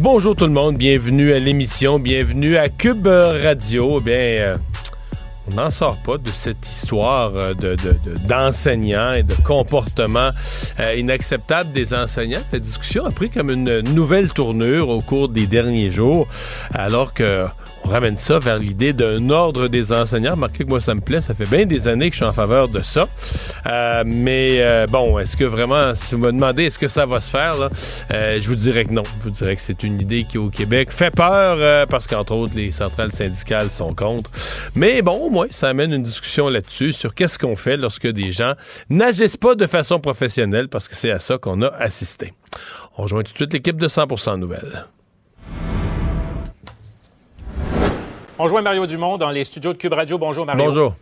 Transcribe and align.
Bonjour 0.00 0.36
tout 0.36 0.46
le 0.46 0.52
monde, 0.52 0.76
bienvenue 0.76 1.32
à 1.32 1.40
l'émission, 1.40 1.98
bienvenue 1.98 2.56
à 2.56 2.68
Cube 2.68 3.08
Radio. 3.08 3.98
Eh 3.98 4.04
bien, 4.04 4.14
euh, 4.14 4.56
on 5.50 5.56
n'en 5.56 5.72
sort 5.72 5.96
pas 5.96 6.18
de 6.18 6.30
cette 6.30 6.64
histoire 6.64 7.32
euh, 7.34 7.52
de, 7.52 7.74
d'enseignants 8.28 9.14
et 9.14 9.24
de 9.24 9.34
comportements 9.44 10.30
euh, 10.78 10.94
inacceptables 10.94 11.72
des 11.72 11.94
enseignants. 11.94 12.42
La 12.52 12.60
discussion 12.60 13.06
a 13.06 13.10
pris 13.10 13.28
comme 13.28 13.50
une 13.50 13.80
nouvelle 13.92 14.32
tournure 14.32 14.88
au 14.88 15.00
cours 15.00 15.28
des 15.28 15.48
derniers 15.48 15.90
jours, 15.90 16.28
alors 16.72 17.12
que 17.12 17.46
on 17.88 17.90
ramène 17.90 18.18
ça 18.18 18.38
vers 18.38 18.58
l'idée 18.58 18.92
d'un 18.92 19.30
ordre 19.30 19.66
des 19.66 19.94
enseignants. 19.94 20.32
Remarquez 20.32 20.64
que 20.64 20.68
moi, 20.68 20.78
ça 20.78 20.94
me 20.94 21.00
plaît. 21.00 21.22
Ça 21.22 21.34
fait 21.34 21.48
bien 21.48 21.64
des 21.64 21.88
années 21.88 22.10
que 22.10 22.16
je 22.16 22.18
suis 22.18 22.28
en 22.28 22.34
faveur 22.34 22.68
de 22.68 22.82
ça. 22.82 23.08
Euh, 23.66 24.02
mais 24.04 24.58
euh, 24.60 24.86
bon, 24.86 25.18
est-ce 25.18 25.38
que 25.38 25.44
vraiment, 25.44 25.94
si 25.94 26.14
vous 26.14 26.20
me 26.20 26.32
demandez 26.32 26.64
est-ce 26.64 26.78
que 26.78 26.88
ça 26.88 27.06
va 27.06 27.22
se 27.22 27.30
faire, 27.30 27.70
euh, 28.10 28.38
je 28.38 28.46
vous 28.46 28.56
dirais 28.56 28.84
que 28.84 28.92
non. 28.92 29.04
Je 29.04 29.24
vous 29.24 29.30
dirais 29.30 29.56
que 29.56 29.62
c'est 29.62 29.84
une 29.84 29.98
idée 30.02 30.24
qui, 30.24 30.36
au 30.36 30.50
Québec, 30.50 30.90
fait 30.90 31.10
peur 31.10 31.86
parce 31.86 32.06
qu'entre 32.06 32.34
autres, 32.34 32.54
les 32.54 32.72
centrales 32.72 33.10
syndicales 33.10 33.70
sont 33.70 33.94
contre. 33.94 34.30
Mais 34.74 35.00
bon, 35.00 35.16
au 35.16 35.30
moins, 35.30 35.46
ça 35.50 35.70
amène 35.70 35.94
une 35.94 36.02
discussion 36.02 36.50
là-dessus 36.50 36.92
sur 36.92 37.14
qu'est-ce 37.14 37.38
qu'on 37.38 37.56
fait 37.56 37.78
lorsque 37.78 38.06
des 38.06 38.32
gens 38.32 38.52
n'agissent 38.90 39.38
pas 39.38 39.54
de 39.54 39.66
façon 39.66 39.98
professionnelle 39.98 40.68
parce 40.68 40.88
que 40.88 40.94
c'est 40.94 41.10
à 41.10 41.20
ça 41.20 41.38
qu'on 41.38 41.62
a 41.62 41.68
assisté. 41.68 42.34
On 42.98 43.04
rejoint 43.04 43.22
tout 43.22 43.32
de 43.32 43.38
suite 43.38 43.52
l'équipe 43.54 43.78
de 43.78 43.88
100% 43.88 44.36
Nouvelles. 44.36 44.84
On 48.40 48.46
joint 48.46 48.62
Mario 48.62 48.86
Dumont 48.86 49.16
dans 49.16 49.30
les 49.30 49.42
studios 49.42 49.72
de 49.72 49.78
Cube 49.78 49.94
Radio. 49.94 50.16
Bonjour, 50.16 50.46
Mario. 50.46 50.64
Bonjour. 50.64 50.94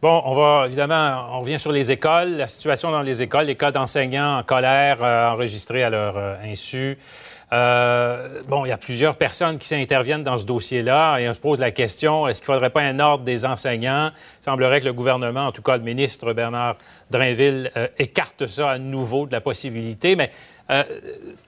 Bon, 0.00 0.22
on 0.24 0.32
va 0.32 0.64
évidemment, 0.64 1.26
on 1.32 1.40
revient 1.40 1.58
sur 1.58 1.72
les 1.72 1.92
écoles, 1.92 2.38
la 2.38 2.48
situation 2.48 2.90
dans 2.90 3.02
les 3.02 3.22
écoles, 3.22 3.44
les 3.44 3.54
cas 3.54 3.70
d'enseignants 3.70 4.38
en 4.38 4.42
colère 4.42 5.02
euh, 5.02 5.28
enregistrés 5.28 5.82
à 5.82 5.90
leur 5.90 6.16
euh, 6.16 6.36
insu. 6.42 6.96
Euh, 7.52 8.40
bon, 8.48 8.64
il 8.64 8.70
y 8.70 8.72
a 8.72 8.78
plusieurs 8.78 9.16
personnes 9.16 9.58
qui 9.58 9.68
s'interviennent 9.68 10.22
dans 10.22 10.38
ce 10.38 10.46
dossier-là 10.46 11.18
et 11.18 11.28
on 11.28 11.34
se 11.34 11.40
pose 11.40 11.58
la 11.58 11.70
question 11.70 12.26
est-ce 12.26 12.40
qu'il 12.40 12.50
ne 12.50 12.54
faudrait 12.54 12.70
pas 12.70 12.80
un 12.80 12.98
ordre 12.98 13.24
des 13.24 13.44
enseignants? 13.44 14.10
Il 14.40 14.44
semblerait 14.44 14.80
que 14.80 14.86
le 14.86 14.94
gouvernement, 14.94 15.48
en 15.48 15.52
tout 15.52 15.60
cas 15.60 15.76
le 15.76 15.82
ministre 15.82 16.32
Bernard 16.32 16.76
Drainville, 17.10 17.70
écarte 17.98 18.46
ça 18.46 18.70
à 18.70 18.78
nouveau 18.78 19.26
de 19.26 19.32
la 19.32 19.42
possibilité. 19.42 20.16
Mais 20.16 20.30
euh, 20.70 20.84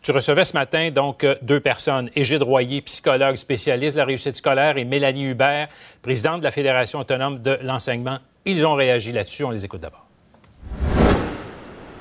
tu 0.03 0.11
recevais 0.11 0.45
ce 0.45 0.55
matin 0.55 0.91
donc 0.91 1.23
euh, 1.23 1.37
deux 1.43 1.61
personnes, 1.61 2.11
Égide 2.17 2.43
Royer, 2.43 2.83
psychologue 2.83 3.37
spécialiste 3.37 3.95
de 3.95 4.01
la 4.01 4.05
réussite 4.05 4.35
scolaire, 4.37 4.79
et 4.79 4.85
Mélanie 4.85 5.27
Hubert, 5.27 5.69
présidente 6.03 6.41
de 6.41 6.45
la 6.45 6.51
Fédération 6.51 6.99
autonome 6.99 7.41
de 7.41 7.59
l'enseignement. 7.63 8.19
Ils 8.45 8.67
ont 8.67 8.75
réagi 8.75 9.13
là-dessus. 9.13 9.45
On 9.45 9.51
les 9.51 9.65
écoute 9.65 9.81
d'abord. 9.81 10.07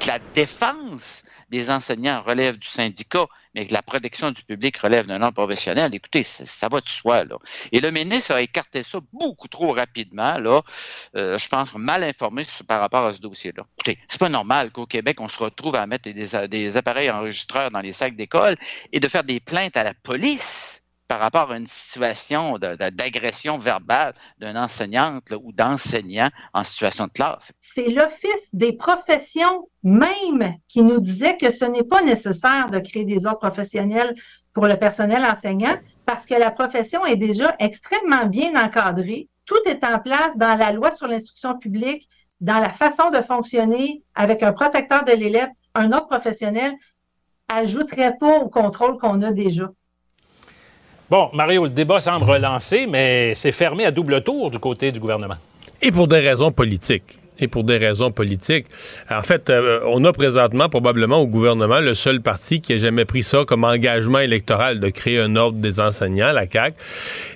La 0.07 0.17
défense 0.33 1.23
des 1.51 1.69
enseignants 1.69 2.23
relève 2.23 2.57
du 2.57 2.67
syndicat, 2.67 3.27
mais 3.53 3.67
que 3.67 3.73
la 3.73 3.81
protection 3.81 4.31
du 4.31 4.41
public 4.43 4.77
relève 4.77 5.05
d'un 5.05 5.21
ordre 5.21 5.35
professionnel, 5.35 5.93
écoutez, 5.93 6.23
ça, 6.23 6.69
va 6.69 6.79
de 6.79 6.89
soi. 6.89 7.23
Et 7.73 7.81
le 7.81 7.91
ministre 7.91 8.33
a 8.33 8.41
écarté 8.41 8.83
ça 8.83 8.99
beaucoup 9.11 9.49
trop 9.49 9.73
rapidement, 9.73 10.39
là, 10.39 10.61
euh, 11.17 11.37
je 11.37 11.47
pense 11.49 11.73
mal 11.75 12.03
informé 12.03 12.45
par 12.65 12.79
rapport 12.79 13.05
à 13.05 13.13
ce 13.13 13.19
dossier-là. 13.19 13.65
Écoutez, 13.77 13.99
c'est 14.07 14.19
pas 14.19 14.29
normal 14.29 14.71
qu'au 14.71 14.85
Québec, 14.85 15.19
on 15.19 15.27
se 15.27 15.37
retrouve 15.37 15.75
à 15.75 15.85
mettre 15.85 16.09
des 16.09 16.77
appareils 16.77 17.11
enregistreurs 17.11 17.69
dans 17.69 17.81
les 17.81 17.91
sacs 17.91 18.15
d'école 18.15 18.55
et 18.93 18.99
de 18.99 19.07
faire 19.07 19.25
des 19.25 19.41
plaintes 19.41 19.75
à 19.75 19.83
la 19.83 19.93
police 19.93 20.80
par 21.11 21.19
rapport 21.19 21.51
à 21.51 21.57
une 21.57 21.67
situation 21.67 22.57
d'agression 22.57 23.57
verbale 23.57 24.13
d'une 24.39 24.57
enseignante 24.57 25.25
ou 25.43 25.51
d'enseignant 25.51 26.29
en 26.53 26.63
situation 26.63 27.07
de 27.07 27.11
classe. 27.11 27.51
C'est 27.59 27.89
l'Office 27.89 28.55
des 28.55 28.71
professions 28.71 29.67
même 29.83 30.55
qui 30.69 30.81
nous 30.81 31.01
disait 31.01 31.35
que 31.35 31.51
ce 31.51 31.65
n'est 31.65 31.83
pas 31.83 32.01
nécessaire 32.01 32.67
de 32.67 32.79
créer 32.79 33.03
des 33.03 33.25
ordres 33.25 33.39
professionnels 33.39 34.15
pour 34.53 34.67
le 34.67 34.77
personnel 34.77 35.25
enseignant 35.25 35.75
parce 36.05 36.25
que 36.25 36.35
la 36.35 36.49
profession 36.49 37.05
est 37.05 37.17
déjà 37.17 37.57
extrêmement 37.59 38.25
bien 38.25 38.55
encadrée. 38.55 39.27
Tout 39.45 39.59
est 39.65 39.83
en 39.83 39.99
place 39.99 40.37
dans 40.37 40.57
la 40.57 40.71
loi 40.71 40.91
sur 40.91 41.07
l'instruction 41.07 41.57
publique, 41.57 42.07
dans 42.39 42.59
la 42.59 42.69
façon 42.69 43.09
de 43.09 43.21
fonctionner 43.21 44.01
avec 44.15 44.43
un 44.43 44.53
protecteur 44.53 45.03
de 45.03 45.11
l'élève. 45.11 45.49
Un 45.75 45.91
ordre 45.91 46.07
professionnel 46.07 46.71
ajouterait 47.49 48.15
pas 48.17 48.39
au 48.39 48.47
contrôle 48.47 48.97
qu'on 48.97 49.21
a 49.23 49.31
déjà. 49.31 49.69
Bon, 51.11 51.29
Mario, 51.33 51.65
le 51.65 51.69
débat 51.69 51.99
semble 51.99 52.23
relancé, 52.23 52.87
mais 52.87 53.35
c'est 53.35 53.51
fermé 53.51 53.83
à 53.83 53.91
double 53.91 54.23
tour 54.23 54.49
du 54.49 54.59
côté 54.59 54.93
du 54.93 54.99
gouvernement. 55.01 55.35
Et 55.81 55.91
pour 55.91 56.07
des 56.07 56.19
raisons 56.19 56.53
politiques 56.53 57.17
et 57.37 57.49
pour 57.49 57.65
des 57.65 57.77
raisons 57.77 58.11
politiques. 58.11 58.67
En 59.09 59.21
fait, 59.21 59.49
euh, 59.49 59.81
on 59.87 60.05
a 60.05 60.13
présentement 60.13 60.69
probablement 60.69 61.17
au 61.17 61.27
gouvernement 61.27 61.81
le 61.81 61.95
seul 61.95 62.21
parti 62.21 62.61
qui 62.61 62.71
a 62.71 62.77
jamais 62.77 63.03
pris 63.03 63.23
ça 63.23 63.43
comme 63.45 63.65
engagement 63.65 64.19
électoral 64.19 64.79
de 64.79 64.87
créer 64.87 65.19
un 65.19 65.35
ordre 65.35 65.57
des 65.57 65.81
enseignants, 65.81 66.31
la 66.31 66.49
CAQ. 66.49 66.77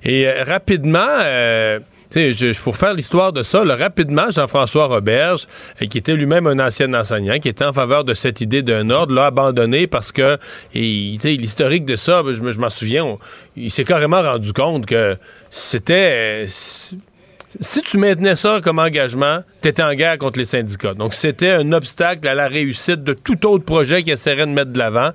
Et 0.05 0.25
euh, 0.25 0.45
rapidement, 0.45 0.99
euh, 1.23 1.79
il 2.15 2.53
faut 2.53 2.73
faire 2.73 2.93
l'histoire 2.93 3.33
de 3.33 3.43
ça. 3.43 3.63
rapidement, 3.63 4.29
Jean-François 4.29 4.85
Roberge, 4.85 5.47
euh, 5.81 5.85
qui 5.85 5.97
était 5.97 6.13
lui-même 6.13 6.47
un 6.47 6.59
ancien 6.59 6.93
enseignant, 6.93 7.39
qui 7.39 7.49
était 7.49 7.65
en 7.65 7.73
faveur 7.73 8.03
de 8.03 8.13
cette 8.13 8.41
idée 8.41 8.61
d'un 8.61 8.89
ordre, 8.89 9.13
l'a 9.13 9.27
abandonné 9.27 9.87
parce 9.87 10.11
que 10.11 10.37
l'historique 10.73 11.85
de 11.85 11.95
ça, 11.95 12.23
je, 12.27 12.33
je 12.33 12.59
m'en 12.59 12.69
souviens, 12.69 13.17
il 13.55 13.71
s'est 13.71 13.83
carrément 13.83 14.21
rendu 14.21 14.53
compte 14.53 14.85
que 14.85 15.17
c'était... 15.49 16.45
Euh, 16.45 16.47
si 17.61 17.81
tu 17.81 17.97
maintenais 17.97 18.35
ça 18.35 18.59
comme 18.63 18.79
engagement, 18.79 19.43
tu 19.61 19.69
étais 19.69 19.83
en 19.83 19.93
guerre 19.93 20.17
contre 20.17 20.39
les 20.39 20.45
syndicats. 20.45 20.93
Donc, 20.93 21.13
c'était 21.13 21.51
un 21.51 21.71
obstacle 21.73 22.27
à 22.27 22.33
la 22.33 22.47
réussite 22.47 23.03
de 23.03 23.13
tout 23.13 23.45
autre 23.45 23.63
projet 23.63 24.03
qui 24.03 24.11
essaierait 24.11 24.45
de 24.45 24.51
mettre 24.51 24.71
de 24.71 24.79
l'avant. 24.79 25.11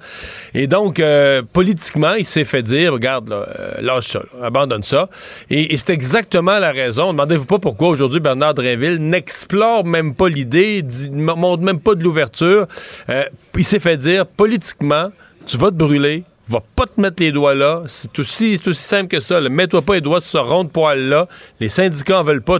Et 0.54 0.66
donc, 0.66 1.00
euh, 1.00 1.42
politiquement, 1.52 2.14
il 2.14 2.24
s'est 2.24 2.44
fait 2.44 2.62
dire, 2.62 2.92
regarde, 2.92 3.28
là, 3.28 3.46
euh, 3.58 3.80
lâche 3.80 4.08
ça, 4.08 4.22
abandonne 4.42 4.82
ça. 4.82 5.08
Et, 5.50 5.76
c'est 5.76 5.90
exactement 5.90 6.58
la 6.58 6.72
raison. 6.72 7.12
Demandez-vous 7.12 7.46
pas 7.46 7.58
pourquoi 7.58 7.88
aujourd'hui 7.88 8.20
Bernard 8.20 8.54
Dréville 8.54 8.98
n'explore 8.98 9.84
même 9.84 10.14
pas 10.14 10.28
l'idée, 10.28 10.84
ne 11.10 11.22
montre 11.22 11.62
même 11.62 11.80
pas 11.80 11.94
de 11.94 12.02
l'ouverture. 12.02 12.66
Euh, 13.08 13.24
il 13.56 13.64
s'est 13.64 13.80
fait 13.80 13.96
dire, 13.96 14.26
politiquement, 14.26 15.10
tu 15.46 15.56
vas 15.56 15.70
te 15.70 15.76
brûler, 15.76 16.24
va 16.50 16.62
pas 16.74 16.86
te 16.86 17.00
mettre 17.00 17.22
les 17.22 17.32
doigts 17.32 17.54
là. 17.54 17.82
C'est 17.86 18.18
aussi, 18.18 18.60
simple 18.72 19.08
que 19.08 19.20
ça. 19.20 19.40
Mets-toi 19.40 19.82
pas 19.82 19.94
les 19.94 20.00
doigts 20.00 20.20
sur 20.20 20.30
ce 20.30 20.38
rond 20.38 20.64
de 20.64 20.68
poil-là. 20.68 21.28
Les 21.60 21.68
syndicats 21.68 22.20
en 22.20 22.24
veulent 22.24 22.42
pas. 22.42 22.58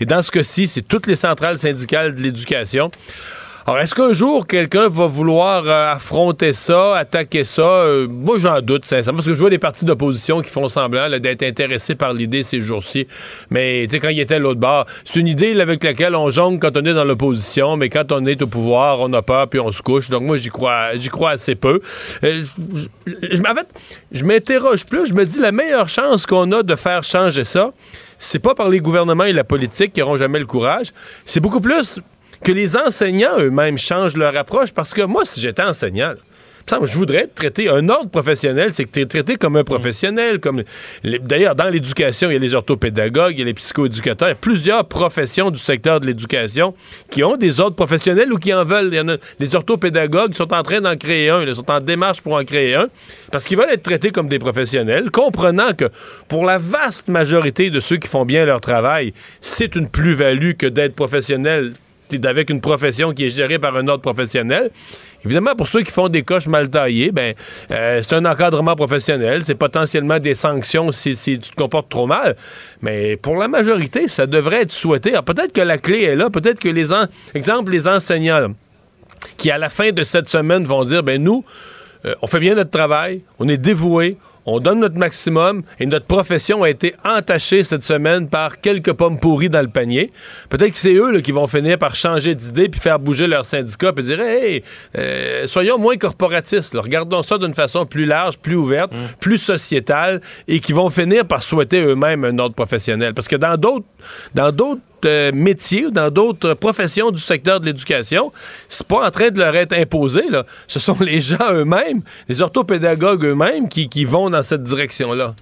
Et 0.00 0.06
dans 0.06 0.22
ce 0.22 0.30
cas-ci, 0.30 0.66
c'est 0.66 0.82
toutes 0.82 1.06
les 1.06 1.16
centrales 1.16 1.58
syndicales 1.58 2.14
de 2.14 2.22
l'éducation. 2.22 2.90
Alors, 3.68 3.80
est-ce 3.80 3.94
qu'un 3.94 4.14
jour, 4.14 4.46
quelqu'un 4.46 4.88
va 4.88 5.08
vouloir 5.08 5.64
euh, 5.66 5.92
affronter 5.92 6.54
ça, 6.54 6.96
attaquer 6.96 7.44
ça? 7.44 7.68
Euh, 7.68 8.08
moi, 8.08 8.38
j'en 8.38 8.62
doute, 8.62 8.86
sincèrement, 8.86 9.18
parce 9.18 9.28
que 9.28 9.34
je 9.34 9.38
vois 9.38 9.50
des 9.50 9.58
partis 9.58 9.84
d'opposition 9.84 10.40
qui 10.40 10.48
font 10.48 10.70
semblant 10.70 11.10
d'être 11.10 11.42
intéressés 11.42 11.94
par 11.94 12.14
l'idée 12.14 12.42
ces 12.42 12.62
jours-ci. 12.62 13.06
Mais, 13.50 13.84
tu 13.84 13.90
sais, 13.90 14.00
quand 14.00 14.08
il 14.08 14.20
était 14.20 14.36
à 14.36 14.38
l'autre 14.38 14.58
bord, 14.58 14.86
c'est 15.04 15.20
une 15.20 15.26
idée 15.26 15.60
avec 15.60 15.84
laquelle 15.84 16.16
on 16.16 16.30
jongle 16.30 16.58
quand 16.58 16.78
on 16.78 16.84
est 16.86 16.94
dans 16.94 17.04
l'opposition, 17.04 17.76
mais 17.76 17.90
quand 17.90 18.10
on 18.10 18.24
est 18.24 18.40
au 18.40 18.46
pouvoir, 18.46 19.00
on 19.00 19.12
a 19.12 19.20
peur 19.20 19.48
puis 19.48 19.60
on 19.60 19.70
se 19.70 19.82
couche. 19.82 20.08
Donc, 20.08 20.22
moi, 20.22 20.38
j'y 20.38 20.48
crois, 20.48 20.96
j'y 20.96 21.10
crois 21.10 21.32
assez 21.32 21.54
peu. 21.54 21.82
Euh, 22.24 22.42
en 23.06 23.54
fait, 23.54 23.68
je 24.12 24.24
m'interroge 24.24 24.86
plus. 24.86 25.08
Je 25.08 25.12
me 25.12 25.26
dis, 25.26 25.40
la 25.40 25.52
meilleure 25.52 25.90
chance 25.90 26.24
qu'on 26.24 26.50
a 26.52 26.62
de 26.62 26.74
faire 26.74 27.04
changer 27.04 27.44
ça, 27.44 27.72
c'est 28.16 28.38
pas 28.38 28.54
par 28.54 28.70
les 28.70 28.80
gouvernements 28.80 29.24
et 29.24 29.34
la 29.34 29.44
politique 29.44 29.92
qui 29.92 30.00
n'auront 30.00 30.16
jamais 30.16 30.38
le 30.38 30.46
courage. 30.46 30.86
C'est 31.26 31.40
beaucoup 31.40 31.60
plus 31.60 32.00
que 32.42 32.52
les 32.52 32.76
enseignants 32.76 33.38
eux-mêmes 33.38 33.78
changent 33.78 34.16
leur 34.16 34.36
approche 34.36 34.72
parce 34.72 34.94
que 34.94 35.02
moi, 35.02 35.24
si 35.24 35.40
j'étais 35.40 35.62
enseignant, 35.62 36.14
je 36.84 36.92
voudrais 36.92 37.24
être 37.24 37.34
traité, 37.34 37.68
un 37.68 37.88
ordre 37.88 38.10
professionnel, 38.10 38.70
c'est 38.72 38.84
que 38.84 38.90
tu 38.90 39.00
es 39.00 39.06
traité 39.06 39.36
comme 39.36 39.56
un 39.56 39.64
professionnel. 39.64 40.40
Comme 40.40 40.62
D'ailleurs, 41.02 41.54
dans 41.54 41.68
l'éducation, 41.68 42.30
il 42.30 42.34
y 42.34 42.36
a 42.36 42.40
les 42.40 42.54
orthopédagogues, 42.54 43.32
il 43.32 43.38
y 43.38 43.42
a 43.42 43.46
les 43.46 43.54
psychoéducateurs, 43.54 44.28
il 44.28 44.32
y 44.32 44.32
a 44.32 44.36
plusieurs 44.36 44.84
professions 44.86 45.50
du 45.50 45.58
secteur 45.58 46.00
de 46.00 46.06
l'éducation 46.06 46.74
qui 47.10 47.24
ont 47.24 47.36
des 47.36 47.60
ordres 47.60 47.76
professionnels 47.76 48.32
ou 48.32 48.38
qui 48.38 48.52
en 48.52 48.64
veulent. 48.64 48.88
Il 48.92 48.96
y 48.96 49.00
en 49.00 49.08
a, 49.08 49.16
les 49.38 49.54
orthopédagogues 49.54 50.34
sont 50.34 50.52
en 50.52 50.62
train 50.62 50.80
d'en 50.80 50.96
créer 50.96 51.30
un, 51.30 51.42
ils 51.42 51.54
sont 51.54 51.70
en 51.70 51.80
démarche 51.80 52.20
pour 52.20 52.34
en 52.34 52.44
créer 52.44 52.74
un, 52.74 52.88
parce 53.32 53.44
qu'ils 53.44 53.56
veulent 53.56 53.70
être 53.70 53.82
traités 53.82 54.10
comme 54.10 54.28
des 54.28 54.38
professionnels, 54.38 55.10
comprenant 55.10 55.72
que 55.72 55.86
pour 56.28 56.44
la 56.44 56.58
vaste 56.58 57.08
majorité 57.08 57.70
de 57.70 57.80
ceux 57.80 57.96
qui 57.96 58.08
font 58.08 58.24
bien 58.24 58.44
leur 58.44 58.60
travail, 58.60 59.12
c'est 59.40 59.76
une 59.76 59.88
plus-value 59.88 60.52
que 60.52 60.66
d'être 60.66 60.94
professionnel 60.94 61.72
avec 62.24 62.50
une 62.50 62.60
profession 62.60 63.12
qui 63.12 63.26
est 63.26 63.30
gérée 63.30 63.58
par 63.58 63.76
un 63.76 63.86
autre 63.88 64.02
professionnel. 64.02 64.70
Évidemment, 65.24 65.54
pour 65.56 65.66
ceux 65.66 65.82
qui 65.82 65.90
font 65.90 66.08
des 66.08 66.22
coches 66.22 66.46
mal 66.46 66.70
taillées, 66.70 67.10
ben, 67.10 67.34
euh, 67.70 68.00
c'est 68.02 68.14
un 68.14 68.24
encadrement 68.24 68.76
professionnel. 68.76 69.42
C'est 69.42 69.56
potentiellement 69.56 70.18
des 70.18 70.34
sanctions 70.34 70.92
si, 70.92 71.16
tu 71.16 71.38
te 71.38 71.54
comportes 71.54 71.88
trop 71.88 72.06
mal. 72.06 72.36
Mais 72.82 73.16
pour 73.16 73.36
la 73.36 73.48
majorité, 73.48 74.06
ça 74.08 74.26
devrait 74.26 74.62
être 74.62 74.72
souhaité. 74.72 75.12
Peut-être 75.24 75.52
que 75.52 75.60
la 75.60 75.78
clé 75.78 76.04
est 76.04 76.16
là. 76.16 76.30
Peut-être 76.30 76.60
que 76.60 76.68
les, 76.68 76.90
exemple, 77.34 77.72
les 77.72 77.88
enseignants 77.88 78.54
qui, 79.36 79.50
à 79.50 79.58
la 79.58 79.68
fin 79.68 79.90
de 79.90 80.04
cette 80.04 80.28
semaine, 80.28 80.64
vont 80.64 80.84
dire, 80.84 81.02
ben 81.02 81.22
nous, 81.22 81.44
euh, 82.04 82.14
on 82.22 82.26
fait 82.28 82.40
bien 82.40 82.54
notre 82.54 82.70
travail, 82.70 83.22
on 83.40 83.48
est 83.48 83.56
dévoué, 83.56 84.16
on 84.46 84.60
donne 84.60 84.80
notre 84.80 84.96
maximum 84.96 85.62
et 85.78 85.86
notre 85.86 86.06
profession 86.06 86.62
a 86.62 86.70
été 86.70 86.94
entachée 87.04 87.64
cette 87.64 87.82
semaine 87.82 88.28
par 88.28 88.60
quelques 88.60 88.92
pommes 88.92 89.18
pourries 89.18 89.50
dans 89.50 89.60
le 89.60 89.68
panier. 89.68 90.12
Peut-être 90.48 90.72
que 90.72 90.78
c'est 90.78 90.94
eux 90.94 91.20
qui 91.20 91.32
vont 91.32 91.46
finir 91.46 91.78
par 91.78 91.94
changer 91.94 92.34
d'idée 92.34 92.68
puis 92.68 92.80
faire 92.80 92.98
bouger 92.98 93.26
leur 93.26 93.44
syndicat 93.44 93.92
puis 93.92 94.04
dire 94.04 94.20
hey, 94.20 94.62
euh, 94.96 95.46
soyons 95.46 95.78
moins 95.78 95.96
corporatistes, 95.96 96.74
regardons 96.74 97.22
ça 97.22 97.38
d'une 97.38 97.54
façon 97.54 97.86
plus 97.86 98.06
large, 98.06 98.38
plus 98.38 98.56
ouverte, 98.56 98.92
mm. 98.92 99.16
plus 99.20 99.38
sociétale 99.38 100.20
et 100.46 100.60
qui 100.60 100.72
vont 100.72 100.90
finir 100.90 101.26
par 101.26 101.42
souhaiter 101.42 101.80
eux-mêmes 101.80 102.24
un 102.24 102.38
ordre 102.38 102.54
professionnel. 102.54 103.14
Parce 103.14 103.28
que 103.28 103.36
dans 103.36 103.56
d'autres 103.56 103.86
dans 104.34 104.52
d'autres 104.52 104.80
euh, 105.04 105.32
métiers 105.32 105.90
dans 105.90 106.10
d'autres 106.10 106.54
professions 106.54 107.10
du 107.10 107.20
secteur 107.20 107.60
de 107.60 107.66
l'éducation, 107.66 108.32
c'est 108.68 108.86
pas 108.86 109.06
en 109.06 109.10
train 109.10 109.30
de 109.30 109.38
leur 109.38 109.54
être 109.56 109.72
imposé. 109.72 110.28
Là. 110.28 110.44
Ce 110.66 110.78
sont 110.78 110.96
les 111.00 111.20
gens 111.20 111.52
eux-mêmes, 111.52 112.02
les 112.28 112.42
orthopédagogues 112.42 113.24
eux-mêmes 113.24 113.68
qui, 113.68 114.04
vont 114.04 114.30
dans 114.30 114.42
cette 114.42 114.62
direction-là. 114.62 115.34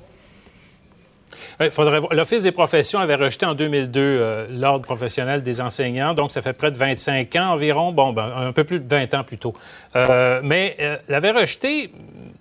faudrait 1.70 2.00
L'Office 2.12 2.42
des 2.42 2.52
professions 2.52 2.98
avait 2.98 3.14
rejeté 3.14 3.46
en 3.46 3.54
2002 3.54 4.00
euh, 4.00 4.46
l'ordre 4.50 4.84
professionnel 4.84 5.42
des 5.42 5.60
enseignants, 5.60 6.14
donc 6.14 6.30
ça 6.30 6.42
fait 6.42 6.52
près 6.52 6.70
de 6.70 6.76
25 6.76 7.36
ans 7.36 7.52
environ, 7.52 7.92
bon, 7.92 8.12
ben, 8.12 8.32
un 8.36 8.52
peu 8.52 8.64
plus 8.64 8.80
de 8.80 8.88
20 8.88 9.14
ans 9.14 9.24
plutôt. 9.24 9.54
Euh, 9.94 10.40
mais 10.42 10.76
l'avait 11.08 11.32
rejeté, 11.32 11.92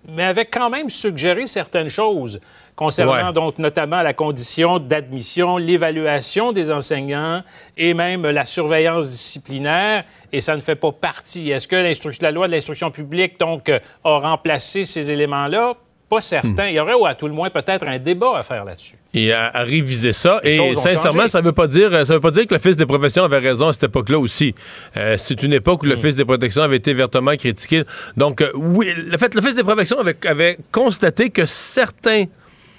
mais 0.10 0.24
avait 0.24 0.46
quand 0.46 0.70
même 0.70 0.90
suggéré 0.90 1.48
certaines 1.48 1.90
choses 1.90 2.40
concernant 2.76 3.32
donc 3.32 3.58
notamment 3.58 4.02
la 4.02 4.14
condition 4.14 4.80
d'admission, 4.80 5.58
l'évaluation 5.58 6.52
des 6.52 6.72
enseignants 6.72 7.42
et 7.78 7.94
même 7.94 8.24
la 8.24 8.46
surveillance 8.46 9.10
disciplinaire. 9.10 10.04
Et 10.34 10.42
ça 10.42 10.56
ne 10.56 10.62
fait 10.62 10.76
pas 10.76 10.92
partie. 10.92 11.52
Est-ce 11.52 11.68
que 11.68 12.22
la 12.22 12.32
loi 12.32 12.48
de 12.48 12.52
l'instruction 12.52 12.92
publique 12.92 13.40
donc 13.40 13.70
a 13.70 13.82
remplacé 14.20 14.84
ces 14.84 15.12
éléments-là? 15.12 15.76
Pas 16.10 16.22
certain. 16.22 16.68
Il 16.68 16.76
y 16.76 16.80
aurait, 16.80 16.94
ou 16.94 17.06
à 17.08 17.16
tout 17.16 17.28
le 17.28 17.34
moins, 17.34 17.50
peut-être 17.50 17.88
un 17.88 17.98
débat 17.98 18.38
à 18.38 18.44
faire 18.44 18.64
là-dessus. 18.64 18.96
Et 19.16 19.34
à, 19.34 19.50
réviser 19.56 20.14
ça. 20.14 20.40
et 20.44 20.76
sincèrement, 20.76 21.28
ça 21.28 21.40
ne 21.40 21.46
veut 21.46 21.52
pas 21.52 21.66
dire, 21.66 22.06
ça 22.06 22.14
veut 22.14 22.20
pas 22.20 22.30
dire 22.30 22.46
que 22.46 22.54
le 22.54 22.60
fils 22.60 22.78
des 22.78 22.86
professions 22.86 23.24
avait 23.24 23.40
raison 23.40 23.70
à 23.70 23.74
cette 23.74 23.86
époque-là 23.86 24.20
aussi. 24.20 24.54
Euh, 24.98 25.16
c'est 25.18 25.42
une 25.42 25.54
époque 25.54 25.82
où 25.82 25.88
le 25.88 25.96
hmm. 25.96 26.12
des 26.12 26.26
protections 26.26 26.62
avait 26.62 26.76
été 26.76 26.94
vertement 26.94 27.36
critiqué. 27.36 27.84
Donc, 28.18 28.42
euh, 28.42 28.52
oui, 28.54 28.94
le 28.96 29.18
fait, 29.18 29.34
fils 29.42 29.56
des 29.56 29.64
professions 29.64 29.98
avait, 29.98 30.18
avait 30.28 30.60
constaté 30.72 31.32
que 31.32 31.48
certains 31.48 32.26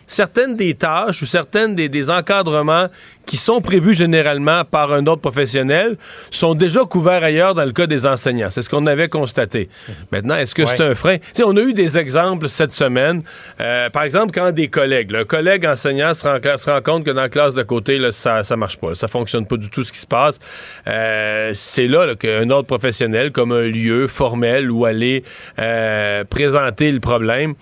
certaines 0.07 0.57
des 0.57 0.75
tâches 0.75 1.23
ou 1.23 1.27
certaines 1.27 1.75
des, 1.75 2.11
encadrements 2.11 2.89
qui 3.27 3.37
sont 3.37 3.61
prévus 3.61 3.95
généralement 3.95 4.65
par 4.65 4.93
un 4.93 5.07
autre 5.07 5.21
professionnel 5.21 5.97
sont 6.31 6.55
déjà 6.55 6.81
couverts 6.81 7.25
ailleurs 7.25 7.55
dans 7.55 7.65
le 7.65 7.73
cas 7.73 7.87
des 7.87 8.07
enseignants. 8.07 8.49
C'est 8.51 8.63
ce 8.63 8.71
qu'on 8.71 8.87
avait 8.87 9.09
constaté. 9.09 9.69
Maintenant, 10.13 10.37
est-ce 10.37 10.55
que 10.55 10.65
c'est 10.67 10.81
un 10.81 10.95
frein? 10.95 11.17
on 11.45 11.57
a 11.57 11.61
eu 11.61 11.73
des 11.73 11.99
exemples 11.99 12.49
cette 12.49 12.73
semaine. 12.73 13.23
Euh, 13.61 13.91
par 13.91 14.03
exemple, 14.05 14.33
quand 14.33 14.53
des 14.53 14.69
collègues, 14.69 15.11
le 15.11 15.25
collègue 15.25 15.67
enseignant 15.67 16.15
se 16.15 16.27
rend, 16.27 16.39
se 16.57 16.71
rend, 16.71 16.81
compte 16.81 17.05
que 17.05 17.11
dans 17.11 17.23
la 17.23 17.29
classe 17.29 17.55
de 17.55 17.63
côté, 17.63 17.99
là, 17.99 18.13
ça 18.13 18.43
ne 18.49 18.57
marche 18.57 18.77
pas. 18.79 18.95
ça 18.95 19.09
fonctionne 19.09 19.47
pas 19.47 19.57
du 19.57 19.71
tout 19.71 19.85
ce 19.85 19.93
qui 19.93 19.99
se 19.99 20.07
passe. 20.07 20.39
Euh, 20.87 21.53
c'est 21.55 21.87
là, 21.87 22.15
qu'un 22.15 22.51
autre 22.51 22.67
professionnel, 22.67 23.33
comme 23.33 23.53
un 23.53 23.69
lieu 23.69 24.07
formel 24.07 24.71
où 24.71 24.85
aller 24.85 25.25
euh, 25.59 26.25
présenter 26.25 26.91
le 26.93 27.01
problème, 27.01 27.55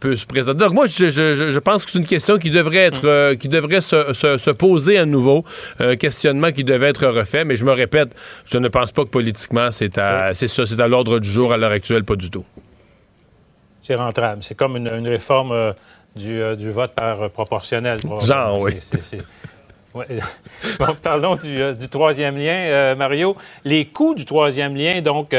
peut 0.00 0.16
se 0.16 0.26
présenter. 0.26 0.58
Donc 0.58 0.72
moi, 0.72 0.86
je, 0.86 1.10
je, 1.10 1.34
je 1.34 1.58
pense 1.58 1.84
que 1.84 1.92
c'est 1.92 1.98
une 1.98 2.06
question 2.06 2.38
qui 2.38 2.50
devrait 2.50 2.78
être, 2.78 3.04
euh, 3.04 3.34
qui 3.34 3.48
devrait 3.48 3.80
se, 3.80 4.50
poser 4.50 4.87
à 4.96 5.04
nouveau, 5.04 5.44
un 5.78 5.96
questionnement 5.96 6.52
qui 6.52 6.64
devait 6.64 6.88
être 6.88 7.06
refait. 7.06 7.44
Mais 7.44 7.56
je 7.56 7.64
me 7.64 7.72
répète, 7.72 8.10
je 8.44 8.58
ne 8.58 8.68
pense 8.68 8.92
pas 8.92 9.04
que 9.04 9.10
politiquement 9.10 9.70
c'est 9.70 9.98
à, 9.98 10.34
c'est 10.34 10.48
ça, 10.48 10.66
c'est 10.66 10.80
à 10.80 10.88
l'ordre 10.88 11.18
du 11.18 11.28
jour 11.28 11.52
à 11.52 11.56
l'heure 11.56 11.72
actuelle, 11.72 12.04
pas 12.04 12.16
du 12.16 12.30
tout. 12.30 12.44
C'est 13.80 13.94
rentrable. 13.94 14.42
C'est 14.42 14.56
comme 14.56 14.76
une, 14.76 15.08
réforme 15.08 15.52
euh, 15.52 15.72
euh, 16.20 16.56
du, 16.56 16.70
vote 16.70 16.94
par 16.94 17.30
proportionnel. 17.30 17.98
Genre, 18.20 18.60
oui. 18.60 18.74
parlons 21.02 21.36
du, 21.36 21.74
du, 21.74 21.88
troisième 21.88 22.36
lien, 22.36 22.94
Mario. 22.94 23.34
Les 23.64 23.86
coûts 23.86 24.14
du 24.14 24.24
troisième 24.24 24.76
lien, 24.76 25.00
donc 25.00 25.34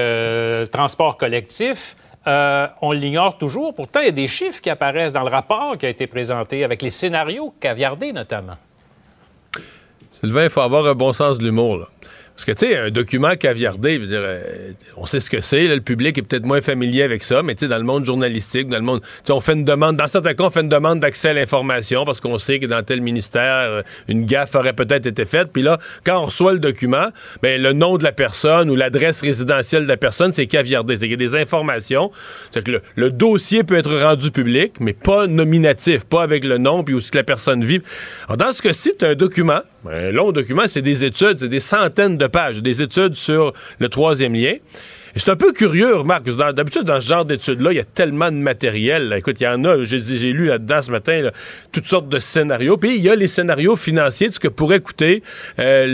transport 0.72 1.18
collectif, 1.18 1.96
euh, 2.28 2.68
on 2.82 2.92
l'ignore 2.92 3.38
toujours. 3.38 3.74
Pourtant, 3.74 4.02
il 4.02 4.08
y 4.08 4.10
a 4.10 4.12
des 4.12 4.28
chiffres 4.28 4.62
qui 4.62 4.70
apparaissent 4.70 5.14
dans 5.14 5.24
le 5.24 5.30
rapport 5.30 5.78
qui 5.78 5.86
a 5.86 5.90
été 5.90 6.06
présenté 6.06 6.64
avec 6.64 6.82
les 6.82 6.90
scénarios 6.90 7.54
caviardés 7.60 8.12
notamment. 8.12 8.58
Sylvain, 10.20 10.44
il 10.44 10.50
faut 10.50 10.60
avoir 10.60 10.86
un 10.86 10.96
bon 10.96 11.14
sens 11.14 11.38
de 11.38 11.46
l'humour. 11.46 11.90
Parce 12.40 12.58
que, 12.58 12.66
tu 12.66 12.72
sais, 12.72 12.78
un 12.78 12.90
document 12.90 13.36
caviardé, 13.36 14.00
euh, 14.02 14.72
on 14.96 15.06
sait 15.06 15.20
ce 15.20 15.30
que 15.30 15.42
c'est, 15.42 15.68
le 15.68 15.82
public 15.82 16.18
est 16.18 16.22
peut-être 16.22 16.46
moins 16.46 16.62
familier 16.62 17.04
avec 17.04 17.22
ça, 17.22 17.44
mais 17.44 17.54
tu 17.54 17.66
sais, 17.66 17.68
dans 17.68 17.78
le 17.78 17.84
monde 17.84 18.06
journalistique, 18.06 18.70
dans 18.70 18.78
le 18.78 18.84
monde, 18.84 19.02
on 19.28 19.42
fait 19.42 19.56
une 19.56 19.66
demande, 19.66 19.98
dans 19.98 20.08
certains 20.08 20.34
cas, 20.36 20.46
on 20.46 20.50
fait 20.50 20.62
une 20.62 20.70
demande 20.70 21.02
d'accès 21.02 21.32
à 21.32 21.34
l'information 21.34 22.06
parce 22.06 22.22
qu'on 22.22 22.38
sait 22.38 22.60
que 22.60 22.66
dans 22.66 22.82
tel 22.82 23.02
ministère, 23.02 23.44
euh, 23.44 23.82
une 24.08 24.26
gaffe 24.26 24.56
aurait 24.56 24.72
peut-être 24.72 25.06
été 25.06 25.26
faite. 25.26 25.50
Puis 25.52 25.64
là, 25.64 25.80
quand 26.06 26.18
on 26.22 26.26
reçoit 26.28 26.54
le 26.54 26.60
document, 26.60 27.08
ben, 27.44 27.62
le 27.62 27.74
nom 27.74 27.98
de 27.98 28.06
la 28.06 28.14
personne 28.14 28.70
ou 28.70 28.76
l'adresse 28.78 29.22
résidentielle 29.22 29.84
de 29.84 29.90
la 29.90 29.98
personne, 29.98 30.32
c'est 30.32 30.48
caviardé. 30.48 30.96
C'est 30.96 31.10
qu'il 31.10 31.12
y 31.12 31.14
a 31.16 31.18
des 31.18 31.36
informations. 31.36 32.10
C'est 32.52 32.64
que 32.64 32.82
le, 32.96 33.12
dossier 33.12 33.66
peut 33.66 33.76
être 33.76 33.94
rendu 33.94 34.32
public, 34.32 34.76
mais 34.80 34.94
pas 34.94 35.28
nominatif, 35.28 36.06
pas 36.06 36.24
avec 36.24 36.46
le 36.46 36.58
nom 36.58 36.86
puis 36.86 36.96
où 36.96 37.00
que 37.02 37.18
la 37.18 37.26
personne 37.26 37.66
vit. 37.66 37.82
Dans 38.38 38.54
ce 38.54 38.62
cas-ci, 38.62 38.94
tu 38.98 39.04
un 39.04 39.16
document, 39.16 39.60
un 39.86 40.12
long 40.12 40.32
document, 40.32 40.64
c'est 40.68 40.82
des 40.82 41.04
études, 41.04 41.40
c'est 41.40 41.50
des 41.50 41.60
centaines 41.60 42.18
de 42.18 42.29
pages, 42.30 42.62
des 42.62 42.82
études 42.82 43.16
sur 43.16 43.54
le 43.80 43.90
troisième 43.90 44.34
lien. 44.34 44.56
C'est 45.16 45.30
un 45.30 45.36
peu 45.36 45.52
curieux, 45.52 45.96
remarque, 45.96 46.30
d'habitude, 46.54 46.84
dans 46.84 47.02
ce 47.02 47.08
genre 47.08 47.26
d'études-là, 47.26 47.72
il 47.72 47.78
y 47.78 47.80
a 47.80 47.84
tellement 47.84 48.32
de 48.32 48.38
matériel. 48.38 49.14
Écoute, 49.18 49.42
il 49.42 49.44
y 49.44 49.48
en 49.48 49.64
a, 49.66 49.84
j'ai 49.84 50.32
lu 50.32 50.46
là-dedans 50.46 50.82
ce 50.82 50.92
matin, 50.92 51.30
toutes 51.72 51.88
sortes 51.88 52.10
de 52.10 52.20
scénarios. 52.20 52.78
Puis 52.78 52.96
il 52.96 53.04
y 53.04 53.10
a 53.10 53.16
les 53.16 53.28
scénarios 53.28 53.76
financiers 53.76 54.30
de 54.30 54.34
ce 54.34 54.40
que 54.40 54.48
pourrait 54.48 54.80
coûter 54.80 55.24
euh, 55.58 55.86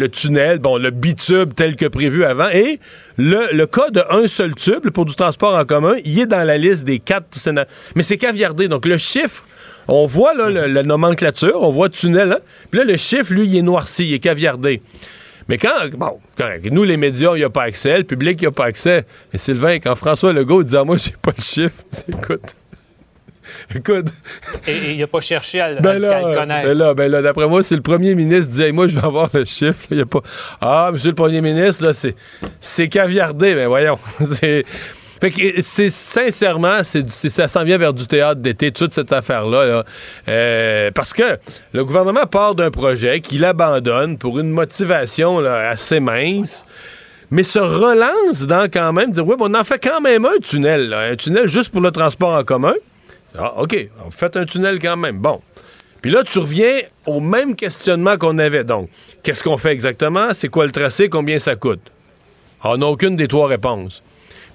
le, 0.00 0.08
tunnel, 0.08 0.58
bon, 0.58 0.76
le 0.78 0.90
bitube 0.90 1.54
tel 1.54 1.76
que 1.76 1.86
prévu 1.86 2.24
avant. 2.24 2.48
Et 2.48 2.80
le, 3.18 3.48
le 3.52 3.66
cas 3.66 3.90
d'un 3.90 4.26
seul 4.26 4.54
tube 4.54 4.90
pour 4.90 5.04
du 5.04 5.14
transport 5.14 5.54
en 5.54 5.64
commun, 5.64 5.94
il 6.04 6.18
est 6.20 6.26
dans 6.26 6.44
la 6.44 6.58
liste 6.58 6.84
des 6.84 6.98
quatre 6.98 7.34
scénarios. 7.34 7.70
Mais 7.94 8.02
c'est 8.02 8.18
caviardé. 8.18 8.68
Donc 8.68 8.84
le 8.84 8.98
chiffre 8.98 9.44
on 9.88 10.06
voit 10.06 10.34
là, 10.34 10.48
la 10.48 10.82
nomenclature, 10.82 11.60
on 11.60 11.70
voit 11.70 11.88
tunnel, 11.88 12.32
hein? 12.32 12.38
puis 12.70 12.78
là, 12.80 12.84
le 12.84 12.96
chiffre, 12.96 13.32
lui, 13.32 13.46
il 13.46 13.56
est 13.56 13.62
noirci, 13.62 14.06
il 14.06 14.14
est 14.14 14.18
caviardé. 14.20 14.82
Mais 15.48 15.58
quand, 15.58 15.88
bon, 15.94 16.18
correct, 16.36 16.66
nous, 16.70 16.84
les 16.84 16.96
médias, 16.96 17.32
il 17.34 17.38
n'y 17.38 17.44
a 17.44 17.50
pas 17.50 17.64
accès, 17.64 17.98
le 17.98 18.04
public, 18.04 18.40
il 18.40 18.44
n'y 18.44 18.48
a 18.48 18.52
pas 18.52 18.66
accès. 18.66 19.04
Mais 19.32 19.38
Sylvain, 19.38 19.78
quand 19.78 19.94
François 19.96 20.32
Legault 20.32 20.62
disait, 20.62 20.78
ah, 20.78 20.84
moi, 20.84 20.96
j'ai 20.96 21.14
pas 21.20 21.32
le 21.36 21.42
chiffre, 21.42 21.82
écoute. 22.08 22.54
Écoute. 23.74 24.06
Et 24.66 24.92
il 24.92 24.98
n'a 24.98 25.06
pas 25.06 25.20
cherché 25.20 25.60
à, 25.60 25.74
ben 25.74 25.98
le 25.98 26.08
connaître. 26.34 26.68
Ben 26.68 26.78
là, 26.78 26.94
ben 26.94 27.10
là 27.10 27.22
d'après 27.22 27.46
moi, 27.46 27.62
si 27.62 27.74
le 27.74 27.82
premier 27.82 28.14
ministre 28.14 28.50
disait, 28.50 28.72
moi, 28.72 28.86
je 28.86 28.98
vais 28.98 29.04
avoir 29.04 29.30
le 29.32 29.44
chiffre, 29.44 29.80
il 29.90 29.96
n'y 29.96 30.02
a 30.02 30.06
pas. 30.06 30.20
Ah, 30.60 30.90
monsieur 30.92 31.10
le 31.10 31.14
premier 31.14 31.40
ministre, 31.40 31.84
là, 31.84 31.92
c'est 32.60 32.88
caviardé, 32.88 33.54
ben 33.54 33.66
voyons. 33.66 33.98
c'est. 34.30 34.64
Fait 35.22 35.30
que 35.30 35.60
c'est 35.60 35.88
sincèrement, 35.88 36.82
c'est, 36.82 37.08
ça 37.08 37.46
s'en 37.46 37.62
vient 37.62 37.78
vers 37.78 37.94
du 37.94 38.08
théâtre 38.08 38.40
d'été, 38.40 38.72
toute 38.72 38.92
cette 38.92 39.12
affaire-là. 39.12 39.84
Euh, 40.26 40.90
parce 40.92 41.12
que 41.12 41.38
le 41.72 41.84
gouvernement 41.84 42.26
part 42.26 42.56
d'un 42.56 42.72
projet 42.72 43.20
qu'il 43.20 43.44
abandonne 43.44 44.18
pour 44.18 44.40
une 44.40 44.50
motivation 44.50 45.38
assez 45.38 46.00
mince 46.00 46.64
mais 47.30 47.44
se 47.44 47.60
relance 47.60 48.42
dans 48.48 48.64
quand 48.64 48.92
même 48.92 49.12
dire 49.12 49.24
oui, 49.24 49.36
on 49.38 49.54
en 49.54 49.62
fait 49.62 49.78
quand 49.78 50.00
même 50.00 50.24
un 50.24 50.40
tunnel, 50.42 50.92
un 50.92 51.14
tunnel 51.14 51.46
juste 51.46 51.70
pour 51.70 51.82
le 51.82 51.92
transport 51.92 52.36
en 52.36 52.42
commun. 52.42 52.74
Ah, 53.38 53.54
OK, 53.58 53.76
on 54.04 54.10
fait 54.10 54.36
un 54.36 54.44
tunnel 54.44 54.80
quand 54.80 54.96
même. 54.96 55.18
Bon. 55.18 55.40
Puis 56.00 56.10
là, 56.10 56.24
tu 56.24 56.40
reviens 56.40 56.80
au 57.06 57.20
même 57.20 57.54
questionnement 57.54 58.16
qu'on 58.16 58.40
avait. 58.40 58.64
Donc, 58.64 58.90
qu'est-ce 59.22 59.44
qu'on 59.44 59.56
fait 59.56 59.70
exactement? 59.70 60.30
C'est 60.32 60.48
quoi 60.48 60.66
le 60.66 60.72
tracé? 60.72 61.08
Combien 61.08 61.38
ça 61.38 61.54
coûte? 61.54 61.92
on 62.64 62.76
n'a 62.76 62.86
aucune 62.86 63.14
des 63.14 63.28
trois 63.28 63.46
réponses. 63.46 64.02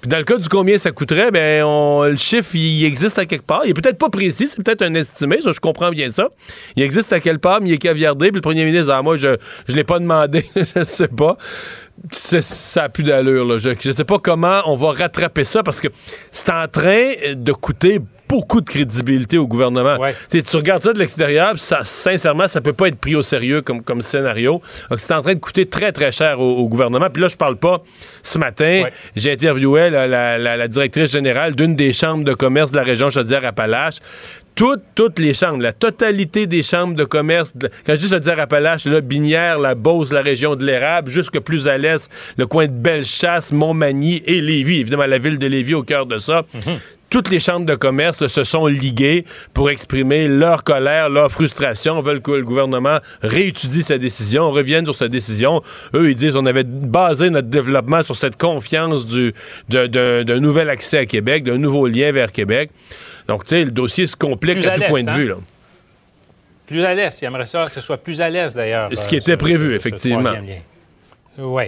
Puis 0.00 0.08
dans 0.08 0.18
le 0.18 0.24
cas 0.24 0.36
du 0.36 0.48
combien 0.48 0.78
ça 0.78 0.92
coûterait, 0.92 1.30
ben 1.30 1.64
le 2.08 2.16
chiffre, 2.16 2.54
il 2.54 2.84
existe 2.84 3.18
à 3.18 3.26
quelque 3.26 3.44
part. 3.44 3.62
Il 3.64 3.70
est 3.70 3.74
peut-être 3.74 3.98
pas 3.98 4.10
précis, 4.10 4.46
c'est 4.46 4.62
peut-être 4.62 4.82
un 4.82 4.94
estimé, 4.94 5.40
ça, 5.40 5.52
je 5.52 5.60
comprends 5.60 5.90
bien 5.90 6.10
ça. 6.10 6.28
Il 6.76 6.82
existe 6.82 7.12
à 7.12 7.20
quelque 7.20 7.40
part, 7.40 7.60
mais 7.60 7.70
il 7.70 7.72
est 7.74 7.78
caviardé, 7.78 8.28
puis 8.28 8.36
le 8.36 8.40
premier 8.40 8.64
ministre, 8.64 8.92
ah, 8.92 9.02
moi, 9.02 9.16
je 9.16 9.28
ne 9.28 9.74
l'ai 9.74 9.84
pas 9.84 9.98
demandé, 9.98 10.44
je 10.56 10.84
sais 10.84 11.08
pas. 11.08 11.36
Ça 12.12 12.82
n'a 12.82 12.88
plus 12.88 13.02
d'allure. 13.02 13.58
Je 13.58 13.70
ne 13.70 13.92
sais 13.92 14.04
pas 14.04 14.18
comment 14.18 14.60
on 14.66 14.76
va 14.76 14.92
rattraper 14.92 15.42
ça 15.42 15.64
parce 15.64 15.80
que 15.80 15.88
c'est 16.30 16.50
en 16.50 16.68
train 16.68 17.12
de 17.34 17.52
coûter 17.52 18.00
beaucoup 18.28 18.60
de 18.60 18.68
crédibilité 18.68 19.38
au 19.38 19.46
gouvernement. 19.46 19.96
Tu 20.30 20.42
regardes 20.56 20.82
ça 20.82 20.92
de 20.92 20.98
l'extérieur, 20.98 21.58
ça, 21.58 21.80
sincèrement, 21.84 22.48
ça 22.48 22.60
peut 22.60 22.72
pas 22.72 22.88
être 22.88 22.98
pris 22.98 23.14
au 23.14 23.22
sérieux 23.22 23.62
comme, 23.62 23.82
comme 23.82 24.02
scénario. 24.02 24.60
C'est 24.96 25.14
en 25.14 25.22
train 25.22 25.34
de 25.34 25.40
coûter 25.40 25.66
très, 25.66 25.92
très 25.92 26.12
cher 26.12 26.40
au, 26.40 26.68
gouvernement. 26.68 27.08
Puis 27.10 27.22
là, 27.22 27.28
je 27.28 27.36
parle 27.36 27.56
pas. 27.56 27.82
Ce 28.22 28.38
matin, 28.38 28.84
j'ai 29.16 29.32
interviewé 29.32 29.90
la, 29.90 30.68
directrice 30.68 31.10
générale 31.10 31.54
d'une 31.54 31.74
des 31.76 31.92
chambres 31.92 32.24
de 32.24 32.34
commerce 32.34 32.72
de 32.72 32.76
la 32.76 32.84
région 32.84 33.10
Chaudière-Appalaches 33.10 34.00
toutes, 34.58 34.82
toutes 34.96 35.20
les 35.20 35.34
chambres, 35.34 35.62
la 35.62 35.72
totalité 35.72 36.48
des 36.48 36.64
chambres 36.64 36.96
de 36.96 37.04
commerce, 37.04 37.54
quand 37.86 37.92
je 37.92 38.00
dis 38.00 38.08
Chaudière-Appalaches, 38.08 38.86
là, 38.86 39.00
Binière, 39.00 39.60
la 39.60 39.76
Beauce, 39.76 40.10
la 40.10 40.20
région 40.20 40.56
de 40.56 40.66
l'Érable, 40.66 41.08
jusque 41.08 41.38
plus 41.38 41.68
à 41.68 41.78
l'est, 41.78 42.10
le 42.36 42.44
coin 42.48 42.66
de 42.66 42.72
Bellechasse, 42.72 43.52
Montmagny 43.52 44.20
et 44.26 44.40
Lévis, 44.40 44.80
évidemment 44.80 45.06
la 45.06 45.18
ville 45.18 45.38
de 45.38 45.46
Lévis 45.46 45.74
au 45.74 45.84
cœur 45.84 46.06
de 46.06 46.18
ça. 46.18 46.42
Mhm. 46.54 46.80
Toutes 47.10 47.30
les 47.30 47.38
chambres 47.38 47.66
de 47.66 47.74
commerce 47.74 48.26
se 48.26 48.44
sont 48.44 48.66
liguées 48.66 49.24
pour 49.54 49.70
exprimer 49.70 50.28
leur 50.28 50.64
colère, 50.64 51.08
leur 51.08 51.30
frustration, 51.30 52.00
veulent 52.00 52.20
que 52.20 52.32
le 52.32 52.42
gouvernement 52.42 52.98
réétudie 53.22 53.82
sa 53.82 53.98
décision, 53.98 54.50
revienne 54.50 54.84
sur 54.84 54.96
sa 54.96 55.08
décision. 55.08 55.62
Eux, 55.94 56.10
ils 56.10 56.16
disent 56.16 56.36
on 56.36 56.46
avait 56.46 56.64
basé 56.64 57.30
notre 57.30 57.48
développement 57.48 58.02
sur 58.02 58.16
cette 58.16 58.36
confiance 58.36 59.06
du, 59.06 59.34
d'un 59.68 60.40
nouvel 60.40 60.70
accès 60.70 60.98
à 60.98 61.06
Québec, 61.06 61.44
d'un 61.44 61.58
nouveau 61.58 61.86
lien 61.86 62.12
vers 62.12 62.32
Québec. 62.32 62.70
Donc, 63.26 63.44
tu 63.44 63.50
sais, 63.50 63.64
le 63.64 63.70
dossier 63.70 64.06
se 64.06 64.16
complique 64.16 64.66
à, 64.66 64.74
tout 64.74 64.82
point 64.88 65.02
de 65.02 65.10
vue. 65.10 65.32
Hein? 65.32 65.36
Là. 65.36 65.42
Plus 66.66 66.84
à 66.84 66.94
l'aise. 66.94 67.18
Il 67.22 67.24
aimerait 67.24 67.46
ça 67.46 67.66
que 67.66 67.72
ce 67.72 67.80
soit 67.80 67.98
plus 67.98 68.20
à 68.20 68.28
l'aise, 68.28 68.54
d'ailleurs. 68.54 68.90
Ce 68.94 69.08
qui 69.08 69.16
euh, 69.16 69.20
était 69.20 69.36
prévu, 69.36 69.74
effectivement. 69.74 70.32
Oui. 71.38 71.64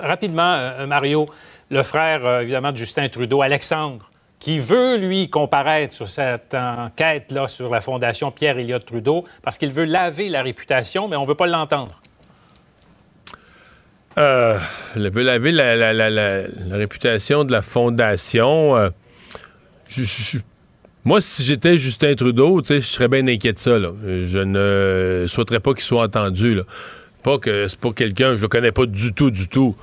rapidement, 0.00 0.54
euh, 0.56 0.86
Mario, 0.86 1.26
le 1.74 1.82
frère, 1.82 2.24
euh, 2.24 2.40
évidemment, 2.40 2.72
de 2.72 2.76
Justin 2.76 3.08
Trudeau, 3.08 3.42
Alexandre, 3.42 4.10
qui 4.38 4.58
veut, 4.58 4.96
lui, 4.96 5.28
comparaître 5.28 5.92
sur 5.92 6.08
cette 6.08 6.54
enquête-là 6.54 7.48
sur 7.48 7.70
la 7.70 7.80
Fondation 7.80 8.30
Pierre-Éliott 8.30 8.84
Trudeau, 8.86 9.24
parce 9.42 9.58
qu'il 9.58 9.70
veut 9.70 9.84
laver 9.84 10.28
la 10.28 10.42
réputation, 10.42 11.08
mais 11.08 11.16
on 11.16 11.22
ne 11.22 11.26
veut 11.26 11.34
pas 11.34 11.46
l'entendre. 11.46 12.00
Euh, 14.16 14.56
il 14.94 15.10
veut 15.10 15.22
laver 15.22 15.50
la, 15.50 16.76
réputation 16.76 17.44
de 17.44 17.50
la 17.50 17.62
Fondation 17.62 18.92
moi, 21.04 21.20
si 21.20 21.44
j'étais 21.44 21.76
Justin 21.76 22.14
Trudeau, 22.14 22.62
je 22.66 22.80
serais 22.80 23.08
bien 23.08 23.26
inquiet 23.26 23.52
de 23.52 23.58
ça. 23.58 23.78
Je 23.78 24.38
ne 24.38 25.26
souhaiterais 25.28 25.60
pas 25.60 25.74
qu'il 25.74 25.82
soit 25.82 26.02
entendu. 26.02 26.60
Pas 27.22 27.38
que 27.38 27.68
c'est 27.68 27.78
pas 27.78 27.92
quelqu'un, 27.92 28.36
je 28.36 28.40
le 28.40 28.48
connais 28.48 28.72
pas 28.72 28.86
du 28.86 29.12
tout, 29.12 29.30
du 29.30 29.48
tout. 29.48 29.76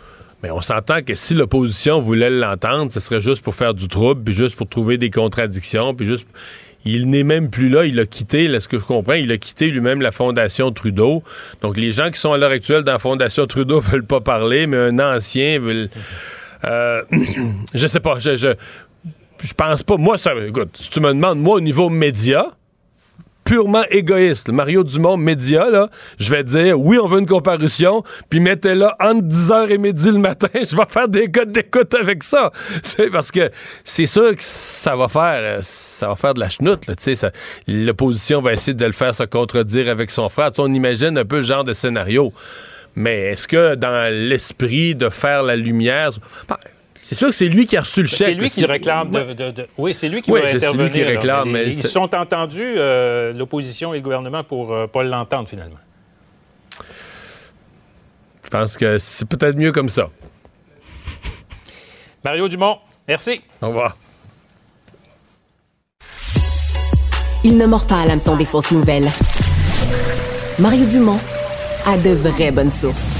Mais 0.44 0.52
on 0.52 0.62
s'entend 0.62 1.02
que 1.02 1.16
si 1.16 1.34
l'opposition 1.34 2.00
voulait 2.00 2.30
l'entendre, 2.30 2.92
ce 2.92 3.00
serait 3.00 3.22
juste 3.22 3.44
pour 3.44 3.56
faire 3.56 3.74
du 3.74 3.88
trouble, 3.88 4.24
puis 4.24 4.34
juste 4.34 4.56
pour 4.56 4.68
trouver 4.68 4.98
des 4.98 5.10
contradictions, 5.10 5.94
puis 5.94 6.06
juste. 6.06 6.28
Il 6.84 7.12
n'est 7.12 7.22
même 7.22 7.52
plus 7.52 7.70
là, 7.70 7.86
il 7.86 8.00
a 8.00 8.08
quitté, 8.08 8.48
là, 8.48 8.60
ce 8.60 8.68
que 8.68 8.80
je 8.80 8.84
comprends, 8.84 9.14
il 9.14 9.32
a 9.32 9.38
quitté 9.38 9.68
lui-même 9.68 10.02
la 10.02 10.12
Fondation 10.12 10.72
Trudeau. 10.72 11.22
Donc 11.62 11.78
les 11.78 11.92
gens 11.92 12.10
qui 12.10 12.20
sont 12.20 12.34
à 12.34 12.40
l'heure 12.40 12.50
actuelle 12.50 12.82
dans 12.82 12.94
la 12.94 12.98
Fondation 12.98 13.46
Trudeau 13.46 13.80
veulent 13.82 14.04
pas 14.04 14.20
parler, 14.20 14.66
mais 14.66 14.78
un 14.78 14.98
ancien 14.98 15.60
veut. 15.60 15.90
Euh, 16.64 17.04
je 17.76 17.86
sais 17.86 18.00
pas, 18.00 18.18
je, 18.18 18.36
je 18.36 19.54
pense 19.54 19.84
pas. 19.84 19.98
Moi, 19.98 20.18
ça, 20.18 20.34
écoute, 20.48 20.70
si 20.74 20.90
tu 20.90 21.00
me 21.02 21.10
demandes, 21.10 21.40
moi, 21.40 21.58
au 21.58 21.62
niveau 21.62 21.90
média, 21.90 22.48
purement 23.52 23.84
égoïste, 23.90 24.50
Mario 24.50 24.82
Dumont, 24.82 25.18
média, 25.18 25.70
là, 25.70 25.90
je 26.18 26.32
vais 26.32 26.42
dire, 26.42 26.80
oui, 26.80 26.98
on 26.98 27.06
veut 27.06 27.20
une 27.20 27.26
comparution, 27.26 28.02
puis 28.30 28.40
mettez-la 28.40 28.96
entre 29.02 29.28
10h 29.28 29.72
et 29.72 29.78
midi 29.78 30.10
le 30.10 30.20
matin, 30.20 30.48
je 30.54 30.74
vais 30.74 30.86
faire 30.88 31.10
des 31.10 31.30
codes 31.30 31.52
d'écoute 31.52 31.94
avec 31.96 32.24
ça. 32.24 32.50
Parce 33.12 33.30
que 33.30 33.52
c'est 33.84 34.06
sûr 34.06 34.38
que 34.38 34.42
ça 34.42 34.96
va 34.96 35.10
faire, 35.10 35.58
ça 35.64 36.08
va 36.08 36.16
faire 36.16 36.34
de 36.34 36.40
la 36.40 36.48
chenoute, 36.48 36.80
L'opposition 37.68 38.42
va 38.42 38.54
essayer 38.54 38.74
de 38.74 38.86
le 38.86 38.94
faire 38.94 39.14
se 39.14 39.24
contredire 39.24 39.90
avec 39.90 40.12
son 40.12 40.30
frère. 40.30 40.52
on 40.58 40.74
imagine 40.74 41.18
un 41.18 41.26
peu 41.26 41.38
le 41.38 41.42
genre 41.42 41.66
de 41.66 41.74
scénario. 41.74 42.32
Mais 42.96 43.32
est-ce 43.32 43.50
que 43.50 43.76
dans 43.76 44.10
l'esprit 44.14 44.96
de 44.96 45.10
faire 45.10 45.44
la 45.44 45.58
lumière, 45.58 46.12
c'est 47.12 47.18
sûr 47.18 47.28
que 47.28 47.36
c'est 47.36 47.50
lui 47.50 47.66
qui 47.66 47.76
a 47.76 47.82
reçu 47.82 48.04
le 48.04 48.08
chèque. 48.08 48.20
C'est 48.20 48.34
lui 48.34 48.50
qui 48.50 48.64
réclame 48.64 49.12
de, 49.12 49.68
Oui, 49.78 49.94
c'est 49.94 50.08
lui 50.08 50.22
qui 50.22 50.32
va 50.32 50.46
intervenir. 50.46 50.86
Lui 50.86 50.92
qui 50.92 51.04
réclame, 51.04 51.52
mais 51.52 51.68
ils 51.68 51.76
sont 51.76 52.16
entendus, 52.16 52.76
euh, 52.78 53.34
l'opposition 53.34 53.94
et 53.94 53.98
le 53.98 54.02
gouvernement, 54.02 54.46
pour 54.46 54.70
ne 54.70 54.76
euh, 54.84 54.88
pas 54.88 55.04
l'entendre 55.04 55.50
finalement. 55.50 55.76
Je 58.46 58.50
pense 58.50 58.78
que 58.78 58.98
c'est 58.98 59.28
peut-être 59.28 59.58
mieux 59.58 59.74
comme 59.74 59.90
ça. 59.90 60.08
Mario 62.24 62.48
Dumont, 62.48 62.78
merci. 63.10 63.42
Au 63.62 63.68
revoir. 63.68 63.98
Il 67.44 67.58
ne 67.58 67.66
mord 67.66 67.88
pas 67.88 68.04
à 68.04 68.06
l'hameçon 68.06 68.38
des 68.38 68.46
fausses 68.46 68.72
nouvelles. 68.72 69.10
Mario 70.60 70.86
Dumont 70.86 71.20
a 71.86 71.98
de 71.98 72.12
vraies 72.12 72.54
bonnes 72.54 72.72
sources 72.72 73.20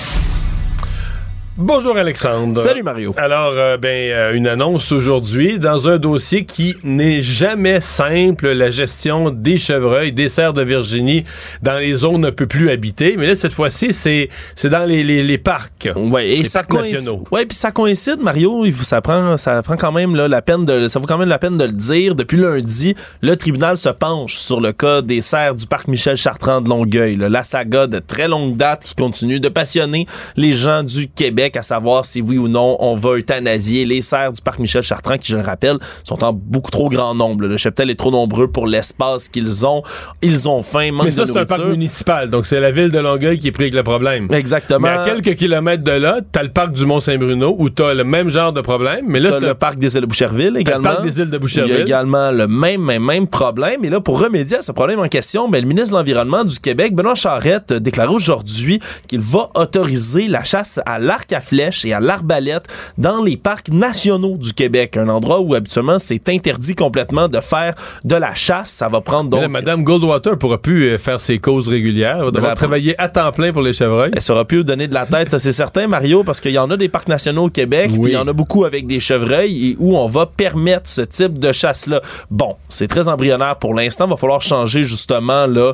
Bonjour 1.57 1.97
Alexandre. 1.97 2.57
Salut 2.57 2.81
Mario. 2.81 3.13
Alors, 3.17 3.51
euh, 3.55 3.75
ben, 3.75 3.89
euh, 3.89 4.33
une 4.33 4.47
annonce 4.47 4.89
aujourd'hui 4.93 5.59
dans 5.59 5.89
un 5.89 5.97
dossier 5.97 6.45
qui 6.45 6.77
n'est 6.81 7.21
jamais 7.21 7.81
simple, 7.81 8.51
la 8.51 8.69
gestion 8.69 9.31
des 9.31 9.57
chevreuils, 9.57 10.13
des 10.13 10.29
cerfs 10.29 10.53
de 10.53 10.61
Virginie 10.63 11.25
dans 11.61 11.77
les 11.77 11.93
zones 11.93 12.23
un 12.23 12.31
peu 12.31 12.47
plus 12.47 12.71
habitées. 12.71 13.15
Mais 13.17 13.27
là, 13.27 13.35
cette 13.35 13.51
fois-ci, 13.51 13.91
c'est, 13.91 14.29
c'est 14.55 14.69
dans 14.69 14.85
les, 14.85 15.03
les, 15.03 15.37
parcs. 15.37 15.89
Oui, 15.93 16.21
et 16.21 16.45
ça 16.45 16.63
coïncide. 16.63 17.19
Ouais, 17.31 17.45
puis 17.45 17.57
ça 17.57 17.71
coïncide, 17.71 18.21
Mario. 18.21 18.63
Ça 18.83 19.01
prend, 19.01 19.35
ça 19.35 19.61
prend 19.61 19.75
quand 19.75 19.91
même 19.91 20.15
là, 20.15 20.29
la 20.29 20.41
peine 20.41 20.63
de, 20.63 20.87
ça 20.87 20.99
vaut 20.99 21.05
quand 21.05 21.17
même 21.17 21.27
la 21.27 21.39
peine 21.39 21.57
de 21.57 21.65
le 21.65 21.73
dire. 21.73 22.15
Depuis 22.15 22.37
lundi, 22.37 22.95
le 23.21 23.35
tribunal 23.35 23.75
se 23.75 23.89
penche 23.89 24.35
sur 24.35 24.61
le 24.61 24.71
cas 24.71 25.01
des 25.01 25.21
cerfs 25.21 25.55
du 25.55 25.67
parc 25.67 25.89
Michel 25.89 26.15
Chartrand 26.15 26.61
de 26.61 26.69
Longueuil. 26.69 27.17
La 27.17 27.43
saga 27.43 27.87
de 27.87 27.99
très 27.99 28.29
longue 28.29 28.55
date 28.55 28.85
qui 28.85 28.95
continue 28.95 29.41
de 29.41 29.49
passionner 29.49 30.07
les 30.37 30.53
gens 30.53 30.83
du 30.83 31.09
Québec 31.09 31.40
à 31.55 31.61
savoir 31.61 32.05
si 32.05 32.21
oui 32.21 32.37
ou 32.37 32.47
non 32.47 32.77
on 32.79 32.95
va 32.95 33.17
euthanasier 33.17 33.85
les 33.85 34.01
serres 34.01 34.31
du 34.31 34.41
parc 34.41 34.59
Michel 34.59 34.83
Chartrand, 34.83 35.17
qui, 35.17 35.31
je 35.31 35.37
le 35.37 35.43
rappelle, 35.43 35.77
sont 36.03 36.23
en 36.23 36.33
beaucoup 36.33 36.71
trop 36.71 36.89
grand 36.89 37.15
nombre. 37.15 37.47
Le 37.47 37.57
cheptel 37.57 37.89
est 37.89 37.95
trop 37.95 38.11
nombreux 38.11 38.47
pour 38.47 38.67
l'espace 38.67 39.27
qu'ils 39.27 39.65
ont. 39.65 39.83
Ils 40.21 40.47
ont 40.47 40.61
faim, 40.63 40.91
manque 40.91 41.05
Mais 41.05 41.11
ça, 41.11 41.25
c'est 41.25 41.37
un 41.37 41.45
parc 41.45 41.65
municipal, 41.65 42.29
donc 42.29 42.45
c'est 42.45 42.59
la 42.59 42.71
ville 42.71 42.91
de 42.91 42.99
Longueuil 42.99 43.39
qui 43.39 43.47
est 43.47 43.51
pris 43.51 43.65
avec 43.65 43.75
le 43.75 43.83
problème. 43.83 44.27
Exactement. 44.31 44.87
Mais 44.87 44.89
à 44.89 45.05
quelques 45.05 45.35
kilomètres 45.35 45.83
de 45.83 45.91
là, 45.91 46.19
t'as 46.31 46.43
le 46.43 46.49
parc 46.49 46.73
du 46.73 46.85
Mont-Saint-Bruno 46.85 47.55
où 47.57 47.69
t'as 47.69 47.93
le 47.93 48.03
même 48.03 48.29
genre 48.29 48.53
de 48.53 48.61
problème. 48.61 49.05
Mais 49.07 49.19
là, 49.19 49.31
c'est 49.33 49.45
le 49.45 49.53
parc 49.53 49.79
des 49.79 49.95
îles 49.95 50.01
de 50.01 50.05
Boucherville 50.05 50.57
également. 50.57 50.89
Le 50.89 50.95
parc 50.95 51.05
des 51.05 51.19
îles 51.19 51.29
de 51.29 51.37
Boucherville. 51.37 51.73
Il 51.73 51.77
y 51.77 51.79
a 51.79 51.83
également 51.83 52.31
le 52.31 52.47
même, 52.47 52.81
même, 52.81 53.03
même 53.03 53.27
problème. 53.27 53.83
Et 53.83 53.89
là, 53.89 53.99
pour 53.99 54.19
remédier 54.19 54.57
à 54.57 54.61
ce 54.61 54.71
problème 54.71 54.99
en 54.99 55.07
question, 55.07 55.49
ben, 55.49 55.61
le 55.61 55.67
ministre 55.67 55.91
de 55.91 55.97
l'Environnement 55.97 56.43
du 56.43 56.59
Québec, 56.59 56.93
Benoît 56.93 57.15
Charette, 57.15 57.73
déclaré 57.73 58.13
aujourd'hui 58.13 58.79
qu'il 59.07 59.21
va 59.21 59.49
autoriser 59.55 60.27
la 60.27 60.43
chasse 60.43 60.79
à 60.85 60.99
l'arc 60.99 61.30
à 61.33 61.41
flèche 61.41 61.85
et 61.85 61.93
à 61.93 61.99
l'arbalète 61.99 62.65
dans 62.97 63.23
les 63.23 63.37
parcs 63.37 63.69
nationaux 63.69 64.37
du 64.37 64.53
Québec, 64.53 64.97
un 64.97 65.09
endroit 65.09 65.39
où 65.41 65.53
habituellement 65.53 65.99
c'est 65.99 66.29
interdit 66.29 66.75
complètement 66.75 67.27
de 67.27 67.39
faire 67.39 67.75
de 68.03 68.15
la 68.15 68.33
chasse. 68.33 68.69
Ça 68.71 68.89
va 68.89 69.01
prendre 69.01 69.29
donc. 69.29 69.47
Madame 69.47 69.83
Goldwater 69.83 70.37
pourra 70.37 70.57
plus 70.57 70.89
euh, 70.89 70.97
faire 70.97 71.19
ses 71.19 71.39
causes 71.39 71.67
régulières. 71.67 72.17
Elle 72.19 72.25
va 72.25 72.31
devoir 72.31 72.55
travailler 72.55 72.99
à 72.99 73.09
temps 73.09 73.31
plein 73.31 73.51
pour 73.51 73.61
les 73.61 73.73
chevreuils. 73.73 74.11
Elle 74.15 74.21
saura 74.21 74.45
plus 74.45 74.63
donner 74.63 74.87
de 74.87 74.93
la 74.93 75.05
tête, 75.05 75.31
ça 75.31 75.39
c'est 75.39 75.51
certain, 75.51 75.87
Mario, 75.87 76.23
parce 76.23 76.39
qu'il 76.39 76.51
y 76.51 76.57
en 76.57 76.69
a 76.69 76.77
des 76.77 76.89
parcs 76.89 77.07
nationaux 77.07 77.45
au 77.45 77.49
Québec, 77.49 77.91
puis 77.91 78.11
il 78.11 78.13
y 78.13 78.17
en 78.17 78.27
a 78.27 78.33
beaucoup 78.33 78.65
avec 78.65 78.87
des 78.87 78.99
chevreuils 78.99 79.71
et 79.71 79.75
où 79.79 79.97
on 79.97 80.07
va 80.07 80.25
permettre 80.25 80.89
ce 80.89 81.01
type 81.01 81.39
de 81.39 81.51
chasse-là. 81.51 82.01
Bon, 82.29 82.55
c'est 82.69 82.87
très 82.87 83.07
embryonnaire 83.07 83.57
pour 83.57 83.73
l'instant. 83.73 84.07
Va 84.07 84.17
falloir 84.17 84.41
changer 84.41 84.83
justement 84.83 85.47
là 85.47 85.73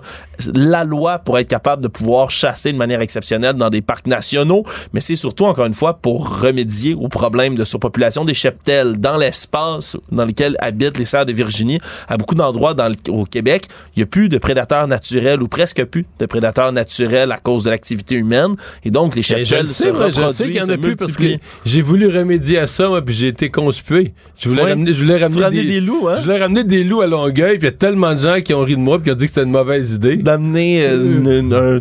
la 0.54 0.84
loi 0.84 1.20
pour 1.20 1.38
être 1.38 1.48
capable 1.48 1.82
de 1.82 1.88
pouvoir 1.88 2.30
chasser 2.30 2.72
de 2.72 2.78
manière 2.78 3.02
exceptionnelle 3.02 3.54
dans 3.54 3.70
des 3.70 3.82
parcs 3.82 4.08
nationaux, 4.08 4.64
mais 4.94 5.02
c'est 5.02 5.16
surtout 5.16 5.46
encore 5.48 5.66
une 5.66 5.74
fois 5.74 5.96
pour 5.96 6.42
remédier 6.42 6.96
au 6.96 7.08
problème 7.08 7.56
de 7.56 7.64
surpopulation 7.64 8.26
des 8.26 8.34
cheptels 8.34 8.98
dans 8.98 9.18
l'espace 9.18 9.98
dans 10.12 10.26
lequel 10.26 10.56
habitent 10.60 10.98
les 10.98 11.06
cerfs 11.06 11.26
de 11.26 11.34
Virginie. 11.34 11.80
À 12.08 12.18
beaucoup 12.18 12.36
d'endroits 12.36 12.76
au 13.10 13.26
Québec, 13.26 13.66
il 13.96 14.00
n'y 14.00 14.04
a 14.04 14.06
plus 14.06 14.30
de 14.30 14.38
prédateurs 14.38 14.88
naturels 14.88 15.42
ou 15.42 15.48
presque 15.48 15.84
plus 15.86 16.06
de 16.20 16.26
prédateurs 16.26 16.72
naturels 16.72 17.32
à 17.32 17.38
cause 17.38 17.64
de 17.64 17.70
l'activité 17.70 18.16
humaine. 18.16 18.54
Et 18.84 18.92
donc, 18.92 19.16
les 19.16 19.22
ben, 19.22 19.46
cheptels 19.46 19.68
se 19.68 19.88
reproduisent, 19.88 20.66
se 20.66 20.72
multiplient. 20.74 21.40
J'ai 21.66 21.82
voulu 21.82 22.08
remédier 22.08 22.60
à 22.60 22.68
ça, 22.68 22.90
moi, 22.90 23.02
puis 23.02 23.16
j'ai 23.16 23.28
été 23.28 23.50
conspué. 23.50 24.14
Je 24.38 24.50
voulais 24.50 24.64
ramener, 24.64 24.94
je 24.94 25.00
voulais 25.00 25.18
ramener 25.18 25.64
des, 25.64 25.82
loups, 25.82 26.08
hein? 26.08 26.18
Je 26.18 26.24
voulais 26.24 26.40
ramener 26.40 26.64
des 26.64 26.84
loups 26.84 27.02
à 27.02 27.08
Longueuil, 27.08 27.58
puis 27.58 27.68
il 27.68 27.72
y 27.72 27.74
a 27.74 27.78
tellement 27.78 28.14
de 28.14 28.20
gens 28.20 28.42
qui 28.42 28.54
ont 28.54 28.62
ri 28.62 28.76
de 28.76 28.82
moi, 28.82 28.98
puis 28.98 29.06
qui 29.06 29.12
ont 29.12 29.16
dit 29.16 29.26
que 29.26 29.32
c'était 29.32 29.44
une 29.44 29.52
mauvaise 29.52 29.94
idée. 29.94 30.18
D'amener 30.18 30.86
euh, 30.88 31.78
un 31.78 31.80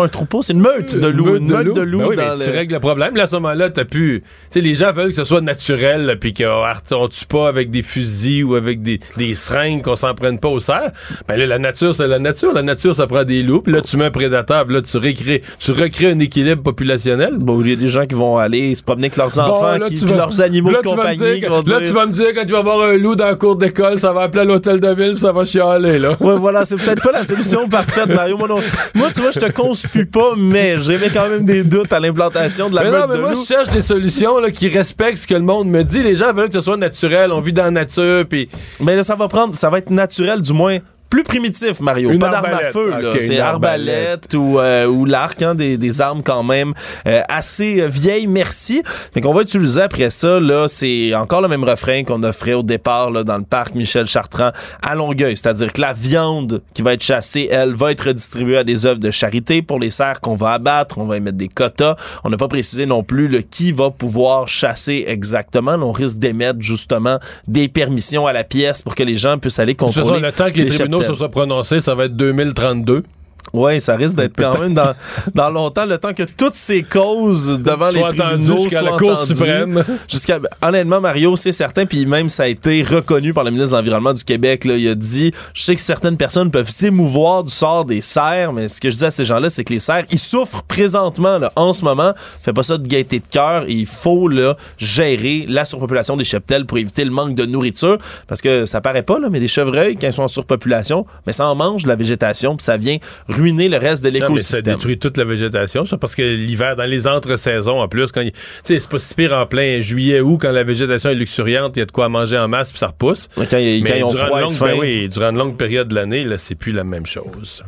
pas 0.00 0.04
un 0.06 0.08
troupeau, 0.08 0.42
c'est 0.42 0.52
une 0.52 0.60
meute 0.60 0.96
de 0.96 1.08
loups. 1.08 1.36
Une 1.36 1.50
meute 1.50 1.74
de 1.74 1.80
loups. 1.80 2.14
Ben 2.16 2.34
tu 2.42 2.50
règles 2.50 2.74
le 2.74 2.80
problème. 2.80 3.16
Là, 3.16 3.24
à 3.24 3.26
ce 3.26 3.36
moment-là, 3.36 3.70
t'as 3.70 3.84
pu. 3.84 4.22
Tu 4.50 4.58
sais, 4.58 4.60
les 4.60 4.74
gens 4.74 4.92
veulent 4.92 5.10
que 5.10 5.16
ce 5.16 5.24
soit 5.24 5.40
naturel, 5.40 6.16
puis 6.20 6.34
qu'on 6.34 7.08
tue 7.08 7.26
pas 7.26 7.48
avec 7.48 7.70
des 7.70 7.82
fusils 7.82 8.44
ou 8.44 8.54
avec 8.54 8.82
des, 8.82 9.00
des 9.16 9.34
seringues, 9.34 9.82
qu'on 9.82 9.96
s'en 9.96 10.14
prenne 10.14 10.38
pas 10.38 10.48
au 10.48 10.60
cerf. 10.60 10.90
Ben 11.28 11.36
là, 11.36 11.46
la 11.46 11.58
nature, 11.58 11.94
c'est 11.94 12.06
la 12.06 12.18
nature. 12.18 12.52
La 12.52 12.62
nature, 12.62 12.94
ça 12.94 13.06
prend 13.06 13.24
des 13.24 13.42
loups, 13.42 13.62
puis 13.62 13.72
là, 13.72 13.80
tu 13.82 13.96
mets 13.96 14.06
un 14.06 14.10
prédateur, 14.10 14.64
puis 14.66 14.74
là, 14.74 14.82
tu 14.82 14.96
recrées, 14.96 15.42
tu 15.58 15.72
recrées 15.72 16.10
un 16.10 16.18
équilibre 16.18 16.62
populationnel. 16.62 17.36
Bon, 17.38 17.60
il 17.62 17.70
y 17.70 17.72
a 17.72 17.76
des 17.76 17.88
gens 17.88 18.06
qui 18.06 18.14
vont 18.14 18.38
aller 18.38 18.74
se 18.74 18.82
promener 18.82 19.06
avec 19.06 19.16
leurs 19.16 19.38
enfants, 19.38 19.78
qui, 19.86 19.96
leurs 20.06 20.40
animaux 20.40 20.70
de 20.70 20.76
compagnie. 20.76 21.40
là, 21.40 21.80
tu 21.80 21.92
vas 21.92 22.06
me 22.06 22.12
dire, 22.12 22.28
quand 22.34 22.44
tu 22.44 22.52
vas 22.52 22.62
voir 22.62 22.82
un 22.82 22.96
loup 22.96 23.16
dans 23.16 23.26
la 23.26 23.34
cour 23.34 23.56
d'école, 23.56 23.98
ça 23.98 24.12
va 24.12 24.22
appeler 24.22 24.42
à 24.42 24.44
l'hôtel 24.44 24.80
de 24.80 24.94
ville, 24.94 25.18
ça 25.18 25.32
va 25.32 25.44
chialer, 25.44 25.98
là. 25.98 26.16
Ouais, 26.20 26.36
voilà, 26.36 26.64
c'est 26.64 26.76
peut-être 26.76 27.02
pas 27.02 27.12
la 27.12 27.24
solution 27.24 27.68
parfaite, 27.68 28.08
Mario. 28.08 28.36
Moi, 28.36 28.48
moi, 28.94 29.08
tu 29.14 29.20
vois, 29.20 29.30
je 29.30 29.40
te 29.40 29.50
conspue 29.90 30.06
pas, 30.06 30.34
mais 30.36 30.80
j'avais 30.80 31.10
quand 31.10 31.28
même 31.28 31.44
des 31.44 31.64
doutes 31.64 31.92
à 31.92 32.00
l'implantation 32.00 32.70
de 32.70 32.74
la 32.74 32.84
mais 32.84 32.90
non, 32.90 33.06
mais 33.08 33.18
moi, 33.18 33.32
je 33.34 33.46
cherche 33.46 33.70
des 33.70 33.82
solutions 33.82 34.38
là, 34.38 34.50
qui 34.50 34.68
respectent 34.68 35.18
ce 35.18 35.26
que 35.26 35.34
le 35.34 35.40
monde 35.40 35.68
me 35.68 35.82
dit. 35.82 36.02
Les 36.02 36.16
gens 36.16 36.32
veulent 36.32 36.48
que 36.48 36.54
ce 36.54 36.60
soit 36.60 36.76
naturel, 36.76 37.32
on 37.32 37.40
vit 37.40 37.52
dans 37.52 37.64
la 37.64 37.70
nature, 37.70 38.24
puis... 38.28 38.48
Mais 38.80 38.96
là, 38.96 39.02
ça 39.02 39.16
va 39.16 39.28
prendre, 39.28 39.54
ça 39.54 39.70
va 39.70 39.78
être 39.78 39.90
naturel, 39.90 40.42
du 40.42 40.52
moins 40.52 40.78
plus 41.10 41.24
primitif, 41.24 41.80
Mario. 41.80 42.16
pas 42.18 42.28
d'arme 42.28 42.46
à 42.46 42.70
feu, 42.70 42.90
là. 42.90 43.12
c'est 43.20 43.40
arbalète 43.40 44.32
ou, 44.34 44.58
euh, 44.58 44.86
ou 44.86 45.04
l'arc, 45.04 45.42
hein, 45.42 45.56
des, 45.56 45.76
des, 45.76 46.00
armes 46.00 46.22
quand 46.22 46.44
même 46.44 46.72
euh, 47.06 47.20
assez 47.28 47.86
vieilles, 47.88 48.28
merci. 48.28 48.82
Mais 49.14 49.20
qu'on 49.20 49.34
va 49.34 49.42
utiliser 49.42 49.82
après 49.82 50.08
ça, 50.10 50.38
là, 50.38 50.66
c'est 50.68 51.12
encore 51.14 51.42
le 51.42 51.48
même 51.48 51.64
refrain 51.64 52.04
qu'on 52.04 52.22
offrait 52.22 52.52
au 52.52 52.62
départ 52.62 53.10
là, 53.10 53.24
dans 53.24 53.38
le 53.38 53.44
parc 53.44 53.74
Michel 53.74 54.06
Chartrand 54.06 54.52
à 54.82 54.94
Longueuil. 54.94 55.36
C'est-à-dire 55.36 55.72
que 55.72 55.80
la 55.80 55.92
viande 55.92 56.62
qui 56.74 56.82
va 56.82 56.92
être 56.92 57.02
chassée, 57.02 57.48
elle, 57.50 57.74
va 57.74 57.90
être 57.90 58.12
distribuée 58.12 58.58
à 58.58 58.64
des 58.64 58.86
œuvres 58.86 59.00
de 59.00 59.10
charité 59.10 59.62
pour 59.62 59.80
les 59.80 59.90
cerfs 59.90 60.20
qu'on 60.20 60.36
va 60.36 60.52
abattre. 60.52 60.98
On 60.98 61.06
va 61.06 61.16
y 61.16 61.20
mettre 61.20 61.38
des 61.38 61.48
quotas. 61.48 61.96
On 62.22 62.30
n'a 62.30 62.36
pas 62.36 62.48
précisé 62.48 62.86
non 62.86 63.02
plus 63.02 63.26
le 63.26 63.40
qui 63.40 63.72
va 63.72 63.90
pouvoir 63.90 64.46
chasser 64.46 65.04
exactement. 65.08 65.72
on 65.72 65.92
risque 65.92 66.18
d'émettre 66.18 66.60
justement 66.60 67.18
des 67.48 67.68
permissions 67.68 68.28
à 68.28 68.32
la 68.32 68.44
pièce 68.44 68.82
pour 68.82 68.94
que 68.94 69.02
les 69.02 69.16
gens 69.16 69.38
puissent 69.38 69.58
aller 69.58 69.74
contrôler. 69.74 70.20
le 70.20 70.30
temps 70.30 70.50
que 70.50 70.58
les, 70.58 70.66
tribunaux 70.66 70.99
se 71.06 71.14
soit 71.14 71.30
prononcé, 71.30 71.80
ça 71.80 71.94
va 71.94 72.04
être 72.06 72.16
2032. 72.16 73.04
Oui, 73.52 73.80
ça 73.80 73.96
risque 73.96 74.16
d'être 74.16 74.36
quand 74.36 74.58
même 74.58 74.74
dans, 74.74 74.94
dans, 75.34 75.50
longtemps, 75.50 75.86
le 75.86 75.98
temps 75.98 76.14
que 76.14 76.22
toutes 76.22 76.54
ces 76.54 76.82
causes 76.82 77.60
devant 77.60 77.90
les 77.90 78.02
tribunaux 78.02 78.58
jusqu'à 78.58 78.82
la 78.82 78.92
Cour 78.92 79.24
suprême. 79.24 79.84
Jusqu'à, 80.08 80.38
honnêtement, 80.62 81.00
Mario, 81.00 81.36
c'est 81.36 81.52
certain, 81.52 81.86
puis 81.86 82.06
même 82.06 82.28
ça 82.28 82.44
a 82.44 82.46
été 82.46 82.82
reconnu 82.82 83.32
par 83.32 83.44
le 83.44 83.50
ministre 83.50 83.72
de 83.72 83.76
l'Environnement 83.76 84.12
du 84.12 84.24
Québec. 84.24 84.64
Là, 84.64 84.76
il 84.76 84.88
a 84.88 84.94
dit, 84.94 85.32
je 85.54 85.62
sais 85.62 85.74
que 85.74 85.80
certaines 85.80 86.16
personnes 86.16 86.50
peuvent 86.50 86.68
s'émouvoir 86.68 87.44
du 87.44 87.52
sort 87.52 87.84
des 87.84 88.00
cerfs, 88.00 88.52
mais 88.52 88.68
ce 88.68 88.80
que 88.80 88.90
je 88.90 88.96
dis 88.96 89.04
à 89.04 89.10
ces 89.10 89.24
gens-là, 89.24 89.50
c'est 89.50 89.64
que 89.64 89.72
les 89.72 89.80
cerfs, 89.80 90.04
ils 90.10 90.18
souffrent 90.18 90.62
présentement, 90.64 91.38
là, 91.38 91.52
en 91.56 91.72
ce 91.72 91.84
moment. 91.84 92.12
Fait 92.42 92.52
pas 92.52 92.62
ça 92.62 92.78
de 92.78 92.86
gaieté 92.86 93.20
de 93.20 93.28
cœur. 93.28 93.64
Il 93.68 93.86
faut 93.86 94.28
là, 94.28 94.56
gérer 94.78 95.46
la 95.48 95.64
surpopulation 95.64 96.16
des 96.16 96.24
cheptels 96.24 96.66
pour 96.66 96.78
éviter 96.78 97.04
le 97.04 97.10
manque 97.10 97.34
de 97.34 97.46
nourriture, 97.46 97.98
parce 98.26 98.40
que 98.40 98.64
ça 98.64 98.80
paraît 98.80 99.02
pas, 99.02 99.18
là, 99.18 99.28
mais 99.30 99.40
des 99.40 99.48
chevreuils, 99.48 99.96
quand 99.96 100.06
ils 100.06 100.12
sont 100.12 100.22
en 100.22 100.28
surpopulation, 100.28 101.06
mais 101.26 101.32
ça 101.32 101.46
en 101.46 101.54
mange 101.54 101.84
de 101.84 101.88
la 101.88 101.96
végétation, 101.96 102.56
puis 102.56 102.64
ça 102.64 102.76
vient 102.76 102.98
ruiner 103.40 103.68
le 103.68 103.78
reste 103.78 104.04
de 104.04 104.10
l'écosystème. 104.10 104.64
Ça 104.64 104.72
détruit 104.72 104.98
toute 104.98 105.16
la 105.16 105.24
végétation, 105.24 105.84
ça, 105.84 105.96
parce 105.96 106.14
que 106.14 106.22
l'hiver, 106.22 106.76
dans 106.76 106.84
les 106.84 107.06
entre-saisons, 107.06 107.80
en 107.80 107.88
plus, 107.88 108.12
quand 108.12 108.24
c'est 108.62 108.88
pas 108.88 108.98
si 108.98 109.14
pire 109.14 109.32
en 109.32 109.46
plein 109.46 109.80
juillet 109.80 110.20
ou 110.20 110.38
quand 110.38 110.52
la 110.52 110.64
végétation 110.64 111.10
est 111.10 111.14
luxuriante, 111.14 111.76
il 111.76 111.80
y 111.80 111.82
a 111.82 111.86
de 111.86 111.92
quoi 111.92 112.08
manger 112.08 112.38
en 112.38 112.48
masse 112.48 112.70
puis 112.70 112.78
ça 112.78 112.88
repousse. 112.88 113.28
quand, 113.36 113.46
Mais 113.52 113.80
durant, 113.80 114.26
froid 114.26 114.40
longue, 114.40 114.58
ben 114.58 114.76
oui, 114.78 115.08
durant 115.08 115.30
une 115.30 115.38
longue 115.38 115.56
période 115.56 115.88
de 115.88 115.94
l'année, 115.94 116.24
là, 116.24 116.38
c'est 116.38 116.54
plus 116.54 116.72
la 116.72 116.84
même 116.84 117.06
chose. 117.06 117.64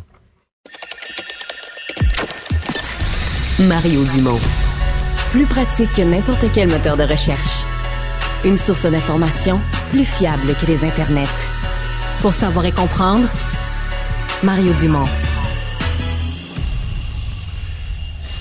Mario 3.58 4.04
Dumont. 4.04 4.40
Plus 5.30 5.46
pratique 5.46 5.92
que 5.94 6.02
n'importe 6.02 6.44
quel 6.52 6.68
moteur 6.68 6.96
de 6.96 7.04
recherche. 7.04 7.64
Une 8.44 8.56
source 8.56 8.86
d'information 8.86 9.60
plus 9.90 10.04
fiable 10.04 10.54
que 10.60 10.66
les 10.66 10.84
internets. 10.84 11.28
Pour 12.20 12.32
savoir 12.32 12.66
et 12.66 12.72
comprendre, 12.72 13.28
Mario 14.42 14.72
Dumont. 14.80 15.31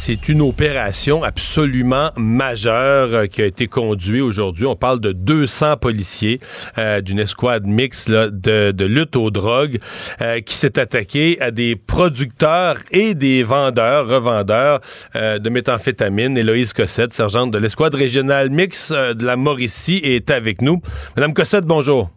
C'est 0.03 0.29
une 0.29 0.41
opération 0.41 1.23
absolument 1.23 2.09
majeure 2.17 3.13
euh, 3.13 3.25
qui 3.27 3.43
a 3.43 3.45
été 3.45 3.67
conduite 3.67 4.23
aujourd'hui. 4.23 4.65
On 4.65 4.75
parle 4.75 4.99
de 4.99 5.11
200 5.11 5.77
policiers 5.77 6.39
euh, 6.79 7.01
d'une 7.01 7.19
escouade 7.19 7.67
mixte 7.67 8.09
de, 8.09 8.83
lutte 8.83 9.15
aux 9.15 9.29
drogues 9.29 9.79
euh, 10.23 10.41
qui 10.41 10.55
s'est 10.55 10.79
attaqué 10.79 11.39
à 11.39 11.51
des 11.51 11.75
producteurs 11.75 12.77
et 12.89 13.13
des 13.13 13.43
vendeurs, 13.43 14.09
revendeurs 14.09 14.79
de 15.13 15.49
méthamphétamine. 15.49 16.35
Héloïse 16.35 16.73
Cossette, 16.73 17.13
sergente 17.13 17.51
de 17.51 17.59
l'escouade 17.59 17.93
régionale 17.93 18.49
mixte 18.49 18.91
de 18.91 19.23
la 19.23 19.35
Mauricie, 19.35 20.01
est 20.03 20.31
avec 20.31 20.63
nous. 20.63 20.81
Madame 21.15 21.35
Cossette, 21.35 21.65
bonjour. 21.65 22.09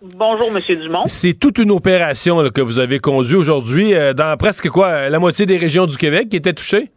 Bonjour, 0.00 0.50
Monsieur 0.50 0.76
Dumont. 0.76 1.02
C'est 1.04 1.34
toute 1.34 1.58
une 1.58 1.70
opération 1.70 2.48
que 2.48 2.62
vous 2.62 2.78
avez 2.78 2.98
conduite 2.98 3.36
aujourd'hui 3.36 3.92
dans 4.16 4.34
presque 4.38 4.70
quoi 4.70 5.10
la 5.10 5.18
moitié 5.18 5.44
des 5.44 5.58
régions 5.58 5.84
du 5.84 5.98
Québec 5.98 6.30
qui 6.30 6.36
étaient 6.36 6.54
touchées? 6.54 6.88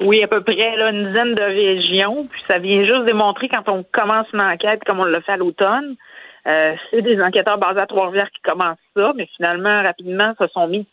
Oui, 0.00 0.22
à 0.22 0.28
peu 0.28 0.42
près 0.42 0.76
là, 0.76 0.90
une 0.90 1.06
dizaine 1.06 1.34
de 1.34 1.42
régions. 1.42 2.24
Puis 2.30 2.42
ça 2.46 2.58
vient 2.58 2.84
juste 2.84 3.04
démontrer 3.04 3.48
quand 3.48 3.68
on 3.68 3.84
commence 3.92 4.26
une 4.32 4.40
enquête 4.40 4.82
comme 4.84 5.00
on 5.00 5.04
l'a 5.04 5.20
fait 5.20 5.32
à 5.32 5.36
l'automne. 5.36 5.96
Euh, 6.46 6.70
c'est 6.90 7.02
des 7.02 7.20
enquêteurs 7.20 7.58
basés 7.58 7.80
à 7.80 7.86
Trois-Rivières 7.86 8.30
qui 8.30 8.40
commencent 8.42 8.78
ça, 8.94 9.12
mais 9.16 9.28
finalement, 9.36 9.82
rapidement, 9.82 10.32
se 10.38 10.46
sont 10.48 10.68
mis 10.68 10.86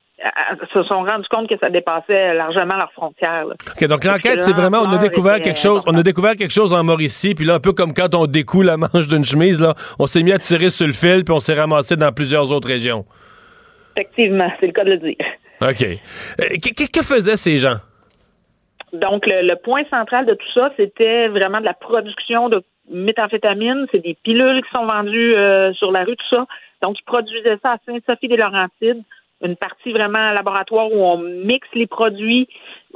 se 0.73 0.83
sont 0.83 1.03
rendus 1.03 1.27
compte 1.29 1.49
que 1.49 1.57
ça 1.59 1.69
dépassait 1.69 2.33
largement 2.33 2.77
leurs 2.77 2.91
frontières. 2.93 3.45
OK, 3.47 3.87
donc 3.87 4.03
l'enquête, 4.05 4.41
c'est 4.41 4.53
vraiment, 4.53 4.79
on 4.79 4.91
a 4.91 4.97
découvert 4.97 5.41
quelque 5.41 5.59
chose, 5.59 5.81
on 5.87 5.97
a 5.97 6.03
découvert 6.03 6.35
quelque 6.35 6.53
chose 6.53 6.73
en 6.73 6.83
Mauricie, 6.83 7.35
puis 7.35 7.45
là, 7.45 7.55
un 7.55 7.59
peu 7.59 7.73
comme 7.73 7.93
quand 7.93 8.13
on 8.15 8.25
découle 8.25 8.67
la 8.67 8.77
manche 8.93 9.07
d'une 9.07 9.25
chemise, 9.25 9.59
là, 9.59 9.73
on 9.99 10.05
s'est 10.05 10.23
mis 10.23 10.31
à 10.31 10.37
tirer 10.37 10.69
sur 10.69 10.87
le 10.87 10.93
fil, 10.93 11.23
puis 11.25 11.33
on 11.33 11.39
s'est 11.39 11.55
ramassé 11.55 11.95
dans 11.95 12.11
plusieurs 12.11 12.51
autres 12.51 12.67
régions. 12.67 13.05
Effectivement, 13.97 14.51
c'est 14.59 14.67
le 14.67 14.71
cas 14.71 14.83
de 14.83 14.91
le 14.91 14.97
dire. 14.97 15.15
OK. 15.61 15.83
Euh, 16.41 16.57
que 16.93 17.01
faisaient 17.01 17.37
ces 17.37 17.57
gens? 17.57 17.77
Donc, 18.93 19.25
le, 19.25 19.55
point 19.55 19.83
central 19.89 20.25
de 20.25 20.35
tout 20.35 20.51
ça, 20.53 20.71
c'était 20.77 21.27
vraiment 21.27 21.59
de 21.59 21.65
la 21.65 21.73
production 21.73 22.47
de 22.47 22.63
méthamphétamine. 22.91 23.87
C'est 23.91 24.03
des 24.03 24.15
pilules 24.23 24.63
qui 24.63 24.69
sont 24.69 24.85
vendues 24.85 25.35
euh, 25.35 25.73
sur 25.73 25.91
la 25.91 26.03
rue, 26.03 26.15
tout 26.15 26.35
ça. 26.35 26.45
Donc, 26.81 26.99
ils 26.99 27.03
produisaient 27.03 27.57
ça 27.63 27.73
à 27.73 27.77
Saint-Sophie-des-Laurentides, 27.85 29.01
une 29.41 29.55
partie 29.55 29.91
vraiment 29.91 30.31
laboratoire 30.31 30.91
où 30.91 31.03
on 31.03 31.17
mixe 31.17 31.67
les 31.73 31.87
produits. 31.87 32.47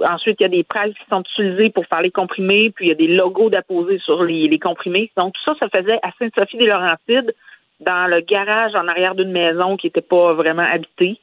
Ensuite, 0.03 0.37
il 0.39 0.43
y 0.43 0.45
a 0.45 0.49
des 0.49 0.63
prises 0.63 0.93
qui 0.93 1.09
sont 1.09 1.21
utilisées 1.21 1.71
pour 1.71 1.85
faire 1.87 2.01
les 2.01 2.11
comprimés, 2.11 2.69
puis 2.69 2.85
il 2.85 2.89
y 2.89 2.91
a 2.91 2.95
des 2.95 3.07
logos 3.07 3.49
d'apposer 3.49 3.97
sur 3.99 4.23
les, 4.23 4.47
les 4.47 4.59
comprimés. 4.59 5.11
Donc, 5.17 5.33
tout 5.33 5.41
ça, 5.45 5.55
ça 5.59 5.69
faisait 5.69 5.99
à 6.03 6.11
Sainte-Sophie-des-Laurentides, 6.19 7.33
dans 7.79 8.09
le 8.09 8.21
garage 8.21 8.75
en 8.75 8.87
arrière 8.87 9.15
d'une 9.15 9.31
maison 9.31 9.77
qui 9.77 9.87
n'était 9.87 10.01
pas 10.01 10.33
vraiment 10.33 10.65
habitée. 10.71 11.19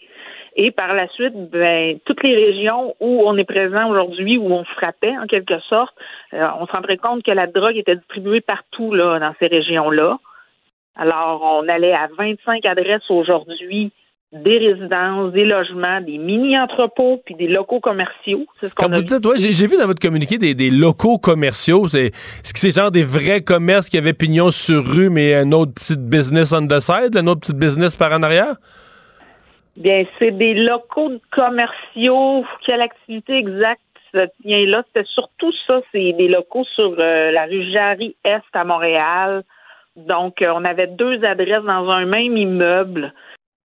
Et 0.56 0.70
par 0.70 0.94
la 0.94 1.08
suite, 1.08 1.34
ben, 1.50 1.98
toutes 2.04 2.22
les 2.22 2.34
régions 2.34 2.94
où 3.00 3.22
on 3.26 3.36
est 3.36 3.44
présent 3.44 3.90
aujourd'hui, 3.90 4.38
où 4.38 4.52
on 4.52 4.64
frappait 4.64 5.16
en 5.18 5.26
quelque 5.26 5.58
sorte, 5.68 5.94
euh, 6.32 6.46
on 6.60 6.66
se 6.66 6.72
rendrait 6.72 6.96
compte 6.96 7.24
que 7.24 7.32
la 7.32 7.46
drogue 7.46 7.76
était 7.76 7.96
distribuée 7.96 8.40
partout 8.40 8.94
là, 8.94 9.18
dans 9.18 9.34
ces 9.40 9.48
régions-là. 9.48 10.18
Alors, 10.96 11.60
on 11.60 11.68
allait 11.68 11.92
à 11.92 12.08
25 12.16 12.64
adresses 12.66 13.10
aujourd'hui 13.10 13.90
des 14.32 14.58
résidences, 14.58 15.32
des 15.32 15.44
logements, 15.44 16.00
des 16.00 16.18
mini-entrepôts, 16.18 17.22
puis 17.24 17.36
des 17.36 17.46
locaux 17.46 17.80
commerciaux. 17.80 18.46
C'est 18.60 18.68
ce 18.68 18.74
Comme 18.74 18.92
vous 18.92 19.02
dites, 19.02 19.24
ouais, 19.24 19.38
j'ai 19.38 19.66
vu 19.66 19.76
dans 19.76 19.86
votre 19.86 20.00
communiqué 20.00 20.38
des, 20.38 20.54
des 20.54 20.70
locaux 20.70 21.18
commerciaux. 21.18 21.88
C'est 21.88 22.10
ce 22.42 22.52
que 22.52 22.58
c'est 22.58 22.72
genre 22.72 22.90
des 22.90 23.04
vrais 23.04 23.42
commerces 23.42 23.88
qui 23.88 23.96
avaient 23.96 24.12
pignon 24.12 24.50
sur 24.50 24.84
rue, 24.84 25.08
mais 25.08 25.34
un 25.34 25.52
autre 25.52 25.72
petit 25.74 25.96
business 25.96 26.52
on 26.52 26.66
the 26.66 26.80
side, 26.80 27.16
un 27.16 27.26
autre 27.28 27.40
petit 27.42 27.54
business 27.54 27.96
par 27.96 28.12
en 28.12 28.22
arrière? 28.22 28.56
Bien, 29.76 30.04
c'est 30.18 30.30
des 30.30 30.54
locaux 30.54 31.12
commerciaux. 31.32 32.44
Quelle 32.64 32.80
activité 32.80 33.36
exacte 33.38 33.80
tient 34.42 34.66
là? 34.66 34.82
C'était 34.86 35.08
surtout 35.12 35.52
ça, 35.66 35.80
c'est 35.92 36.12
des 36.12 36.28
locaux 36.28 36.64
sur 36.74 36.94
euh, 36.98 37.30
la 37.32 37.46
rue 37.46 37.70
Jarry-Est 37.72 38.44
à 38.52 38.64
Montréal. 38.64 39.42
Donc, 39.96 40.42
euh, 40.42 40.52
on 40.54 40.64
avait 40.64 40.86
deux 40.86 41.24
adresses 41.24 41.64
dans 41.64 41.88
un 41.88 42.04
même 42.04 42.36
immeuble. 42.36 43.12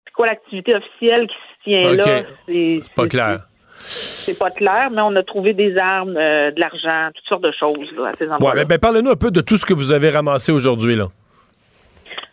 C'est 0.05 0.13
quoi 0.13 0.27
l'activité 0.27 0.75
officielle 0.75 1.27
qui 1.27 1.35
se 1.35 1.63
tient 1.63 1.93
là? 1.93 2.21
C'est 2.45 2.81
pas 2.95 3.07
clair. 3.07 3.39
C'est 3.75 4.37
pas 4.37 4.51
clair, 4.51 4.89
mais 4.91 5.01
on 5.01 5.15
a 5.15 5.23
trouvé 5.23 5.53
des 5.53 5.77
armes, 5.77 6.15
euh, 6.15 6.51
de 6.51 6.59
l'argent, 6.59 7.09
toutes 7.13 7.25
sortes 7.25 7.43
de 7.43 7.51
choses 7.51 7.91
là, 7.97 8.11
à 8.11 8.17
ces 8.17 8.29
endroits. 8.29 8.53
Ouais, 8.53 8.65
ben, 8.65 8.77
parlez-nous 8.77 9.11
un 9.11 9.15
peu 9.15 9.31
de 9.31 9.41
tout 9.41 9.57
ce 9.57 9.65
que 9.65 9.73
vous 9.73 9.91
avez 9.91 10.09
ramassé 10.09 10.51
aujourd'hui 10.51 10.95
là. 10.95 11.07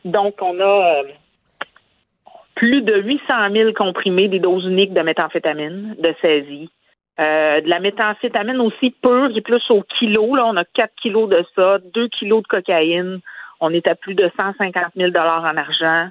Donc, 0.04 0.35
on 0.40 0.59
a 0.61 1.02
plus 2.61 2.83
de 2.83 3.01
800 3.01 3.53
000 3.55 3.73
comprimés 3.73 4.29
des 4.29 4.38
doses 4.38 4.66
uniques 4.66 4.92
de 4.92 5.01
méthamphétamine, 5.01 5.96
de 5.99 6.14
saisie. 6.20 6.70
Euh, 7.18 7.62
de 7.62 7.68
la 7.70 7.81
méthamphétamine 7.81 8.61
aussi 8.61 8.90
pure, 9.03 9.31
qui 9.33 9.40
plus 9.40 9.62
au 9.70 9.83
kilo. 9.99 10.35
Là, 10.35 10.44
on 10.44 10.57
a 10.57 10.66
4 10.66 10.92
kilos 11.01 11.31
de 11.31 11.42
ça, 11.57 11.79
2 11.94 12.09
kilos 12.09 12.42
de 12.42 12.49
cocaïne. 12.49 13.20
On 13.61 13.73
est 13.73 13.88
à 13.88 13.94
plus 13.94 14.14
de 14.14 14.31
150 14.37 14.92
000 14.94 15.11
en 15.16 15.57
argent. 15.57 16.09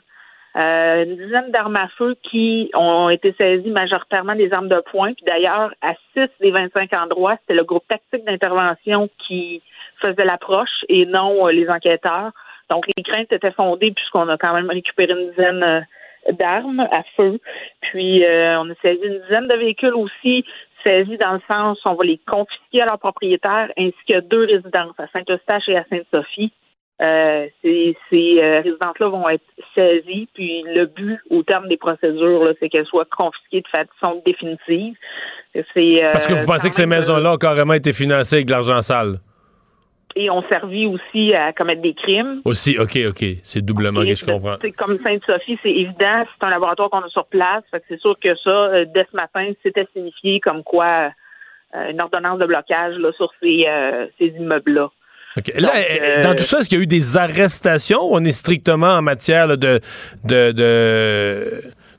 Euh, 0.56 1.04
une 1.06 1.18
dizaine 1.18 1.52
d'armes 1.52 1.76
à 1.76 1.88
feu 1.90 2.16
qui 2.24 2.72
ont 2.74 3.10
été 3.10 3.32
saisies 3.38 3.70
majoritairement 3.70 4.34
des 4.34 4.52
armes 4.52 4.70
de 4.70 4.82
poing. 4.92 5.14
Puis 5.14 5.26
d'ailleurs, 5.28 5.72
à 5.84 5.94
6 6.16 6.30
des 6.42 6.50
25 6.50 6.92
endroits, 6.94 7.38
c'était 7.42 7.60
le 7.60 7.64
groupe 7.64 7.88
tactique 7.88 8.26
d'intervention 8.26 9.08
qui 9.28 9.62
faisait 10.02 10.26
l'approche 10.26 10.84
et 10.90 11.06
non 11.06 11.46
euh, 11.46 11.52
les 11.52 11.70
enquêteurs. 11.70 12.32
Donc 12.72 12.86
les 12.98 13.04
craintes 13.04 13.32
étaient 13.32 13.52
fondées 13.52 13.92
puisqu'on 13.92 14.28
a 14.30 14.38
quand 14.38 14.56
même 14.56 14.72
récupéré 14.72 15.14
une 15.14 15.30
dizaine 15.30 15.62
euh, 15.62 15.82
d'armes 16.32 16.88
à 16.92 17.04
feu. 17.16 17.40
Puis 17.82 18.24
on 18.26 18.70
a 18.70 18.76
saisi 18.82 19.02
une 19.04 19.20
dizaine 19.22 19.48
de 19.48 19.56
véhicules 19.56 19.94
aussi 19.94 20.46
saisis 20.84 21.18
dans 21.18 21.34
le 21.34 21.42
sens 21.48 21.78
on 21.86 21.94
va 21.96 22.06
les 22.06 22.20
confisquer 22.26 22.82
à 22.82 22.86
leurs 22.86 23.00
propriétaires 23.00 23.70
ainsi 23.78 23.98
que 24.08 24.20
deux 24.22 24.46
résidences 24.46 24.98
à 24.98 25.08
Saint-Eustache 25.08 25.68
et 25.68 25.78
à 25.78 25.84
Sainte-Sophie. 25.90 26.52
Euh, 27.02 27.48
ces, 27.62 27.96
euh, 28.14 28.60
résidences-là 28.62 29.08
vont 29.08 29.30
être 29.30 29.44
saisies, 29.74 30.28
puis 30.34 30.64
le 30.68 30.86
but, 30.86 31.18
au 31.30 31.44
terme 31.44 31.70
des 31.70 31.78
procédures, 31.78 32.54
c'est 32.60 32.68
qu'elles 32.68 32.86
soient 32.88 33.08
confisquées 33.10 33.62
de 33.62 33.68
façon 33.70 34.22
définitive. 34.26 34.96
Euh, 35.56 36.12
Parce 36.12 36.28
que 36.28 36.34
vous 36.34 36.46
pensez 36.46 36.68
que 36.70 36.76
ces 36.76 36.86
maisons-là 36.86 37.34
ont 37.34 37.38
carrément 37.38 37.74
été 37.74 37.94
financées 37.94 38.38
avec 38.38 38.48
de 38.48 38.52
l'argent 38.52 38.82
sale? 38.82 39.20
Et 40.22 40.30
ont 40.30 40.44
servi 40.50 40.86
aussi 40.86 41.34
à 41.34 41.54
commettre 41.54 41.82
des 41.82 41.94
crimes. 41.94 42.42
Aussi, 42.44 42.78
OK, 42.78 42.98
OK. 43.08 43.24
C'est 43.44 43.62
doublement 43.64 44.02
que 44.02 44.16
je 44.16 44.26
comprends. 44.26 44.58
C'est 44.62 44.72
comme 44.72 45.00
Sainte-Sophie, 45.00 45.58
c'est 45.64 45.72
évident, 45.72 46.26
c'est 46.26 46.46
un 46.46 46.50
laboratoire 46.50 46.90
qu'on 46.90 47.00
a 47.00 47.10
sur 47.10 47.26
place. 47.26 47.64
c'est 47.88 48.00
sûr 48.00 48.18
que 48.22 48.36
ça, 48.36 48.86
dès 48.86 49.08
ce 49.10 49.16
matin, 49.16 49.52
c'était 49.64 49.88
signifié 49.94 50.40
comme 50.42 50.64
quoi 50.64 51.12
une 51.74 52.02
ordonnance 52.02 52.40
de 52.40 52.46
blocage 52.46 52.98
là, 52.98 53.12
sur 53.14 53.32
ces, 53.42 53.66
ces 54.18 54.28
immeubles-là. 54.28 54.90
Là, 55.56 55.74
euh, 55.76 56.22
dans 56.22 56.36
tout 56.36 56.44
ça, 56.44 56.60
est-ce 56.60 56.70
qu'il 56.70 56.78
y 56.78 56.82
a 56.82 56.84
eu 56.84 56.88
des 56.88 57.18
arrestations 57.18 58.00
on 58.02 58.24
est 58.26 58.32
strictement 58.32 58.94
en 58.94 59.02
matière 59.02 59.48
de, 59.58 59.80
de, 60.24 60.52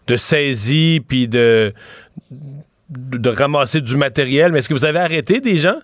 de, 0.07 0.17
saisie 0.17 1.01
puis 1.07 1.29
de, 1.29 1.73
de, 2.91 3.31
ramasser 3.31 3.81
du 3.81 3.97
matériel? 3.97 4.53
Mais 4.53 4.59
est-ce 4.59 4.69
que 4.69 4.75
vous 4.75 4.85
avez 4.85 4.99
arrêté 4.99 5.41
des 5.41 5.57
gens? 5.57 5.79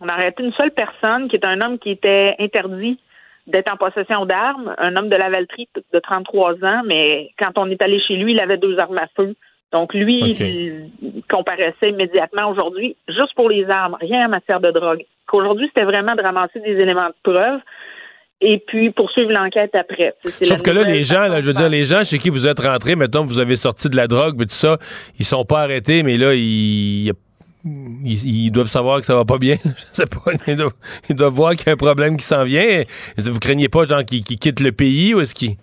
On 0.00 0.08
a 0.08 0.12
arrêté 0.12 0.42
une 0.42 0.52
seule 0.52 0.70
personne 0.70 1.28
qui 1.28 1.36
est 1.36 1.44
un 1.44 1.60
homme 1.60 1.78
qui 1.78 1.90
était 1.90 2.34
interdit 2.38 2.98
d'être 3.46 3.72
en 3.72 3.76
possession 3.76 4.26
d'armes, 4.26 4.74
un 4.78 4.94
homme 4.96 5.08
de 5.08 5.16
la 5.16 5.30
Valtrie 5.30 5.68
de 5.92 5.98
33 5.98 6.64
ans, 6.64 6.82
mais 6.86 7.30
quand 7.38 7.52
on 7.56 7.70
est 7.70 7.80
allé 7.80 7.98
chez 8.00 8.16
lui, 8.16 8.32
il 8.32 8.40
avait 8.40 8.58
deux 8.58 8.78
armes 8.78 8.98
à 8.98 9.06
feu. 9.16 9.34
Donc, 9.72 9.92
lui, 9.92 10.36
il 11.00 11.22
comparaissait 11.30 11.90
immédiatement 11.90 12.50
aujourd'hui, 12.50 12.96
juste 13.08 13.34
pour 13.34 13.50
les 13.50 13.68
armes, 13.68 13.96
rien 14.00 14.26
en 14.26 14.28
matière 14.30 14.60
de 14.60 14.70
drogue. 14.70 15.04
Qu'aujourd'hui, 15.26 15.66
c'était 15.68 15.84
vraiment 15.84 16.14
de 16.14 16.22
ramasser 16.22 16.60
des 16.60 16.72
éléments 16.72 17.08
de 17.08 17.14
preuve 17.22 17.60
et 18.40 18.62
puis 18.66 18.90
poursuivre 18.90 19.32
l'enquête 19.32 19.74
après. 19.74 20.14
Sauf 20.42 20.62
que 20.62 20.70
là, 20.70 20.84
les 20.84 21.04
gens, 21.04 21.24
je 21.40 21.46
veux 21.46 21.52
dire, 21.52 21.68
les 21.68 21.84
gens 21.84 22.04
chez 22.04 22.18
qui 22.18 22.30
vous 22.30 22.46
êtes 22.46 22.60
rentrés, 22.60 22.96
mettons, 22.96 23.24
vous 23.24 23.40
avez 23.40 23.56
sorti 23.56 23.90
de 23.90 23.96
la 23.96 24.06
drogue, 24.06 24.36
mais 24.38 24.46
tout 24.46 24.54
ça, 24.54 24.78
ils 25.18 25.24
sont 25.24 25.44
pas 25.44 25.60
arrêtés, 25.60 26.02
mais 26.02 26.16
là, 26.16 26.32
ils, 27.64 28.46
ils, 28.46 28.50
doivent 28.50 28.66
savoir 28.66 29.00
que 29.00 29.06
ça 29.06 29.14
va 29.14 29.24
pas 29.24 29.38
bien. 29.38 29.56
Je 29.64 29.84
sais 29.92 30.06
pas. 30.06 30.32
Ils 31.08 31.16
doivent, 31.16 31.32
voir 31.32 31.54
qu'il 31.54 31.66
y 31.66 31.70
a 31.70 31.72
un 31.72 31.76
problème 31.76 32.16
qui 32.16 32.24
s'en 32.24 32.44
vient. 32.44 32.82
Vous 33.16 33.40
craignez 33.40 33.68
pas, 33.68 33.86
gens 33.86 34.02
qui, 34.02 34.22
qui 34.22 34.38
quittent 34.38 34.60
le 34.60 34.72
pays 34.72 35.14
ou 35.14 35.20
est-ce 35.20 35.34
qu'ils? 35.34 35.56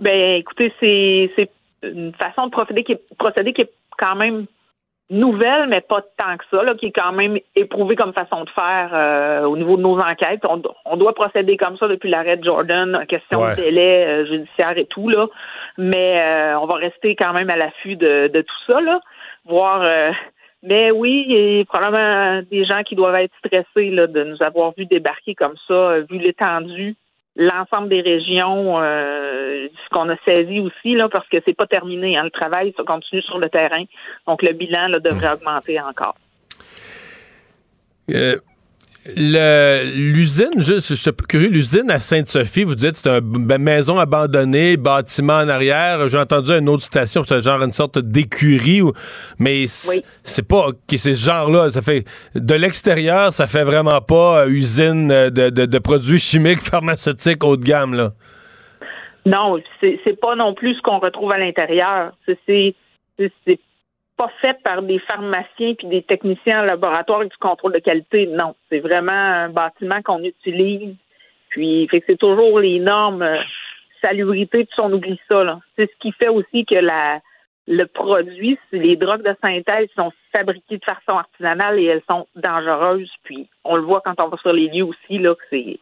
Ben, 0.00 0.36
écoutez, 0.36 0.72
c'est 0.80 1.50
une 1.82 2.12
façon 2.14 2.46
de 2.46 2.50
procéder 2.50 2.84
qui 2.84 2.92
est, 2.92 3.00
procéder 3.18 3.52
qui 3.52 3.62
est 3.62 3.72
quand 3.98 4.16
même 4.16 4.46
nouvelle, 5.08 5.68
mais 5.68 5.80
pas 5.80 6.02
tant 6.16 6.36
que 6.36 6.44
ça, 6.50 6.62
là, 6.64 6.74
qui 6.74 6.86
est 6.86 6.92
quand 6.92 7.12
même 7.12 7.38
éprouvée 7.54 7.94
comme 7.94 8.12
façon 8.12 8.44
de 8.44 8.50
faire 8.50 8.90
euh, 8.92 9.44
au 9.44 9.56
niveau 9.56 9.76
de 9.76 9.82
nos 9.82 9.98
enquêtes. 10.00 10.44
On, 10.44 10.96
doit 10.96 11.14
procéder 11.14 11.56
comme 11.56 11.76
ça 11.76 11.86
depuis 11.86 12.10
l'arrêt 12.10 12.36
de 12.36 12.44
Jordan, 12.44 13.04
question 13.08 13.40
de 13.40 13.54
délai 13.54 14.04
euh, 14.06 14.26
judiciaire 14.26 14.76
et 14.76 14.86
tout, 14.86 15.08
là. 15.08 15.28
Mais 15.78 16.20
euh, 16.20 16.58
on 16.58 16.66
va 16.66 16.74
rester 16.74 17.14
quand 17.14 17.32
même 17.32 17.50
à 17.50 17.56
l'affût 17.56 17.96
de, 17.96 18.28
de, 18.28 18.40
tout 18.40 18.56
ça, 18.66 18.80
là. 18.80 19.00
Voir 19.46 20.12
mais 20.62 20.90
oui, 20.90 21.24
il 21.28 21.58
y 21.58 21.60
a 21.60 21.64
probablement 21.64 22.42
des 22.50 22.64
gens 22.64 22.82
qui 22.82 22.96
doivent 22.96 23.14
être 23.14 23.32
stressés 23.44 23.90
là, 23.90 24.08
de 24.08 24.24
nous 24.24 24.42
avoir 24.42 24.72
vu 24.76 24.84
débarquer 24.86 25.34
comme 25.34 25.54
ça, 25.68 26.00
vu 26.00 26.18
l'étendue 26.18 26.96
l'ensemble 27.36 27.88
des 27.88 28.00
régions, 28.00 28.80
euh, 28.80 29.68
ce 29.84 29.88
qu'on 29.90 30.08
a 30.08 30.16
saisi 30.24 30.60
aussi, 30.60 30.94
là, 30.94 31.08
parce 31.08 31.28
que 31.28 31.36
c'est 31.44 31.54
pas 31.54 31.66
terminé. 31.66 32.16
Hein, 32.16 32.24
le 32.24 32.30
travail 32.30 32.72
ça 32.76 32.82
continue 32.82 33.22
sur 33.22 33.38
le 33.38 33.48
terrain. 33.48 33.84
Donc, 34.26 34.42
le 34.42 34.52
bilan 34.52 34.88
là, 34.88 34.98
devrait 34.98 35.28
hmm. 35.28 35.34
augmenter 35.34 35.80
encore. 35.80 36.16
Euh, 38.10 38.36
L'usine, 39.14 40.54
je, 40.56 40.74
je 40.74 40.94
suis 40.94 41.10
curieux, 41.28 41.48
l'usine 41.48 41.90
à 41.90 41.98
Sainte-Sophie, 41.98 42.64
vous 42.64 42.74
dites 42.74 42.96
c'est 42.96 43.18
une 43.18 43.58
maison 43.58 43.98
abandonnée, 43.98 44.76
bâtiment 44.76 45.38
en 45.38 45.48
arrière. 45.48 46.08
J'ai 46.08 46.18
entendu 46.18 46.52
une 46.52 46.68
autre 46.68 46.82
station, 46.82 47.22
c'est 47.24 47.40
genre 47.40 47.62
une 47.62 47.72
sorte 47.72 47.98
d'écurie, 47.98 48.82
mais 49.38 49.66
c'est 49.66 50.48
pas 50.48 50.68
c'est 50.88 51.14
ce 51.14 51.30
genre-là. 51.30 51.70
Ça 51.70 51.82
fait 51.82 52.04
de 52.34 52.54
l'extérieur, 52.54 53.32
ça 53.32 53.46
fait 53.46 53.64
vraiment 53.64 54.00
pas 54.00 54.42
euh, 54.42 54.48
usine 54.48 55.08
de, 55.08 55.50
de, 55.50 55.78
produits 55.78 56.18
chimiques 56.18 56.60
pharmaceutiques 56.70 57.44
haut 57.44 57.56
de 57.56 57.64
gamme 57.64 57.94
là. 57.94 58.10
Non, 59.24 59.58
c'est 59.80 60.20
pas 60.20 60.36
non 60.36 60.54
plus 60.54 60.74
ce 60.74 60.82
qu'on 60.82 61.00
retrouve 61.00 61.32
à 61.32 61.38
l'intérieur. 61.38 62.12
C'est 62.46 62.74
pas 64.16 64.30
fait 64.40 64.60
par 64.62 64.82
des 64.82 64.98
pharmaciens 65.00 65.74
puis 65.74 65.86
des 65.88 66.02
techniciens 66.02 66.62
en 66.62 66.64
laboratoire 66.64 67.22
et 67.22 67.28
du 67.28 67.36
contrôle 67.36 67.72
de 67.72 67.78
qualité. 67.78 68.26
Non, 68.26 68.54
c'est 68.68 68.80
vraiment 68.80 69.12
un 69.12 69.48
bâtiment 69.48 70.02
qu'on 70.02 70.22
utilise. 70.22 70.94
Puis, 71.50 71.86
fait 71.88 72.00
que 72.00 72.06
c'est 72.08 72.18
toujours 72.18 72.60
les 72.60 72.80
normes 72.80 73.22
euh, 73.22 73.38
salubrité, 74.00 74.64
puis 74.64 74.80
on 74.80 74.92
oublie 74.92 75.20
ça. 75.28 75.60
C'est 75.76 75.90
ce 75.90 75.96
qui 76.00 76.12
fait 76.12 76.28
aussi 76.28 76.64
que 76.64 76.76
la 76.76 77.20
le 77.68 77.84
produit, 77.86 78.58
les 78.70 78.96
drogues 78.96 79.24
de 79.24 79.34
synthèse 79.42 79.88
sont 79.96 80.12
fabriquées 80.32 80.78
de 80.78 80.84
façon 80.84 81.18
artisanale 81.18 81.80
et 81.80 81.86
elles 81.86 82.02
sont 82.08 82.28
dangereuses. 82.36 83.10
Puis 83.24 83.48
on 83.64 83.76
le 83.76 83.82
voit 83.82 84.02
quand 84.02 84.20
on 84.20 84.28
va 84.28 84.36
sur 84.38 84.52
les 84.52 84.68
lieux 84.68 84.84
aussi 84.84 85.18
là 85.18 85.34
que 85.34 85.42
c'est 85.50 85.78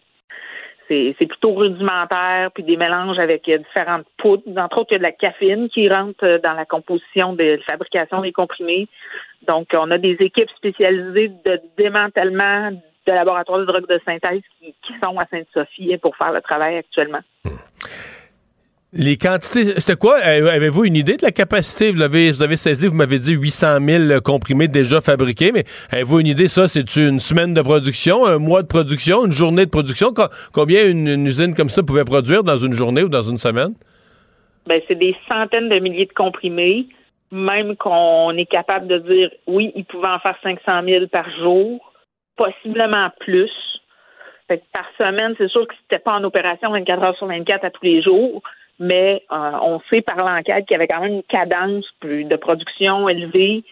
c'est 0.89 1.27
plutôt 1.27 1.55
rudimentaire, 1.55 2.51
puis 2.53 2.63
des 2.63 2.77
mélanges 2.77 3.19
avec 3.19 3.49
euh, 3.49 3.59
différentes 3.59 4.07
poudres. 4.19 4.43
Entre 4.57 4.79
autres, 4.79 4.93
il 4.93 4.95
y 4.95 4.97
a 4.97 4.99
de 4.99 5.03
la 5.05 5.13
caféine 5.13 5.69
qui 5.69 5.89
rentre 5.89 6.25
euh, 6.25 6.39
dans 6.39 6.53
la 6.53 6.65
composition 6.65 7.33
de 7.33 7.43
la 7.43 7.59
fabrication 7.65 8.21
des 8.21 8.33
comprimés. 8.33 8.89
Donc, 9.47 9.69
on 9.73 9.91
a 9.91 9.99
des 9.99 10.17
équipes 10.21 10.51
spécialisées 10.57 11.33
de 11.45 11.61
démantèlement 11.77 12.71
de 13.07 13.13
laboratoires 13.13 13.59
de 13.59 13.65
drogue 13.65 13.89
de 13.89 14.01
synthèse 14.05 14.41
qui, 14.61 14.75
sont 15.03 15.19
à 15.19 15.27
Sainte-Sophie 15.27 15.97
pour 15.99 16.17
faire 16.17 16.33
le 16.33 16.41
travail 16.41 16.77
actuellement. 16.77 17.21
Hmm. 17.45 17.51
Les 18.97 19.17
quantités, 19.17 19.81
c'était 19.81 19.99
quoi? 19.99 20.19
Avez-vous 20.19 20.85
une 20.85 20.95
idée 20.95 21.17
de 21.17 21.25
la 21.25 21.33
capacité? 21.33 21.91
Vous 21.91 22.01
avez, 22.01 22.31
vous 22.31 22.45
avez 22.45 22.55
saisi, 22.55 22.87
vous 22.87 22.95
m'avez 22.95 23.19
dit 23.19 23.33
800 23.35 23.79
000 23.81 24.21
comprimés 24.21 24.69
déjà 24.69 25.01
fabriqués, 25.01 25.51
mais 25.51 25.65
avez-vous 25.91 26.21
une 26.21 26.29
idée, 26.29 26.47
ça, 26.47 26.69
c'est 26.69 26.95
une 26.95 27.19
semaine 27.19 27.55
de 27.55 27.63
production, 27.63 28.25
un 28.25 28.39
mois 28.39 28.63
de 28.63 28.69
production, 28.69 29.27
une 29.27 29.33
journée 29.33 29.65
de 29.65 29.71
production? 29.71 30.15
Combien 30.53 30.87
une, 30.87 31.27
usine 31.27 31.57
comme 31.57 31.71
ça 31.71 31.83
pouvait 31.83 32.05
produire 32.05 32.45
dans 32.45 32.57
une 32.57 32.73
journée 32.73 33.03
ou 33.03 33.09
dans 33.09 33.23
une 33.23 33.39
semaine? 33.39 33.75
Ben, 34.69 34.81
c'est 34.87 34.95
des 34.95 35.17
centaines 35.29 35.69
de 35.69 35.81
milliers 35.81 36.07
de 36.07 36.13
comprimés, 36.13 36.87
même 37.33 37.75
qu'on 37.75 38.31
est 38.37 38.47
capable 38.47 38.87
de 38.87 38.99
dire, 38.99 39.31
oui, 39.49 39.73
ils 39.75 39.85
pouvaient 39.85 40.07
en 40.07 40.21
faire 40.21 40.37
500 40.41 40.85
000 40.85 41.07
par 41.09 41.29
jour, 41.41 41.93
possiblement 42.37 43.09
plus. 43.19 43.51
par 44.47 44.87
semaine, 44.99 45.35
c'est 45.37 45.49
sûr 45.49 45.67
que 45.67 45.75
c'était 45.83 45.99
pas 45.99 46.13
en 46.13 46.23
opération 46.23 46.71
24 46.71 47.03
heures 47.03 47.17
sur 47.17 47.27
24 47.27 47.65
à 47.65 47.71
tous 47.71 47.85
les 47.85 48.01
jours, 48.01 48.41
mais 48.79 49.23
euh, 49.33 49.51
on 49.63 49.81
sait 49.91 50.03
par 50.03 50.17
l'enquête 50.17 50.67
qu'il 50.67 50.75
y 50.75 50.77
avait 50.77 50.89
quand 50.89 51.01
même 51.01 51.15
une 51.15 51.23
cadence 51.25 51.85
de 52.03 52.37
production 52.37 53.09
élevée. 53.09 53.65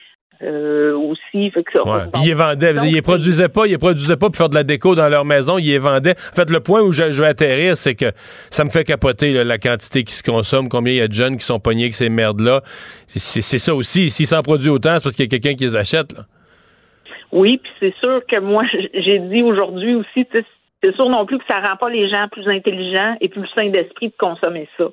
Euh, 0.43 0.97
aussi. 0.97 1.51
Fait 1.53 1.63
que, 1.63 1.79
Ils 2.21 2.27
les 2.27 2.35
vendaient. 2.35 2.75
ils 2.85 2.95
les 2.95 3.03
produisaient 3.03 3.49
pas, 3.49 3.67
ils 3.67 3.73
les 3.73 3.79
produisaient 3.79 4.17
pas 4.17 4.27
pour 4.27 4.35
faire 4.35 4.49
de 4.49 4.57
la 4.57 4.65
déco 4.65 4.97
dans 4.97 5.09
leur 5.09 5.25
maison, 5.25 5.57
ils 5.57 5.69
les 5.69 5.79
vendaient. 5.79 6.17
En 6.33 6.35
fait, 6.35 6.51
le 6.51 6.59
point 6.59 6.81
où 6.81 6.91
je, 6.91 7.05
vais 7.05 7.29
atterrir, 7.29 7.77
c'est 7.77 7.95
que 7.95 8.07
ça 8.51 8.65
me 8.65 8.71
fait 8.71 8.83
capoter 8.83 9.45
la 9.45 9.59
quantité 9.59 10.03
qui 10.03 10.15
se 10.15 10.23
consomme, 10.25 10.69
combien 10.69 10.95
il 10.95 10.97
y 10.97 11.01
a 11.01 11.07
de 11.07 11.13
jeunes 11.13 11.37
qui 11.37 11.45
sont 11.45 11.61
pognés 11.61 11.85
avec 11.85 11.95
ces 11.95 12.09
merdes-là. 12.09 12.63
C'est 13.07 13.59
ça 13.59 13.73
aussi. 13.73 14.11
S'ils 14.11 14.27
s'en 14.27 14.43
produisent 14.43 14.69
autant, 14.69 14.97
c'est 14.97 15.05
parce 15.05 15.15
qu'il 15.15 15.27
y 15.27 15.29
a 15.29 15.31
quelqu'un 15.31 15.55
qui 15.55 15.65
les 15.65 15.77
achète. 15.77 16.13
Là. 16.13 16.25
Oui, 17.31 17.59
puis 17.63 17.73
c'est 17.81 17.95
sûr 18.01 18.21
que 18.27 18.39
moi, 18.41 18.65
j'ai 18.95 19.19
dit 19.19 19.43
aujourd'hui 19.43 19.95
aussi, 19.95 20.27
c'est 20.83 20.95
sûr 20.95 21.09
non 21.09 21.27
plus 21.27 21.39
que 21.39 21.45
ça 21.47 21.61
rend 21.61 21.77
pas 21.77 21.91
les 21.91 22.09
gens 22.09 22.29
plus 22.31 22.49
intelligents 22.49 23.17
et 23.21 23.29
plus 23.29 23.47
sains 23.55 23.71
d'esprit 23.71 24.09
de 24.09 24.15
consommer 24.19 24.69
ça. 24.77 24.85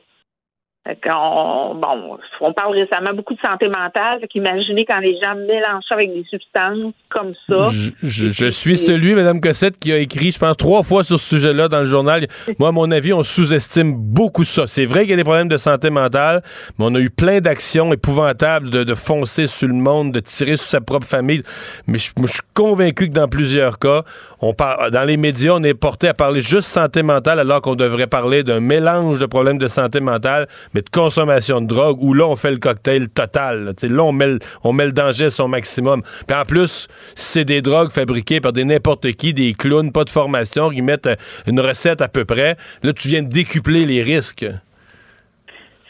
On, 0.86 1.76
bon, 1.76 2.18
on 2.42 2.54
parle 2.54 2.76
récemment 2.76 3.14
beaucoup 3.14 3.34
de 3.34 3.40
santé 3.40 3.68
mentale. 3.68 4.22
Imaginez 4.34 4.86
quand 4.86 5.00
les 5.00 5.20
gens 5.20 5.36
mélangent 5.36 5.84
ça 5.88 5.96
avec 5.96 6.14
des 6.14 6.24
substances 6.30 6.94
comme 7.10 7.32
ça. 7.48 7.70
Je, 8.02 8.50
suis 8.50 8.78
celui, 8.78 9.14
Mme 9.14 9.42
Cossette, 9.42 9.78
qui 9.78 9.92
a 9.92 9.98
écrit, 9.98 10.32
je 10.32 10.40
pense, 10.40 10.56
trois 10.58 10.84
fois 10.84 11.04
sur 11.04 11.20
ce 11.20 11.36
sujet-là 11.36 11.68
dans 11.68 11.80
le 11.80 11.86
journal. 11.86 12.28
Moi, 12.58 12.70
à 12.70 12.72
mon 12.72 12.90
avis, 12.92 13.14
on 13.14 13.24
sous-estime 13.24 13.94
beaucoup 13.94 14.44
ça. 14.44 14.68
C'est 14.68 14.86
vrai 14.86 15.02
qu'il 15.02 15.12
y 15.12 15.14
a 15.14 15.18
des 15.18 15.24
problèmes 15.24 15.50
de 15.50 15.58
santé 15.58 15.90
mentale, 15.90 16.42
mais 16.78 16.86
on 16.88 16.96
a 16.96 17.00
eu 17.00 17.10
plein 17.10 17.40
d'actions 17.40 17.92
épouvantables 17.92 18.70
de, 18.70 18.96
foncer 18.96 19.48
sur 19.48 19.68
le 19.68 19.74
monde, 19.74 20.12
de 20.12 20.20
tirer 20.20 20.56
sur 20.56 20.68
sa 20.68 20.82
propre 20.82 21.08
famille. 21.08 21.44
Mais 21.88 21.98
je, 21.98 22.12
je 22.22 22.28
suis 22.28 22.42
convaincu 22.54 23.10
que 23.10 23.14
dans 23.14 23.28
plusieurs 23.28 23.80
cas, 23.80 24.04
on 24.42 24.54
dans 24.60 25.08
les 25.08 25.18
médias, 25.18 25.54
on 25.54 25.64
est 25.64 25.74
porté 25.74 26.08
à 26.08 26.14
parler 26.14 26.42
juste 26.42 26.68
santé 26.68 27.04
mentale 27.04 27.40
alors 27.40 27.62
qu'on 27.62 27.76
devrait 27.76 28.08
parler 28.08 28.44
d'un 28.44 28.60
mélange 28.60 29.20
de 29.20 29.26
problèmes 29.26 29.58
de 29.58 29.68
santé 29.68 30.00
mentale 30.00 30.48
mais 30.74 30.82
de 30.82 30.90
consommation 30.90 31.62
de 31.62 31.68
drogue, 31.68 31.98
où 32.02 32.14
là, 32.14 32.26
on 32.26 32.36
fait 32.36 32.52
le 32.52 32.58
cocktail 32.58 33.10
total. 33.10 33.64
Là, 33.64 33.72
là 33.82 34.04
on, 34.04 34.74
met 34.74 34.86
le, 34.86 34.92
danger 34.92 35.26
à 35.26 35.30
son 35.30 35.48
maximum. 35.48 36.02
Puis 36.28 36.36
en 36.36 36.46
plus, 36.46 36.88
c'est 37.16 37.46
des 37.46 37.62
drogues 37.62 37.92
fabriquées 37.92 38.42
par 38.42 38.54
des 38.54 38.64
n'importe 38.64 39.12
qui, 39.14 39.34
des 39.34 39.54
clowns, 39.54 39.92
pas 39.92 40.04
de 40.04 40.10
formation, 40.10 40.70
qui 40.70 40.82
mettent 40.82 41.08
euh, 41.08 41.16
une 41.48 41.60
recette 41.60 42.02
à 42.02 42.08
peu 42.08 42.26
près. 42.26 42.56
Là, 42.84 42.94
tu 42.94 43.08
viens 43.08 43.24
de 43.24 43.30
décupler 43.30 43.86
les 43.86 44.04
risques. 44.04 44.46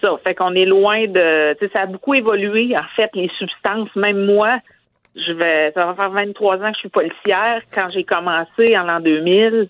Ça, 0.01 0.09
fait 0.23 0.35
qu'on 0.35 0.53
est 0.53 0.65
loin 0.65 1.07
de... 1.07 1.57
Ça 1.73 1.81
a 1.81 1.85
beaucoup 1.85 2.13
évolué, 2.13 2.77
en 2.77 2.87
fait, 2.95 3.09
les 3.13 3.29
substances. 3.37 3.93
Même 3.95 4.25
moi, 4.25 4.59
je 5.15 5.33
vais, 5.33 5.71
ça 5.73 5.85
va 5.85 5.93
faire 5.95 6.11
23 6.11 6.57
ans 6.57 6.69
que 6.69 6.75
je 6.75 6.79
suis 6.79 6.89
policière. 6.89 7.61
Quand 7.73 7.89
j'ai 7.93 8.03
commencé 8.03 8.77
en 8.77 8.83
l'an 8.83 8.99
2000, 8.99 9.67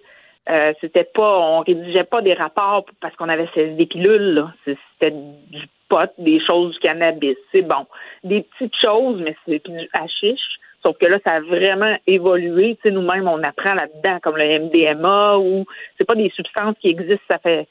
euh, 0.49 0.73
c'était 0.81 1.03
pas, 1.03 1.39
on 1.39 1.59
rédigeait 1.59 2.05
pas 2.05 2.21
des 2.21 2.33
rapports 2.33 2.85
parce 3.01 3.15
qu'on 3.15 3.29
avait 3.29 3.49
des 3.55 3.85
pilules. 3.85 4.45
C'était 4.65 5.11
du 5.11 5.67
pot, 5.89 6.09
des 6.17 6.39
choses 6.45 6.73
du 6.73 6.79
cannabis. 6.79 7.37
C'est 7.51 7.61
bon, 7.61 7.85
des 8.23 8.41
petites 8.41 8.75
choses, 8.75 9.21
mais 9.21 9.35
c'est 9.45 9.63
du 9.69 9.89
hashish. 9.93 10.41
Sauf 10.81 10.97
que 10.97 11.05
là, 11.05 11.19
ça 11.23 11.33
a 11.33 11.41
vraiment 11.41 11.95
évolué. 12.07 12.75
Tu 12.75 12.81
sais, 12.83 12.91
nous-mêmes, 12.91 13.27
on 13.27 13.43
apprend 13.43 13.73
là-dedans, 13.73 14.19
comme 14.23 14.37
le 14.37 14.59
MDMA 14.59 15.37
ou 15.37 15.65
c'est 15.97 16.05
pas 16.05 16.15
des 16.15 16.29
substances 16.29 16.75
qui 16.79 16.89
existent. 16.89 17.25
Ça 17.27 17.37
fait, 17.37 17.67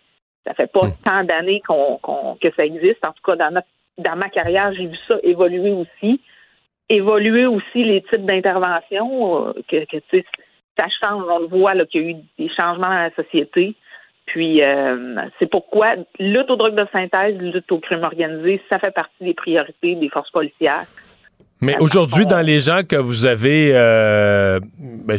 ça 0.46 0.54
fait 0.54 0.70
pas 0.70 0.86
hmm. 0.86 0.92
tant 1.04 1.24
d'années 1.24 1.62
qu'on, 1.66 1.98
que 2.40 2.52
ça 2.54 2.64
existe. 2.64 3.04
En 3.04 3.12
tout 3.12 3.22
cas, 3.24 3.36
dans, 3.36 3.62
dans 3.96 4.16
ma 4.16 4.28
carrière, 4.28 4.72
j'ai 4.74 4.86
vu 4.86 4.96
ça 5.08 5.16
évoluer 5.22 5.72
aussi. 5.72 6.20
Évoluer 6.90 7.46
aussi 7.46 7.84
les 7.84 8.02
types 8.02 8.24
d'interventions 8.24 9.48
euh, 9.48 9.52
que, 9.68 9.84
que 9.84 9.96
tu 9.96 10.02
sais 10.10 10.24
ça 10.78 10.86
change. 11.00 11.24
On 11.28 11.40
le 11.40 11.46
voit 11.46 11.74
qu'il 11.86 12.02
y 12.02 12.04
a 12.04 12.08
eu 12.10 12.16
des 12.38 12.48
changements 12.54 12.88
dans 12.88 12.94
la 12.94 13.14
société. 13.14 13.74
Puis 14.26 14.62
euh, 14.62 15.16
c'est 15.38 15.50
pourquoi 15.50 15.94
lutte 16.18 16.50
aux 16.50 16.56
drogues 16.56 16.76
de 16.76 16.86
synthèse, 16.92 17.36
lutte 17.38 17.70
au 17.72 17.78
crime 17.78 18.02
organisé, 18.02 18.60
ça 18.68 18.78
fait 18.78 18.90
partie 18.90 19.24
des 19.24 19.34
priorités 19.34 19.94
des 19.94 20.08
forces 20.10 20.30
policières. 20.30 20.84
Mais 21.60 21.76
aujourd'hui, 21.78 22.24
dans 22.24 22.40
les 22.40 22.60
gens 22.60 22.82
que 22.88 22.94
vous 22.94 23.26
avez, 23.26 23.72
euh, 23.74 24.60
ben, 24.78 25.18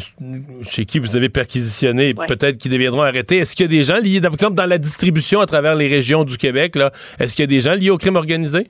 chez 0.63 0.86
qui 0.86 1.00
vous 1.00 1.17
avez 1.17 1.28
perquisitionné, 1.28 2.13
peut-être 2.13 2.58
qui 2.58 2.69
deviendront 2.69 3.02
arrêtés, 3.02 3.39
est-ce 3.39 3.58
qu'il 3.58 3.65
y 3.65 3.69
a 3.69 3.78
des 3.78 3.84
gens 3.84 3.98
liés, 3.98 4.22
par 4.22 4.32
exemple, 4.32 4.54
dans 4.54 4.65
la 4.65 4.78
distribution 4.78 5.41
à 5.41 5.45
travers 5.45 5.76
les 5.76 5.89
régions 5.89 6.24
du 6.24 6.38
Québec, 6.38 6.78
là, 6.78 6.91
est-ce 7.19 7.36
qu'il 7.36 7.43
y 7.43 7.48
a 7.48 7.48
des 7.48 7.60
gens 7.60 7.74
liés 7.74 7.89
au 7.89 7.98
crime 7.98 8.15
organisé? 8.15 8.67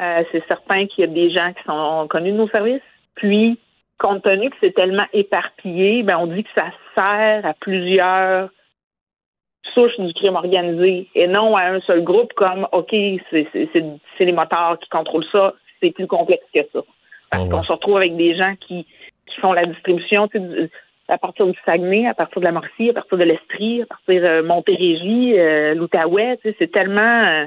Euh, 0.00 0.22
c'est 0.32 0.44
certain 0.48 0.86
qu'il 0.86 1.04
y 1.04 1.08
a 1.08 1.12
des 1.12 1.30
gens 1.30 1.52
qui 1.52 1.62
sont 1.64 2.08
connus 2.08 2.32
de 2.32 2.38
nos 2.38 2.48
services. 2.48 2.82
Puis, 3.14 3.58
compte 4.00 4.22
tenu 4.22 4.50
que 4.50 4.56
c'est 4.60 4.74
tellement 4.74 5.06
éparpillé, 5.12 6.02
ben 6.02 6.16
on 6.18 6.26
dit 6.26 6.42
que 6.42 6.50
ça 6.54 6.70
sert 6.94 7.46
à 7.46 7.54
plusieurs 7.54 8.48
souches 9.74 9.98
du 9.98 10.12
crime 10.14 10.34
organisé 10.34 11.08
et 11.14 11.26
non 11.28 11.56
à 11.56 11.64
un 11.64 11.80
seul 11.80 12.02
groupe 12.02 12.32
comme 12.32 12.66
OK, 12.72 12.90
c'est 13.30 13.46
les 14.18 14.32
moteurs 14.32 14.78
qui 14.80 14.88
contrôlent 14.88 15.26
ça, 15.30 15.54
c'est 15.80 15.90
plus 15.90 16.06
complexe 16.06 16.44
que 16.52 16.60
ça. 16.72 16.80
Parce 17.30 17.48
qu'on 17.48 17.62
se 17.62 17.72
retrouve 17.72 17.98
avec 17.98 18.16
des 18.16 18.36
gens 18.36 18.54
qui, 18.56 18.86
qui 19.26 19.40
font 19.40 19.52
la 19.52 19.66
distribution 19.66 20.28
à 21.08 21.18
partir 21.18 21.46
du 21.46 21.56
Saguenay, 21.64 22.06
à 22.06 22.14
partir 22.14 22.40
de 22.40 22.44
la 22.44 22.52
Mauricie, 22.52 22.90
à 22.90 22.94
partir 22.94 23.18
de 23.18 23.24
l'Estrie, 23.24 23.82
à 23.82 23.86
partir 23.86 24.22
de 24.22 24.26
euh, 24.26 24.42
Montérégie, 24.42 25.38
euh, 25.38 25.74
l'Outaouais, 25.74 26.38
c'est 26.42 26.70
tellement 26.72 27.00
euh, 27.00 27.46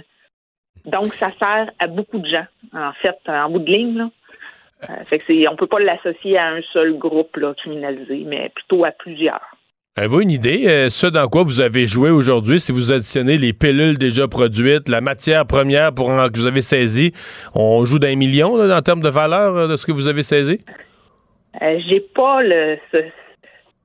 donc 0.86 1.08
ça 1.14 1.30
sert 1.40 1.70
à 1.80 1.88
beaucoup 1.88 2.20
de 2.20 2.28
gens, 2.28 2.46
en 2.74 2.92
fait, 2.94 3.18
en 3.28 3.50
bout 3.50 3.60
de 3.60 3.72
ligne. 3.72 3.98
Là. 3.98 4.10
Euh, 4.90 5.04
fait 5.06 5.20
que 5.20 5.50
on 5.50 5.56
peut 5.56 5.68
pas 5.68 5.80
l'associer 5.80 6.38
à 6.38 6.50
un 6.50 6.62
seul 6.74 6.98
groupe 6.98 7.36
là, 7.38 7.54
criminalisé, 7.56 8.24
mais 8.26 8.50
plutôt 8.50 8.86
à 8.86 8.92
plusieurs. 8.92 9.42
Avez-vous 9.96 10.22
une 10.22 10.32
idée, 10.32 10.64
euh, 10.68 10.90
ce 10.90 11.06
dans 11.06 11.28
quoi 11.28 11.44
vous 11.44 11.62
avez 11.62 11.86
joué 11.86 12.10
aujourd'hui, 12.10 12.60
si 12.60 12.72
vous 12.72 12.92
additionnez 12.92 13.38
les 13.38 13.54
pilules 13.54 14.00
déjà 14.00 14.28
produites, 14.28 14.90
la 14.90 15.02
matière 15.02 15.46
première 15.46 15.94
pour 15.94 16.08
que 16.08 16.40
vous 16.40 16.48
avez 16.48 16.64
saisi, 16.64 17.14
on 17.54 17.86
joue 17.86 18.00
d'un 18.00 18.16
million 18.16 18.60
en 18.60 18.82
termes 18.82 19.02
de 19.02 19.10
valeur 19.10 19.56
euh, 19.56 19.68
de 19.68 19.76
ce 19.76 19.86
que 19.86 19.92
vous 19.92 20.08
avez 20.08 20.24
saisi? 20.24 20.64
j'ai 21.62 22.00
pas 22.00 22.42
le, 22.42 22.80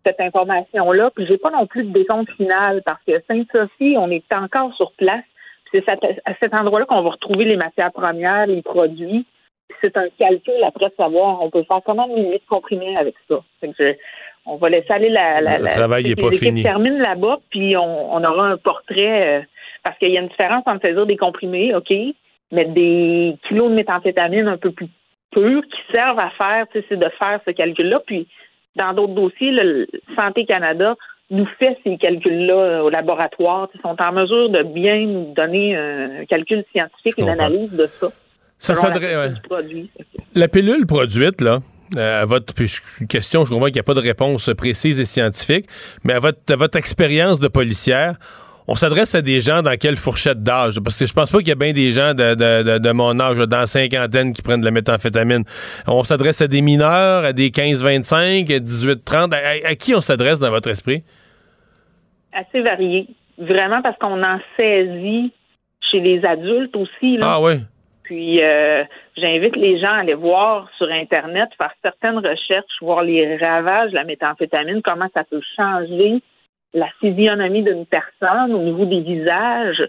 cette 0.07 0.21
information-là, 0.21 1.11
puis 1.15 1.27
j'ai 1.27 1.37
pas 1.37 1.51
non 1.51 1.67
plus 1.67 1.85
de 1.85 1.93
décompte 1.93 2.31
final 2.33 2.81
parce 2.87 3.03
que 3.07 3.13
Sainte-Sophie, 3.29 3.97
on 3.99 4.11
est 4.11 4.25
encore 4.33 4.75
sur 4.75 4.93
place. 4.93 5.25
C'est 5.71 5.87
à 5.91 6.35
cet 6.41 6.55
endroit-là 6.55 6.87
qu'on 6.87 7.03
va 7.03 7.11
retrouver 7.11 7.45
les 7.45 7.57
matières 7.57 7.93
premières, 7.93 8.47
les 8.47 8.63
produits 8.63 9.27
c'est 9.81 9.97
un 9.97 10.09
calcul 10.19 10.63
après 10.65 10.89
de 10.89 10.95
savoir 10.97 11.43
on 11.43 11.51
peut 11.51 11.65
faire 11.65 11.81
comment 11.85 12.09
de 12.09 12.15
limite 12.15 12.47
comprimés 12.49 12.95
avec 12.99 13.15
ça. 13.29 13.41
on 14.47 14.57
va 14.57 14.69
laisser 14.69 14.91
aller 14.91 15.09
la, 15.09 15.41
la, 15.41 15.59
le 15.59 15.69
travail 15.69 16.05
n'est 16.05 16.17
pas 16.17 16.31
fini. 16.31 16.63
termine 16.63 16.99
là-bas, 16.99 17.39
puis 17.51 17.77
on, 17.77 18.25
aura 18.25 18.49
un 18.49 18.57
portrait 18.57 19.39
euh, 19.39 19.43
parce 19.85 19.99
qu'il 19.99 20.11
y 20.11 20.19
a 20.19 20.21
une 20.21 20.29
différence 20.29 20.65
entre 20.67 20.83
saisir 20.83 21.07
des 21.07 21.17
comprimés, 21.17 21.75
ok, 21.75 21.93
mais 22.51 22.65
des 22.65 23.37
kilos 23.49 23.71
de 23.71 23.75
méthamphétamine 23.75 24.49
un 24.49 24.57
peu 24.57 24.71
plus 24.71 24.89
purs 25.31 25.63
qui 25.63 25.93
servent 25.93 26.19
à 26.19 26.31
faire, 26.31 26.67
c'est 26.73 26.97
de 26.97 27.09
faire 27.19 27.41
ce 27.47 27.51
calcul-là. 27.51 28.01
Puis 28.07 28.27
dans 28.77 28.95
d'autres 28.95 29.15
dossiers, 29.15 29.51
le 29.51 29.87
Santé 30.17 30.47
Canada 30.47 30.97
nous 31.31 31.47
fait 31.59 31.77
ces 31.85 31.99
calculs-là 31.99 32.83
au 32.83 32.89
laboratoire. 32.89 33.69
Ils 33.75 33.81
sont 33.83 34.01
en 34.01 34.13
mesure 34.13 34.49
de 34.49 34.63
bien 34.63 35.01
nous 35.01 35.35
donner 35.35 35.77
un 35.77 36.25
calcul 36.25 36.65
scientifique, 36.73 37.19
une 37.19 37.29
analyse 37.29 37.77
de 37.77 37.87
ça. 37.87 38.09
Ça 38.59 38.75
s'adresse. 38.75 39.35
La 40.35 40.49
pilule 40.49 40.87
produite, 40.87 41.41
là, 41.41 41.61
euh, 41.97 42.23
à 42.23 42.25
votre 42.27 42.53
une 43.01 43.07
question, 43.07 43.45
je 43.45 43.51
comprends 43.51 43.67
qu'il 43.67 43.75
n'y 43.75 43.81
a 43.81 43.85
pas 43.85 43.95
de 43.95 44.01
réponse 44.01 44.51
précise 44.57 45.01
et 45.01 45.05
scientifique, 45.05 45.67
mais 46.05 46.13
à 46.13 46.19
votre, 46.19 46.55
votre 46.55 46.77
expérience 46.77 47.41
de 47.41 47.49
policière, 47.49 48.17
on 48.71 48.75
s'adresse 48.75 49.15
à 49.15 49.23
des 49.23 49.41
gens 49.41 49.63
dans 49.63 49.77
quelle 49.79 49.97
fourchette 49.97 50.43
d'âge? 50.43 50.79
Parce 50.85 50.99
que 50.99 51.07
je 51.07 51.13
pense 51.15 51.31
pas 51.31 51.39
qu'il 51.39 51.49
y 51.49 51.53
a 51.53 51.55
bien 51.55 51.73
des 51.73 51.91
gens 51.91 52.13
de, 52.13 52.35
de, 52.35 52.79
de, 52.79 52.93
mon 52.93 53.19
âge, 53.19 53.39
dans 53.39 53.65
cinquantaine, 53.65 54.35
qui 54.35 54.43
prennent 54.43 54.61
de 54.61 54.67
la 54.67 54.71
méthamphétamine. 54.71 55.45
On 55.87 56.03
s'adresse 56.03 56.43
à 56.43 56.49
des 56.49 56.61
mineurs, 56.61 57.25
à 57.25 57.33
des 57.33 57.49
15-25, 57.49 58.47
18-30. 58.47 59.33
À, 59.65 59.75
qui 59.75 59.95
on 59.95 60.03
s'adresse 60.03 60.39
dans 60.39 60.51
votre 60.51 60.69
esprit? 60.69 61.03
Assez 62.35 62.61
varié. 62.61 63.09
Vraiment 63.39 63.81
parce 63.81 63.97
qu'on 63.99 64.23
en 64.23 64.39
saisit 64.59 65.33
chez 65.91 66.01
les 66.01 66.23
adultes 66.27 66.77
aussi. 66.77 67.17
Là. 67.17 67.37
Ah 67.37 67.41
oui. 67.41 67.55
Puis 68.09 68.43
euh, 68.43 68.85
j'invite 69.19 69.55
les 69.55 69.79
gens 69.79 69.93
à 69.93 69.99
aller 69.99 70.15
voir 70.15 70.67
sur 70.79 70.91
Internet, 70.91 71.51
faire 71.59 71.75
certaines 71.83 72.27
recherches, 72.27 72.81
voir 72.81 73.03
les 73.03 73.37
ravages 73.37 73.91
de 73.91 73.97
la 73.97 74.05
méthamphétamine, 74.05 74.81
comment 74.81 75.09
ça 75.13 75.25
peut 75.25 75.43
changer 75.57 76.23
la 76.73 76.89
physionomie 77.01 77.63
d'une 77.63 77.85
personne 77.85 78.55
au 78.55 78.61
niveau 78.61 78.87
des 78.87 79.03
visages. 79.03 79.87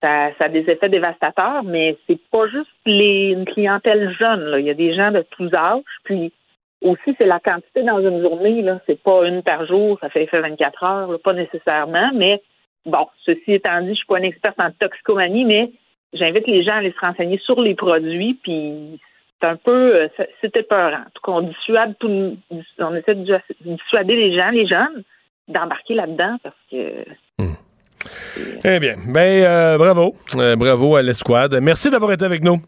Ça, 0.00 0.30
a 0.40 0.48
des 0.48 0.68
effets 0.68 0.88
dévastateurs, 0.88 1.62
mais 1.62 1.96
c'est 2.08 2.18
pas 2.32 2.48
juste 2.48 2.68
les, 2.84 3.28
une 3.30 3.44
clientèle 3.44 4.12
jeune. 4.18 4.56
Il 4.58 4.66
y 4.66 4.70
a 4.70 4.74
des 4.74 4.96
gens 4.96 5.12
de 5.12 5.24
tous 5.30 5.54
âges. 5.54 5.84
Puis 6.02 6.32
aussi, 6.82 7.14
c'est 7.16 7.26
la 7.26 7.38
quantité 7.38 7.84
dans 7.84 8.00
une 8.00 8.22
journée. 8.22 8.62
Là. 8.62 8.80
C'est 8.86 9.00
pas 9.00 9.24
une 9.24 9.44
par 9.44 9.66
jour, 9.66 10.00
ça 10.00 10.08
fait 10.08 10.24
effet 10.24 10.40
24 10.40 10.82
heures, 10.82 11.20
pas 11.22 11.32
nécessairement. 11.32 12.10
Mais 12.12 12.42
bon, 12.86 13.06
ceci 13.24 13.52
étant 13.52 13.80
dit, 13.82 13.90
je 13.90 13.98
suis 13.98 14.06
pas 14.06 14.18
une 14.18 14.24
experte 14.24 14.58
en 14.58 14.72
toxicomanie, 14.72 15.44
mais 15.44 15.70
j'invite 16.12 16.46
les 16.46 16.62
gens 16.64 16.72
à 16.72 16.76
aller 16.76 16.92
se 16.92 17.00
renseigner 17.00 17.38
sur 17.38 17.60
les 17.60 17.74
produits, 17.74 18.38
puis 18.42 19.00
c'est 19.40 19.48
un 19.48 19.56
peu, 19.56 19.96
euh, 19.96 20.08
c'était 20.40 20.62
peur. 20.62 20.92
En 20.92 21.10
tout 21.14 21.22
cas, 21.24 21.32
on 21.32 21.42
dissuade 21.42 21.94
tout, 21.98 22.36
on 22.78 22.94
essaie 22.94 23.14
de 23.14 23.40
dissuader 23.60 24.16
les 24.16 24.36
gens, 24.36 24.50
les 24.50 24.66
jeunes, 24.66 25.02
d'embarquer 25.48 25.94
là-dedans 25.94 26.36
parce 26.42 26.56
que. 26.70 27.04
Hmm. 27.38 27.54
Eh 28.64 28.80
bien, 28.80 28.94
ben 29.06 29.44
euh, 29.44 29.78
bravo, 29.78 30.14
euh, 30.34 30.56
bravo 30.56 30.96
à 30.96 31.02
l'escouade. 31.02 31.58
Merci 31.62 31.90
d'avoir 31.90 32.12
été 32.12 32.24
avec 32.24 32.42
nous. 32.42 32.60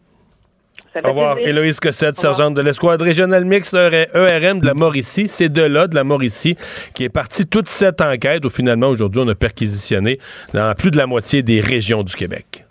Au 1.03 1.09
revoir. 1.09 1.37
Héloïse 1.39 1.81
Cossette, 1.81 2.15
sergente 2.15 2.53
de 2.53 2.61
l'escouade 2.61 3.01
régionale 3.01 3.43
mixte 3.43 3.73
ERM 3.73 4.61
de 4.61 4.65
la 4.65 4.73
Mauricie. 4.73 5.27
C'est 5.27 5.49
de 5.49 5.61
là, 5.61 5.87
de 5.87 5.95
la 5.95 6.05
Mauricie, 6.05 6.55
qui 6.93 7.03
est 7.03 7.09
partie 7.09 7.45
toute 7.45 7.67
cette 7.67 7.99
enquête 7.99 8.45
où 8.45 8.49
finalement, 8.49 8.87
aujourd'hui, 8.87 9.21
on 9.25 9.27
a 9.27 9.35
perquisitionné 9.35 10.19
dans 10.53 10.73
plus 10.73 10.91
de 10.91 10.97
la 10.97 11.05
moitié 11.05 11.43
des 11.43 11.59
régions 11.59 12.03
du 12.03 12.15
Québec. 12.15 12.64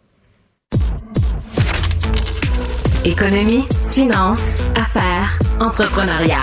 Économie, 3.07 3.65
finance, 3.93 4.63
affaires, 4.75 5.39
entrepreneuriat. 5.61 6.41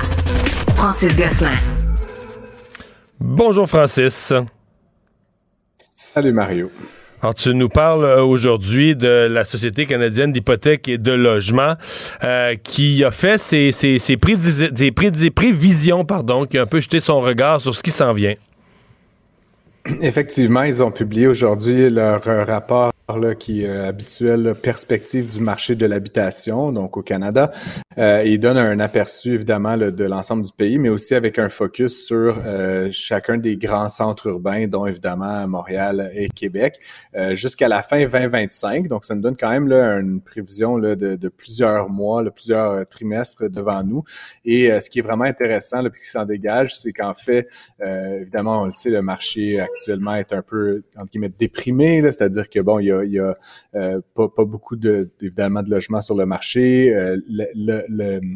Francis 0.75 1.17
Gosselin. 1.17 1.57
Bonjour 3.19 3.67
Francis. 3.67 4.31
Salut 5.77 6.31
Mario. 6.31 6.69
Alors, 7.23 7.33
tu 7.33 7.55
nous 7.55 7.67
parles 7.67 8.05
euh, 8.05 8.21
aujourd'hui 8.21 8.95
de 8.95 9.27
la 9.27 9.43
Société 9.43 9.87
canadienne 9.87 10.31
d'hypothèques 10.31 10.87
et 10.87 10.99
de 10.99 11.11
logement 11.11 11.77
euh, 12.23 12.55
qui 12.61 13.03
a 13.03 13.09
fait 13.09 13.39
ses, 13.39 13.71
ses, 13.71 13.97
ses, 13.97 14.17
prévisions, 14.17 16.05
pardon, 16.05 16.45
qui 16.45 16.59
a 16.59 16.61
un 16.61 16.67
peu 16.67 16.79
jeté 16.79 16.99
son 16.99 17.21
regard 17.21 17.59
sur 17.59 17.73
ce 17.73 17.81
qui 17.81 17.91
s'en 17.91 18.13
vient. 18.13 18.35
Effectivement, 20.01 20.61
ils 20.61 20.83
ont 20.83 20.91
publié 20.91 21.25
aujourd'hui 21.25 21.89
leur 21.89 22.27
euh, 22.27 22.43
rapport 22.43 22.90
qui 23.37 23.63
est 23.63 23.69
euh, 23.69 23.87
habituel, 23.87 24.55
perspective 24.61 25.27
du 25.27 25.39
marché 25.39 25.75
de 25.75 25.85
l'habitation, 25.85 26.71
donc 26.71 26.97
au 26.97 27.01
Canada. 27.01 27.51
Euh, 27.97 28.23
il 28.25 28.39
donne 28.39 28.57
un 28.57 28.79
aperçu 28.79 29.33
évidemment 29.33 29.77
de 29.77 30.03
l'ensemble 30.05 30.45
du 30.45 30.51
pays, 30.53 30.79
mais 30.79 30.89
aussi 30.89 31.13
avec 31.13 31.37
un 31.39 31.49
focus 31.49 32.05
sur 32.05 32.37
euh, 32.45 32.89
chacun 32.91 33.37
des 33.37 33.57
grands 33.57 33.89
centres 33.89 34.27
urbains, 34.27 34.67
dont 34.67 34.85
évidemment 34.85 35.47
Montréal 35.47 36.11
et 36.15 36.29
Québec, 36.29 36.79
euh, 37.15 37.35
jusqu'à 37.35 37.67
la 37.67 37.83
fin 37.83 37.99
2025. 37.99 38.87
Donc 38.87 39.03
ça 39.05 39.15
nous 39.15 39.21
donne 39.21 39.35
quand 39.35 39.49
même 39.49 39.71
une 39.71 40.21
prévision 40.21 40.77
de, 40.79 41.27
plusieurs 41.29 41.89
mois, 41.89 42.23
plusieurs 42.31 42.87
trimestres 42.87 43.49
devant 43.49 43.83
nous. 43.83 44.03
Et 44.45 44.69
ce 44.79 44.89
qui 44.89 44.99
est 44.99 45.01
vraiment 45.01 45.25
intéressant, 45.25 45.81
là, 45.81 45.89
puis 45.89 46.01
qui 46.01 46.07
s'en 46.07 46.25
dégage, 46.25 46.75
c'est 46.75 46.93
qu'en 46.93 47.13
fait, 47.13 47.47
évidemment, 47.81 48.61
on 48.61 48.65
le 48.65 48.73
sait, 48.73 48.89
le 48.89 49.01
marché 49.01 49.59
actuellement 49.59 50.15
est 50.15 50.33
un 50.33 50.41
peu 50.41 50.83
entre 50.97 51.11
guillemets 51.11 51.29
déprimé, 51.29 52.01
c'est-à-dire 52.03 52.49
que 52.49 52.59
bon, 52.59 52.79
il 52.79 52.87
y 52.87 52.91
a 52.91 53.00
il 53.03 53.13
y 53.13 53.19
a 53.19 53.37
euh, 53.75 54.01
pas, 54.15 54.27
beaucoup 54.45 54.75
de, 54.75 55.09
évidemment 55.21 55.63
de 55.63 55.69
logements 55.69 56.01
sur 56.01 56.15
le 56.15 56.25
marché. 56.25 56.93
Euh, 56.93 57.17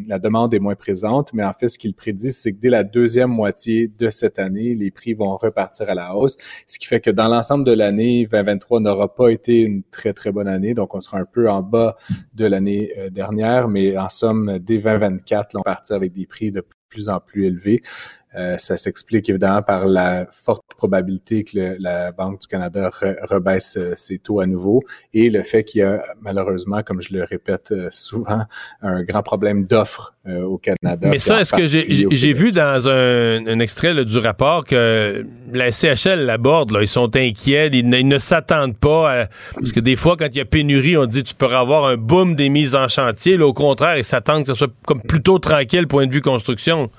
la 0.07 0.19
demande 0.19 0.53
est 0.53 0.59
moins 0.59 0.75
présente, 0.75 1.33
mais 1.33 1.43
en 1.43 1.53
fait, 1.53 1.67
ce 1.69 1.77
qu'il 1.77 1.93
prédit, 1.93 2.31
c'est 2.31 2.53
que 2.53 2.59
dès 2.59 2.69
la 2.69 2.83
deuxième 2.83 3.29
moitié 3.29 3.87
de 3.87 4.09
cette 4.09 4.39
année, 4.39 4.75
les 4.75 4.91
prix 4.91 5.13
vont 5.13 5.35
repartir 5.35 5.89
à 5.89 5.95
la 5.95 6.15
hausse, 6.15 6.37
ce 6.67 6.77
qui 6.77 6.85
fait 6.85 6.99
que 6.99 7.11
dans 7.11 7.27
l'ensemble 7.27 7.65
de 7.65 7.73
l'année 7.73 8.27
2023 8.31 8.79
n'aura 8.79 9.13
pas 9.13 9.29
été 9.29 9.61
une 9.61 9.83
très 9.83 10.13
très 10.13 10.31
bonne 10.31 10.47
année, 10.47 10.73
donc 10.73 10.95
on 10.95 11.01
sera 11.01 11.19
un 11.19 11.25
peu 11.25 11.49
en 11.49 11.61
bas 11.61 11.95
de 12.33 12.45
l'année 12.45 12.91
euh, 12.97 13.09
dernière, 13.09 13.67
mais 13.67 13.97
en 13.97 14.09
somme, 14.09 14.59
dès 14.59 14.77
2024, 14.77 15.55
on 15.55 15.59
va 15.59 15.63
partir 15.63 15.95
avec 15.95 16.13
des 16.13 16.25
prix 16.25 16.51
de 16.51 16.63
plus 16.89 17.09
en 17.09 17.19
plus 17.19 17.45
élevés. 17.45 17.81
Euh, 18.37 18.57
ça 18.57 18.75
s'explique 18.75 19.29
évidemment 19.29 19.61
par 19.61 19.85
la 19.85 20.27
forte 20.31 20.63
probabilité 20.75 21.43
que 21.45 21.77
la 21.79 22.11
Banque 22.11 22.41
du 22.41 22.47
Canada 22.47 22.91
rebaisse 23.29 23.77
euh, 23.77 23.93
ses 23.95 24.17
taux 24.17 24.41
à 24.41 24.45
nouveau 24.45 24.83
et 25.13 25.29
le 25.29 25.41
fait 25.43 25.63
qu'il 25.63 25.81
y 25.81 25.83
a 25.83 26.03
malheureusement, 26.21 26.83
comme 26.83 27.01
je 27.01 27.13
le 27.13 27.23
répète 27.23 27.71
euh, 27.71 27.87
souvent, 27.91 28.43
un 28.81 29.03
grand 29.03 29.23
problème 29.23 29.65
d'offres 29.65 30.13
au 30.27 30.57
Canada. 30.57 31.07
Mais 31.07 31.19
ça, 31.19 31.41
est-ce 31.41 31.53
que 31.53 31.67
j'ai 31.67 32.33
vu 32.33 32.51
dans 32.51 32.89
un, 32.89 33.59
extrait 33.59 33.93
du 34.05 34.17
rapport 34.17 34.65
que 34.65 35.23
la 35.53 35.71
CHL 35.71 36.25
l'aborde, 36.25 36.75
ils 36.81 36.87
sont 36.87 37.15
inquiets, 37.15 37.69
ils 37.71 37.87
ne, 37.87 38.17
s'attendent 38.17 38.75
pas 38.75 39.27
parce 39.53 39.71
que 39.71 39.79
des 39.79 39.95
fois, 39.95 40.17
quand 40.17 40.25
il 40.31 40.37
y 40.37 40.41
a 40.41 40.45
pénurie, 40.45 40.97
on 40.97 41.05
dit 41.05 41.23
tu 41.23 41.35
peux 41.35 41.45
avoir 41.45 41.85
un 41.85 41.95
boom 41.95 42.35
des 42.35 42.49
mises 42.49 42.73
en 42.73 42.87
chantier. 42.87 43.37
Là, 43.37 43.45
au 43.45 43.53
contraire, 43.53 43.99
ils 43.99 44.03
s'attendent 44.03 44.41
que 44.41 44.47
ce 44.47 44.55
soit 44.55 44.71
comme 44.87 45.01
plutôt 45.01 45.37
tranquille 45.37 45.87
point 45.87 46.07
de 46.07 46.11
vue 46.11 46.21
construction. 46.21 46.89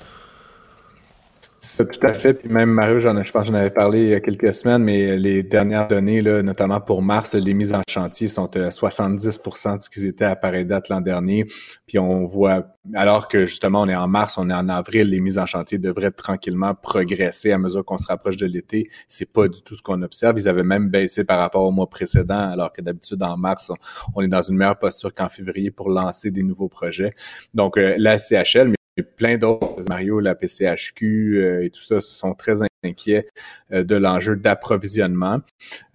Ça, 1.67 1.85
tout 1.85 2.07
à 2.07 2.15
fait. 2.15 2.33
Puis 2.33 2.49
même, 2.49 2.71
Mario, 2.71 3.01
j'en, 3.01 3.21
je 3.25 3.33
pense 3.33 3.43
que 3.43 3.49
j'en 3.49 3.55
avais 3.55 3.71
parlé 3.71 4.03
il 4.03 4.09
y 4.11 4.15
a 4.15 4.21
quelques 4.21 4.55
semaines, 4.55 4.85
mais 4.85 5.17
les 5.17 5.43
dernières 5.43 5.89
données, 5.89 6.23
notamment 6.23 6.81
pour 6.81 7.03
mars, 7.03 7.35
les 7.35 7.55
mises 7.55 7.75
en 7.75 7.83
chantier 7.89 8.29
sont 8.29 8.57
à 8.57 8.69
70% 8.69 9.77
de 9.77 9.81
ce 9.83 9.91
qu'ils 9.91 10.07
étaient 10.07 10.25
à 10.25 10.37
pareille 10.37 10.65
date 10.65 10.89
l'an 10.91 11.01
dernier. 11.01 11.45
Puis 11.89 11.99
on 11.99 12.25
voit, 12.25 12.69
alors 12.95 13.27
que 13.27 13.47
justement, 13.47 13.81
on 13.81 13.89
est 13.89 13.97
en 13.97 14.07
mars, 14.07 14.39
on 14.39 14.49
est 14.49 14.55
en 14.55 14.69
avril, 14.69 15.11
les 15.11 15.19
mises 15.19 15.39
en 15.39 15.47
chantier 15.47 15.79
devraient 15.79 16.13
tranquillement 16.13 16.73
progresser 16.77 17.51
à 17.51 17.59
mesure 17.59 17.85
qu'on 17.85 17.99
se 17.99 18.07
rapproche 18.07 18.37
de 18.37 18.47
l'été. 18.47 18.89
C'est 19.09 19.33
pas 19.33 19.49
du 19.49 19.61
tout 19.61 19.75
ce 19.75 19.83
qu'on 19.83 20.01
observe. 20.03 20.39
Ils 20.39 20.49
avaient 20.49 20.63
même 20.63 20.89
baissé 20.89 21.25
par 21.25 21.41
rapport 21.41 21.65
au 21.65 21.73
mois 21.73 21.91
précédent, 21.91 22.49
alors 22.49 22.73
que 22.73 22.81
d'habitude, 22.81 23.21
en 23.25 23.37
mars, 23.37 23.73
on, 24.15 24.23
est 24.23 24.29
dans 24.29 24.43
une 24.43 24.57
meilleure 24.57 24.79
posture 24.79 25.13
qu'en 25.13 25.29
février 25.29 25.73
pour 25.73 25.91
lancer 25.91 26.31
des 26.31 26.45
nouveaux 26.45 26.69
projets. 26.69 27.13
Donc, 27.55 27.77
euh, 27.77 27.97
la 27.99 28.19
CHL, 28.19 28.76
plein 29.03 29.39
d'autres, 29.39 29.83
Mario, 29.89 30.21
la 30.21 30.35
PCHQ 30.35 31.39
euh, 31.39 31.65
et 31.65 31.71
tout 31.71 31.83
ça, 31.83 32.01
se 32.01 32.15
sont 32.15 32.35
très 32.35 32.63
inquiets 32.87 33.27
euh, 33.73 33.85
de 33.85 33.97
l'enjeu 33.97 34.37
d'approvisionnement. 34.37 35.39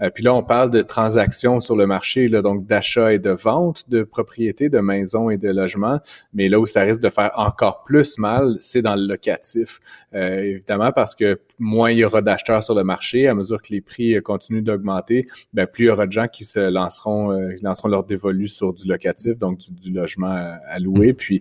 Euh, 0.01 0.09
puis 0.09 0.23
là, 0.23 0.33
on 0.33 0.43
parle 0.43 0.69
de 0.69 0.81
transactions 0.81 1.59
sur 1.59 1.75
le 1.75 1.87
marché, 1.87 2.27
là, 2.27 2.41
donc 2.41 2.65
d'achat 2.65 3.13
et 3.13 3.19
de 3.19 3.31
vente 3.31 3.89
de 3.89 4.03
propriétés, 4.03 4.69
de 4.69 4.79
maisons 4.79 5.29
et 5.29 5.37
de 5.37 5.49
logements. 5.49 5.99
Mais 6.33 6.49
là 6.49 6.59
où 6.59 6.65
ça 6.65 6.81
risque 6.81 7.01
de 7.01 7.09
faire 7.09 7.31
encore 7.35 7.83
plus 7.83 8.17
mal, 8.17 8.55
c'est 8.59 8.81
dans 8.81 8.95
le 8.95 9.05
locatif. 9.07 9.79
évidemment, 10.13 10.91
parce 10.91 11.15
que 11.15 11.39
moins 11.59 11.91
il 11.91 11.99
y 11.99 12.05
aura 12.05 12.21
d'acheteurs 12.21 12.63
sur 12.63 12.75
le 12.75 12.83
marché, 12.83 13.27
à 13.27 13.35
mesure 13.35 13.61
que 13.61 13.71
les 13.71 13.81
prix 13.81 14.21
continuent 14.21 14.63
d'augmenter, 14.63 15.25
ben, 15.53 15.67
plus 15.67 15.85
il 15.85 15.87
y 15.87 15.91
aura 15.91 16.07
de 16.07 16.11
gens 16.11 16.27
qui 16.27 16.43
se 16.43 16.59
lanceront, 16.59 17.31
lanceront 17.61 17.89
leur 17.89 18.03
dévolu 18.03 18.47
sur 18.47 18.73
du 18.73 18.87
locatif, 18.87 19.37
donc 19.37 19.59
du, 19.59 19.71
du 19.71 19.91
logement 19.91 20.57
à 20.67 20.79
louer. 20.79 21.13
Puis, 21.13 21.39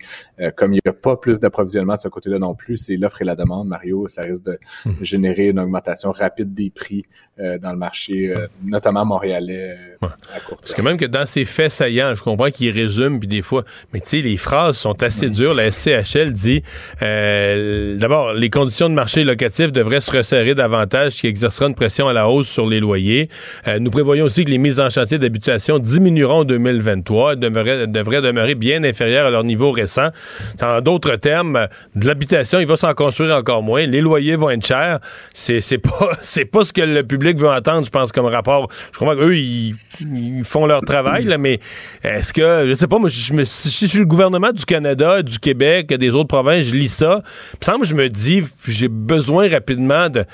comme 0.56 0.72
il 0.72 0.80
n'y 0.84 0.90
a 0.90 0.92
pas 0.92 1.16
plus 1.16 1.40
d'approvisionnement 1.40 1.94
de 1.94 2.00
ce 2.00 2.08
côté-là 2.08 2.38
non 2.38 2.54
plus, 2.54 2.76
c'est 2.76 2.96
l'offre 2.96 3.22
et 3.22 3.24
la 3.24 3.36
demande, 3.36 3.68
Mario. 3.68 4.08
Ça 4.08 4.22
risque 4.22 4.44
de 4.44 4.58
hmm. 4.84 5.04
Une 5.48 5.58
augmentation 5.58 6.10
rapide 6.10 6.54
des 6.54 6.70
prix 6.70 7.04
euh, 7.40 7.58
dans 7.58 7.72
le 7.72 7.78
marché, 7.78 8.28
euh, 8.28 8.46
notamment 8.64 9.04
montréalais 9.06 9.76
euh, 10.02 10.06
à 10.34 10.40
court 10.40 10.58
terme. 10.58 10.60
Parce 10.60 10.74
que 10.74 10.82
même 10.82 10.96
que 10.96 11.06
dans 11.06 11.26
ces 11.26 11.44
faits 11.44 11.70
saillants, 11.70 12.14
je 12.14 12.22
comprends 12.22 12.50
qu'ils 12.50 12.70
résument, 12.70 13.18
puis 13.18 13.28
des 13.28 13.42
fois, 13.42 13.64
mais 13.92 14.00
tu 14.00 14.08
sais, 14.08 14.20
les 14.20 14.36
phrases 14.36 14.76
sont 14.76 15.02
assez 15.02 15.30
dures. 15.30 15.54
La 15.54 15.70
SCHL 15.70 16.32
dit, 16.32 16.62
d'abord, 17.00 18.34
les 18.34 18.50
conditions 18.50 18.88
de 18.88 18.94
marché 18.94 19.24
locatif 19.24 19.72
devraient 19.72 20.00
se 20.00 20.10
resserrer 20.10 20.54
davantage, 20.54 21.12
ce 21.12 21.20
qui 21.22 21.26
exercera 21.28 21.66
une 21.66 21.74
pression 21.74 22.08
à 22.08 22.12
la 22.12 22.28
hausse 22.28 22.48
sur 22.48 22.66
les 22.66 22.80
loyers. 22.80 23.28
nous 23.78 23.90
prévoyons 23.90 24.24
aussi 24.24 24.44
que 24.44 24.50
les 24.50 24.58
mises 24.58 24.80
en 24.80 24.90
chantier 24.90 25.18
d'habitation 25.18 25.78
diminueront 25.78 26.40
en 26.40 26.44
2023, 26.44 27.36
devraient, 27.36 27.86
devraient 27.86 28.22
demeurer 28.22 28.54
bien 28.54 28.84
inférieures 28.84 29.26
à 29.26 29.30
leur 29.30 29.44
niveau 29.44 29.72
récent. 29.72 30.08
En 30.62 30.80
d'autres 30.80 31.16
termes, 31.16 31.68
de 31.94 32.06
l'habitation, 32.06 32.60
il 32.60 32.66
va 32.66 32.76
s'en 32.76 32.94
construire 32.94 33.34
encore 33.36 33.62
moins. 33.62 33.86
Les 33.86 34.00
loyers 34.00 34.36
vont 34.36 34.50
être 34.50 34.66
chers. 34.66 35.00
C'est, 35.34 35.78
pas 35.78 36.10
c'est 36.22 36.44
pas 36.44 36.64
ce 36.64 36.72
que 36.72 36.82
le 36.82 37.02
public 37.02 37.38
veut 37.38 37.48
entendre, 37.48 37.84
je 37.84 37.90
pense, 37.90 38.12
comme 38.12 38.26
rapport. 38.26 38.68
Je 38.92 38.98
comprends 38.98 39.14
qu'eux, 39.14 39.36
ils, 39.36 39.74
font 40.44 40.66
leur 40.66 40.82
travail, 40.82 41.24
là, 41.24 41.38
mais 41.38 41.60
est-ce 42.02 42.32
que, 42.32 42.66
je 42.68 42.74
sais 42.74 42.88
pas, 42.88 42.98
moi, 42.98 43.08
je, 43.08 43.32
me, 43.32 43.44
si 43.44 43.86
je 43.86 43.90
suis 43.90 43.98
le 43.98 44.06
gouvernement 44.06 44.52
du 44.52 44.64
Canada, 44.64 45.22
du 45.22 45.38
Québec, 45.38 45.88
des 45.88 46.10
autres 46.10 46.28
provinces, 46.28 46.66
je 46.66 46.74
lis 46.74 46.88
ça, 46.88 47.22
il 47.24 47.58
me 47.60 47.64
semble, 47.64 47.86
je 47.86 47.94
me 47.94 48.08
dis, 48.08 48.42
j'ai 48.66 48.88
besoin 48.88 49.48
rapidement 49.48 50.08
de 50.08 50.24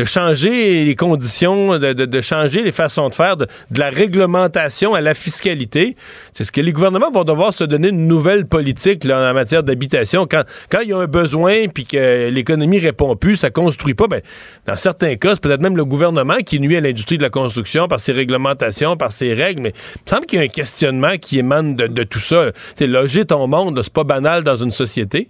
de 0.00 0.04
changer 0.06 0.86
les 0.86 0.96
conditions, 0.96 1.78
de, 1.78 2.20
changer 2.22 2.62
les 2.62 2.72
façons 2.72 3.10
de 3.10 3.14
faire, 3.14 3.36
de, 3.36 3.46
la 3.76 3.90
réglementation 3.90 4.94
à 4.94 5.02
la 5.02 5.12
fiscalité. 5.12 5.94
C'est 6.32 6.44
ce 6.44 6.52
que 6.52 6.62
les 6.62 6.72
gouvernements 6.72 7.10
vont 7.10 7.24
devoir 7.24 7.52
se 7.52 7.64
donner 7.64 7.88
une 7.88 8.06
nouvelle 8.06 8.46
politique 8.46 9.04
là, 9.04 9.30
en 9.30 9.34
matière 9.34 9.62
d'habitation. 9.62 10.26
Quand, 10.26 10.44
quand 10.70 10.80
il 10.80 10.88
y 10.88 10.92
a 10.94 10.96
un 10.96 11.06
besoin 11.06 11.68
puis 11.68 11.84
que 11.84 12.30
l'économie 12.30 12.78
répond 12.78 13.14
plus, 13.14 13.36
ça 13.36 13.50
construit 13.50 13.92
pas, 13.92 14.06
ben, 14.06 14.22
dans 14.66 14.76
certains 14.76 15.16
cas, 15.16 15.34
c'est 15.34 15.42
peut-être 15.42 15.60
même 15.60 15.76
le 15.76 15.84
gouvernement 15.84 16.38
qui 16.46 16.60
nuit 16.60 16.78
à 16.78 16.80
l'industrie 16.80 17.18
de 17.18 17.22
la 17.22 17.28
construction 17.28 17.86
par 17.86 18.00
ses 18.00 18.12
réglementations, 18.12 18.96
par 18.96 19.12
ses 19.12 19.34
règles, 19.34 19.60
mais 19.60 19.74
il 19.96 20.00
me 20.06 20.10
semble 20.16 20.24
qu'il 20.24 20.38
y 20.38 20.42
a 20.42 20.44
un 20.46 20.48
questionnement 20.48 21.18
qui 21.20 21.38
émane 21.38 21.76
de, 21.76 22.04
tout 22.04 22.20
ça. 22.20 22.52
C'est 22.74 22.86
loger 22.86 23.26
ton 23.26 23.46
monde, 23.46 23.78
c'est 23.82 23.92
pas 23.92 24.04
banal 24.04 24.44
dans 24.44 24.56
une 24.56 24.70
société. 24.70 25.28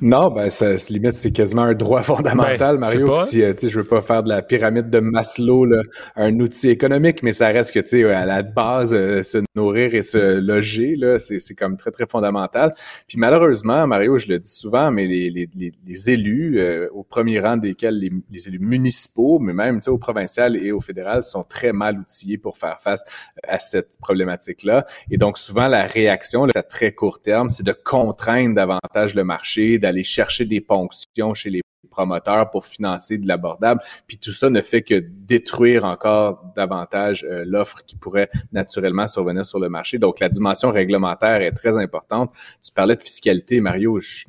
Non, 0.00 0.30
ben 0.30 0.50
ça 0.50 0.78
se 0.78 0.92
limite, 0.92 1.14
c'est 1.14 1.30
quasiment 1.30 1.62
un 1.62 1.74
droit 1.74 2.02
fondamental, 2.04 2.76
ben, 2.76 2.80
Mario. 2.80 3.16
Si 3.16 3.42
euh, 3.42 3.52
tu 3.52 3.60
sais, 3.60 3.68
je 3.68 3.80
veux 3.80 3.86
pas 3.86 4.00
faire 4.00 4.22
de 4.22 4.28
la 4.28 4.42
pyramide 4.42 4.90
de 4.90 4.98
Maslow, 4.98 5.64
là, 5.64 5.82
un 6.16 6.38
outil 6.40 6.68
économique, 6.70 7.22
mais 7.22 7.32
ça 7.32 7.48
reste 7.48 7.72
que 7.72 7.80
tu 7.80 7.88
sais, 7.88 8.04
à 8.10 8.24
la 8.24 8.42
base, 8.42 8.92
euh, 8.92 9.22
se 9.22 9.38
nourrir 9.54 9.94
et 9.94 10.02
se 10.02 10.38
loger, 10.38 10.96
là, 10.96 11.18
c'est, 11.18 11.38
c'est 11.38 11.54
comme 11.54 11.76
très 11.76 11.90
très 11.90 12.06
fondamental. 12.06 12.72
Puis 13.08 13.18
malheureusement, 13.18 13.86
Mario, 13.86 14.18
je 14.18 14.28
le 14.28 14.38
dis 14.38 14.50
souvent, 14.50 14.90
mais 14.90 15.06
les, 15.06 15.30
les, 15.30 15.48
les, 15.86 16.10
élus, 16.10 16.58
euh, 16.58 16.88
au 16.92 17.02
premier 17.02 17.40
rang 17.40 17.56
desquels 17.56 17.98
les, 17.98 18.10
les 18.30 18.48
élus 18.48 18.58
municipaux, 18.58 19.38
mais 19.38 19.52
même 19.52 19.80
tu 19.80 19.84
sais, 19.84 19.90
au 19.90 19.98
provincial 19.98 20.56
et 20.56 20.72
au 20.72 20.80
fédéral, 20.80 21.24
sont 21.24 21.42
très 21.42 21.72
mal 21.72 21.98
outillés 21.98 22.38
pour 22.38 22.58
faire 22.58 22.80
face 22.80 23.02
à 23.46 23.58
cette 23.58 23.98
problématique-là. 23.98 24.86
Et 25.10 25.18
donc 25.18 25.38
souvent 25.38 25.68
la 25.68 25.86
réaction, 25.86 26.46
là, 26.46 26.52
à 26.54 26.62
très 26.62 26.92
court 26.92 27.20
terme, 27.20 27.50
c'est 27.50 27.64
de 27.64 27.72
contraindre 27.72 28.54
davantage 28.54 29.14
le 29.14 29.24
marché 29.24 29.69
d'aller 29.78 30.04
chercher 30.04 30.44
des 30.44 30.60
ponctions 30.60 31.34
chez 31.34 31.50
les 31.50 31.62
promoteurs 31.90 32.50
pour 32.50 32.64
financer 32.64 33.18
de 33.18 33.26
l'abordable. 33.26 33.80
Puis 34.06 34.18
tout 34.18 34.32
ça 34.32 34.48
ne 34.50 34.60
fait 34.60 34.82
que 34.82 35.02
détruire 35.26 35.84
encore 35.84 36.44
davantage 36.56 37.26
euh, 37.28 37.44
l'offre 37.46 37.84
qui 37.86 37.96
pourrait 37.96 38.28
naturellement 38.52 39.06
survenir 39.06 39.44
sur 39.44 39.58
le 39.58 39.68
marché. 39.68 39.98
Donc 39.98 40.20
la 40.20 40.28
dimension 40.28 40.70
réglementaire 40.70 41.42
est 41.42 41.52
très 41.52 41.76
importante. 41.76 42.32
Tu 42.64 42.72
parlais 42.72 42.96
de 42.96 43.02
fiscalité, 43.02 43.60
Mario. 43.60 43.98
Je, 44.00 44.26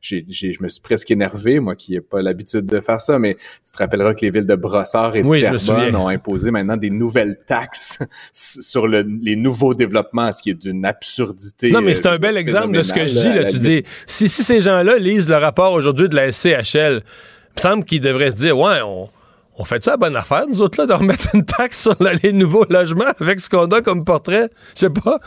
je 0.00 0.62
me 0.62 0.68
suis 0.68 0.82
presque 0.82 1.10
énervé, 1.10 1.60
moi 1.60 1.74
qui 1.76 1.92
n'ai 1.92 2.00
pas 2.00 2.22
l'habitude 2.22 2.66
de 2.66 2.80
faire 2.80 3.00
ça, 3.00 3.18
mais 3.18 3.34
tu 3.34 3.72
te 3.72 3.78
rappelleras 3.78 4.14
que 4.14 4.22
les 4.22 4.30
villes 4.30 4.46
de 4.46 4.54
Brossard 4.54 5.16
et 5.16 5.22
de 5.22 5.40
Terrebonne 5.40 5.96
ont 5.96 6.08
imposé 6.08 6.50
maintenant 6.50 6.76
des 6.76 6.90
nouvelles 6.90 7.38
taxes 7.46 7.98
sur 8.32 8.86
le, 8.86 9.02
les 9.02 9.36
nouveaux 9.36 9.74
développemons, 9.74 10.32
ce 10.32 10.42
qui 10.42 10.50
est 10.50 10.54
d'une 10.54 10.84
absurdité. 10.84 11.70
Non, 11.70 11.80
mais 11.80 11.94
c'est 11.94 12.06
un 12.06 12.14
euh, 12.14 12.18
bel 12.18 12.36
exemple 12.36 12.76
de 12.76 12.82
ce 12.82 12.92
que 12.92 13.06
je 13.06 13.18
dis. 13.18 13.32
Là. 13.32 13.44
Tu 13.44 13.58
dis, 13.58 13.82
si, 14.06 14.28
si 14.28 14.42
ces 14.42 14.60
gens-là 14.60 14.98
lisent 14.98 15.28
le 15.28 15.36
rapport 15.36 15.72
aujourd'hui 15.72 16.08
de 16.08 16.16
la 16.16 16.32
SCHL, 16.32 17.03
il 17.04 17.54
me 17.56 17.60
semble 17.60 17.84
qu'ils 17.84 18.00
devraient 18.00 18.30
se 18.30 18.36
dire, 18.36 18.58
ouais, 18.58 18.80
on, 18.82 19.08
on 19.56 19.64
fait 19.64 19.84
ça 19.84 19.92
la 19.92 19.96
bonne 19.96 20.16
affaire, 20.16 20.46
nous 20.48 20.60
autres, 20.60 20.78
là, 20.80 20.86
de 20.86 20.92
remettre 20.92 21.34
une 21.34 21.44
taxe 21.44 21.82
sur 21.82 21.96
les 22.22 22.32
nouveaux 22.32 22.66
logements 22.68 23.12
avec 23.20 23.40
ce 23.40 23.48
qu'on 23.48 23.66
a 23.66 23.80
comme 23.82 24.04
portrait? 24.04 24.50
Je 24.74 24.80
sais 24.80 24.90
pas. 24.90 25.20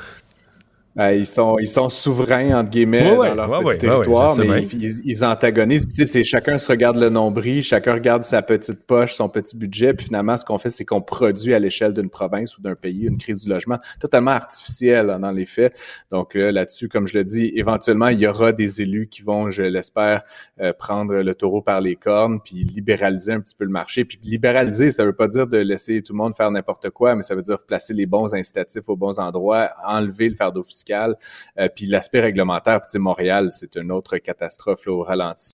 Ben, 0.97 1.11
ils, 1.11 1.27
sont, 1.27 1.59
ils 1.59 1.67
sont 1.67 1.89
souverains, 1.89 2.57
entre 2.59 2.71
guillemets, 2.71 3.15
dans 3.15 3.35
leur 3.35 3.59
petit 3.59 3.77
territoire, 3.77 4.35
mais 4.35 4.63
ils, 4.63 5.23
antagonisent. 5.23 5.87
Tu 5.87 6.07
sais, 6.07 6.23
chacun 6.23 6.57
se 6.57 6.71
regarde 6.71 6.97
le 6.97 7.11
nombril, 7.11 7.61
chacun 7.61 7.93
regarde 7.93 8.23
sa 8.23 8.41
petite 8.41 8.83
poche, 8.83 9.13
son 9.13 9.29
petit 9.29 9.55
budget, 9.55 9.93
puis 9.93 10.07
finalement, 10.07 10.35
ce 10.37 10.43
qu'on 10.43 10.57
fait, 10.57 10.71
c'est 10.71 10.85
qu'on 10.85 11.01
produit 11.01 11.53
à 11.53 11.59
l'échelle 11.59 11.93
d'une 11.93 12.09
province 12.09 12.57
ou 12.57 12.63
d'un 12.63 12.73
pays 12.73 13.03
une 13.03 13.19
crise 13.19 13.43
du 13.43 13.49
logement 13.49 13.77
totalement 13.99 14.31
artificielle 14.31 15.11
hein, 15.11 15.19
dans 15.19 15.29
les 15.29 15.45
faits. 15.45 15.77
Donc 16.09 16.33
là-dessus, 16.33 16.89
comme 16.89 17.07
je 17.07 17.15
le 17.15 17.23
dis, 17.23 17.51
éventuellement, 17.53 18.07
il 18.07 18.17
y 18.17 18.25
aura 18.25 18.51
des 18.51 18.81
élus 18.81 19.07
qui 19.07 19.21
vont, 19.21 19.51
je 19.51 19.61
l'espère, 19.61 20.23
euh, 20.61 20.73
prendre 20.73 21.13
le 21.13 21.35
taureau 21.35 21.61
par 21.61 21.79
les 21.79 21.95
cornes, 21.95 22.39
puis 22.43 22.63
libéraliser 22.63 23.33
un 23.33 23.39
petit 23.39 23.55
peu 23.55 23.65
le 23.65 23.71
marché. 23.71 24.03
Puis 24.03 24.17
libéraliser, 24.23 24.91
ça 24.91 25.05
veut 25.05 25.13
pas 25.13 25.27
dire 25.27 25.45
de 25.45 25.59
laisser 25.59 26.01
tout 26.01 26.13
le 26.13 26.17
monde 26.17 26.35
faire 26.35 26.49
n'importe 26.49 26.89
quoi, 26.89 27.13
mais 27.13 27.21
ça 27.21 27.35
veut 27.35 27.43
dire 27.43 27.59
placer 27.67 27.93
les 27.93 28.07
bons 28.07 28.33
incitatifs 28.33 28.89
aux 28.89 28.95
bons 28.95 29.19
endroits, 29.19 29.69
enlever 29.85 30.29
le 30.29 30.35
fardeau 30.35 30.63
fiscal 30.63 30.86
euh, 30.91 31.69
puis 31.75 31.85
l'aspect 31.85 32.21
réglementaire, 32.21 32.81
puis 32.81 32.99
Montréal, 32.99 33.49
c'est 33.51 33.75
une 33.75 33.91
autre 33.91 34.17
catastrophe 34.17 34.87
au 34.87 35.03
ralenti 35.03 35.53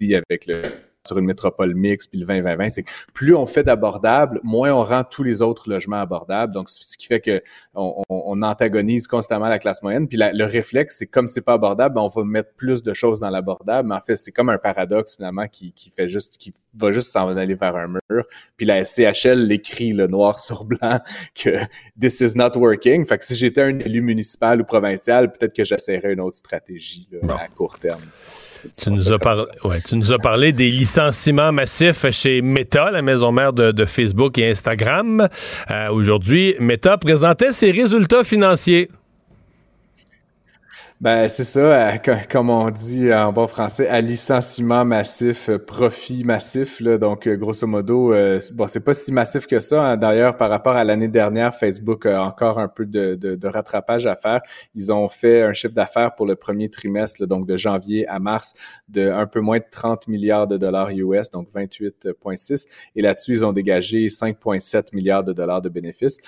avec 0.00 0.46
le 0.46 0.72
sur 1.06 1.18
une 1.18 1.26
métropole 1.26 1.74
mixte, 1.74 2.10
puis 2.10 2.20
le 2.20 2.26
20-20-20, 2.26 2.68
c'est 2.68 2.82
que 2.84 2.90
plus 3.12 3.34
on 3.34 3.46
fait 3.46 3.64
d'abordable, 3.64 4.40
moins 4.42 4.72
on 4.72 4.84
rend 4.84 5.04
tous 5.04 5.22
les 5.22 5.42
autres 5.42 5.68
logements 5.68 6.00
abordables. 6.00 6.52
Donc, 6.52 6.70
ce 6.70 6.96
qui 6.96 7.06
fait 7.06 7.20
que 7.20 7.42
on, 7.74 8.02
on 8.08 8.42
antagonise 8.42 9.06
constamment 9.06 9.48
la 9.48 9.58
classe 9.58 9.82
moyenne. 9.82 10.08
Puis 10.08 10.18
le 10.18 10.44
réflexe, 10.44 10.98
c'est 10.98 11.06
comme 11.06 11.28
c'est 11.28 11.40
pas 11.40 11.54
abordable, 11.54 11.96
ben, 11.96 12.02
on 12.02 12.08
va 12.08 12.24
mettre 12.24 12.54
plus 12.54 12.82
de 12.82 12.94
choses 12.94 13.20
dans 13.20 13.30
l'abordable. 13.30 13.88
Mais 13.88 13.96
en 13.96 14.00
fait, 14.00 14.16
c'est 14.16 14.32
comme 14.32 14.48
un 14.48 14.58
paradoxe 14.58 15.16
finalement 15.16 15.48
qui, 15.48 15.72
qui 15.72 15.90
fait 15.90 16.08
juste, 16.08 16.36
qui 16.38 16.54
va 16.74 16.92
juste 16.92 17.10
s'en 17.10 17.28
aller 17.36 17.54
vers 17.54 17.76
un 17.76 17.88
mur. 17.88 18.24
Puis 18.56 18.66
la 18.66 18.84
SCHL 18.84 19.46
l'écrit 19.46 19.92
le 19.92 20.06
noir 20.06 20.40
sur 20.40 20.64
blanc 20.64 21.00
que 21.34 21.50
this 22.00 22.20
is 22.20 22.36
not 22.36 22.56
working. 22.56 23.04
Fait 23.06 23.18
que 23.18 23.24
si 23.24 23.36
j'étais 23.36 23.62
un 23.62 23.78
élu 23.78 24.00
municipal 24.00 24.60
ou 24.60 24.64
provincial, 24.64 25.32
peut-être 25.32 25.54
que 25.54 25.64
j'essaierais 25.64 26.12
une 26.12 26.20
autre 26.20 26.36
stratégie 26.36 27.08
à 27.28 27.48
court 27.48 27.78
terme. 27.78 28.00
Tu 28.80 28.90
nous, 28.90 29.12
as 29.12 29.46
ouais, 29.64 29.80
tu 29.80 29.96
nous 29.96 30.12
as 30.12 30.18
parlé 30.18 30.52
des 30.52 30.70
licenciements 30.70 31.50
massifs 31.50 32.08
chez 32.12 32.42
Meta, 32.42 32.92
la 32.92 33.02
maison 33.02 33.32
mère 33.32 33.52
de, 33.52 33.84
Facebook 33.84 34.38
et 34.38 34.50
Instagram. 34.50 35.28
Euh, 35.70 35.90
aujourd'hui, 35.90 36.54
Meta 36.60 36.96
présentait 36.96 37.52
ses 37.52 37.72
résultats 37.72 38.22
financiers. 38.22 38.88
Ben, 41.02 41.26
c'est 41.26 41.42
ça, 41.42 41.90
euh, 41.90 41.98
comme 42.30 42.48
on 42.48 42.70
dit 42.70 43.12
en 43.12 43.32
bon 43.32 43.48
français, 43.48 43.88
à 43.88 44.00
licenciement 44.00 44.84
massif, 44.84 45.48
euh, 45.48 45.58
profit 45.58 46.22
massif. 46.22 46.78
Là, 46.78 46.96
donc, 46.96 47.26
euh, 47.26 47.34
grosso 47.34 47.66
modo, 47.66 48.14
bon, 48.52 48.68
c'est 48.68 48.84
pas 48.84 48.94
si 48.94 49.10
massif 49.10 49.48
que 49.48 49.58
ça. 49.58 49.84
Hein. 49.84 49.96
D'ailleurs, 49.96 50.36
par 50.36 50.48
rapport 50.48 50.76
à 50.76 50.84
l'année 50.84 51.08
dernière, 51.08 51.56
Facebook 51.56 52.06
a 52.06 52.22
encore 52.22 52.60
un 52.60 52.68
peu 52.68 52.86
de, 52.86 53.16
de, 53.16 53.48
rattrapage 53.48 54.06
à 54.06 54.14
faire. 54.14 54.42
Ils 54.76 54.92
ont 54.92 55.08
fait 55.08 55.42
un 55.42 55.52
chiffre 55.52 55.74
d'affaires 55.74 56.14
pour 56.14 56.24
le 56.24 56.36
premier 56.36 56.70
trimestre, 56.70 57.26
donc 57.26 57.48
de 57.48 57.56
janvier 57.56 58.06
à 58.06 58.20
mars, 58.20 58.52
de 58.88 59.10
un 59.10 59.26
peu 59.26 59.40
moins 59.40 59.58
de 59.58 59.66
30 59.68 60.06
milliards 60.06 60.46
de 60.46 60.56
dollars 60.56 60.90
US, 60.90 61.30
donc 61.30 61.48
28,6. 61.52 62.66
Et 62.94 63.02
là-dessus, 63.02 63.32
ils 63.32 63.44
ont 63.44 63.52
dégagé 63.52 64.06
5,7 64.06 64.94
milliards 64.94 65.24
de 65.24 65.32
dollars 65.32 65.62
de 65.62 65.68
bénéfices 65.68 66.18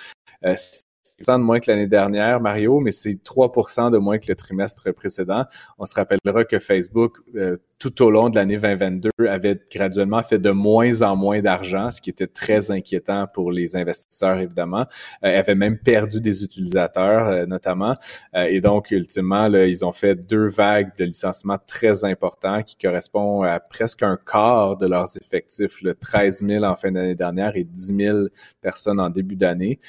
de 1.19 1.37
moins 1.37 1.59
que 1.59 1.71
l'année 1.71 1.87
dernière, 1.87 2.39
Mario, 2.41 2.79
mais 2.79 2.91
c'est 2.91 3.23
3 3.23 3.51
de 3.91 3.97
moins 3.97 4.17
que 4.17 4.27
le 4.27 4.35
trimestre 4.35 4.93
précédent. 4.93 5.45
On 5.77 5.85
se 5.85 5.95
rappellera 5.95 6.43
que 6.43 6.59
Facebook, 6.59 7.17
euh, 7.35 7.57
tout 7.79 8.01
au 8.01 8.09
long 8.09 8.29
de 8.29 8.35
l'année 8.35 8.57
2022, 8.57 9.09
avait 9.27 9.59
graduellement 9.71 10.23
fait 10.23 10.39
de 10.39 10.51
moins 10.51 11.01
en 11.01 11.15
moins 11.15 11.41
d'argent, 11.41 11.91
ce 11.91 12.01
qui 12.01 12.09
était 12.09 12.27
très 12.27 12.71
inquiétant 12.71 13.27
pour 13.33 13.51
les 13.51 13.75
investisseurs, 13.75 14.39
évidemment. 14.39 14.85
Euh, 15.23 15.39
avait 15.39 15.55
même 15.55 15.77
perdu 15.77 16.21
des 16.21 16.43
utilisateurs, 16.43 17.27
euh, 17.27 17.45
notamment. 17.45 17.95
Euh, 18.35 18.43
et 18.43 18.61
donc, 18.61 18.91
ultimement, 18.91 19.47
là, 19.47 19.65
ils 19.65 19.83
ont 19.83 19.93
fait 19.93 20.15
deux 20.15 20.47
vagues 20.47 20.95
de 20.97 21.05
licenciements 21.05 21.59
très 21.67 22.03
importants 22.05 22.63
qui 22.63 22.77
correspondent 22.77 23.45
à 23.45 23.59
presque 23.59 24.03
un 24.03 24.17
quart 24.17 24.77
de 24.77 24.87
leurs 24.87 25.15
effectifs, 25.17 25.81
le 25.81 25.95
13 25.95 26.43
000 26.45 26.63
en 26.63 26.75
fin 26.75 26.91
d'année 26.91 27.15
dernière 27.15 27.55
et 27.55 27.63
10 27.63 27.95
000 27.97 28.17
personnes 28.61 28.99
en 28.99 29.09
début 29.09 29.35
d'année. 29.35 29.79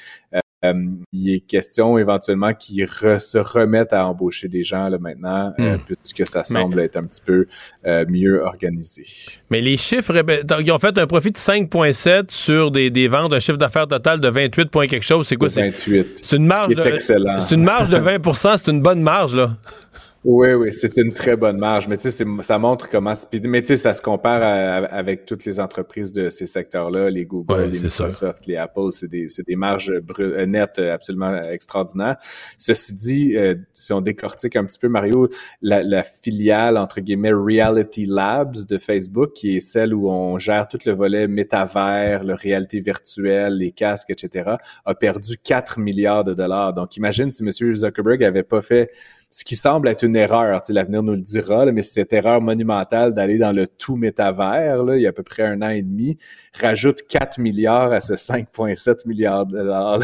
Euh, 0.65 0.73
il 1.13 1.35
est 1.35 1.39
question 1.41 1.99
éventuellement 1.99 2.51
qu'ils 2.51 2.87
se 2.87 3.37
remettent 3.37 3.93
à 3.93 4.07
embaucher 4.07 4.47
des 4.47 4.63
gens 4.63 4.89
là, 4.89 4.97
maintenant, 4.97 5.53
euh, 5.59 5.77
hmm. 5.77 5.95
puisque 6.01 6.27
ça 6.27 6.43
semble 6.43 6.79
être 6.79 6.97
un 6.97 7.03
petit 7.03 7.21
peu 7.23 7.45
euh, 7.85 8.05
mieux 8.09 8.41
organisé. 8.41 9.05
Mais 9.51 9.61
les 9.61 9.77
chiffres, 9.77 10.15
eh 10.15 10.23
ben, 10.23 10.43
ils 10.59 10.71
ont 10.71 10.79
fait 10.79 10.97
un 10.97 11.05
profit 11.05 11.31
de 11.31 11.37
5,7 11.37 12.31
sur 12.31 12.71
des, 12.71 12.89
des 12.89 13.07
ventes, 13.07 13.33
un 13.33 13.39
chiffre 13.39 13.59
d'affaires 13.59 13.87
total 13.87 14.19
de 14.19 14.29
28 14.29 14.71
points 14.71 14.87
quelque 14.87 15.05
chose. 15.05 15.27
C'est 15.27 15.35
quoi? 15.35 15.49
28. 15.49 16.07
C'est 16.15 16.35
une 16.35 16.47
marge 16.47 16.73
de, 16.73 16.97
C'est 16.97 17.51
une 17.51 17.63
marge 17.63 17.89
de 17.89 17.97
20% 17.97 18.57
c'est 18.57 18.71
une 18.71 18.81
bonne 18.81 19.01
marge, 19.01 19.35
là. 19.35 19.51
Oui, 20.29 20.51
oui, 20.51 20.73
c'est 20.73 20.97
une 20.97 21.13
très 21.13 21.37
bonne 21.37 21.57
marge. 21.57 21.87
Mais 21.87 21.95
tu 21.95 22.11
sais, 22.11 22.25
ça 22.41 22.59
montre 22.59 22.89
comment. 22.89 23.13
Mais 23.45 23.61
tu 23.61 23.67
sais, 23.67 23.77
ça 23.77 23.93
se 23.93 24.01
compare 24.01 24.41
avec 24.91 25.25
toutes 25.25 25.45
les 25.45 25.57
entreprises 25.57 26.11
de 26.11 26.29
ces 26.29 26.47
secteurs-là, 26.47 27.09
les 27.09 27.25
Google, 27.25 27.69
les 27.71 27.79
Microsoft, 27.79 28.45
les 28.45 28.57
Apple, 28.57 28.91
c'est 28.91 29.07
des, 29.07 29.27
des 29.47 29.55
marges 29.55 29.89
euh, 30.19 30.45
nettes 30.45 30.79
absolument 30.79 31.33
extraordinaires. 31.43 32.17
Ceci 32.57 32.93
dit, 32.93 33.37
euh, 33.37 33.55
si 33.71 33.93
on 33.93 34.01
décortique 34.01 34.57
un 34.57 34.65
petit 34.65 34.77
peu, 34.77 34.89
Mario, 34.89 35.29
la, 35.61 35.81
la, 35.81 36.03
filiale, 36.03 36.75
entre 36.75 36.99
guillemets, 36.99 37.31
Reality 37.31 38.05
Labs 38.05 38.65
de 38.67 38.77
Facebook, 38.77 39.31
qui 39.31 39.55
est 39.55 39.61
celle 39.61 39.93
où 39.93 40.09
on 40.09 40.37
gère 40.39 40.67
tout 40.67 40.79
le 40.85 40.91
volet 40.91 41.29
métavers, 41.29 42.25
la 42.25 42.35
réalité 42.35 42.81
virtuelle, 42.81 43.59
les 43.59 43.71
casques, 43.71 44.09
etc., 44.09 44.55
a 44.83 44.93
perdu 44.93 45.37
4 45.41 45.79
milliards 45.79 46.25
de 46.25 46.33
dollars. 46.33 46.73
Donc, 46.73 46.97
imagine 46.97 47.31
si 47.31 47.43
M. 47.43 47.77
Zuckerberg 47.77 48.25
avait 48.25 48.43
pas 48.43 48.61
fait 48.61 48.91
ce 49.29 49.43
qui 49.43 49.55
semble 49.55 49.89
être 49.89 50.03
une 50.03 50.15
erreur, 50.15 50.61
l'avenir 50.69 51.03
nous 51.03 51.13
le 51.13 51.21
dira, 51.21 51.65
là, 51.65 51.71
mais 51.71 51.81
cette 51.81 52.13
erreur 52.13 52.41
monumentale 52.41 53.13
d'aller 53.13 53.37
dans 53.37 53.51
le 53.51 53.67
tout 53.67 53.97
métavers, 53.97 54.83
là, 54.83 54.95
il 54.95 55.01
y 55.01 55.05
a 55.05 55.09
à 55.09 55.13
peu 55.13 55.23
près 55.23 55.43
un 55.43 55.61
an 55.61 55.69
et 55.69 55.81
demi, 55.81 56.17
rajoute 56.59 57.01
4 57.07 57.37
milliards 57.39 57.91
à 57.91 57.99
ce 57.99 58.13
5,7 58.13 59.05
milliards 59.05 59.45
de 59.45 59.57
dollars, 59.57 59.99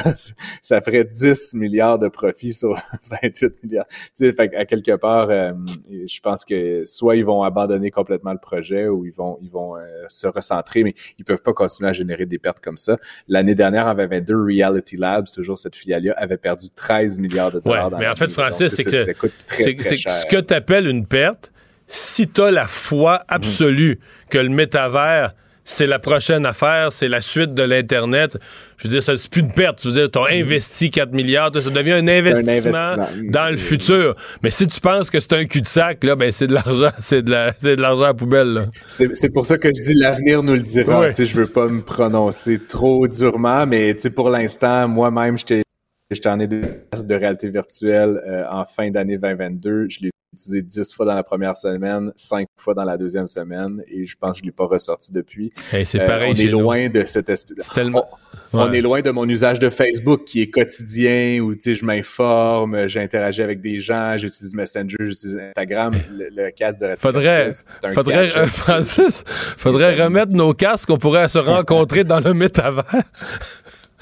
ça 0.61 0.81
ferait 0.81 1.05
10 1.05 1.53
milliards 1.53 1.99
de 1.99 2.09
profit 2.09 2.51
sur 2.51 2.77
28 3.23 3.63
milliards. 3.63 3.85
sais, 4.13 4.33
fait, 4.33 4.53
à 4.55 4.65
quelque 4.65 4.95
part, 4.97 5.29
euh, 5.29 5.53
je 5.89 6.19
pense 6.19 6.43
que 6.43 6.83
soit 6.85 7.15
ils 7.15 7.25
vont 7.25 7.43
abandonner 7.43 7.91
complètement 7.91 8.33
le 8.33 8.39
projet 8.39 8.87
ou 8.89 9.05
ils 9.05 9.13
vont, 9.13 9.37
ils 9.41 9.51
vont 9.51 9.77
euh, 9.77 9.81
se 10.09 10.27
recentrer, 10.27 10.83
mais 10.83 10.93
ils 11.17 11.23
peuvent 11.23 11.41
pas 11.41 11.53
continuer 11.53 11.89
à 11.89 11.93
générer 11.93 12.25
des 12.25 12.39
pertes 12.39 12.59
comme 12.59 12.77
ça. 12.77 12.97
L'année 13.29 13.55
dernière, 13.55 13.87
en 13.87 13.95
2022, 13.95 14.35
Reality 14.43 14.97
Labs, 14.97 15.27
toujours 15.33 15.57
cette 15.57 15.75
filiale-là, 15.77 16.13
avait 16.17 16.37
perdu 16.37 16.69
13 16.69 17.19
milliards 17.19 17.51
de 17.51 17.61
dollars. 17.61 17.91
Ouais, 17.93 17.99
mais 17.99 18.07
en 18.07 18.15
fait, 18.15 18.31
Francis, 18.31 18.73
c'est 18.75 18.83
que 18.83 19.12
c'est 19.47 19.75
ce 19.75 20.25
que 20.25 20.41
tu 20.41 20.53
appelles 20.53 20.87
une 20.87 21.05
perte, 21.05 21.51
si 21.87 22.27
tu 22.27 22.41
as 22.41 22.51
la 22.51 22.65
foi 22.65 23.19
absolue 23.27 23.99
que 24.29 24.37
le 24.37 24.49
métavers, 24.49 25.33
c'est 25.65 25.87
la 25.87 25.99
prochaine 25.99 26.45
affaire, 26.45 26.91
c'est 26.91 27.07
la 27.07 27.21
suite 27.21 27.53
de 27.53 27.63
l'Internet. 27.63 28.37
Je 28.77 28.87
veux 28.87 28.89
dire, 28.89 29.03
c'est 29.03 29.29
plus 29.29 29.41
une 29.41 29.53
perte. 29.53 29.79
Tu 29.79 29.87
veux 29.87 29.93
dire, 29.93 30.11
tu 30.11 30.19
as 30.19 30.35
investi 30.35 30.91
4 30.91 31.13
milliards, 31.13 31.51
ça 31.53 31.69
devient 31.69 31.93
un 31.93 32.07
investissement, 32.07 32.95
dans 33.29 33.49
le 33.49 33.57
futur. 33.57 34.15
Mais 34.41 34.49
si 34.49 34.67
tu 34.67 34.79
penses 34.81 35.09
que 35.09 35.19
c'est 35.19 35.33
un 35.33 35.45
cul-de-sac, 35.45 36.03
là, 36.03 36.15
ben, 36.15 36.31
c'est 36.31 36.47
de 36.47 36.53
l'argent, 36.53 36.91
c'est 36.99 37.21
de 37.21 37.81
l'argent 37.81 38.05
à 38.05 38.13
poubelle, 38.13 38.69
C'est 38.87 39.31
pour 39.31 39.45
ça 39.45 39.57
que 39.57 39.69
je 39.69 39.83
dis 39.83 39.93
l'avenir 39.93 40.43
nous 40.43 40.53
le 40.53 40.63
dira. 40.63 41.11
Je 41.11 41.23
Je 41.23 41.35
veux 41.35 41.47
pas 41.47 41.67
me 41.67 41.81
prononcer 41.81 42.59
trop 42.59 43.07
durement, 43.07 43.65
mais 43.65 43.95
pour 44.15 44.29
l'instant, 44.29 44.87
moi-même, 44.87 45.37
j'étais 45.37 45.63
J'étais 46.11 46.29
en 46.29 46.39
ai 46.39 46.47
de 46.47 47.15
réalité 47.15 47.49
virtuelle 47.49 48.21
euh, 48.27 48.45
en 48.49 48.65
fin 48.65 48.91
d'année 48.91 49.17
2022. 49.17 49.87
Je 49.89 49.99
l'ai 50.01 50.11
utilisé 50.33 50.61
10 50.61 50.93
fois 50.93 51.05
dans 51.05 51.15
la 51.15 51.23
première 51.23 51.55
semaine, 51.55 52.11
5 52.15 52.47
fois 52.57 52.73
dans 52.73 52.83
la 52.83 52.97
deuxième 52.97 53.27
semaine 53.27 53.83
et 53.87 54.05
je 54.05 54.15
pense 54.19 54.33
que 54.33 54.39
je 54.39 54.45
l'ai 54.45 54.51
pas 54.51 54.65
ressorti 54.65 55.13
depuis. 55.13 55.53
c'est 55.85 56.01
euh, 56.01 56.05
pareil 56.05 56.33
on 56.35 56.39
est 56.39 56.47
loin 56.47 56.89
de 56.89 57.03
cette 57.05 57.29
espèce 57.29 57.69
tellement... 57.69 58.05
on, 58.51 58.71
est 58.73 58.81
loin 58.81 59.01
de 59.01 59.11
mon 59.11 59.27
usage 59.29 59.59
de 59.59 59.69
Facebook 59.69 60.25
qui 60.25 60.41
est 60.41 60.49
quotidien 60.49 61.39
où 61.39 61.53
tu 61.53 61.61
sais 61.61 61.75
je 61.75 61.85
m'informe, 61.85 62.87
j'interagis 62.87 63.43
avec 63.43 63.61
des 63.61 63.79
gens, 63.79 64.17
j'utilise 64.17 64.55
Messenger, 64.55 64.97
j'utilise 64.99 65.39
Instagram, 65.39 65.93
le, 66.11 66.49
casque 66.51 66.79
de 66.79 66.95
Faudrait 66.97 67.51
faudrait 67.93 68.35
euh, 68.35 68.45
Francis, 68.47 69.23
faudrait 69.55 69.95
remettre 70.03 70.31
nos 70.31 70.53
casques, 70.53 70.89
on 70.89 70.97
pourrait 70.97 71.27
se 71.27 71.39
rencontrer 71.39 72.03
dans 72.03 72.19
le 72.19 72.33
métavers. 72.33 73.03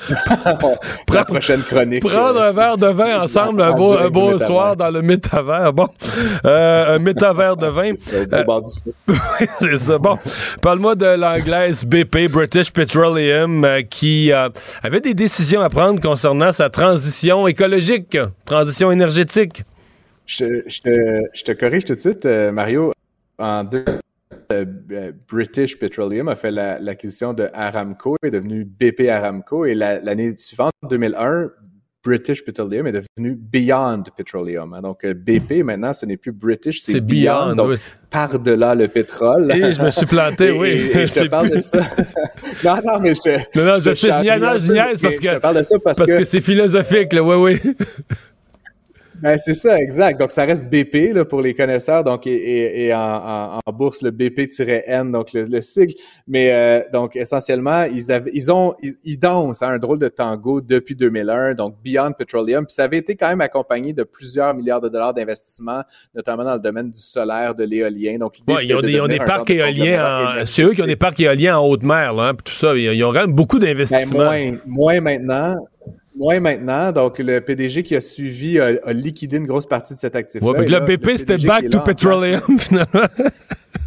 la 1.14 1.26
prochaine 1.26 1.62
chronique. 1.62 2.02
Prendre 2.02 2.41
un 2.41 2.52
verre 2.52 2.78
de 2.78 2.88
vin 2.88 3.22
ensemble 3.22 3.62
un 3.62 3.72
beau, 3.72 3.97
un 3.97 4.10
beau 4.10 4.39
soir 4.39 4.76
dans 4.76 4.89
le 4.89 5.02
métavers. 5.02 5.74
Bon, 5.74 5.88
euh, 6.45 6.95
un 6.95 6.99
métavers 6.99 7.58
de 7.58 7.68
vin. 7.68 7.93
C'est 9.60 9.78
ça. 9.78 9.97
Bon, 9.97 10.18
parle-moi 10.62 10.95
de 10.95 11.06
l'anglaise 11.06 11.86
BP, 11.86 12.32
British 12.32 12.72
Petroleum, 12.72 13.64
euh, 13.64 13.82
qui 13.82 14.32
euh, 14.32 14.49
avait 14.84 15.02
des 15.02 15.14
décisions 15.14 15.62
à 15.62 15.70
prendre 15.70 16.02
concernant 16.02 16.52
sa 16.52 16.70
transition 16.70 17.47
écologique, 17.47 18.18
transition 18.45 18.91
énergétique. 18.91 19.64
Je, 20.26 20.64
je, 20.68 20.82
te, 20.82 21.24
je 21.34 21.43
te 21.43 21.52
corrige 21.52 21.86
tout 21.86 21.95
de 21.95 21.99
suite, 21.99 22.26
Mario. 22.26 22.93
En 23.38 23.64
deux 23.64 23.84
British 25.28 25.78
Petroleum 25.78 26.28
a 26.28 26.36
fait 26.36 26.52
l'acquisition 26.52 27.34
de 27.34 27.49
Aramco, 27.54 28.16
est 28.24 28.32
devenu 28.32 28.66
BP 28.66 29.10
Aramco, 29.10 29.66
et 29.66 29.76
l'année 29.76 30.34
suivante, 30.38 30.74
2001, 30.89 31.49
British 32.04 32.43
Petroleum 32.43 32.88
est 32.88 32.93
devenu 32.93 33.36
Beyond 33.36 34.04
Petroleum. 34.18 34.74
Hein. 34.74 34.82
Donc, 34.82 35.06
BP, 35.06 35.64
maintenant, 35.64 35.93
ce 35.93 36.06
n'est 36.08 36.18
plus 36.18 36.32
British, 36.32 36.82
c'est 36.82 36.99
Beyond. 36.99 37.56
donc, 37.56 37.78
par-delà 38.10 38.74
le 38.74 38.88
pétrole. 38.88 39.52
Et 39.52 39.74
je 39.74 39.82
me 39.82 39.91
suis 39.91 40.08
planté, 40.08 40.52
oui. 40.58 40.80
je 40.93 41.14
te 41.14 41.28
parle 41.28 41.52
de 41.52 41.60
ça. 41.60 41.80
non, 42.64 42.78
non, 42.84 42.99
mais 42.99 43.14
je 43.14 43.38
Non, 43.56 43.74
non, 43.74 43.80
je, 43.80 43.93
sais, 43.93 44.12
je 44.12 44.74
niaise, 44.74 44.99
parce 44.99 45.20
que... 45.20 45.30
Je 45.30 45.36
te 45.36 45.39
parle 45.39 45.58
de 45.58 45.64
ça 45.64 45.78
parce, 45.80 45.97
parce 45.99 46.14
que... 46.14 46.24
c'est 46.24 46.41
philosophique, 46.41 47.14
là, 47.14 47.24
oui, 47.24 47.36
oui. 47.36 47.74
Ben, 49.22 49.38
c'est 49.38 49.53
ça, 49.53 49.78
exact. 49.80 50.19
Donc, 50.19 50.32
ça 50.32 50.45
reste 50.45 50.65
BP 50.65 51.13
là, 51.13 51.26
pour 51.26 51.41
les 51.41 51.53
connaisseurs, 51.53 52.03
donc 52.03 52.26
et, 52.26 52.88
et, 52.88 52.93
en, 52.93 53.59
en, 53.65 53.72
bourse 53.72 54.01
le 54.01 54.11
BP-N, 54.11 55.11
donc 55.11 55.34
le, 55.34 55.45
le, 55.45 55.61
sigle. 55.61 55.93
Mais 56.28 56.51
euh, 56.51 56.82
donc 56.91 57.15
essentiellement, 57.15 57.84
ils 57.84 58.11
avaient, 58.11 58.32
ils 58.34 58.51
ont, 58.51 58.74
ils, 58.82 59.17
dansent 59.17 59.61
un 59.61 59.78
drôle 59.78 59.99
de 59.99 60.07
tango 60.07 60.59
depuis 60.59 60.95
2001, 60.95 61.53
donc 61.53 61.76
Beyond 61.84 62.13
Petroleum. 62.13 62.65
Puis 62.65 62.74
ça 62.74 62.84
avait 62.84 62.97
été 62.97 63.15
quand 63.15 63.30
même 63.30 63.41
accompagné 63.41 63.93
de 63.93 64.03
plusieurs 64.03 64.53
milliards 64.53 64.82
de 64.82 64.89
dollars 64.89 65.13
d'investissement, 65.13 65.84
notamment 66.15 66.43
dans 66.43 66.53
le 66.53 66.59
domaine 66.59 66.89
du 66.89 66.99
solaire, 66.99 67.53
de 67.53 67.63
l'éolien. 67.63 68.17
Donc 68.17 68.38
ouais, 68.47 68.65
ils 68.65 68.76
ont 68.76 68.82
des, 68.82 68.99
des 69.07 69.24
parcs 69.24 69.49
éoliens. 69.49 70.41
En... 70.41 70.45
C'est 70.45 70.63
eux 70.63 70.74
qui 70.74 70.82
ont 70.82 70.88
des 70.88 70.95
parcs 70.95 71.19
éoliens 71.19 71.59
en 71.59 71.67
haute 71.67 71.84
mer, 71.84 72.13
là, 72.13 72.30
hein, 72.30 72.34
tout 72.43 72.53
ça. 72.53 72.76
Ils 72.76 73.03
ont 73.03 73.13
quand 73.13 73.22
même 73.22 73.34
beaucoup 73.34 73.59
ben, 73.59 73.67
d'investissements. 73.67 74.26
moins, 74.26 74.51
moins 74.65 75.01
maintenant. 75.01 75.55
Oui, 76.24 76.39
maintenant. 76.39 76.91
Donc, 76.91 77.17
le 77.17 77.41
PDG 77.41 77.82
qui 77.82 77.95
a 77.95 78.01
suivi 78.01 78.59
a, 78.59 78.93
liquidé 78.93 79.38
une 79.38 79.47
grosse 79.47 79.65
partie 79.65 79.95
de 79.95 79.99
cet 79.99 80.15
actif-là. 80.15 80.47
Ouais, 80.47 80.67
le 80.67 80.80
BP, 80.80 81.17
c'était 81.17 81.39
Back 81.39 81.69
to 81.69 81.80
Petroleum, 81.80 82.41
finalement. 82.59 83.07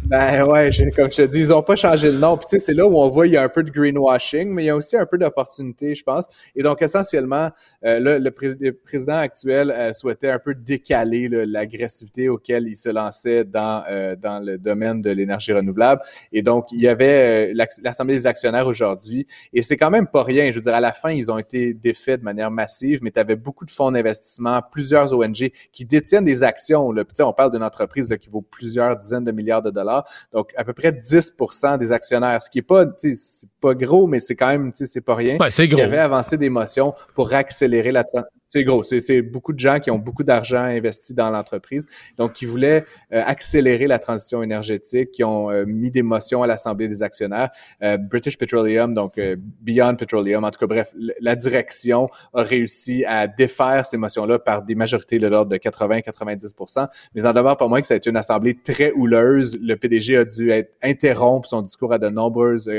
Ben 0.07 0.43
ouais, 0.43 0.69
comme 0.95 1.09
je 1.09 1.15
te 1.15 1.21
dis, 1.23 1.39
ils 1.39 1.47
n'ont 1.47 1.63
pas 1.63 1.75
changé 1.75 2.11
le 2.11 2.19
nom. 2.19 2.37
Puis 2.37 2.45
tu 2.47 2.59
sais, 2.59 2.65
c'est 2.67 2.73
là 2.75 2.85
où 2.85 2.95
on 2.95 3.09
voit 3.09 3.25
il 3.25 3.33
y 3.33 3.37
a 3.37 3.41
un 3.41 3.49
peu 3.49 3.63
de 3.63 3.71
greenwashing, 3.71 4.51
mais 4.51 4.63
il 4.63 4.65
y 4.67 4.69
a 4.69 4.75
aussi 4.75 4.95
un 4.95 5.07
peu 5.07 5.17
d'opportunité, 5.17 5.95
je 5.95 6.03
pense. 6.03 6.25
Et 6.55 6.61
donc 6.61 6.83
essentiellement, 6.83 7.49
euh, 7.83 8.19
le, 8.19 8.71
président 8.71 9.15
actuel 9.15 9.71
euh, 9.71 9.93
souhaitait 9.93 10.29
un 10.29 10.37
peu 10.37 10.53
décaler 10.53 11.27
l'agressivité 11.27 12.29
auquel 12.29 12.67
il 12.67 12.75
se 12.75 12.89
lançait 12.89 13.45
dans 13.45 13.83
euh, 13.89 14.15
dans 14.15 14.39
le 14.39 14.59
domaine 14.59 15.01
de 15.01 15.09
l'énergie 15.09 15.53
renouvelable. 15.53 16.03
Et 16.31 16.43
donc 16.43 16.67
il 16.71 16.81
y 16.81 16.87
avait 16.87 17.51
l'assemblée 17.81 18.13
des 18.13 18.27
actionnaires 18.27 18.67
aujourd'hui, 18.67 19.25
et 19.53 19.63
c'est 19.63 19.75
quand 19.75 19.89
même 19.89 20.05
pas 20.05 20.21
rien. 20.21 20.51
Je 20.51 20.57
veux 20.57 20.61
dire, 20.61 20.75
à 20.75 20.81
la 20.81 20.93
fin, 20.93 21.09
ils 21.09 21.31
ont 21.31 21.39
été 21.39 21.73
défaits 21.73 22.19
de 22.19 22.25
manière 22.25 22.51
massive, 22.51 22.99
mais 23.01 23.09
tu 23.09 23.19
avais 23.19 23.35
beaucoup 23.35 23.65
de 23.65 23.71
fonds 23.71 23.89
d'investissement, 23.89 24.61
plusieurs 24.71 25.13
ONG 25.13 25.51
qui 25.71 25.83
détiennent 25.83 26.25
des 26.25 26.43
actions. 26.43 26.91
Là. 26.91 27.03
Puis, 27.05 27.23
on 27.23 27.33
parle 27.33 27.51
d'une 27.51 27.63
entreprise 27.63 28.07
là, 28.07 28.17
qui 28.19 28.29
vaut 28.29 28.41
plusieurs 28.41 28.97
dizaines 28.97 29.25
de 29.25 29.31
milliards 29.31 29.63
de 29.63 29.71
dollars 29.71 29.95
donc, 30.31 30.51
à 30.55 30.63
peu 30.63 30.73
près 30.73 30.91
10% 30.91 31.77
des 31.77 31.91
actionnaires, 31.91 32.41
ce 32.43 32.49
qui 32.49 32.59
est 32.59 32.61
pas, 32.61 32.85
c'est 32.97 33.15
pas 33.61 33.73
gros, 33.73 34.07
mais 34.07 34.19
c'est 34.19 34.35
quand 34.35 34.47
même, 34.47 34.71
c'est 34.73 35.01
pas 35.01 35.15
rien. 35.15 35.37
Ouais, 35.37 35.51
c'est 35.51 35.67
gros. 35.67 35.77
Qui 35.77 35.83
avait 35.83 35.97
avancé 35.97 36.37
des 36.37 36.49
motions 36.49 36.93
pour 37.13 37.33
accélérer 37.33 37.91
la, 37.91 38.03
c'est 38.49 38.63
gros. 38.63 38.83
C'est 38.83 39.21
beaucoup 39.21 39.53
de 39.53 39.59
gens 39.59 39.79
qui 39.79 39.91
ont 39.91 39.97
beaucoup 39.97 40.23
d'argent 40.23 40.63
investi 40.63 41.13
dans 41.13 41.29
l'entreprise, 41.29 41.85
donc 42.17 42.33
qui 42.33 42.45
voulaient 42.45 42.85
euh, 43.11 43.21
accélérer 43.25 43.87
la 43.87 43.99
transition 43.99 44.43
énergétique, 44.43 45.11
qui 45.11 45.23
ont 45.23 45.51
euh, 45.51 45.65
mis 45.65 45.91
des 45.91 46.03
motions 46.03 46.43
à 46.43 46.47
l'Assemblée 46.47 46.87
des 46.87 47.03
actionnaires. 47.03 47.49
Euh, 47.81 47.97
British 47.97 48.37
Petroleum, 48.37 48.93
donc 48.93 49.19
Beyond 49.61 49.95
Petroleum, 49.95 50.43
en 50.43 50.51
tout 50.51 50.59
cas, 50.59 50.67
bref, 50.67 50.93
la 51.19 51.35
direction 51.35 52.09
a 52.33 52.43
réussi 52.43 53.03
à 53.05 53.27
défaire 53.27 53.85
ces 53.85 53.97
motions-là 53.97 54.39
par 54.39 54.61
des 54.61 54.75
majorités 54.75 55.19
de 55.19 55.27
l'ordre 55.27 55.51
de 55.51 55.57
80-90% 55.57 56.87
Mais 57.15 57.25
en 57.25 57.33
demeure 57.33 57.57
pas 57.57 57.67
moins 57.67 57.81
que 57.81 57.87
ça 57.87 57.95
a 57.95 57.97
été 57.97 58.09
une 58.09 58.17
assemblée 58.17 58.55
très 58.55 58.91
houleuse. 58.91 59.57
Le 59.61 59.75
PDG 59.75 60.17
a 60.17 60.25
dû 60.25 60.51
être, 60.51 60.71
interrompre 60.81 61.47
son 61.47 61.61
discours 61.61 61.93
à 61.93 61.97
de 61.97 62.09
nombreuses 62.09 62.69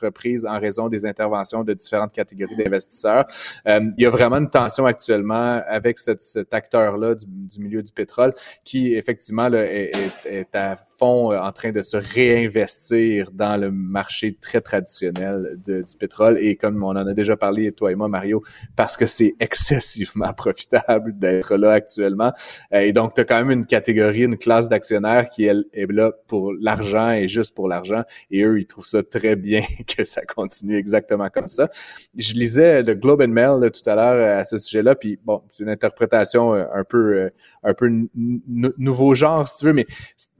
reprises 0.00 0.44
en 0.44 0.58
raison 0.58 0.88
des 0.88 1.06
interventions 1.06 1.64
de 1.64 1.72
différentes 1.72 2.12
catégories 2.12 2.56
d'investisseurs. 2.56 3.26
il 3.66 3.94
y 3.98 4.06
a 4.06 4.10
vraiment 4.10 4.36
une 4.36 4.50
tension 4.50 4.86
avec 5.30 5.98
cet 5.98 6.52
acteur-là 6.52 7.14
du, 7.14 7.60
milieu 7.60 7.82
du 7.82 7.92
pétrole 7.92 8.34
qui, 8.64 8.94
effectivement, 8.94 9.52
est, 9.52 9.92
à 10.54 10.76
fond 10.98 11.32
euh, 11.32 11.38
en 11.38 11.52
train 11.52 11.72
de 11.72 11.82
se 11.82 11.96
réinvestir 11.96 13.30
dans 13.32 13.60
le 13.60 13.70
marché 13.70 14.36
très 14.40 14.60
traditionnel 14.60 15.58
du 15.64 15.84
pétrole. 15.98 16.38
Et 16.38 16.56
comme 16.56 16.82
on 16.82 16.90
en 16.90 17.06
a 17.06 17.14
déjà 17.14 17.36
parlé, 17.36 17.72
toi 17.72 17.92
et 17.92 17.94
moi, 17.94 18.08
Mario, 18.08 18.42
parce 18.76 18.96
que 18.96 19.06
c'est 19.06 19.34
excessivement 19.40 20.32
profitable 20.36 21.18
d'être 21.18 21.56
là 21.56 21.72
actuellement. 21.72 22.32
Euh, 22.72 22.80
et 22.80 22.92
donc, 22.92 23.14
tu 23.14 23.20
as 23.20 23.24
quand 23.24 23.38
même 23.38 23.50
une 23.50 23.66
catégorie, 23.66 24.24
une 24.24 24.38
classe 24.38 24.68
d'actionnaires 24.68 25.28
qui 25.30 25.44
est 25.44 25.54
là 25.90 26.12
pour 26.26 26.52
l'argent 26.60 27.10
et 27.10 27.28
juste 27.28 27.54
pour 27.54 27.68
l'argent. 27.68 28.02
Et 28.30 28.42
eux, 28.42 28.60
ils 28.60 28.66
trouvent 28.66 28.86
ça 28.86 29.02
très 29.02 29.36
bien 29.36 29.62
que 29.96 30.04
ça 30.04 30.22
continue 30.24 30.76
exactement 30.76 31.28
comme 31.28 31.48
ça. 31.48 31.68
Je 32.16 32.34
lisais 32.34 32.82
le 32.82 32.94
Globe 32.94 33.22
and 33.22 33.28
Mail 33.28 33.70
tout 33.70 33.88
à 33.88 33.94
l'heure 33.94 34.38
à 34.38 34.44
ce 34.44 34.58
sujet-là, 34.58 34.94
puis 35.02 35.18
bon, 35.24 35.42
c'est 35.48 35.64
une 35.64 35.68
interprétation 35.68 36.54
euh, 36.54 36.64
un 36.72 36.84
peu 36.84 37.16
euh, 37.16 37.30
un 37.64 37.74
peu 37.74 37.90
nouveau 38.14 39.16
genre 39.16 39.48
si 39.48 39.56
tu 39.56 39.64
veux, 39.64 39.72
mais 39.72 39.84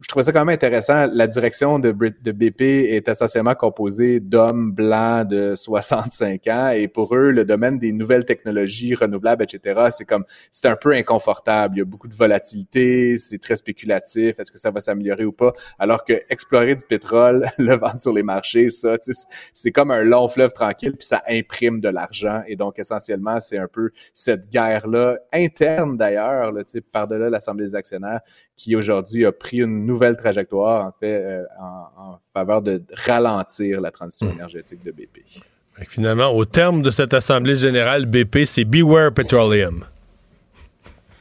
je 0.00 0.06
trouvais 0.06 0.22
ça 0.22 0.30
quand 0.30 0.44
même 0.44 0.54
intéressant. 0.54 1.06
La 1.12 1.26
direction 1.26 1.80
de, 1.80 1.90
de 1.90 2.30
BP 2.30 2.60
est 2.60 3.08
essentiellement 3.08 3.56
composée 3.56 4.20
d'hommes 4.20 4.70
blancs 4.70 5.26
de 5.26 5.54
65 5.56 6.46
ans 6.46 6.68
et 6.70 6.86
pour 6.86 7.12
eux, 7.16 7.32
le 7.32 7.44
domaine 7.44 7.80
des 7.80 7.90
nouvelles 7.90 8.24
technologies 8.24 8.94
renouvelables, 8.94 9.42
etc., 9.42 9.88
c'est 9.90 10.04
comme 10.04 10.24
c'est 10.52 10.68
un 10.68 10.76
peu 10.76 10.92
inconfortable. 10.92 11.74
Il 11.74 11.78
y 11.80 11.82
a 11.82 11.84
beaucoup 11.84 12.06
de 12.06 12.14
volatilité, 12.14 13.16
c'est 13.18 13.38
très 13.38 13.56
spéculatif. 13.56 14.38
Est-ce 14.38 14.52
que 14.52 14.58
ça 14.58 14.70
va 14.70 14.80
s'améliorer 14.80 15.24
ou 15.24 15.32
pas? 15.32 15.52
Alors 15.80 16.04
que 16.04 16.22
explorer 16.30 16.76
du 16.76 16.84
pétrole, 16.84 17.50
le 17.58 17.74
vendre 17.74 18.00
sur 18.00 18.12
les 18.12 18.22
marchés, 18.22 18.68
ça, 18.68 18.96
c'est 19.54 19.72
comme 19.72 19.90
un 19.90 20.04
long 20.04 20.28
fleuve 20.28 20.52
tranquille 20.52 20.92
puis 20.96 21.06
ça 21.06 21.20
imprime 21.28 21.80
de 21.80 21.88
l'argent 21.88 22.42
et 22.46 22.54
donc 22.54 22.78
essentiellement 22.78 23.40
c'est 23.40 23.58
un 23.58 23.66
peu 23.66 23.90
cette 24.14 24.51
guerre-là, 24.52 25.18
interne 25.32 25.96
d'ailleurs, 25.96 26.52
par-delà 26.92 27.30
l'Assemblée 27.30 27.66
des 27.66 27.74
actionnaires, 27.74 28.20
qui 28.56 28.76
aujourd'hui 28.76 29.26
a 29.26 29.32
pris 29.32 29.58
une 29.58 29.86
nouvelle 29.86 30.16
trajectoire, 30.16 30.86
en 30.86 30.92
fait, 30.92 31.22
euh, 31.24 31.44
en, 31.60 32.18
faveur 32.32 32.62
de 32.62 32.82
ralentir 32.94 33.80
la 33.80 33.90
transition 33.90 34.28
hmm. 34.28 34.32
énergétique 34.32 34.84
de 34.84 34.92
BP. 34.92 35.24
Finalement, 35.88 36.30
au 36.30 36.44
terme 36.44 36.82
de 36.82 36.90
cette 36.90 37.14
Assemblée 37.14 37.56
générale, 37.56 38.06
BP, 38.06 38.44
c'est 38.44 38.64
Beware 38.64 39.12
Petroleum. 39.12 39.84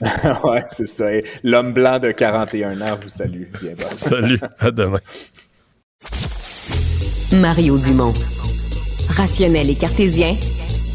ouais, 0.43 0.65
c'est 0.69 0.87
ça. 0.87 1.05
L'homme 1.43 1.73
blanc 1.73 1.99
de 1.99 2.11
41 2.11 2.81
ans 2.81 2.97
vous 3.01 3.09
salue. 3.09 3.43
Salut, 3.77 4.39
à 4.59 4.71
demain. 4.71 4.99
Mario 7.31 7.77
Dumont. 7.77 8.13
Rationnel 9.09 9.69
et 9.69 9.75
cartésien, 9.75 10.35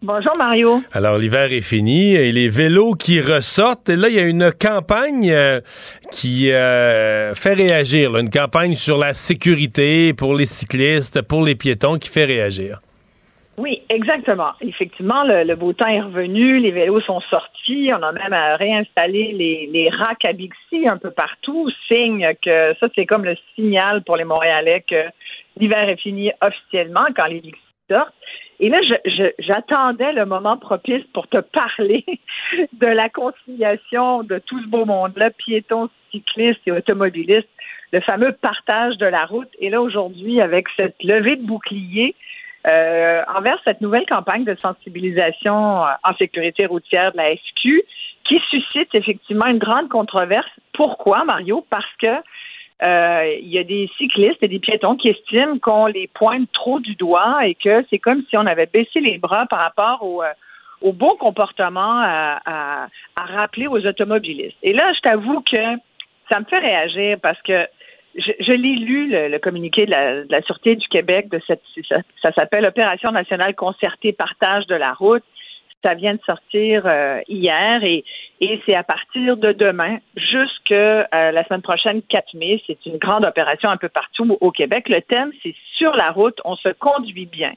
Bonjour 0.00 0.32
Mario. 0.38 0.80
Alors 0.92 1.18
l'hiver 1.18 1.52
est 1.52 1.60
fini 1.60 2.14
et 2.14 2.30
les 2.30 2.48
vélos 2.48 2.92
qui 2.92 3.20
ressortent. 3.20 3.88
Et 3.88 3.96
là, 3.96 4.08
il 4.08 4.14
y 4.14 4.20
a 4.20 4.26
une 4.26 4.52
campagne 4.52 5.28
euh, 5.28 5.60
qui 6.12 6.52
euh, 6.52 7.34
fait 7.34 7.54
réagir, 7.54 8.16
une 8.16 8.30
campagne 8.30 8.74
sur 8.74 8.96
la 8.96 9.12
sécurité 9.12 10.14
pour 10.14 10.36
les 10.36 10.44
cyclistes, 10.44 11.22
pour 11.22 11.44
les 11.44 11.56
piétons 11.56 11.98
qui 11.98 12.10
fait 12.10 12.26
réagir. 12.26 12.78
Oui, 13.56 13.82
exactement. 13.88 14.52
Effectivement, 14.60 15.24
le, 15.24 15.52
beau 15.56 15.72
temps 15.72 15.88
est 15.88 16.00
revenu, 16.00 16.60
les 16.60 16.70
vélos 16.70 17.00
sont 17.00 17.20
sortis, 17.22 17.90
on 17.92 18.00
a 18.00 18.12
même 18.12 18.56
réinstallé 18.56 19.32
les, 19.32 19.68
les 19.72 19.90
racks 19.90 20.24
à 20.24 20.32
Bixi 20.32 20.86
un 20.86 20.96
peu 20.96 21.10
partout, 21.10 21.68
signe 21.88 22.34
que 22.40 22.72
ça, 22.78 22.86
c'est 22.94 23.04
comme 23.04 23.24
le 23.24 23.36
signal 23.56 24.04
pour 24.04 24.16
les 24.16 24.22
Montréalais 24.22 24.84
que 24.88 25.06
l'hiver 25.58 25.88
est 25.88 26.00
fini 26.00 26.30
officiellement 26.40 27.06
quand 27.16 27.26
les 27.26 27.40
Bixi 27.40 27.67
Et 28.60 28.68
là, 28.68 28.78
j'attendais 29.38 30.12
le 30.12 30.26
moment 30.26 30.56
propice 30.56 31.04
pour 31.14 31.28
te 31.28 31.38
parler 31.38 32.04
de 32.72 32.86
la 32.86 33.08
conciliation 33.08 34.24
de 34.24 34.38
tout 34.38 34.60
ce 34.60 34.66
beau 34.66 34.84
monde-là, 34.84 35.30
piétons, 35.30 35.88
cyclistes 36.10 36.60
et 36.66 36.72
automobilistes, 36.72 37.48
le 37.92 38.00
fameux 38.00 38.32
partage 38.32 38.96
de 38.98 39.06
la 39.06 39.24
route. 39.26 39.48
Et 39.60 39.70
là, 39.70 39.80
aujourd'hui, 39.80 40.40
avec 40.40 40.66
cette 40.76 41.02
levée 41.02 41.36
de 41.36 41.46
bouclier 41.46 42.14
euh, 42.66 43.22
envers 43.34 43.58
cette 43.64 43.80
nouvelle 43.80 44.06
campagne 44.06 44.44
de 44.44 44.56
sensibilisation 44.60 45.84
euh, 45.84 45.90
en 46.02 46.14
sécurité 46.16 46.66
routière 46.66 47.12
de 47.12 47.18
la 47.18 47.34
SQ, 47.36 47.82
qui 48.24 48.40
suscite 48.50 48.94
effectivement 48.94 49.46
une 49.46 49.58
grande 49.58 49.88
controverse. 49.88 50.50
Pourquoi, 50.74 51.24
Mario? 51.24 51.64
Parce 51.70 51.90
que 52.00 52.14
il 52.80 53.48
y 53.48 53.58
a 53.58 53.64
des 53.64 53.90
cyclistes 53.98 54.42
et 54.42 54.48
des 54.48 54.58
piétons 54.58 54.96
qui 54.96 55.08
estiment 55.08 55.58
qu'on 55.58 55.86
les 55.86 56.08
pointe 56.08 56.50
trop 56.52 56.80
du 56.80 56.94
doigt 56.94 57.46
et 57.46 57.54
que 57.54 57.84
c'est 57.90 57.98
comme 57.98 58.22
si 58.28 58.36
on 58.36 58.46
avait 58.46 58.66
baissé 58.66 59.00
les 59.00 59.18
bras 59.18 59.46
par 59.46 59.58
rapport 59.58 60.02
au, 60.02 60.22
euh, 60.22 60.32
au 60.80 60.92
bon 60.92 61.16
comportement 61.16 62.00
à, 62.00 62.40
à, 62.44 62.86
à, 63.16 63.24
rappeler 63.24 63.66
aux 63.66 63.84
automobilistes. 63.84 64.56
Et 64.62 64.72
là, 64.72 64.92
je 64.94 65.00
t'avoue 65.00 65.40
que 65.40 65.76
ça 66.28 66.40
me 66.40 66.44
fait 66.44 66.58
réagir 66.58 67.18
parce 67.20 67.40
que 67.42 67.66
je, 68.14 68.32
je 68.40 68.52
l'ai 68.52 68.76
lu, 68.76 69.08
le, 69.10 69.38
communiqué 69.38 69.86
de 69.86 69.90
la, 69.90 70.24
de 70.24 70.30
la, 70.30 70.42
Sûreté 70.42 70.76
du 70.76 70.88
Québec, 70.88 71.28
de 71.28 71.40
cette, 71.46 71.62
ça, 71.88 71.96
ça 72.22 72.32
s'appelle 72.32 72.64
Opération 72.64 73.10
nationale 73.12 73.54
concertée 73.54 74.12
partage 74.12 74.66
de 74.66 74.74
la 74.74 74.92
route. 74.92 75.24
Ça 75.82 75.94
vient 75.94 76.14
de 76.14 76.20
sortir 76.26 76.82
euh, 76.86 77.20
hier 77.28 77.84
et, 77.84 78.04
et 78.40 78.60
c'est 78.66 78.74
à 78.74 78.82
partir 78.82 79.36
de 79.36 79.52
demain 79.52 79.98
jusqu'à 80.16 81.08
euh, 81.14 81.30
la 81.30 81.44
semaine 81.44 81.62
prochaine, 81.62 82.02
4 82.02 82.34
mai. 82.34 82.62
C'est 82.66 82.84
une 82.86 82.98
grande 82.98 83.24
opération 83.24 83.70
un 83.70 83.76
peu 83.76 83.88
partout 83.88 84.36
au 84.40 84.50
Québec. 84.50 84.88
Le 84.88 85.00
thème, 85.02 85.30
c'est 85.42 85.54
sur 85.76 85.94
la 85.94 86.10
route, 86.10 86.38
on 86.44 86.56
se 86.56 86.70
conduit 86.70 87.26
bien. 87.26 87.52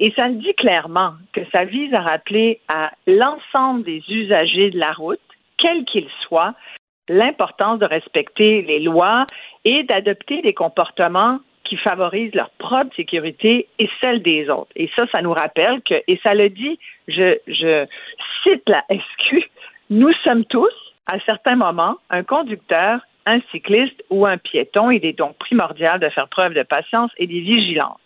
Et 0.00 0.12
ça 0.12 0.28
dit 0.28 0.54
clairement 0.54 1.14
que 1.32 1.40
ça 1.52 1.64
vise 1.64 1.92
à 1.92 2.00
rappeler 2.00 2.60
à 2.68 2.92
l'ensemble 3.06 3.82
des 3.82 4.02
usagers 4.08 4.70
de 4.70 4.78
la 4.78 4.92
route, 4.92 5.20
quels 5.58 5.84
qu'ils 5.84 6.08
soient, 6.22 6.54
l'importance 7.08 7.78
de 7.78 7.86
respecter 7.86 8.62
les 8.62 8.80
lois 8.80 9.24
et 9.64 9.82
d'adopter 9.84 10.40
des 10.42 10.54
comportements 10.54 11.40
qui 11.68 11.76
favorisent 11.76 12.34
leur 12.34 12.50
propre 12.58 12.94
sécurité 12.96 13.68
et 13.78 13.90
celle 14.00 14.22
des 14.22 14.48
autres. 14.48 14.70
Et 14.74 14.90
ça, 14.96 15.06
ça 15.12 15.20
nous 15.20 15.32
rappelle 15.32 15.82
que, 15.82 16.02
et 16.06 16.18
ça 16.22 16.34
le 16.34 16.48
dit, 16.48 16.78
je, 17.06 17.36
je 17.46 17.86
cite 18.42 18.62
la 18.68 18.84
SQ, 18.90 19.48
nous 19.90 20.12
sommes 20.24 20.44
tous, 20.46 20.72
à 21.06 21.18
certains 21.20 21.56
moments, 21.56 21.96
un 22.10 22.22
conducteur, 22.22 23.00
un 23.26 23.40
cycliste 23.50 24.02
ou 24.10 24.26
un 24.26 24.38
piéton. 24.38 24.90
Il 24.90 25.04
est 25.04 25.16
donc 25.16 25.36
primordial 25.38 26.00
de 26.00 26.08
faire 26.08 26.28
preuve 26.28 26.54
de 26.54 26.62
patience 26.62 27.10
et 27.18 27.26
de 27.26 27.32
vigilance. 27.32 27.98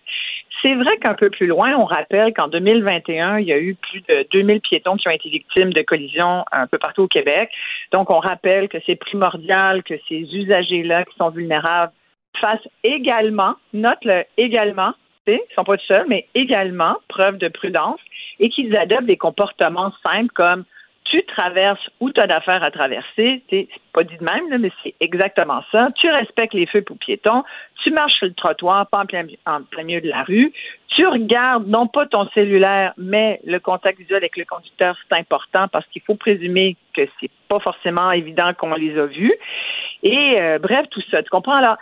C'est 0.60 0.74
vrai 0.74 0.96
qu'un 0.98 1.14
peu 1.14 1.28
plus 1.28 1.48
loin, 1.48 1.74
on 1.76 1.84
rappelle 1.84 2.32
qu'en 2.34 2.46
2021, 2.46 3.38
il 3.38 3.46
y 3.46 3.52
a 3.52 3.58
eu 3.58 3.74
plus 3.74 4.00
de 4.08 4.26
2000 4.30 4.60
piétons 4.60 4.96
qui 4.96 5.08
ont 5.08 5.12
été 5.12 5.28
victimes 5.28 5.72
de 5.72 5.82
collisions 5.82 6.44
un 6.52 6.68
peu 6.68 6.78
partout 6.78 7.02
au 7.02 7.08
Québec. 7.08 7.50
Donc, 7.90 8.10
on 8.10 8.20
rappelle 8.20 8.68
que 8.68 8.78
c'est 8.86 8.94
primordial 8.94 9.82
que 9.82 9.94
ces 10.08 10.20
usagers-là 10.20 11.04
qui 11.04 11.16
sont 11.16 11.30
vulnérables 11.30 11.92
fassent 12.40 12.68
également, 12.84 13.54
note-le 13.72 14.24
également, 14.36 14.92
ils 15.26 15.34
ne 15.34 15.54
sont 15.54 15.64
pas 15.64 15.76
seuls, 15.86 16.06
mais 16.08 16.26
également 16.34 16.96
preuve 17.08 17.38
de 17.38 17.48
prudence 17.48 18.00
et 18.40 18.48
qu'ils 18.48 18.76
adoptent 18.76 19.06
des 19.06 19.16
comportements 19.16 19.92
simples 20.02 20.32
comme 20.34 20.64
tu 21.04 21.22
traverses 21.24 21.90
où 22.00 22.10
tu 22.10 22.20
as 22.20 22.26
d'affaires 22.26 22.62
à 22.62 22.70
traverser, 22.70 23.42
c'est 23.50 23.68
pas 23.92 24.02
dit 24.02 24.16
de 24.16 24.24
même, 24.24 24.48
là, 24.48 24.56
mais 24.58 24.70
c'est 24.82 24.94
exactement 25.00 25.62
ça. 25.70 25.88
Tu 25.96 26.08
respectes 26.08 26.54
les 26.54 26.66
feux 26.66 26.82
pour 26.82 26.96
piétons, 26.96 27.42
tu 27.82 27.90
marches 27.90 28.14
sur 28.14 28.26
le 28.26 28.32
trottoir, 28.32 28.86
pas 28.86 29.00
en 29.00 29.06
plein, 29.06 29.26
en 29.44 29.62
plein 29.62 29.82
milieu 29.82 30.00
de 30.00 30.08
la 30.08 30.22
rue, 30.22 30.52
tu 30.88 31.06
regardes 31.06 31.66
non 31.66 31.86
pas 31.86 32.06
ton 32.06 32.28
cellulaire, 32.30 32.94
mais 32.96 33.40
le 33.44 33.58
contact 33.60 33.98
visuel 33.98 34.18
avec 34.18 34.36
le 34.36 34.44
conducteur, 34.44 34.96
c'est 35.08 35.16
important 35.16 35.68
parce 35.68 35.86
qu'il 35.88 36.02
faut 36.02 36.14
présumer 36.14 36.76
que 36.94 37.02
c'est 37.20 37.30
pas 37.48 37.58
forcément 37.60 38.10
évident 38.12 38.52
qu'on 38.54 38.74
les 38.74 38.98
a 38.98 39.06
vus. 39.06 39.34
Et 40.02 40.40
euh, 40.40 40.58
bref, 40.58 40.86
tout 40.90 41.02
ça. 41.10 41.22
Tu 41.22 41.30
comprends? 41.30 41.56
Alors, 41.56 41.76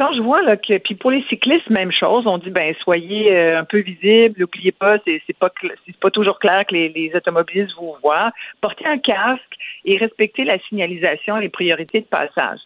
quand 0.00 0.14
je 0.14 0.22
vois 0.22 0.40
là, 0.40 0.56
que, 0.56 0.78
puis 0.78 0.94
pour 0.94 1.10
les 1.10 1.22
cyclistes, 1.24 1.68
même 1.68 1.92
chose, 1.92 2.26
on 2.26 2.38
dit 2.38 2.48
ben 2.48 2.74
soyez 2.80 3.36
euh, 3.36 3.60
un 3.60 3.64
peu 3.64 3.80
visibles, 3.80 4.40
n'oubliez 4.40 4.72
pas, 4.72 4.96
c'est, 5.04 5.20
c'est 5.26 5.36
pas 5.36 5.50
c'est 5.86 5.96
pas 5.98 6.10
toujours 6.10 6.38
clair 6.38 6.64
que 6.66 6.74
les, 6.74 7.12
automobilistes 7.14 7.74
vous 7.78 7.94
voient. 8.02 8.30
Portez 8.62 8.86
un 8.86 8.96
casque 8.96 9.52
et 9.84 9.98
respectez 9.98 10.44
la 10.44 10.58
signalisation 10.60 11.36
et 11.36 11.42
les 11.42 11.48
priorités 11.50 12.00
de 12.00 12.06
passage. 12.06 12.60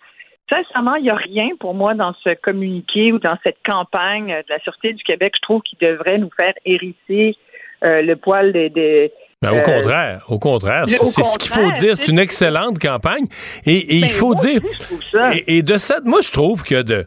Sincèrement, 0.49 0.95
il 0.95 1.03
n'y 1.03 1.11
a 1.11 1.17
rien 1.17 1.49
pour 1.59 1.75
moi 1.75 1.95
dans 1.95 2.15
ce 2.23 2.35
communiqué 2.35 3.13
ou 3.13 3.19
dans 3.19 3.37
cette 3.43 3.59
campagne 3.67 4.29
de 4.29 4.53
la 4.53 4.61
Sûreté 4.61 4.93
du 4.93 5.03
Québec, 5.03 5.33
je 5.37 5.43
trouve, 5.43 5.63
qui 5.63 5.77
devrait 5.81 6.19
nous 6.19 6.31
faire 6.37 6.55
hérisser 6.65 7.37
euh, 7.83 8.03
le 8.03 8.15
poil 8.15 8.53
des, 8.53 8.71
des 8.71 9.11
ben, 9.43 9.51
au 9.51 9.57
euh, 9.57 9.63
contraire, 9.63 10.25
au 10.29 10.39
contraire, 10.39 10.85
c'est 10.89 11.25
ce 11.25 11.39
qu'il 11.39 11.51
faut 11.51 11.71
dire. 11.73 11.97
C'est 11.97 12.09
une 12.09 12.21
excellente 12.21 12.79
campagne. 12.79 13.27
Et, 13.67 13.97
il 13.97 14.03
ben, 14.03 14.11
faut 14.11 14.37
dire. 14.37 14.61
Et, 15.33 15.59
et, 15.59 15.63
de 15.63 15.79
cette, 15.79 16.05
moi, 16.05 16.21
je 16.23 16.31
trouve 16.31 16.63
que 16.63 16.81
de 16.81 16.95
euh, 16.95 17.05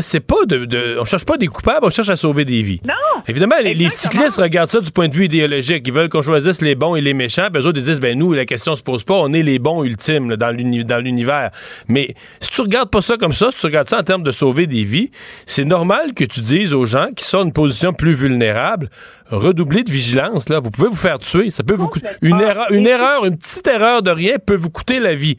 c'est 0.00 0.20
pas 0.20 0.44
de, 0.46 0.64
de, 0.64 0.96
On 1.00 1.04
cherche 1.04 1.24
pas 1.24 1.36
des 1.36 1.46
coupables, 1.46 1.80
on 1.82 1.90
cherche 1.90 2.08
à 2.08 2.16
sauver 2.16 2.44
des 2.44 2.62
vies. 2.62 2.80
Non! 2.86 2.94
Évidemment, 3.28 3.56
les, 3.62 3.90
cyclistes 3.90 4.38
regardent 4.38 4.70
ça 4.70 4.80
du 4.80 4.90
point 4.90 5.08
de 5.08 5.14
vue 5.14 5.24
idéologique. 5.26 5.86
Ils 5.86 5.92
veulent 5.92 6.08
qu'on 6.08 6.22
choisisse 6.22 6.62
les 6.62 6.74
bons 6.74 6.96
et 6.96 7.00
les 7.00 7.14
méchants. 7.14 7.48
Puis 7.52 7.62
eux 7.62 7.66
autres, 7.66 7.78
ils 7.78 7.84
disent, 7.84 8.00
ben 8.00 8.18
nous, 8.18 8.32
la 8.32 8.46
question 8.46 8.76
se 8.76 8.82
pose 8.82 9.04
pas. 9.04 9.14
On 9.14 9.32
est 9.32 9.42
les 9.42 9.58
bons 9.58 9.84
ultimes 9.84 10.36
dans 10.36 10.50
l'univers. 10.50 11.50
Mais 11.88 12.14
si 12.40 12.50
tu 12.50 12.60
regardes 12.62 12.90
pas 12.90 13.02
ça 13.02 13.16
comme 13.16 13.32
ça, 13.32 13.50
si 13.50 13.58
tu 13.58 13.66
regardes 13.66 13.88
ça 13.88 13.98
en 13.98 14.02
termes 14.02 14.22
de 14.22 14.32
sauver 14.32 14.66
des 14.66 14.84
vies, 14.84 15.10
c'est 15.46 15.64
normal 15.64 16.14
que 16.14 16.24
tu 16.24 16.40
dises 16.40 16.72
aux 16.72 16.86
gens 16.86 17.08
qui 17.14 17.24
sont 17.24 17.40
dans 17.40 17.44
une 17.44 17.52
position 17.52 17.92
plus 17.92 18.12
vulnérable, 18.12 18.90
redoublez 19.30 19.84
de 19.84 19.90
vigilance. 19.90 20.48
Là. 20.48 20.60
Vous 20.60 20.70
pouvez 20.70 20.88
vous 20.88 20.96
faire 20.96 21.18
tuer. 21.18 21.50
Ça 21.50 21.62
peut 21.62 21.74
vous 21.74 21.88
coûter. 21.88 22.06
Une 22.22 22.40
erreur, 22.40 22.70
une 22.70 22.86
erreur, 22.86 23.24
une 23.24 23.36
petite 23.36 23.66
erreur 23.66 24.02
de 24.02 24.10
rien 24.10 24.36
peut 24.44 24.56
vous 24.56 24.70
coûter 24.70 25.00
la 25.00 25.14
vie. 25.14 25.36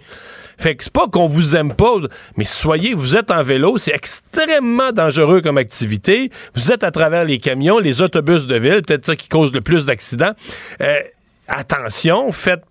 Fait 0.58 0.76
que 0.76 0.84
c'est 0.84 0.94
pas 0.94 1.08
qu'on 1.08 1.26
vous 1.26 1.56
aime 1.56 1.74
pas, 1.74 1.96
mais 2.38 2.44
soyez, 2.44 2.94
vous 2.94 3.18
êtes 3.18 3.32
en 3.32 3.42
vélo, 3.42 3.78
c'est 3.78 3.96
extrêmement 3.96 4.92
dangereux 4.92 5.42
comme 5.42 5.58
activité. 5.58 6.30
Vous 6.54 6.72
êtes 6.72 6.84
à 6.84 6.92
travers 6.92 7.26
les 7.26 7.40
camions, 7.40 7.80
les 7.80 8.00
autobus 8.02 8.46
de 8.46 8.58
ville, 8.58 8.84
peut-être 8.84 9.08
ça 9.08 9.16
qui 9.16 9.28
cause 9.28 9.52
le 9.54 9.62
plus 9.62 9.88
d'accidents. 9.88 10.34
Euh, 10.82 11.00
attention, 11.48 12.32
faites 12.32 12.64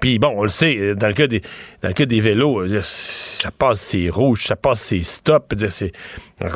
puis 0.00 0.18
bon, 0.18 0.32
on 0.36 0.42
le 0.42 0.48
sait 0.48 0.76
euh, 0.78 0.94
dans 0.94 1.08
le 1.08 1.12
cas 1.12 1.26
des 1.26 1.40
dans 1.82 1.88
le 1.88 1.94
cas 1.94 2.06
des 2.06 2.20
vélos, 2.20 2.60
euh, 2.60 2.80
ça 2.82 3.50
passe 3.50 3.80
c'est 3.80 4.08
rouge, 4.08 4.44
ça 4.44 4.56
passe 4.56 4.80
c'est 4.80 5.02
stop, 5.02 5.52
c'est 5.70 5.92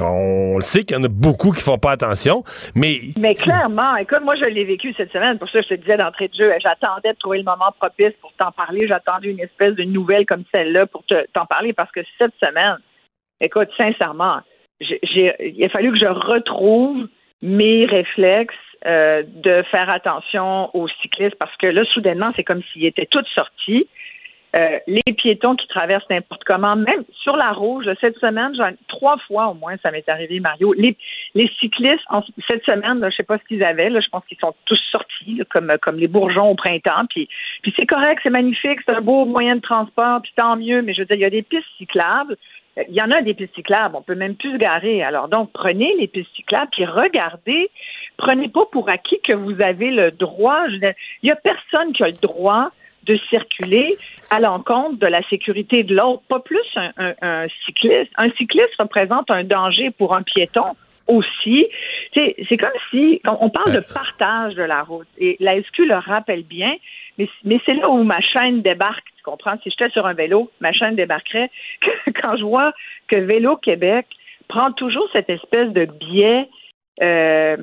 on 0.00 0.56
le 0.56 0.62
sait 0.62 0.84
qu'il 0.84 0.96
y 0.96 1.00
en 1.00 1.04
a 1.04 1.08
beaucoup 1.08 1.52
qui 1.52 1.62
font 1.62 1.78
pas 1.78 1.92
attention, 1.92 2.42
mais 2.74 3.00
Mais 3.18 3.34
clairement, 3.34 3.96
écoute, 3.96 4.22
moi 4.22 4.36
je 4.36 4.44
l'ai 4.44 4.64
vécu 4.64 4.92
cette 4.96 5.12
semaine, 5.12 5.38
pour 5.38 5.48
ça 5.48 5.60
je 5.62 5.68
te 5.68 5.74
disais 5.74 5.96
d'entrée 5.96 6.28
de 6.28 6.34
jeu, 6.34 6.52
j'attendais 6.60 7.12
de 7.12 7.18
trouver 7.18 7.38
le 7.38 7.44
moment 7.44 7.72
propice 7.78 8.12
pour 8.20 8.32
t'en 8.34 8.52
parler, 8.52 8.86
j'attendais 8.86 9.28
une 9.28 9.40
espèce 9.40 9.74
de 9.74 9.84
nouvelle 9.84 10.26
comme 10.26 10.44
celle-là 10.52 10.86
pour 10.86 11.04
t'en 11.32 11.46
parler 11.46 11.72
parce 11.72 11.90
que 11.92 12.00
cette 12.18 12.34
semaine, 12.40 12.76
écoute, 13.40 13.68
sincèrement, 13.76 14.40
il 14.80 15.64
a 15.64 15.68
fallu 15.68 15.92
que 15.92 15.98
je 15.98 16.06
retrouve 16.06 17.08
mes 17.42 17.86
réflexes 17.86 18.54
euh, 18.84 19.22
de 19.26 19.62
faire 19.70 19.88
attention 19.88 20.74
aux 20.76 20.88
cyclistes 21.00 21.36
parce 21.36 21.56
que 21.56 21.66
là, 21.66 21.82
soudainement, 21.92 22.30
c'est 22.34 22.44
comme 22.44 22.62
s'ils 22.72 22.84
étaient 22.84 23.06
tous 23.06 23.24
sortis. 23.34 23.88
Euh, 24.54 24.78
les 24.86 25.12
piétons 25.14 25.54
qui 25.54 25.66
traversent 25.68 26.08
n'importe 26.08 26.44
comment, 26.44 26.76
même 26.76 27.04
sur 27.22 27.36
la 27.36 27.52
rouge, 27.52 27.86
cette 28.00 28.16
semaine, 28.18 28.52
trois 28.88 29.18
fois 29.26 29.48
au 29.48 29.54
moins, 29.54 29.76
ça 29.82 29.90
m'est 29.90 30.08
arrivé, 30.08 30.40
Mario. 30.40 30.72
Les, 30.72 30.96
les 31.34 31.50
cyclistes, 31.60 32.04
cette 32.46 32.64
semaine, 32.64 33.00
je 33.02 33.10
je 33.10 33.16
sais 33.16 33.22
pas 33.22 33.38
ce 33.38 33.44
qu'ils 33.44 33.64
avaient, 33.64 33.90
là, 33.90 34.00
je 34.00 34.08
pense 34.08 34.24
qu'ils 34.26 34.38
sont 34.38 34.54
tous 34.64 34.80
sortis, 34.90 35.42
comme, 35.50 35.76
comme 35.82 35.96
les 35.98 36.06
bourgeons 36.06 36.50
au 36.50 36.54
printemps. 36.54 37.04
Puis, 37.10 37.28
puis 37.62 37.74
c'est 37.76 37.86
correct, 37.86 38.20
c'est 38.22 38.30
magnifique, 38.30 38.78
c'est 38.86 38.94
un 38.94 39.00
beau 39.00 39.24
moyen 39.26 39.56
de 39.56 39.60
transport, 39.60 40.22
puis 40.22 40.32
tant 40.36 40.56
mieux, 40.56 40.80
mais 40.80 40.94
je 40.94 41.00
veux 41.00 41.06
dire, 41.06 41.16
il 41.16 41.22
y 41.22 41.24
a 41.24 41.30
des 41.30 41.42
pistes 41.42 41.66
cyclables. 41.76 42.36
Il 42.88 42.94
y 42.94 43.00
en 43.00 43.10
a 43.10 43.22
des 43.22 43.32
pistes 43.32 43.54
cyclables, 43.54 43.96
on 43.96 44.02
peut 44.02 44.14
même 44.14 44.36
plus 44.36 44.52
se 44.52 44.58
garer. 44.58 45.02
Alors 45.02 45.28
donc, 45.28 45.50
prenez 45.52 45.94
les 45.98 46.08
pistes 46.08 46.34
cyclables, 46.36 46.68
puis 46.72 46.84
regardez 46.84 47.70
prenez 48.16 48.48
pas 48.48 48.66
pour 48.72 48.88
acquis 48.88 49.20
que 49.22 49.32
vous 49.32 49.60
avez 49.60 49.90
le 49.90 50.10
droit. 50.10 50.66
il 50.68 50.94
n'y 51.22 51.30
a 51.30 51.36
personne 51.36 51.92
qui 51.92 52.02
a 52.02 52.08
le 52.08 52.20
droit 52.20 52.70
de 53.04 53.16
circuler 53.30 53.96
à 54.30 54.40
l'encontre 54.40 54.98
de 54.98 55.06
la 55.06 55.22
sécurité 55.28 55.84
de 55.84 55.94
l'autre, 55.94 56.22
pas 56.28 56.40
plus 56.40 56.66
un, 56.76 57.46
cycliste. 57.64 58.10
Un 58.16 58.30
cycliste 58.32 58.74
représente 58.78 59.30
un 59.30 59.44
danger 59.44 59.90
pour 59.90 60.14
un 60.14 60.22
piéton 60.22 60.74
aussi. 61.06 61.66
C'est 62.14 62.56
comme 62.56 62.68
si 62.90 63.20
on 63.24 63.48
parle 63.48 63.72
de 63.72 63.82
partage 63.94 64.54
de 64.54 64.64
la 64.64 64.82
route 64.82 65.06
et 65.18 65.36
la 65.38 65.60
SQ 65.62 65.86
le 65.86 65.94
rappelle 65.94 66.42
bien, 66.42 66.74
mais, 67.18 67.28
mais 67.44 67.60
c'est 67.64 67.74
là 67.74 67.88
où 67.88 68.02
ma 68.02 68.20
chaîne 68.20 68.62
débarque. 68.62 69.06
Tu 69.16 69.22
comprends? 69.22 69.56
Si 69.62 69.70
j'étais 69.70 69.90
sur 69.90 70.06
un 70.06 70.14
vélo, 70.14 70.50
ma 70.60 70.72
chaîne 70.72 70.96
débarquerait 70.96 71.50
quand 72.20 72.36
je 72.36 72.44
vois 72.44 72.72
que 73.06 73.16
Vélo 73.16 73.56
Québec 73.56 74.06
prend 74.48 74.72
toujours 74.72 75.08
cette 75.12 75.30
espèce 75.30 75.70
de 75.72 75.84
biais 75.84 76.48
euh, 77.02 77.56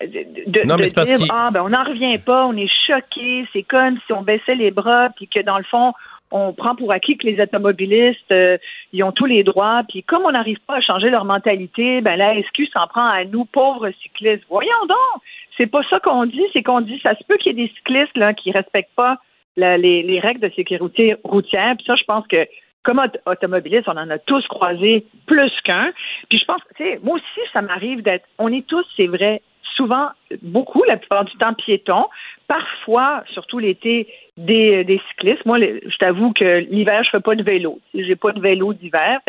de, 0.00 0.66
non, 0.66 0.76
mais 0.76 0.86
dire 0.86 1.26
ah 1.30 1.50
ben 1.52 1.62
on 1.62 1.68
n'en 1.68 1.84
revient 1.84 2.18
pas, 2.18 2.46
on 2.46 2.56
est 2.56 2.70
choqué, 2.86 3.46
c'est 3.52 3.62
comme 3.62 3.98
si 4.06 4.12
on 4.12 4.22
baissait 4.22 4.56
les 4.56 4.70
bras 4.70 5.10
puis 5.14 5.28
que 5.28 5.40
dans 5.40 5.58
le 5.58 5.64
fond 5.64 5.92
on 6.32 6.52
prend 6.52 6.74
pour 6.74 6.90
acquis 6.92 7.16
que 7.16 7.26
les 7.26 7.40
automobilistes 7.40 8.32
euh, 8.32 8.58
ils 8.92 9.04
ont 9.04 9.12
tous 9.12 9.26
les 9.26 9.44
droits 9.44 9.82
puis 9.88 10.02
comme 10.02 10.24
on 10.24 10.32
n'arrive 10.32 10.58
pas 10.66 10.76
à 10.76 10.80
changer 10.80 11.08
leur 11.10 11.24
mentalité, 11.24 12.00
ben 12.00 12.16
la 12.16 12.34
SQ 12.42 12.66
s'en 12.72 12.86
prend 12.88 13.06
à 13.06 13.24
nous 13.24 13.44
pauvres 13.44 13.90
cyclistes. 14.02 14.44
Voyons 14.48 14.86
donc, 14.88 15.22
c'est 15.56 15.68
pas 15.68 15.82
ça 15.88 16.00
qu'on 16.00 16.26
dit, 16.26 16.44
c'est 16.52 16.62
qu'on 16.62 16.80
dit 16.80 16.98
ça 17.02 17.14
se 17.14 17.24
peut 17.24 17.36
qu'il 17.36 17.56
y 17.56 17.60
ait 17.60 17.66
des 17.66 17.72
cyclistes 17.74 18.16
là 18.16 18.34
qui 18.34 18.50
respectent 18.50 18.94
pas 18.96 19.18
les, 19.56 20.02
les, 20.02 20.20
règles 20.20 20.40
de 20.40 20.52
sécurité 20.54 21.16
routière. 21.24 21.74
Puis 21.76 21.84
ça, 21.86 21.96
je 21.96 22.04
pense 22.04 22.26
que 22.26 22.46
comme 22.82 23.02
automobiliste, 23.26 23.88
on 23.88 23.96
en 23.96 24.10
a 24.10 24.18
tous 24.18 24.46
croisé 24.48 25.06
plus 25.26 25.52
qu'un. 25.64 25.92
Puis 26.28 26.38
je 26.38 26.44
pense, 26.44 26.60
tu 26.76 26.84
sais, 26.84 27.00
moi 27.02 27.16
aussi, 27.16 27.48
ça 27.52 27.62
m'arrive 27.62 28.02
d'être, 28.02 28.26
on 28.38 28.52
est 28.52 28.66
tous, 28.66 28.84
c'est 28.96 29.06
vrai, 29.06 29.42
souvent, 29.76 30.08
beaucoup, 30.42 30.82
la 30.84 30.96
plupart 30.96 31.24
du 31.24 31.36
temps, 31.36 31.54
piétons. 31.54 32.06
Parfois, 32.48 33.22
surtout 33.32 33.58
l'été, 33.58 34.08
des, 34.36 35.00
cyclistes. 35.08 35.44
Moi, 35.46 35.58
je 35.58 35.96
t'avoue 35.98 36.32
que 36.32 36.58
l'hiver, 36.70 37.02
je 37.04 37.10
fais 37.10 37.20
pas 37.20 37.34
de 37.34 37.42
vélo. 37.42 37.78
J'ai 37.94 38.16
pas 38.16 38.32
de 38.32 38.40
vélo 38.40 38.72
d'hiver. 38.74 39.20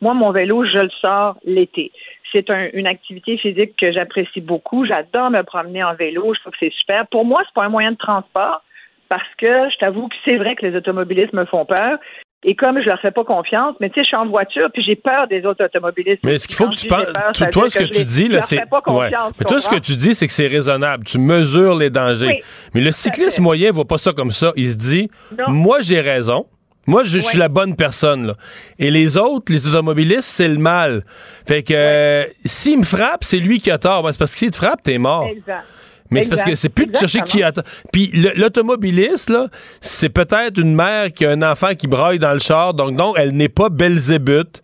Moi, 0.00 0.14
mon 0.14 0.32
vélo, 0.32 0.64
je 0.64 0.78
le 0.78 0.90
sors 1.00 1.36
l'été. 1.44 1.92
C'est 2.32 2.48
une 2.72 2.86
activité 2.86 3.36
physique 3.36 3.76
que 3.76 3.92
j'apprécie 3.92 4.40
beaucoup. 4.40 4.86
J'adore 4.86 5.30
me 5.30 5.42
promener 5.42 5.82
en 5.82 5.94
vélo. 5.94 6.32
Je 6.34 6.40
trouve 6.40 6.52
que 6.52 6.58
c'est 6.60 6.72
super. 6.72 7.06
Pour 7.08 7.24
moi, 7.24 7.42
c'est 7.44 7.54
pas 7.54 7.64
un 7.64 7.68
moyen 7.68 7.92
de 7.92 7.96
transport 7.96 8.62
parce 9.08 9.28
que 9.36 9.68
je 9.70 9.76
t'avoue 9.78 10.08
que 10.08 10.14
c'est 10.24 10.36
vrai 10.36 10.54
que 10.54 10.64
les 10.64 10.76
automobilistes 10.76 11.32
me 11.32 11.44
font 11.44 11.64
peur. 11.64 11.98
Et 12.42 12.54
comme 12.54 12.80
je 12.80 12.86
leur 12.86 12.98
fais 13.00 13.10
pas 13.10 13.24
confiance, 13.24 13.76
mais 13.80 13.90
tu 13.90 13.96
sais, 13.96 14.00
je 14.00 14.08
suis 14.08 14.16
en 14.16 14.26
voiture 14.26 14.70
puis 14.72 14.82
j'ai 14.82 14.96
peur 14.96 15.28
des 15.28 15.44
autres 15.44 15.62
automobilistes. 15.62 16.20
Mais 16.24 16.38
ce 16.38 16.48
qu'il 16.48 16.56
faut 16.56 16.68
que 16.68 16.74
tu 16.74 16.86
penses, 16.88 17.04
toi, 17.52 17.68
ce 17.68 17.78
que, 17.78 17.84
tu 17.84 18.04
dis 18.04 18.28
là, 18.28 18.40
c'est, 18.40 18.56
mais 18.56 19.44
toi, 19.44 19.60
ce 19.60 19.68
que 19.68 19.78
tu 19.78 19.94
dis, 19.94 20.14
c'est 20.14 20.26
que 20.26 20.32
c'est 20.32 20.46
raisonnable. 20.46 21.04
Tu 21.04 21.18
mesures 21.18 21.74
les 21.74 21.90
dangers. 21.90 22.42
mais 22.74 22.80
le 22.80 22.92
cycliste 22.92 23.40
moyen 23.40 23.72
voit 23.72 23.84
pas 23.84 23.98
ça 23.98 24.12
comme 24.12 24.30
ça. 24.30 24.52
Il 24.56 24.70
se 24.70 24.76
dit, 24.76 25.10
moi, 25.48 25.80
j'ai 25.80 26.00
raison. 26.00 26.46
Moi, 26.86 27.04
je, 27.04 27.18
suis 27.18 27.38
la 27.38 27.48
bonne 27.48 27.76
personne. 27.76 28.28
Là. 28.28 28.34
Et 28.78 28.90
les 28.90 29.18
autres, 29.18 29.52
les 29.52 29.68
automobilistes, 29.68 30.22
c'est 30.22 30.48
le 30.48 30.58
mal. 30.58 31.04
Fait 31.46 31.62
que 31.62 31.74
euh, 31.74 32.24
s'il 32.44 32.78
me 32.78 32.84
frappe, 32.84 33.22
c'est 33.22 33.38
lui 33.38 33.60
qui 33.60 33.70
a 33.70 33.78
tort. 33.78 34.02
Ben, 34.02 34.12
c'est 34.12 34.18
parce 34.18 34.32
que 34.32 34.38
s'il 34.38 34.50
te 34.50 34.56
frappe, 34.56 34.82
t'es 34.82 34.98
mort. 34.98 35.28
Exact. 35.30 35.62
Mais 36.10 36.22
c'est 36.22 36.30
parce 36.30 36.42
que 36.42 36.54
c'est 36.54 36.68
plus 36.68 36.86
de 36.86 36.96
chercher 36.96 37.22
qui 37.22 37.42
a. 37.42 37.52
Puis 37.92 38.10
l'automobiliste, 38.36 39.30
là, 39.30 39.48
c'est 39.80 40.08
peut-être 40.08 40.58
une 40.58 40.74
mère 40.74 41.12
qui 41.12 41.24
a 41.24 41.30
un 41.30 41.42
enfant 41.42 41.74
qui 41.76 41.86
braille 41.86 42.18
dans 42.18 42.32
le 42.32 42.38
char. 42.38 42.74
Donc, 42.74 42.92
non, 42.92 43.14
elle 43.16 43.32
n'est 43.32 43.48
pas 43.48 43.68
Belzébuth. 43.68 44.62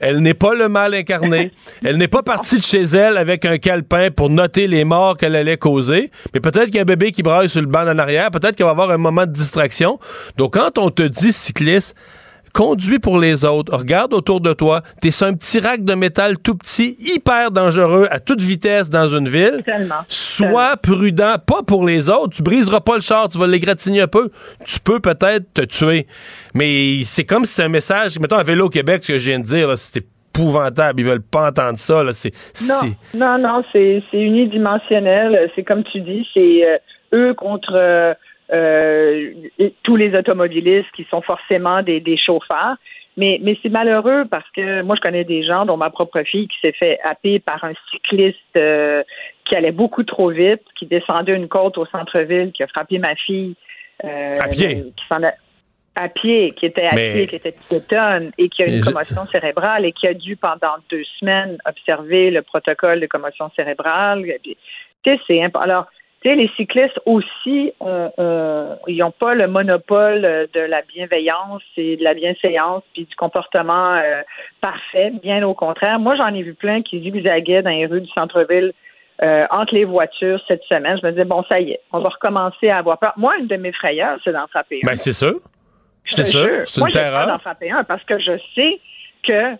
Elle 0.00 0.18
n'est 0.18 0.34
pas 0.34 0.54
le 0.54 0.68
mal 0.68 0.94
incarné. 0.94 1.52
elle 1.84 1.96
n'est 1.96 2.08
pas 2.08 2.22
partie 2.22 2.56
de 2.56 2.62
chez 2.62 2.82
elle 2.82 3.16
avec 3.16 3.44
un 3.44 3.58
calepin 3.58 4.10
pour 4.10 4.30
noter 4.30 4.68
les 4.68 4.84
morts 4.84 5.16
qu'elle 5.16 5.34
allait 5.34 5.56
causer. 5.56 6.10
Mais 6.34 6.40
peut-être 6.40 6.66
qu'il 6.66 6.76
y 6.76 6.78
a 6.78 6.82
un 6.82 6.84
bébé 6.84 7.12
qui 7.12 7.22
braille 7.22 7.48
sur 7.48 7.60
le 7.60 7.66
banc 7.66 7.82
en 7.82 7.98
arrière. 7.98 8.30
Peut-être 8.30 8.56
qu'il 8.56 8.64
va 8.64 8.70
avoir 8.70 8.90
un 8.90 8.98
moment 8.98 9.26
de 9.26 9.32
distraction. 9.32 9.98
Donc, 10.36 10.54
quand 10.54 10.78
on 10.78 10.90
te 10.90 11.02
dit 11.02 11.32
cycliste, 11.32 11.94
conduis 12.58 12.98
pour 12.98 13.20
les 13.20 13.44
autres, 13.44 13.72
regarde 13.76 14.12
autour 14.12 14.40
de 14.40 14.52
toi, 14.52 14.82
t'es 15.00 15.12
sur 15.12 15.28
un 15.28 15.34
petit 15.34 15.60
rack 15.60 15.84
de 15.84 15.94
métal 15.94 16.38
tout 16.38 16.56
petit, 16.56 16.96
hyper 16.98 17.52
dangereux 17.52 18.08
à 18.10 18.18
toute 18.18 18.42
vitesse 18.42 18.90
dans 18.90 19.06
une 19.06 19.28
ville. 19.28 19.62
Sois 20.08 20.76
prudent, 20.76 21.36
pas 21.38 21.62
pour 21.62 21.86
les 21.86 22.10
autres, 22.10 22.34
tu 22.34 22.42
briseras 22.42 22.80
pas 22.80 22.96
le 22.96 23.00
char, 23.00 23.28
tu 23.28 23.38
vas 23.38 23.46
l'égratigner 23.46 24.00
un 24.00 24.08
peu, 24.08 24.30
tu 24.66 24.80
peux 24.80 24.98
peut-être 24.98 25.54
te 25.54 25.62
tuer. 25.62 26.08
Mais 26.52 27.04
c'est 27.04 27.24
comme 27.24 27.44
si 27.44 27.54
c'est 27.54 27.62
un 27.62 27.68
message, 27.68 28.18
mettons 28.18 28.38
à 28.38 28.42
Vélo 28.42 28.68
Québec, 28.68 29.04
ce 29.04 29.12
que 29.12 29.18
je 29.20 29.30
viens 29.30 29.38
de 29.38 29.44
dire, 29.44 29.78
c'est 29.78 30.02
épouvantable, 30.34 31.00
ils 31.00 31.06
veulent 31.06 31.22
pas 31.22 31.50
entendre 31.50 31.78
ça. 31.78 32.02
Là. 32.02 32.10
non, 32.66 32.90
non, 33.14 33.38
non, 33.38 33.62
c'est 33.70 34.02
unidimensionnel, 34.12 35.48
c'est 35.54 35.62
comme 35.62 35.84
tu 35.84 36.00
dis, 36.00 36.26
c'est 36.34 36.66
euh, 36.66 36.78
eux 37.14 37.34
contre... 37.34 37.76
Euh, 37.76 38.14
euh, 38.52 39.32
tous 39.82 39.96
les 39.96 40.14
automobilistes 40.14 40.90
qui 40.94 41.06
sont 41.10 41.22
forcément 41.22 41.82
des, 41.82 42.16
chauffeurs. 42.16 42.76
Mais, 43.16 43.40
mais 43.42 43.58
c'est 43.62 43.68
malheureux 43.68 44.24
parce 44.30 44.48
que 44.50 44.82
moi, 44.82 44.94
je 44.96 45.00
connais 45.00 45.24
des 45.24 45.42
gens, 45.42 45.66
dont 45.66 45.76
ma 45.76 45.90
propre 45.90 46.22
fille, 46.22 46.46
qui 46.48 46.56
s'est 46.60 46.72
fait 46.72 46.98
happer 47.02 47.40
par 47.40 47.62
un 47.64 47.72
cycliste 47.90 48.38
euh, 48.56 49.02
qui 49.44 49.56
allait 49.56 49.72
beaucoup 49.72 50.04
trop 50.04 50.30
vite, 50.30 50.62
qui 50.78 50.86
descendait 50.86 51.34
une 51.34 51.48
côte 51.48 51.78
au 51.78 51.86
centre-ville, 51.86 52.52
qui 52.52 52.62
a 52.62 52.68
frappé 52.68 52.98
ma 52.98 53.16
fille. 53.16 53.56
Euh, 54.04 54.36
à 54.40 54.48
pied? 54.48 54.92
Qui 54.96 55.04
à 55.98 56.08
pied, 56.08 56.52
qui 56.52 56.66
était 56.66 56.86
à 56.86 56.90
pied, 56.90 57.26
qui 57.26 57.34
était 57.34 57.54
piétonne 57.68 58.30
et 58.38 58.48
qui 58.48 58.62
a 58.62 58.66
une 58.66 58.84
commotion 58.84 59.26
cérébrale 59.32 59.84
et 59.84 59.92
qui 59.92 60.06
a 60.06 60.14
dû 60.14 60.36
pendant 60.36 60.76
deux 60.90 61.02
semaines 61.18 61.58
observer 61.66 62.30
le 62.30 62.42
protocole 62.42 63.00
de 63.00 63.06
commotion 63.06 63.50
cérébrale. 63.56 64.24
Tu 64.44 64.54
sais, 65.04 65.18
c'est 65.26 65.42
alors 65.54 65.86
sais, 66.28 66.36
les 66.36 66.50
cyclistes 66.56 67.00
aussi, 67.06 67.72
ils 67.80 68.96
n'ont 68.98 69.10
pas 69.10 69.34
le 69.34 69.46
monopole 69.46 70.48
de 70.52 70.60
la 70.60 70.82
bienveillance 70.82 71.62
et 71.76 71.96
de 71.96 72.04
la 72.04 72.14
bienséance 72.14 72.82
puis 72.92 73.04
du 73.04 73.14
comportement 73.16 73.94
euh, 73.94 74.22
parfait. 74.60 75.12
Bien 75.22 75.46
au 75.46 75.54
contraire. 75.54 75.98
Moi, 75.98 76.16
j'en 76.16 76.34
ai 76.34 76.42
vu 76.42 76.54
plein 76.54 76.82
qui 76.82 77.00
zigzaguaient 77.00 77.62
dans 77.62 77.70
les 77.70 77.86
rues 77.86 78.00
du 78.00 78.10
centre-ville 78.10 78.72
euh, 79.22 79.46
entre 79.50 79.74
les 79.74 79.84
voitures 79.84 80.40
cette 80.46 80.62
semaine. 80.64 80.98
Je 81.00 81.06
me 81.06 81.12
disais, 81.12 81.24
bon, 81.24 81.42
ça 81.48 81.60
y 81.60 81.72
est, 81.72 81.80
on 81.92 82.00
va 82.00 82.08
recommencer 82.08 82.68
à 82.68 82.78
avoir 82.78 82.98
peur. 82.98 83.12
Moi, 83.16 83.36
une 83.38 83.46
de 83.46 83.56
mes 83.56 83.72
frayeurs, 83.72 84.18
c'est 84.24 84.32
d'en 84.32 84.46
frapper 84.46 84.80
un. 84.82 84.86
Ben, 84.86 84.96
c'est 84.96 85.12
ça. 85.12 85.32
C'est 86.04 86.24
ça. 86.24 86.64
C'est 86.64 86.80
une 86.80 86.90
terreur. 86.90 87.26
d'en 87.26 87.38
frapper 87.38 87.70
un 87.70 87.84
parce 87.84 88.02
que 88.04 88.18
je 88.18 88.38
sais 88.54 88.80
que 89.26 89.56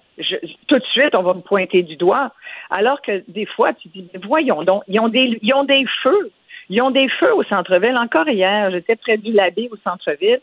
tout 0.68 0.78
de 0.78 0.84
suite, 0.92 1.14
on 1.14 1.22
va 1.22 1.34
me 1.34 1.40
pointer 1.40 1.82
du 1.82 1.96
doigt. 1.96 2.32
Alors 2.70 3.02
que 3.02 3.22
des 3.28 3.46
fois, 3.46 3.72
tu 3.74 3.88
dis, 3.88 4.08
voyons 4.24 4.62
donc, 4.62 4.82
ils 4.88 5.00
ont 5.00 5.08
des, 5.08 5.38
ils 5.42 5.54
ont 5.54 5.64
des 5.64 5.84
feux. 6.02 6.30
Ils 6.70 6.82
ont 6.82 6.90
des 6.90 7.08
feux 7.08 7.34
au 7.34 7.44
centre-ville. 7.44 7.96
Encore 7.96 8.28
hier, 8.28 8.70
j'étais 8.70 8.96
près 8.96 9.16
du 9.16 9.32
Labé 9.32 9.68
au 9.70 9.76
centre-ville. 9.84 10.40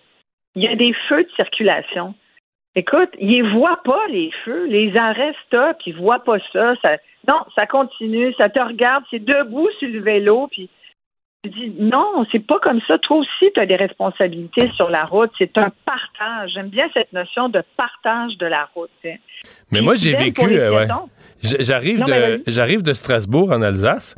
Il 0.56 0.64
y 0.64 0.68
a 0.68 0.76
des 0.76 0.94
feux 1.08 1.24
de 1.24 1.30
circulation. 1.36 2.16
Écoute, 2.76 3.10
ils 3.20 3.44
ne 3.44 3.52
voient 3.52 3.82
pas 3.84 4.02
les 4.10 4.32
feux. 4.44 4.66
Les 4.66 4.96
arrêts 4.98 5.34
stop, 5.48 5.78
ils 5.86 5.96
voient 5.96 6.24
pas 6.24 6.38
ça. 6.52 6.74
Non, 7.28 7.40
ça 7.56 7.66
continue. 7.66 8.34
Ça 8.38 8.50
te 8.50 8.60
regarde. 8.60 9.04
C'est 9.10 9.24
debout 9.24 9.70
sur 9.80 9.90
le 9.90 10.00
vélo. 10.00 10.48
Puis 10.52 10.70
tu 11.44 11.50
dis 11.50 11.74
non, 11.80 12.26
c'est 12.32 12.46
pas 12.46 12.60
comme 12.60 12.82
ça. 12.88 12.98
Toi 12.98 13.18
aussi, 13.18 13.52
tu 13.54 13.60
as 13.60 13.66
des 13.66 13.76
responsabilités 13.76 14.70
sur 14.76 14.90
la 14.90 15.06
route. 15.06 15.32
C'est 15.38 15.58
un 15.58 15.72
partage. 15.86 16.52
J'aime 16.54 16.70
bien 16.70 16.90
cette 16.94 17.14
notion 17.14 17.50
de 17.50 17.62
partage 17.78 18.38
de 18.38 18.46
la 18.46 18.68
route. 18.74 18.90
Mais 19.72 19.82
moi, 19.82 19.96
j'ai 19.96 20.16
vécu. 20.16 20.58
Euh, 20.58 20.86
j'arrive 21.42 22.04
de, 22.04 22.44
j'arrive 22.48 22.82
de 22.82 22.94
Strasbourg 22.94 23.52
en 23.52 23.62
Alsace 23.62 24.16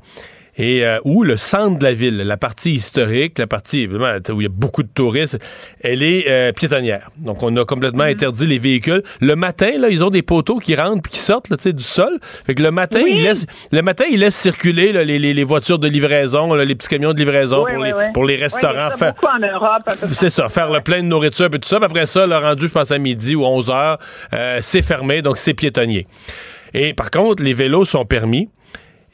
et 0.57 0.85
euh, 0.85 0.99
où 1.03 1.23
le 1.23 1.37
centre 1.37 1.77
de 1.79 1.83
la 1.83 1.93
ville, 1.93 2.17
la 2.17 2.37
partie 2.37 2.73
historique, 2.73 3.37
la 3.37 3.47
partie 3.47 3.81
évidemment 3.81 4.13
où 4.29 4.41
il 4.41 4.43
y 4.43 4.47
a 4.47 4.51
beaucoup 4.51 4.83
de 4.83 4.89
touristes, 4.93 5.37
elle 5.81 6.01
est 6.01 6.25
euh, 6.27 6.51
piétonnière. 6.51 7.11
Donc 7.17 7.43
on 7.43 7.55
a 7.57 7.65
complètement 7.65 8.03
mm-hmm. 8.03 8.11
interdit 8.11 8.47
les 8.47 8.59
véhicules. 8.59 9.03
Le 9.21 9.35
matin, 9.35 9.71
là, 9.77 9.89
ils 9.89 10.03
ont 10.03 10.09
des 10.09 10.23
poteaux 10.23 10.57
qui 10.57 10.75
rentrent 10.75 11.03
puis 11.03 11.13
qui 11.13 11.19
sortent 11.19 11.49
là, 11.49 11.57
du 11.57 11.83
sol. 11.83 12.19
Fait 12.45 12.55
que 12.55 12.63
le 12.63 12.71
matin, 12.71 13.01
ils 13.01 13.23
laissent 13.23 13.45
le 13.71 13.81
matin, 13.81 14.05
ils 14.09 14.19
laissent 14.19 14.35
circuler 14.35 14.91
là, 14.91 15.03
les, 15.03 15.19
les, 15.19 15.33
les, 15.33 15.43
voitures 15.43 15.79
de 15.79 15.87
livraison, 15.87 16.53
là, 16.53 16.65
les 16.65 16.75
petits 16.75 16.89
camions 16.89 17.13
de 17.13 17.19
livraison 17.19 17.65
pour, 17.65 17.83
les, 17.83 17.93
pour 18.13 18.25
les 18.25 18.35
restaurants. 18.35 18.89
c'est 20.13 20.29
ça, 20.29 20.49
faire 20.49 20.71
le 20.71 20.81
plein 20.81 21.03
de 21.03 21.07
nourriture 21.07 21.45
et 21.45 21.59
tout 21.59 21.67
ça. 21.67 21.77
Puis 21.77 21.85
après 21.85 22.05
ça, 22.05 22.25
le 22.25 22.35
rendu, 22.35 22.67
je 22.67 22.71
pense 22.71 22.91
à 22.91 22.97
midi 22.97 23.35
ou 23.35 23.45
11 23.45 23.69
heures, 23.69 23.97
euh, 24.33 24.59
c'est 24.61 24.81
fermé, 24.81 25.21
donc 25.21 25.37
c'est 25.37 25.53
piétonnier. 25.53 26.07
Et 26.73 26.93
par 26.93 27.11
contre, 27.11 27.43
les 27.43 27.53
vélos 27.53 27.85
sont 27.85 28.05
permis. 28.05 28.49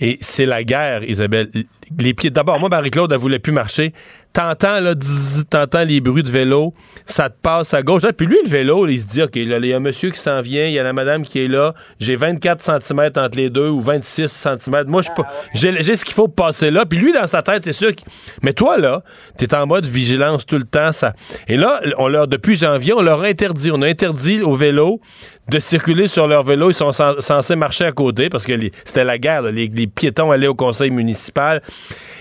Et 0.04 0.18
c'est 0.20 0.46
la 0.46 0.66
guerre, 0.66 1.10
Isabelle. 1.10 1.50
Les 1.98 2.14
pieds. 2.14 2.30
D'abord, 2.30 2.60
moi, 2.60 2.68
Marie-Claude, 2.68 3.14
elle 3.14 3.20
voulait 3.20 3.40
plus 3.40 3.54
marcher. 3.54 3.94
T'entends, 4.34 4.80
là, 4.80 4.96
t'entends 5.48 5.84
les 5.84 6.02
bruits 6.02 6.24
de 6.24 6.32
vélo, 6.32 6.74
ça 7.06 7.30
te 7.30 7.36
passe 7.40 7.76
à 7.76 7.84
gauche. 7.84 8.02
puis 8.18 8.26
lui, 8.26 8.38
le 8.44 8.50
vélo, 8.50 8.88
il 8.88 9.00
se 9.00 9.06
dit, 9.06 9.22
OK, 9.22 9.36
il 9.36 9.48
y 9.48 9.74
a 9.74 9.78
un 9.78 9.80
monsieur 9.80 10.10
qui 10.10 10.20
s'en 10.20 10.42
vient, 10.42 10.66
il 10.66 10.74
y 10.74 10.80
a 10.80 10.84
la 10.84 10.92
madame 10.92 11.22
qui 11.22 11.40
est 11.40 11.48
là, 11.48 11.76
j'ai 12.00 12.16
24 12.16 12.82
cm 12.82 13.12
entre 13.16 13.38
les 13.38 13.52
deux 13.52 13.70
ou 13.70 13.80
26 13.80 14.30
cm. 14.30 14.86
Moi, 14.88 15.04
je 15.04 15.10
ah, 15.18 15.24
j'ai 15.54 15.96
ce 15.96 16.04
qu'il 16.04 16.16
faut 16.16 16.28
pour 16.28 16.48
passer 16.48 16.72
là. 16.72 16.86
Puis 16.86 16.98
lui, 16.98 17.14
dans 17.14 17.28
sa 17.28 17.44
tête, 17.44 17.64
c'est 17.64 17.74
sûr. 17.74 17.92
Mais 18.42 18.54
toi, 18.54 18.78
là, 18.78 19.04
t'es 19.38 19.54
en 19.54 19.68
mode 19.68 19.86
vigilance 19.86 20.46
tout 20.48 20.58
le 20.58 20.66
temps. 20.66 20.92
Ça... 20.92 21.14
Et 21.48 21.56
là, 21.56 21.80
on 22.00 22.08
leur, 22.08 22.28
depuis 22.28 22.56
janvier, 22.56 22.94
on 22.94 23.02
leur 23.02 23.22
a 23.24 23.28
interdit. 23.28 23.70
On 23.72 23.82
a 23.84 23.88
interdit 23.88 24.42
au 24.42 24.56
vélo 24.56 25.00
de 25.50 25.60
circuler 25.60 26.08
sur 26.08 26.28
leur 26.28 26.44
vélo. 26.44 26.72
Ils 26.72 26.76
sont 26.76 26.92
censés 26.92 27.56
marcher 27.56 27.86
à 27.86 27.92
côté 27.92 28.30
parce 28.30 28.46
que 28.46 28.54
c'était 28.86 29.04
la 29.04 29.18
guerre. 29.18 29.44
Les, 29.44 29.70
piétons 29.70 30.32
allaient 30.32 30.48
au 30.48 30.56
conseil 30.56 30.90
municipal. 30.90 31.62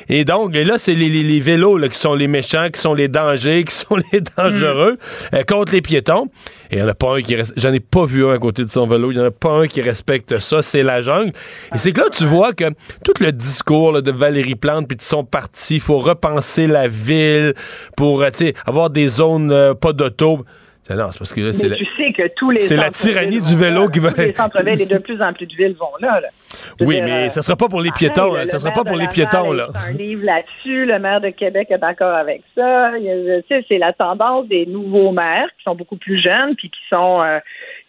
Et 0.09 0.25
donc, 0.25 0.55
là, 0.55 0.79
c'est 0.79 0.95
les, 0.95 1.41
vélos 1.41 1.79
qui 1.89 1.99
sont 1.99 2.15
les 2.15 2.29
méchants, 2.29 2.69
qui 2.73 2.81
sont 2.81 2.95
les 2.95 3.09
dangers, 3.09 3.65
qui 3.69 3.75
sont 3.75 3.97
les 4.13 4.21
dangereux 4.37 4.93
mm. 4.93 5.37
euh, 5.37 5.43
contre 5.43 5.73
les 5.73 5.83
piétons. 5.83 6.29
Et 6.71 6.77
il 6.77 6.79
n'y 6.79 6.85
en 6.85 6.89
a 6.89 6.95
pas 6.95 7.17
un 7.17 7.23
qui 7.23 7.37
J'en 7.57 7.73
ai 7.73 7.81
pas 7.81 8.07
vu 8.07 8.27
un 8.27 8.33
à 8.33 8.39
côté 8.39 8.65
de 8.65 8.71
son 8.71 8.87
vélo. 8.87 9.11
Il 9.11 9.19
n'y 9.19 9.23
en 9.23 9.27
a 9.27 9.31
pas 9.31 9.53
un 9.53 9.67
qui 9.67 9.83
respecte 9.83 10.39
ça. 10.39 10.63
C'est 10.63 10.83
la 10.83 11.03
jungle. 11.03 11.33
Et 11.75 11.79
c'est 11.79 11.93
que 11.93 12.01
là, 12.01 12.09
tu 12.11 12.25
vois 12.25 12.53
que 12.55 12.71
tout 13.05 13.13
le 13.21 13.33
discours 13.33 14.01
de 14.01 14.11
Valérie 14.11 14.55
Plante 14.55 14.89
puis 14.89 14.97
de 14.97 15.03
son 15.03 15.25
parti, 15.25 15.77
il 15.77 15.81
faut 15.81 15.99
repenser 15.99 16.67
la 16.67 16.89
ville 16.89 17.55
pour 17.97 18.23
euh, 18.23 18.31
avoir 18.67 18.91
des 18.91 19.09
zones 19.09 19.53
euh, 19.53 19.75
pas 19.75 19.93
d'auto. 19.93 20.45
Non, 20.91 21.11
c'est 21.13 21.19
parce 21.19 21.33
que 21.33 21.53
c'est 21.53 21.69
la... 21.69 21.77
tu 21.77 21.87
sais 21.97 22.13
que 22.13 22.29
tous 22.35 22.51
les 22.51 22.61
C'est 22.61 22.77
la 22.77 22.91
tyrannie 22.91 23.41
du 23.41 23.57
vélo 23.57 23.89
qui 23.89 24.01
va. 24.01 24.11
Les 24.17 24.35
centres-villes 24.35 24.83
et 24.83 24.87
de 24.87 24.99
plus 25.03 25.23
en 25.23 25.33
plus 25.33 25.47
de 25.47 25.55
villes 25.55 25.77
vont 25.79 25.93
là. 26.01 26.21
Oui, 26.81 27.01
mais 27.03 27.29
ça 27.29 27.41
sera 27.41 27.57
pas 27.57 27.69
pour 27.69 27.81
les 27.81 27.93
piétons. 27.93 28.35
ça 28.47 28.59
sera 28.59 28.73
pas 28.73 28.85
pour 28.85 28.97
les 28.97 29.09
piétons 29.09 29.53
là. 29.53 29.69
un 29.89 29.93
livre 29.93 30.25
là-dessus. 30.25 30.85
Le 30.85 30.99
maire 30.99 31.21
de 31.21 31.31
Québec 31.31 31.69
est 31.71 31.79
d'accord 31.79 32.15
avec 32.15 32.43
ça. 32.57 32.93
Tu 32.99 33.05
sais, 33.49 33.65
c'est 33.69 33.79
la 33.79 33.93
tendance 33.93 34.49
des 34.49 34.67
nouveaux 34.67 35.13
maires 35.13 35.49
qui 35.57 35.65
sont 35.65 35.75
beaucoup 35.75 35.97
plus 35.97 36.21
jeunes 36.21 36.57
puis 36.57 36.69
qui 36.69 36.81
sont 36.91 37.23
euh, 37.23 37.39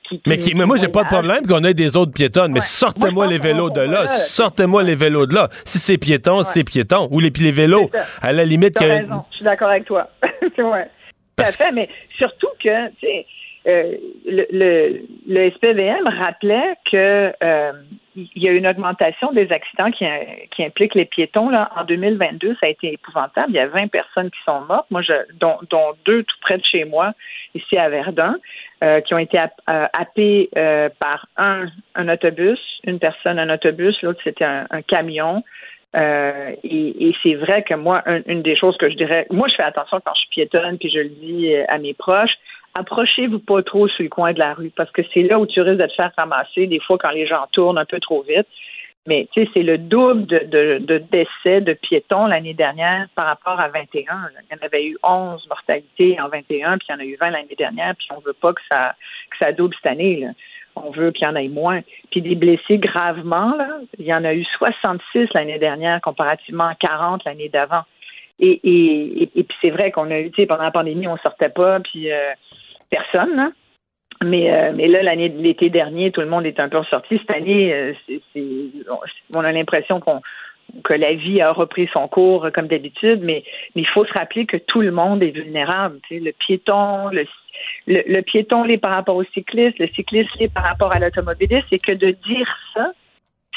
qui, 0.08 0.22
mais, 0.28 0.38
qui, 0.38 0.54
mais, 0.54 0.66
moi, 0.66 0.76
j'ai 0.78 0.90
pas 0.90 1.04
de 1.04 1.08
problème 1.08 1.46
qu'on 1.48 1.64
ait 1.64 1.74
des 1.74 1.96
autres 1.96 2.12
piétonnes, 2.12 2.52
mais 2.52 2.62
sortez-moi 2.62 3.26
les 3.26 3.40
vélos 3.40 3.70
de 3.70 3.82
là. 3.82 4.08
Sortez-moi 4.08 4.84
les 4.84 4.96
vélos 4.96 5.26
de 5.26 5.34
là. 5.34 5.50
Si 5.66 5.80
c'est 5.80 5.98
piéton, 5.98 6.44
c'est 6.44 6.64
piéton. 6.64 7.08
Ou 7.12 7.20
les, 7.20 7.32
les 7.40 7.52
vélos, 7.52 7.90
à 8.22 8.34
la 8.34 8.44
limite. 8.46 8.76
Tu 8.78 8.86
raison. 8.86 9.24
Je 9.32 9.38
suis 9.38 9.46
d'accord 9.46 9.70
avec 9.70 9.86
toi. 9.86 10.10
ouais. 10.58 10.88
Tout 11.36 11.44
à 11.44 11.48
fait, 11.48 11.72
mais 11.72 11.90
surtout 12.18 12.50
que, 12.62 12.90
tu 12.90 13.08
sais, 13.08 13.26
euh, 13.66 13.96
le, 14.26 14.46
le, 14.52 15.02
le, 15.26 15.52
SPVM 15.52 16.06
rappelait 16.06 16.76
que 16.92 17.32
euh, 17.42 17.72
il 18.14 18.44
y 18.44 18.50
a 18.50 18.52
une 18.52 18.68
augmentation 18.68 19.32
des 19.32 19.50
accidents 19.54 19.90
qui, 19.90 20.06
qui 20.52 20.66
impliquent 20.66 20.96
les 20.96 21.06
piétons. 21.06 21.50
Là. 21.50 21.72
En 21.78 21.86
2022, 21.86 22.58
ça 22.60 22.66
a 22.66 22.70
été 22.70 22.92
épouvantable. 22.92 23.54
Il 23.54 23.56
y 23.56 23.60
a 23.60 23.68
20 23.68 23.88
personnes 23.88 24.30
qui 24.32 24.40
sont 24.46 24.62
mortes, 24.62 24.88
moi, 24.92 25.02
je, 25.02 25.14
dont, 25.40 25.58
dont 25.70 25.94
deux 26.06 26.24
tout 26.24 26.36
près 26.42 26.58
de 26.58 26.66
chez 26.66 26.84
moi, 26.84 27.14
ici 27.56 27.78
à 27.78 27.88
Verdun. 27.88 28.36
euh, 28.84 29.00
qui 29.00 29.14
ont 29.14 29.18
été 29.18 29.40
happés 29.66 30.50
par 31.00 31.28
un, 31.38 31.68
un 31.96 32.10
autobus, 32.10 32.60
une 32.86 33.00
personne, 33.00 33.40
un 33.40 33.50
autobus, 33.50 34.00
l'autre 34.02 34.20
c'était 34.26 34.44
un, 34.46 34.82
camion. 34.82 35.42
Et, 35.96 37.10
et 37.10 37.16
c'est 37.22 37.36
vrai 37.36 37.64
que 37.64 37.76
moi, 37.76 38.04
une 38.26 38.42
des 38.42 38.56
choses 38.56 38.78
que 38.78 38.90
je 38.90 38.96
dirais, 38.96 39.28
moi 39.30 39.48
je 39.48 39.56
fais 39.56 39.64
attention 39.64 40.00
quand 40.04 40.14
je 40.16 40.22
suis 40.22 40.30
piétonne, 40.30 40.78
puis 40.78 40.90
je 40.90 41.00
le 41.00 41.10
dis 41.10 41.56
à 41.68 41.78
mes 41.78 41.94
proches, 41.94 42.36
approchez-vous 42.76 43.40
pas 43.40 43.62
trop 43.64 43.88
sur 43.88 44.04
le 44.04 44.10
coin 44.10 44.34
de 44.34 44.40
la 44.40 44.54
rue 44.54 44.72
parce 44.76 44.92
que 44.92 45.02
c'est 45.14 45.24
là 45.24 45.40
où 45.40 45.46
tu 45.46 45.62
risques 45.62 45.82
de 45.82 45.88
te 45.88 45.94
faire 45.94 46.12
ramasser 46.18 46.68
des 46.68 46.80
fois 46.80 46.98
quand 46.98 47.12
les 47.12 47.28
gens 47.28 47.46
tournent 47.52 47.78
un 47.78 47.86
peu 47.86 48.00
trop 48.00 48.24
vite. 48.24 48.48
Mais 49.06 49.28
tu 49.34 49.44
sais, 49.44 49.52
c'est 49.54 49.64
le 49.64 49.78
double 49.78 50.26
de, 50.28 50.80
de, 50.80 50.98
décès 51.12 51.60
de 51.60 51.74
piétons 51.74 52.26
l'année 52.26 52.54
dernière 52.54 53.08
par 53.16 53.26
rapport 53.26 53.60
à 53.60 53.68
21. 53.68 53.92
Il 53.94 54.56
y 54.56 54.60
en 54.60 54.66
avait 54.66 54.86
eu 54.86 54.98
11 55.04 55.46
mortalités 55.50 56.18
en 56.22 56.30
21, 56.30 56.78
puis 56.78 56.88
il 56.88 56.92
y 56.94 56.96
en 56.96 57.00
a 57.00 57.04
eu 57.04 57.18
20 57.20 57.32
l'année 57.32 57.56
dernière, 57.58 57.96
puis 57.98 58.08
on 58.16 58.22
veut 58.22 58.34
pas 58.34 58.54
que 58.54 58.62
ça 58.70 58.96
que 59.30 59.38
ça 59.40 59.52
double 59.52 59.76
cette 59.76 59.92
année. 59.92 60.26
On 60.76 60.92
veut 60.92 61.12
qu'il 61.12 61.28
y 61.28 61.30
en 61.30 61.36
ait 61.36 61.48
moins. 61.48 61.82
Puis 62.12 62.22
des 62.22 62.36
blessés 62.36 62.78
gravement, 62.78 63.56
là, 63.56 63.80
il 64.00 64.06
y 64.06 64.14
en 64.14 64.24
a 64.24 64.34
eu 64.34 64.44
66 64.58 65.28
l'année 65.34 65.60
dernière 65.60 66.02
comparativement 66.02 66.68
à 66.68 66.76
40 66.76 67.24
l'année 67.26 67.50
d'avant. 67.50 67.84
Et, 68.40 68.60
et, 68.64 69.30
et, 69.36 69.44
puis 69.44 69.58
c'est 69.62 69.70
vrai 69.70 69.92
qu'on 69.92 70.10
a 70.10 70.20
eu, 70.20 70.32
tu 70.32 70.42
sais, 70.42 70.48
pendant 70.48 70.64
la 70.64 70.72
pandémie, 70.72 71.08
on 71.08 71.18
sortait 71.18 71.50
pas, 71.50 71.80
puis 71.80 72.12
euh, 72.12 72.32
personne, 72.90 73.36
là. 73.36 73.52
Mais, 74.24 74.52
euh, 74.52 74.72
mais 74.74 74.88
là, 74.88 75.04
l'année 75.04 75.30
l'été 75.30 75.70
dernier, 75.70 76.12
tout 76.12 76.22
le 76.22 76.28
monde 76.28 76.46
est 76.46 76.60
un 76.60 76.70
peu 76.70 76.78
ressorti. 76.78 77.18
Cette 77.18 77.36
année, 77.36 77.74
euh, 77.74 77.94
on 79.36 79.44
a 79.44 79.52
l'impression 79.52 80.00
qu'on 80.00 80.22
que 80.84 80.94
la 80.94 81.14
vie 81.14 81.42
a 81.42 81.52
repris 81.52 81.90
son 81.94 82.08
cours 82.08 82.48
comme 82.54 82.68
d'habitude, 82.68 83.22
mais, 83.24 83.44
mais 83.76 83.82
il 83.82 83.88
faut 83.88 84.06
se 84.06 84.14
rappeler 84.14 84.46
que 84.46 84.58
tout 84.58 84.82
le 84.82 84.92
monde 84.92 85.22
est 85.24 85.32
vulnérable. 85.32 86.00
le 86.10 86.32
piéton, 86.32 87.10
le, 87.10 87.26
le, 87.88 88.22
piéton 88.22 88.64
l'est 88.64 88.78
par 88.78 88.92
rapport 88.92 89.16
au 89.16 89.24
cycliste, 89.34 89.80
le 89.80 89.88
cycliste 89.90 90.30
l'est 90.40 90.54
par 90.54 90.64
rapport 90.64 90.92
à 90.92 91.00
l'automobiliste, 91.00 91.66
c'est 91.70 91.80
que 91.80 91.92
de 91.92 92.12
dire 92.28 92.58
ça, 92.74 92.92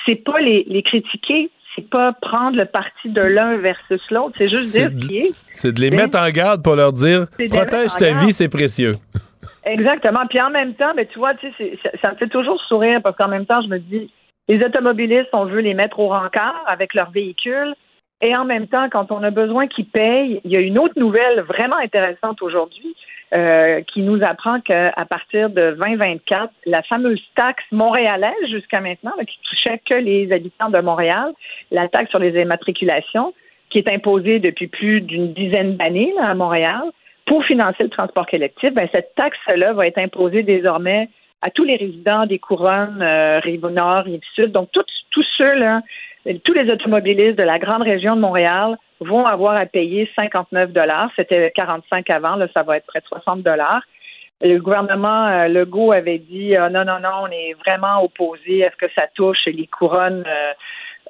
c'est 0.04 0.16
pas 0.16 0.40
les, 0.40 0.64
les 0.68 0.82
critiquer, 0.82 1.50
c'est 1.74 1.88
pas 1.88 2.12
prendre 2.12 2.56
le 2.56 2.64
parti 2.64 3.08
de 3.08 3.20
l'un 3.20 3.56
versus 3.58 4.00
l'autre, 4.10 4.34
c'est 4.36 4.48
juste 4.48 4.72
dire 4.72 4.90
qui 5.00 5.18
est. 5.18 5.32
C'est 5.52 5.72
de 5.72 5.80
les 5.80 5.90
mettre 5.90 6.18
en 6.18 6.28
garde 6.30 6.62
pour 6.62 6.74
leur 6.74 6.92
dire 6.92 7.26
protège 7.48 7.94
ta 7.98 8.12
vie, 8.24 8.32
c'est 8.32 8.48
précieux. 8.48 8.92
Exactement. 9.64 10.26
Puis 10.28 10.40
en 10.40 10.50
même 10.50 10.74
temps, 10.74 10.92
ben, 10.96 11.06
tu 11.06 11.18
vois, 11.18 11.34
tu 11.34 11.52
sais, 11.58 11.76
ça 12.00 12.12
me 12.12 12.16
fait 12.16 12.28
toujours 12.28 12.60
sourire 12.68 13.00
parce 13.02 13.16
qu'en 13.16 13.28
même 13.28 13.46
temps, 13.46 13.60
je 13.62 13.68
me 13.68 13.78
dis, 13.78 14.10
les 14.48 14.62
automobilistes, 14.62 15.28
on 15.32 15.44
veut 15.44 15.60
les 15.60 15.74
mettre 15.74 15.98
au 15.98 16.08
rencard 16.08 16.62
avec 16.66 16.94
leur 16.94 17.10
véhicule. 17.10 17.74
Et 18.22 18.34
en 18.34 18.44
même 18.44 18.66
temps, 18.66 18.88
quand 18.90 19.12
on 19.12 19.22
a 19.22 19.30
besoin 19.30 19.66
qu'ils 19.66 19.88
payent, 19.88 20.40
il 20.44 20.50
y 20.50 20.56
a 20.56 20.60
une 20.60 20.78
autre 20.78 20.94
nouvelle 20.96 21.40
vraiment 21.40 21.76
intéressante 21.76 22.40
aujourd'hui 22.40 22.96
euh, 23.34 23.82
qui 23.92 24.02
nous 24.02 24.22
apprend 24.22 24.60
qu'à 24.60 24.92
partir 25.10 25.50
de 25.50 25.72
2024, 25.72 26.50
la 26.64 26.82
fameuse 26.82 27.20
taxe 27.34 27.64
montréalaise 27.72 28.32
jusqu'à 28.48 28.80
maintenant, 28.80 29.12
qui 29.18 29.38
touchait 29.50 29.80
que 29.84 29.94
les 29.94 30.32
habitants 30.32 30.70
de 30.70 30.78
Montréal, 30.78 31.32
la 31.70 31.88
taxe 31.88 32.10
sur 32.10 32.20
les 32.20 32.40
immatriculations, 32.40 33.34
qui 33.68 33.80
est 33.80 33.88
imposée 33.88 34.38
depuis 34.38 34.68
plus 34.68 35.00
d'une 35.00 35.32
dizaine 35.32 35.76
d'années 35.76 36.14
à 36.22 36.34
Montréal, 36.34 36.82
pour 37.26 37.44
financer 37.44 37.82
le 37.82 37.90
transport 37.90 38.26
collectif, 38.26 38.72
ben, 38.72 38.88
cette 38.92 39.14
taxe-là 39.16 39.72
va 39.72 39.88
être 39.88 39.98
imposée 39.98 40.44
désormais 40.44 41.08
à 41.42 41.50
tous 41.50 41.64
les 41.64 41.76
résidents 41.76 42.26
des 42.26 42.38
couronnes 42.38 43.02
euh, 43.02 43.38
Rive-Nord, 43.40 44.04
Rive-Sud. 44.04 44.52
Donc, 44.52 44.70
tous, 44.72 44.84
tous 45.10 45.26
ceux-là, 45.36 45.82
tous 46.44 46.52
les 46.52 46.70
automobilistes 46.70 47.38
de 47.38 47.42
la 47.42 47.58
grande 47.58 47.82
région 47.82 48.16
de 48.16 48.20
Montréal 48.20 48.76
vont 49.00 49.26
avoir 49.26 49.56
à 49.56 49.66
payer 49.66 50.10
59 50.16 50.72
dollars. 50.72 51.10
C'était 51.16 51.52
45 51.54 52.08
avant, 52.10 52.36
là, 52.36 52.48
ça 52.54 52.62
va 52.62 52.78
être 52.78 52.86
près 52.86 53.00
de 53.00 53.06
60 53.06 53.42
dollars. 53.42 53.82
Le 54.42 54.58
gouvernement 54.58 55.28
euh, 55.28 55.48
Legault 55.48 55.92
avait 55.92 56.18
dit 56.18 56.56
euh, 56.56 56.68
non, 56.68 56.84
non, 56.84 57.00
non, 57.00 57.22
on 57.22 57.28
est 57.28 57.54
vraiment 57.64 58.02
opposé 58.02 58.66
à 58.66 58.70
ce 58.70 58.76
que 58.76 58.92
ça 58.94 59.06
touche 59.14 59.46
les 59.46 59.66
couronnes 59.66 60.24
euh, 60.26 60.52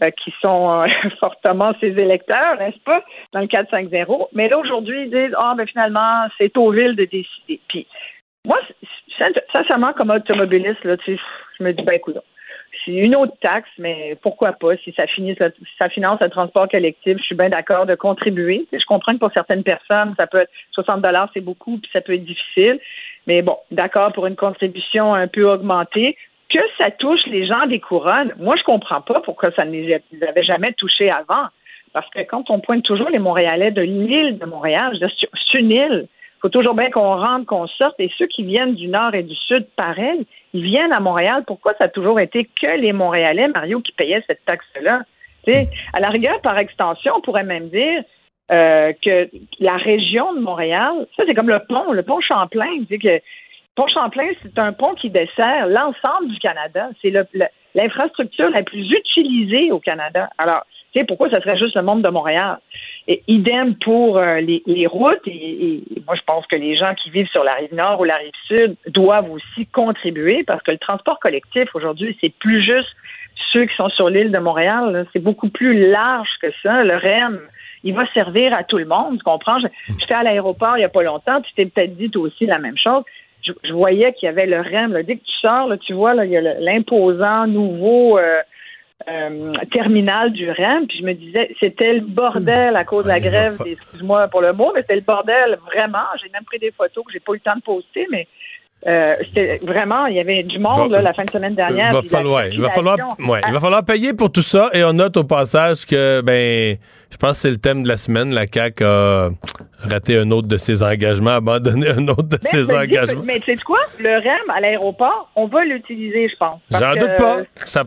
euh, 0.03 0.11
qui 0.11 0.31
sont 0.43 0.83
euh, 0.83 0.87
fortement 1.21 1.73
ses 1.81 1.99
électeurs, 1.99 2.59
n'est-ce 2.59 2.79
pas, 2.81 3.03
dans 3.33 3.41
le 3.41 3.47
4-5-0. 3.47 4.29
Mais 4.35 4.47
là, 4.47 4.59
aujourd'hui, 4.59 5.05
ils 5.05 5.11
disent, 5.11 5.35
ah, 5.39 5.55
ben 5.57 5.67
finalement, 5.67 6.27
c'est 6.37 6.55
aux 6.59 6.71
villes 6.71 6.97
de 6.97 7.07
décider. 7.07 7.61
Puis, 7.67 7.87
moi, 8.47 8.59
sincèrement, 9.53 9.93
comme 9.93 10.11
automobiliste, 10.11 10.83
là, 10.85 10.97
je 11.07 11.65
me 11.65 11.73
dis, 11.73 11.83
ben 11.83 11.95
écoute, 11.95 12.17
c'est 12.85 12.93
une 12.93 13.17
autre 13.17 13.35
taxe, 13.41 13.69
mais 13.79 14.17
pourquoi 14.23 14.53
pas, 14.53 14.77
si 14.79 14.93
ça, 14.93 15.07
finit, 15.07 15.37
ça 15.79 15.89
finance 15.89 16.21
le 16.21 16.31
transport 16.31 16.69
collectif, 16.69 17.19
je 17.19 17.23
suis 17.23 17.35
bien 17.35 17.49
d'accord 17.49 17.87
de 17.87 17.95
contribuer. 17.95 18.67
Je 18.73 18.85
comprends 18.87 19.13
que 19.15 19.19
pour 19.19 19.33
certaines 19.33 19.65
personnes, 19.65 20.15
ça 20.17 20.27
peut 20.27 20.39
être 20.39 20.51
60 20.73 21.03
dollars, 21.03 21.29
c'est 21.35 21.41
beaucoup, 21.41 21.79
puis 21.79 21.91
ça 21.93 22.01
peut 22.01 22.15
être 22.15 22.25
difficile. 22.25 22.79
Mais 23.27 23.43
bon, 23.43 23.57
d'accord 23.71 24.13
pour 24.13 24.27
une 24.27 24.37
contribution 24.37 25.15
un 25.15 25.27
peu 25.27 25.51
augmentée 25.51 26.17
que 26.49 26.61
ça 26.79 26.93
touche 26.93 27.27
les 27.27 27.47
gens 27.47 27.67
des 27.67 27.81
couronnes, 27.81 28.33
moi, 28.39 28.55
je 28.57 28.63
comprends 28.63 29.01
pas 29.01 29.21
pourquoi 29.21 29.51
ça 29.53 29.65
ne 29.65 29.73
les 29.73 30.01
avait 30.27 30.45
jamais 30.45 30.73
touchés 30.75 31.11
avant. 31.11 31.47
Parce 31.93 32.09
que 32.11 32.21
quand 32.21 32.51
on 32.51 32.61
pointe 32.61 32.85
toujours 32.85 33.09
les 33.09 33.19
Montréalais 33.19 33.73
de 33.73 33.83
l'île 33.83 34.39
de 34.39 34.45
Montréal, 34.45 34.97
c'est 35.01 35.59
une 35.59 35.71
île. 35.71 36.07
Il 36.37 36.41
faut 36.43 36.49
toujours 36.49 36.75
bien 36.75 36.91
qu'on 36.91 37.17
rentre, 37.17 37.47
qu'on 37.47 37.67
sorte. 37.67 37.99
Et 37.99 38.11
ceux 38.19 38.27
qui 38.27 38.45
viennent 38.45 38.75
du 38.75 38.89
nord 38.89 39.15
et 39.15 39.23
du 39.23 39.35
sud, 39.35 39.67
pareil, 39.77 40.27
ils 40.53 40.63
viennent 40.63 40.93
à 40.93 41.01
Montréal. 41.01 41.45
Pourquoi 41.47 41.75
ça 41.79 41.85
a 41.85 41.89
toujours 41.89 42.21
été 42.21 42.45
que 42.45 42.79
les 42.79 42.93
Montréalais, 42.93 43.49
Mario, 43.49 43.81
qui 43.81 43.93
payaient 43.93 44.23
cette 44.27 44.45
taxe-là? 44.45 45.03
À 45.93 46.01
la 46.01 46.09
rigueur, 46.09 46.41
par 46.41 46.59
extension, 46.59 47.13
on 47.17 47.21
pourrait 47.21 47.45
même 47.45 47.69
dire 47.69 48.03
euh, 48.51 48.93
que 49.01 49.29
la 49.61 49.77
région 49.77 50.35
de 50.35 50.41
Montréal, 50.41 51.07
ça 51.17 51.23
c'est 51.27 51.35
comme 51.35 51.49
le 51.49 51.61
pont, 51.69 51.93
le 51.93 52.03
pont 52.03 52.21
Champlain, 52.21 52.85
que 52.91 53.21
Pont 53.77 53.89
Champlain, 53.89 54.31
c'est 54.43 54.59
un 54.59 54.73
pont 54.73 54.95
qui 54.95 55.11
dessert 55.11 55.67
l'ensemble 55.69 56.29
du 56.29 56.39
Canada. 56.39 56.89
C'est 57.03 57.13
l'infrastructure 57.75 58.49
la 58.51 58.63
plus 58.63 58.91
utilisée 58.91 59.71
au 59.71 59.79
Canada. 59.79 60.31
Alors, 60.39 60.65
tu 60.93 60.99
sais, 60.99 61.05
pourquoi 61.05 61.29
ça 61.29 61.41
serait 61.43 61.59
juste 61.59 61.77
le 61.77 61.83
monde 61.83 62.03
de 62.03 62.09
Montréal? 62.09 62.59
Et 63.09 63.23
idem 63.29 63.77
pour 63.77 64.19
euh, 64.19 64.41
les, 64.41 64.87
routes. 64.87 65.27
Et, 65.27 65.83
moi, 66.07 66.17
je 66.17 66.23
pense 66.27 66.47
que 66.47 66.57
les 66.57 66.77
gens 66.77 66.93
qui 66.95 67.11
vivent 67.11 67.29
sur 67.29 67.45
la 67.45 67.55
rive 67.55 67.75
nord 67.75 68.01
ou 68.01 68.05
la 68.05 68.17
rive 68.17 68.33
sud 68.47 68.77
doivent 68.89 69.31
aussi 69.31 69.67
contribuer 69.67 70.43
parce 70.45 70.63
que 70.63 70.73
le 70.73 70.79
transport 70.79 71.21
collectif 71.21 71.69
aujourd'hui, 71.75 72.17
c'est 72.21 72.33
plus 72.35 72.63
juste 72.63 72.89
ceux 73.53 73.67
qui 73.67 73.77
sont 73.77 73.89
sur 73.91 74.11
l'île 74.11 74.33
de 74.33 74.39
Montréal. 74.39 75.07
C'est 75.13 75.23
beaucoup 75.23 75.49
plus 75.49 75.89
large 75.89 76.31
que 76.43 76.49
ça. 76.63 76.83
Le 76.83 76.97
REM, 76.97 77.41
il 77.85 77.95
va 77.95 78.07
servir 78.13 78.53
à 78.53 78.65
tout 78.65 78.79
le 78.79 78.87
monde. 78.87 79.19
Tu 79.19 79.25
comprends? 79.25 79.59
J'étais 80.01 80.15
à 80.15 80.25
l'aéroport 80.25 80.77
il 80.77 80.81
n'y 80.81 80.85
a 80.85 80.89
pas 80.89 81.03
longtemps. 81.03 81.41
Tu 81.43 81.53
t'es 81.55 81.67
peut-être 81.67 81.97
dit 81.97 82.11
toi 82.11 82.23
aussi 82.23 82.47
la 82.47 82.59
même 82.59 82.77
chose 82.77 83.05
je, 83.65 83.73
voyais 83.73 84.13
qu'il 84.13 84.27
y 84.27 84.29
avait 84.29 84.47
le 84.47 84.61
REM. 84.61 85.03
Dès 85.03 85.17
que 85.17 85.25
tu 85.25 85.33
sors, 85.41 85.73
tu 85.79 85.93
vois, 85.93 86.15
là, 86.15 86.25
il 86.25 86.31
y 86.31 86.37
a 86.37 86.61
l'imposant 86.61 87.47
nouveau 87.47 88.19
euh, 88.19 88.41
euh, 89.09 89.53
terminal 89.73 90.33
du 90.33 90.51
REM. 90.51 90.87
Puis 90.87 90.99
je 90.99 91.05
me 91.05 91.13
disais, 91.13 91.55
c'était 91.61 91.95
le 91.95 92.01
bordel 92.01 92.77
à 92.77 92.85
cause 92.85 93.05
de 93.05 93.09
la 93.09 93.21
grève. 93.21 93.57
Excuse-moi 93.65 94.29
pour 94.29 94.41
le 94.41 94.53
mot, 94.53 94.73
mais 94.75 94.81
c'était 94.81 94.97
le 94.97 95.03
bordel 95.03 95.59
vraiment. 95.67 96.07
J'ai 96.23 96.31
même 96.31 96.45
pris 96.45 96.59
des 96.59 96.73
photos 96.73 97.05
que 97.05 97.13
j'ai 97.13 97.21
pas 97.21 97.33
eu 97.33 97.37
le 97.37 97.41
temps 97.41 97.57
de 97.57 97.63
poster, 97.63 98.07
mais 98.11 98.27
euh, 98.87 99.17
c'était 99.27 99.59
vraiment, 99.65 100.07
il 100.07 100.17
y 100.17 100.21
avait 100.21 100.43
du 100.45 100.59
monde 100.59 100.93
la 100.93 101.13
fin 101.13 101.25
de 101.25 101.31
semaine 101.31 101.55
dernière. 101.55 101.93
Va 101.93 102.03
falloir, 102.03 102.47
il, 102.47 102.61
va 102.61 102.71
falloir, 102.71 102.97
ouais, 103.19 103.41
il 103.47 103.53
va 103.53 103.61
falloir 103.61 103.85
payer 103.85 104.15
pour 104.15 104.31
tout 104.31 104.43
ça 104.43 104.71
et 104.73 104.85
on 104.85 104.93
note 104.93 105.17
au 105.17 105.25
passage 105.25 105.85
que 105.87 106.21
ben 106.21 106.77
je 107.11 107.17
pense 107.17 107.33
que 107.33 107.37
c'est 107.37 107.51
le 107.51 107.57
thème 107.57 107.83
de 107.83 107.89
la 107.89 107.97
semaine. 107.97 108.33
La 108.33 108.47
CAQ 108.47 108.85
a 108.85 109.31
raté 109.83 110.19
un 110.19 110.31
autre 110.31 110.47
de 110.47 110.57
ses 110.57 110.83
engagements, 110.83 111.31
abandonné 111.37 111.89
un 111.89 112.07
autre 112.09 112.25
de 112.25 112.39
ses 112.43 112.73
engagements. 112.73 113.23
mais 113.25 113.41
tu 113.41 113.55
sais 113.55 113.63
quoi? 113.63 113.79
Le 113.99 114.19
REM 114.19 114.51
à 114.55 114.61
l'aéroport, 114.61 115.31
on 115.35 115.47
va 115.47 115.65
l'utiliser, 115.65 116.29
je 116.29 116.37
pense. 116.37 116.61
J'en 116.71 116.93
doute 116.95 117.17
pas. 117.17 117.39
Ça 117.65 117.83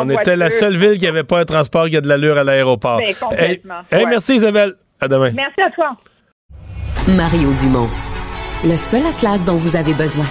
on, 0.00 0.08
était 0.08 0.36
la 0.36 0.50
seule 0.50 0.76
ville 0.76 0.98
qui 0.98 1.04
n'avait 1.04 1.24
pas 1.24 1.40
un 1.40 1.44
transport 1.44 1.88
qui 1.88 1.96
a 1.96 2.00
de 2.00 2.08
l'allure 2.08 2.38
à 2.38 2.44
l'aéroport. 2.44 3.00
Ben, 3.30 3.58
merci 4.08 4.36
Isabelle. 4.36 4.74
À 5.00 5.08
demain. 5.08 5.30
Merci 5.34 5.60
à 5.60 5.70
toi. 5.70 5.96
Mario 7.06 7.50
Dumont. 7.60 8.15
Le 8.64 8.76
seul 8.76 9.06
atlas 9.06 9.44
dont 9.44 9.56
vous 9.56 9.76
avez 9.76 9.94
besoin. 9.94 10.26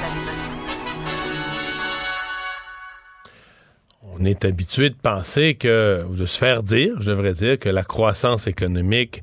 on 4.19 4.25
est 4.25 4.45
habitué 4.45 4.89
de 4.89 4.95
penser 4.95 5.55
que, 5.55 6.03
ou 6.09 6.15
de 6.15 6.25
se 6.25 6.37
faire 6.37 6.63
dire, 6.63 6.95
je 6.99 7.09
devrais 7.09 7.33
dire, 7.33 7.59
que 7.59 7.69
la 7.69 7.83
croissance 7.83 8.47
économique, 8.47 9.21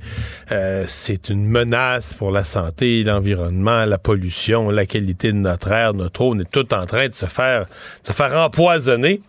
euh, 0.52 0.84
c'est 0.86 1.28
une 1.28 1.46
menace 1.46 2.14
pour 2.14 2.30
la 2.30 2.44
santé, 2.44 3.02
l'environnement, 3.02 3.84
la 3.84 3.98
pollution, 3.98 4.70
la 4.70 4.86
qualité 4.86 5.32
de 5.32 5.38
notre 5.38 5.72
air, 5.72 5.94
notre 5.94 6.20
eau. 6.20 6.34
On 6.34 6.38
est 6.38 6.50
tout 6.50 6.72
en 6.74 6.86
train 6.86 7.08
de 7.08 7.14
se 7.14 7.26
faire, 7.26 7.66
se 8.02 8.12
faire 8.12 8.36
empoisonner. 8.36 9.22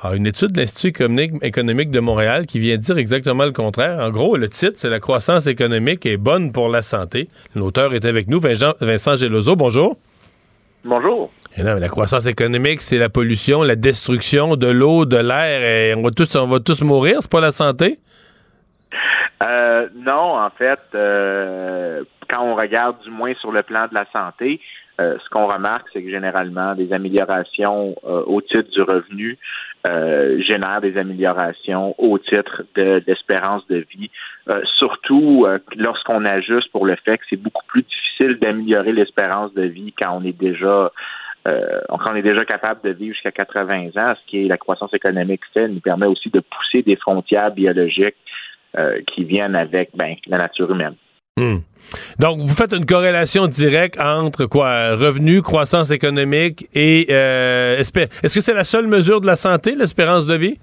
Alors, 0.00 0.14
une 0.14 0.26
étude 0.26 0.52
de 0.52 0.60
l'Institut 0.60 0.94
économique 1.42 1.90
de 1.90 1.98
Montréal 1.98 2.46
qui 2.46 2.60
vient 2.60 2.76
dire 2.76 2.98
exactement 2.98 3.44
le 3.44 3.50
contraire. 3.50 3.98
En 3.98 4.10
gros, 4.10 4.36
le 4.36 4.48
titre, 4.48 4.74
c'est 4.76 4.88
La 4.88 5.00
croissance 5.00 5.48
économique 5.48 6.06
est 6.06 6.16
bonne 6.16 6.52
pour 6.52 6.68
la 6.68 6.82
santé. 6.82 7.26
L'auteur 7.56 7.92
est 7.94 8.04
avec 8.04 8.28
nous, 8.28 8.38
Vincent, 8.38 9.16
Gelozo. 9.16 9.56
Bonjour. 9.56 9.96
Bonjour. 10.84 11.30
la 11.56 11.88
croissance 11.88 12.28
économique, 12.28 12.80
c'est 12.80 12.98
la 12.98 13.08
pollution, 13.08 13.64
la 13.64 13.74
destruction 13.74 14.54
de 14.54 14.68
l'eau, 14.68 15.04
de 15.04 15.16
l'air, 15.16 15.62
et 15.62 15.94
on 15.96 16.02
va 16.02 16.10
tous, 16.12 16.36
on 16.36 16.46
va 16.46 16.60
tous 16.60 16.80
mourir, 16.82 17.18
c'est 17.20 17.30
pas 17.30 17.40
la 17.40 17.50
santé? 17.50 17.98
Euh, 19.42 19.88
non, 19.96 20.38
en 20.38 20.50
fait, 20.50 20.80
euh, 20.94 22.04
quand 22.30 22.44
on 22.44 22.54
regarde 22.54 22.96
du 23.02 23.10
moins 23.10 23.34
sur 23.40 23.50
le 23.50 23.64
plan 23.64 23.88
de 23.88 23.94
la 23.94 24.06
santé, 24.12 24.60
euh, 25.00 25.16
ce 25.22 25.28
qu'on 25.30 25.46
remarque, 25.46 25.86
c'est 25.92 26.02
que 26.02 26.10
généralement, 26.10 26.74
des 26.74 26.92
améliorations 26.92 27.94
euh, 28.04 28.24
au 28.26 28.40
titre 28.40 28.70
du 28.70 28.82
revenu 28.82 29.38
euh, 29.86 30.42
génèrent 30.42 30.80
des 30.80 30.96
améliorations 30.98 31.94
au 31.98 32.18
titre 32.18 32.64
de 32.74 33.00
l'espérance 33.06 33.66
de 33.68 33.86
vie, 33.92 34.10
surtout 34.78 35.46
lorsqu'on 35.76 36.24
ajuste 36.24 36.70
pour 36.72 36.86
le 36.86 36.96
fait 36.96 37.18
que 37.18 37.24
c'est 37.28 37.36
beaucoup 37.36 37.64
plus 37.66 37.82
difficile 37.82 38.38
d'améliorer 38.38 38.92
l'espérance 38.92 39.52
de 39.52 39.62
vie 39.62 39.92
quand 39.92 40.18
on 40.18 40.24
est 40.24 40.36
déjà 40.36 40.90
quand 41.44 42.10
on 42.10 42.14
est 42.14 42.22
déjà 42.22 42.44
capable 42.44 42.82
de 42.82 42.90
vivre 42.90 43.14
jusqu'à 43.14 43.30
80 43.30 43.90
ans, 43.96 44.14
ce 44.14 44.26
qui 44.26 44.44
est 44.44 44.48
la 44.48 44.58
croissance 44.58 44.92
économique 44.92 45.40
fait, 45.54 45.68
nous 45.68 45.80
permet 45.80 46.06
aussi 46.06 46.28
de 46.28 46.40
pousser 46.40 46.82
des 46.82 46.96
frontières 46.96 47.52
biologiques 47.52 48.16
qui 49.06 49.24
viennent 49.24 49.56
avec 49.56 49.90
ben, 49.94 50.14
la 50.26 50.38
nature 50.38 50.70
humaine. 50.70 50.94
Hmm. 51.38 51.58
Donc, 52.18 52.40
vous 52.40 52.54
faites 52.54 52.74
une 52.74 52.84
corrélation 52.84 53.46
directe 53.46 53.98
entre 53.98 54.44
quoi 54.46 54.94
revenu, 54.94 55.40
croissance 55.40 55.90
économique 55.90 56.66
et 56.74 57.06
euh, 57.10 57.78
est-ce 57.78 58.34
que 58.34 58.40
c'est 58.40 58.54
la 58.54 58.64
seule 58.64 58.86
mesure 58.86 59.20
de 59.20 59.26
la 59.26 59.36
santé, 59.36 59.74
l'espérance 59.74 60.26
de 60.26 60.34
vie? 60.34 60.58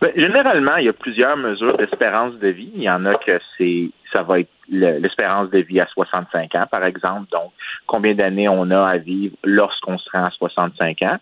Ben, 0.00 0.12
généralement, 0.14 0.76
il 0.76 0.86
y 0.86 0.88
a 0.88 0.92
plusieurs 0.92 1.36
mesures 1.36 1.76
d'espérance 1.76 2.34
de 2.34 2.48
vie. 2.48 2.70
Il 2.74 2.82
y 2.82 2.90
en 2.90 3.04
a 3.04 3.14
que 3.16 3.38
c'est 3.58 3.90
ça 4.12 4.22
va 4.22 4.40
être 4.40 4.50
l'espérance 4.68 5.50
de 5.50 5.58
vie 5.60 5.80
à 5.80 5.86
65 5.86 6.54
ans, 6.54 6.66
par 6.70 6.84
exemple. 6.84 7.28
Donc, 7.32 7.52
combien 7.86 8.14
d'années 8.14 8.48
on 8.48 8.70
a 8.70 8.86
à 8.86 8.98
vivre 8.98 9.34
lorsqu'on 9.42 9.98
se 9.98 10.08
rend 10.10 10.26
à 10.26 10.30
65 10.30 11.02
ans? 11.02 11.16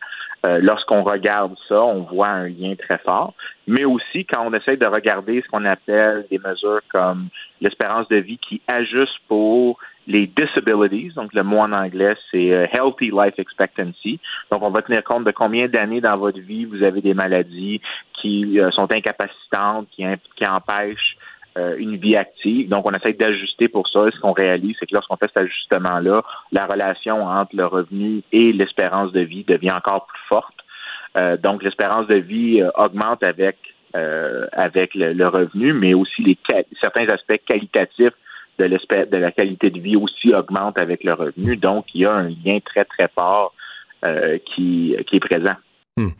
Euh, 0.46 0.58
lorsqu'on 0.62 1.02
regarde 1.02 1.54
ça, 1.68 1.82
on 1.82 2.02
voit 2.02 2.28
un 2.28 2.48
lien 2.48 2.74
très 2.74 2.98
fort. 2.98 3.34
Mais 3.66 3.84
aussi, 3.84 4.24
quand 4.24 4.46
on 4.46 4.52
essaie 4.54 4.76
de 4.76 4.86
regarder 4.86 5.42
ce 5.42 5.48
qu'on 5.48 5.64
appelle 5.66 6.26
des 6.30 6.38
mesures 6.38 6.80
comme 6.90 7.28
l'espérance 7.60 8.08
de 8.08 8.16
vie 8.16 8.38
qui 8.38 8.62
ajuste 8.66 9.18
pour 9.28 9.78
les 10.06 10.26
disabilities, 10.26 11.14
donc 11.14 11.34
le 11.34 11.42
mot 11.42 11.58
en 11.58 11.72
anglais, 11.72 12.14
c'est 12.30 12.52
euh, 12.52 12.66
Healthy 12.72 13.10
Life 13.10 13.38
Expectancy. 13.38 14.18
Donc, 14.50 14.62
on 14.62 14.70
va 14.70 14.80
tenir 14.80 15.04
compte 15.04 15.24
de 15.24 15.30
combien 15.30 15.68
d'années 15.68 16.00
dans 16.00 16.16
votre 16.16 16.40
vie 16.40 16.64
vous 16.64 16.82
avez 16.82 17.02
des 17.02 17.14
maladies 17.14 17.80
qui 18.14 18.58
euh, 18.58 18.70
sont 18.70 18.90
incapacitantes, 18.90 19.88
qui, 19.90 20.04
qui 20.36 20.46
empêchent 20.46 21.16
euh, 21.58 21.74
une 21.78 21.96
vie 21.96 22.16
active. 22.16 22.68
Donc, 22.68 22.86
on 22.86 22.94
essaie 22.94 23.12
d'ajuster 23.12 23.66
pour 23.66 23.88
ça. 23.88 24.06
Et 24.06 24.12
ce 24.12 24.20
qu'on 24.20 24.32
réalise, 24.32 24.76
c'est 24.78 24.86
que 24.86 24.94
lorsqu'on 24.94 25.16
fait 25.16 25.26
cet 25.26 25.38
ajustement-là, 25.38 26.22
la 26.52 26.66
relation 26.66 27.24
entre 27.24 27.56
le 27.56 27.66
revenu 27.66 28.22
et 28.30 28.52
l'espérance 28.52 29.10
de 29.10 29.20
vie 29.20 29.42
devient 29.42 29.72
encore 29.72 30.06
plus 30.06 30.22
forte. 30.28 30.54
Euh, 31.16 31.36
donc, 31.36 31.64
l'espérance 31.64 32.06
de 32.06 32.14
vie 32.14 32.62
euh, 32.62 32.70
augmente 32.76 33.22
avec 33.22 33.56
avec 33.92 34.94
le, 34.94 35.26
revenu, 35.26 35.72
mais 35.72 35.94
aussi 35.94 36.22
les 36.22 36.38
certains 36.80 37.08
aspects 37.08 37.40
qualitatifs 37.44 38.12
de, 38.60 38.68
de 38.68 39.16
la 39.16 39.32
qualité 39.32 39.68
de 39.70 39.80
vie 39.80 39.96
aussi 39.96 40.32
augmentent 40.32 40.78
avec 40.78 41.02
le 41.02 41.12
revenu. 41.12 41.56
Donc, 41.56 41.86
il 41.92 42.02
y 42.02 42.06
a 42.06 42.12
un 42.12 42.28
lien 42.28 42.60
très, 42.64 42.84
très 42.84 43.08
fort 43.08 43.52
qui, 44.46 44.96
qui 45.08 45.16
est 45.16 45.20
présent. 45.20 45.56
Hmm. 45.96 46.10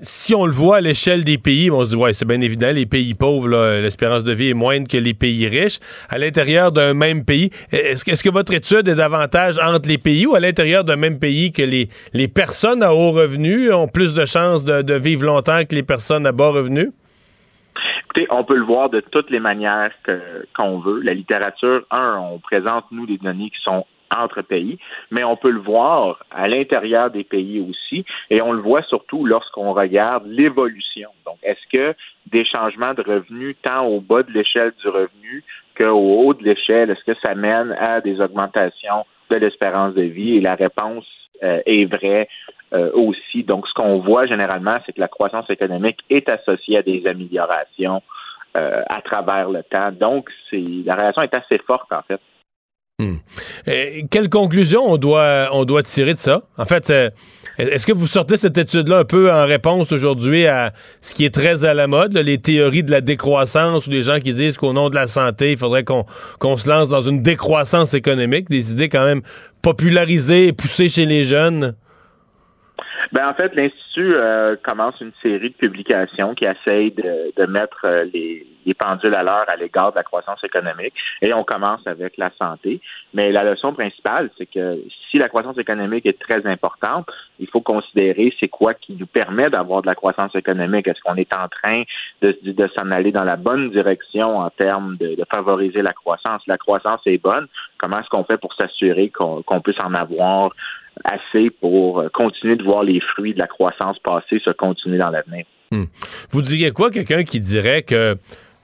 Si 0.00 0.32
on 0.32 0.46
le 0.46 0.52
voit 0.52 0.76
à 0.76 0.80
l'échelle 0.80 1.24
des 1.24 1.38
pays, 1.38 1.70
on 1.70 1.84
se 1.84 1.90
dit, 1.90 1.96
ouais, 1.96 2.12
c'est 2.12 2.26
bien 2.26 2.40
évident, 2.40 2.70
les 2.72 2.86
pays 2.86 3.14
pauvres, 3.14 3.48
l'espérance 3.80 4.22
de 4.22 4.32
vie 4.32 4.50
est 4.50 4.54
moindre 4.54 4.86
que 4.86 4.96
les 4.96 5.14
pays 5.14 5.48
riches. 5.48 5.80
À 6.08 6.18
l'intérieur 6.18 6.70
d'un 6.70 6.94
même 6.94 7.24
pays, 7.24 7.50
est-ce 7.72 8.04
que, 8.04 8.12
est 8.12 8.22
que, 8.22 8.30
votre 8.30 8.52
étude 8.52 8.86
est 8.86 8.94
davantage 8.94 9.58
entre 9.58 9.88
les 9.88 9.98
pays 9.98 10.26
ou 10.26 10.36
à 10.36 10.40
l'intérieur 10.40 10.84
d'un 10.84 10.96
même 10.96 11.18
pays 11.18 11.50
que 11.50 11.62
les, 11.62 11.88
les 12.12 12.28
personnes 12.28 12.82
à 12.84 12.94
haut 12.94 13.10
revenu 13.10 13.72
ont 13.72 13.88
plus 13.88 14.14
de 14.14 14.24
chances 14.24 14.64
de, 14.64 14.94
vivre 14.94 15.24
longtemps 15.24 15.64
que 15.68 15.74
les 15.74 15.82
personnes 15.82 16.26
à 16.26 16.32
bas 16.32 16.50
revenu? 16.50 16.92
Écoutez, 18.04 18.26
on 18.30 18.44
peut 18.44 18.56
le 18.56 18.64
voir 18.64 18.90
de 18.90 19.00
toutes 19.00 19.30
les 19.30 19.40
manières 19.40 19.90
qu'on 20.56 20.78
veut. 20.78 21.00
La 21.00 21.14
littérature, 21.14 21.82
un, 21.90 22.18
on 22.18 22.38
présente, 22.38 22.84
nous, 22.92 23.06
des 23.06 23.18
données 23.18 23.50
qui 23.50 23.62
sont 23.62 23.84
entre 24.14 24.42
pays, 24.42 24.78
mais 25.10 25.24
on 25.24 25.36
peut 25.36 25.50
le 25.50 25.60
voir 25.60 26.24
à 26.30 26.48
l'intérieur 26.48 27.10
des 27.10 27.24
pays 27.24 27.60
aussi, 27.60 28.04
et 28.30 28.40
on 28.42 28.52
le 28.52 28.60
voit 28.60 28.82
surtout 28.82 29.24
lorsqu'on 29.24 29.72
regarde 29.72 30.26
l'évolution. 30.26 31.10
Donc, 31.26 31.38
est-ce 31.42 31.66
que 31.70 31.94
des 32.26 32.44
changements 32.44 32.94
de 32.94 33.02
revenus, 33.02 33.56
tant 33.62 33.86
au 33.86 34.00
bas 34.00 34.22
de 34.22 34.32
l'échelle 34.32 34.72
du 34.80 34.88
revenu 34.88 35.44
qu'au 35.76 36.24
haut 36.24 36.34
de 36.34 36.44
l'échelle, 36.44 36.90
est-ce 36.90 37.04
que 37.04 37.18
ça 37.20 37.34
mène 37.34 37.72
à 37.72 38.00
des 38.00 38.20
augmentations 38.20 39.04
de 39.30 39.36
l'espérance 39.36 39.94
de 39.94 40.02
vie? 40.02 40.36
Et 40.36 40.40
la 40.40 40.54
réponse 40.54 41.06
euh, 41.42 41.60
est 41.66 41.84
vraie 41.84 42.28
euh, 42.72 42.90
aussi. 42.94 43.44
Donc, 43.44 43.68
ce 43.68 43.74
qu'on 43.74 43.98
voit 44.00 44.26
généralement, 44.26 44.78
c'est 44.84 44.92
que 44.92 45.00
la 45.00 45.08
croissance 45.08 45.48
économique 45.50 46.00
est 46.10 46.28
associée 46.28 46.78
à 46.78 46.82
des 46.82 47.06
améliorations 47.06 48.02
euh, 48.56 48.82
à 48.88 49.00
travers 49.02 49.48
le 49.48 49.62
temps. 49.62 49.92
Donc, 49.92 50.30
la 50.52 50.96
relation 50.96 51.22
est 51.22 51.34
assez 51.34 51.58
forte, 51.58 51.92
en 51.92 52.02
fait. 52.02 52.20
Hmm. 53.00 53.18
quelle 54.10 54.28
conclusion 54.28 54.82
on 54.90 54.96
doit, 54.96 55.50
on 55.52 55.64
doit 55.64 55.84
tirer 55.84 56.14
de 56.14 56.18
ça? 56.18 56.42
En 56.56 56.64
fait, 56.64 56.92
est-ce 57.58 57.86
que 57.86 57.92
vous 57.92 58.08
sortez 58.08 58.36
cette 58.36 58.58
étude-là 58.58 58.98
un 58.98 59.04
peu 59.04 59.32
en 59.32 59.46
réponse 59.46 59.92
aujourd'hui 59.92 60.48
à 60.48 60.72
ce 61.00 61.14
qui 61.14 61.24
est 61.24 61.32
très 61.32 61.64
à 61.64 61.74
la 61.74 61.86
mode, 61.86 62.16
les 62.16 62.38
théories 62.38 62.82
de 62.82 62.90
la 62.90 63.00
décroissance 63.00 63.86
ou 63.86 63.90
les 63.90 64.02
gens 64.02 64.18
qui 64.18 64.34
disent 64.34 64.56
qu'au 64.56 64.72
nom 64.72 64.90
de 64.90 64.96
la 64.96 65.06
santé, 65.06 65.52
il 65.52 65.58
faudrait 65.58 65.84
qu'on 65.84 66.56
se 66.56 66.68
lance 66.68 66.88
dans 66.88 67.00
une 67.00 67.22
décroissance 67.22 67.94
économique, 67.94 68.50
des 68.50 68.72
idées 68.72 68.88
quand 68.88 69.04
même 69.04 69.22
popularisées 69.62 70.48
et 70.48 70.52
poussées 70.52 70.88
chez 70.88 71.06
les 71.06 71.22
jeunes? 71.22 71.76
Ben, 73.12 73.26
en 73.28 73.34
fait, 73.34 73.54
l'Institut 73.54 74.14
euh, 74.14 74.56
commence 74.62 75.00
une 75.00 75.12
série 75.22 75.50
de 75.50 75.54
publications 75.54 76.34
qui 76.34 76.44
essayent 76.44 76.92
de, 76.92 77.32
de 77.36 77.46
mettre 77.46 77.84
euh, 77.84 78.04
les, 78.12 78.46
les, 78.66 78.74
pendules 78.74 79.14
à 79.14 79.22
l'heure 79.22 79.46
à 79.48 79.56
l'égard 79.56 79.92
de 79.92 79.96
la 79.96 80.02
croissance 80.02 80.44
économique. 80.44 80.92
Et 81.22 81.32
on 81.32 81.42
commence 81.42 81.80
avec 81.86 82.18
la 82.18 82.30
santé. 82.38 82.80
Mais 83.14 83.32
la 83.32 83.44
leçon 83.44 83.72
principale, 83.72 84.30
c'est 84.36 84.46
que 84.46 84.78
si 85.10 85.18
la 85.18 85.28
croissance 85.28 85.56
économique 85.56 86.04
est 86.04 86.18
très 86.18 86.46
importante, 86.46 87.08
il 87.38 87.48
faut 87.48 87.62
considérer 87.62 88.32
c'est 88.38 88.48
quoi 88.48 88.74
qui 88.74 88.92
nous 88.92 89.06
permet 89.06 89.48
d'avoir 89.48 89.80
de 89.80 89.86
la 89.86 89.94
croissance 89.94 90.34
économique. 90.34 90.86
Est-ce 90.86 91.00
qu'on 91.00 91.16
est 91.16 91.32
en 91.32 91.48
train 91.48 91.84
de, 92.20 92.38
de 92.42 92.68
s'en 92.74 92.90
aller 92.90 93.10
dans 93.10 93.24
la 93.24 93.36
bonne 93.36 93.70
direction 93.70 94.38
en 94.38 94.50
termes 94.50 94.96
de, 94.98 95.14
de, 95.14 95.24
favoriser 95.30 95.80
la 95.80 95.94
croissance? 95.94 96.42
La 96.46 96.58
croissance 96.58 97.00
est 97.06 97.22
bonne. 97.22 97.46
Comment 97.78 98.00
est-ce 98.00 98.08
qu'on 98.08 98.24
fait 98.24 98.38
pour 98.38 98.52
s'assurer 98.54 99.10
qu'on 99.10 99.60
puisse 99.62 99.80
en 99.80 99.94
avoir 99.94 100.50
assez 101.04 101.50
pour 101.50 102.00
euh, 102.00 102.08
continuer 102.12 102.56
de 102.56 102.62
voir 102.62 102.82
les 102.82 103.00
fruits 103.00 103.34
de 103.34 103.38
la 103.38 103.46
croissance 103.46 103.98
passer 103.98 104.40
se 104.44 104.50
continuer 104.50 104.98
dans 104.98 105.10
l'avenir. 105.10 105.44
Hmm. 105.70 105.84
Vous 106.30 106.42
diriez 106.42 106.70
quoi, 106.70 106.90
quelqu'un 106.90 107.24
qui 107.24 107.40
dirait 107.40 107.82
que 107.82 108.16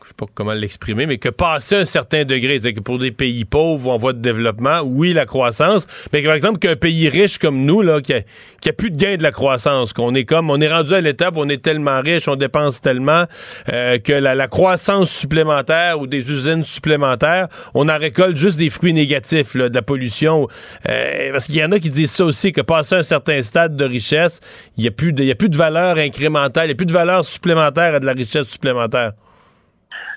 je 0.05 0.09
sais 0.09 0.15
pas 0.19 0.27
comment 0.35 0.53
l'exprimer, 0.53 1.07
mais 1.07 1.17
que 1.17 1.31
passer 1.31 1.77
un 1.77 1.85
certain 1.87 2.27
degré, 2.27 2.59
c'est 2.63 2.75
que 2.75 2.81
pour 2.81 2.99
des 2.99 3.11
pays 3.11 3.47
pauvres 3.47 3.91
en 3.91 3.97
voie 3.97 4.13
de 4.13 4.19
développement, 4.19 4.83
oui, 4.85 5.15
la 5.15 5.25
croissance, 5.25 5.87
mais 6.13 6.21
par 6.21 6.35
exemple 6.35 6.59
qu'un 6.59 6.77
pays 6.77 7.09
riche 7.09 7.39
comme 7.39 7.65
nous, 7.65 7.81
là, 7.81 8.03
qui 8.03 8.13
a, 8.13 8.19
a 8.19 8.73
plus 8.75 8.91
de 8.91 8.97
gain 8.97 9.17
de 9.17 9.23
la 9.23 9.33
croissance, 9.33 9.95
qu'on 9.95 10.15
est 10.15 10.27
comme, 10.27 10.51
on 10.51 10.61
est 10.61 10.71
rendu 10.71 10.93
à 10.93 11.01
l'étape 11.01 11.37
où 11.37 11.41
on 11.41 11.49
est 11.49 11.63
tellement 11.63 12.03
riche, 12.03 12.29
on 12.29 12.37
dépense 12.37 12.83
tellement, 12.83 13.25
euh, 13.73 13.99
que 13.99 14.13
la, 14.13 14.35
la, 14.35 14.47
croissance 14.47 15.09
supplémentaire 15.09 15.99
ou 15.99 16.07
des 16.07 16.31
usines 16.31 16.65
supplémentaires, 16.65 17.49
on 17.73 17.89
en 17.89 17.99
récolte 17.99 18.37
juste 18.37 18.59
des 18.59 18.69
fruits 18.69 18.93
négatifs, 18.93 19.55
là, 19.55 19.71
de 19.71 19.75
la 19.75 19.83
pollution. 19.83 20.49
Euh, 20.87 21.33
parce 21.33 21.47
qu'il 21.47 21.57
y 21.57 21.65
en 21.65 21.73
a 21.73 21.79
qui 21.79 21.89
disent 21.89 22.13
ça 22.13 22.27
aussi, 22.27 22.53
que 22.53 22.61
passer 22.61 22.97
un 22.97 23.03
certain 23.03 23.41
stade 23.41 23.75
de 23.75 23.87
richesse, 23.87 24.41
il 24.77 24.83
n'y 24.83 24.89
a, 24.89 24.91
plus 24.91 25.15
de, 25.15 25.25
y 25.25 25.31
a 25.31 25.35
plus 25.35 25.49
de 25.49 25.57
valeur 25.57 25.97
incrémentale, 25.97 26.65
il 26.65 26.69
n'y 26.69 26.73
a 26.73 26.77
plus 26.77 26.85
de 26.85 26.93
valeur 26.93 27.25
supplémentaire 27.25 27.95
à 27.95 28.01
de 28.01 28.05
la 28.05 28.13
richesse 28.13 28.49
supplémentaire. 28.49 29.13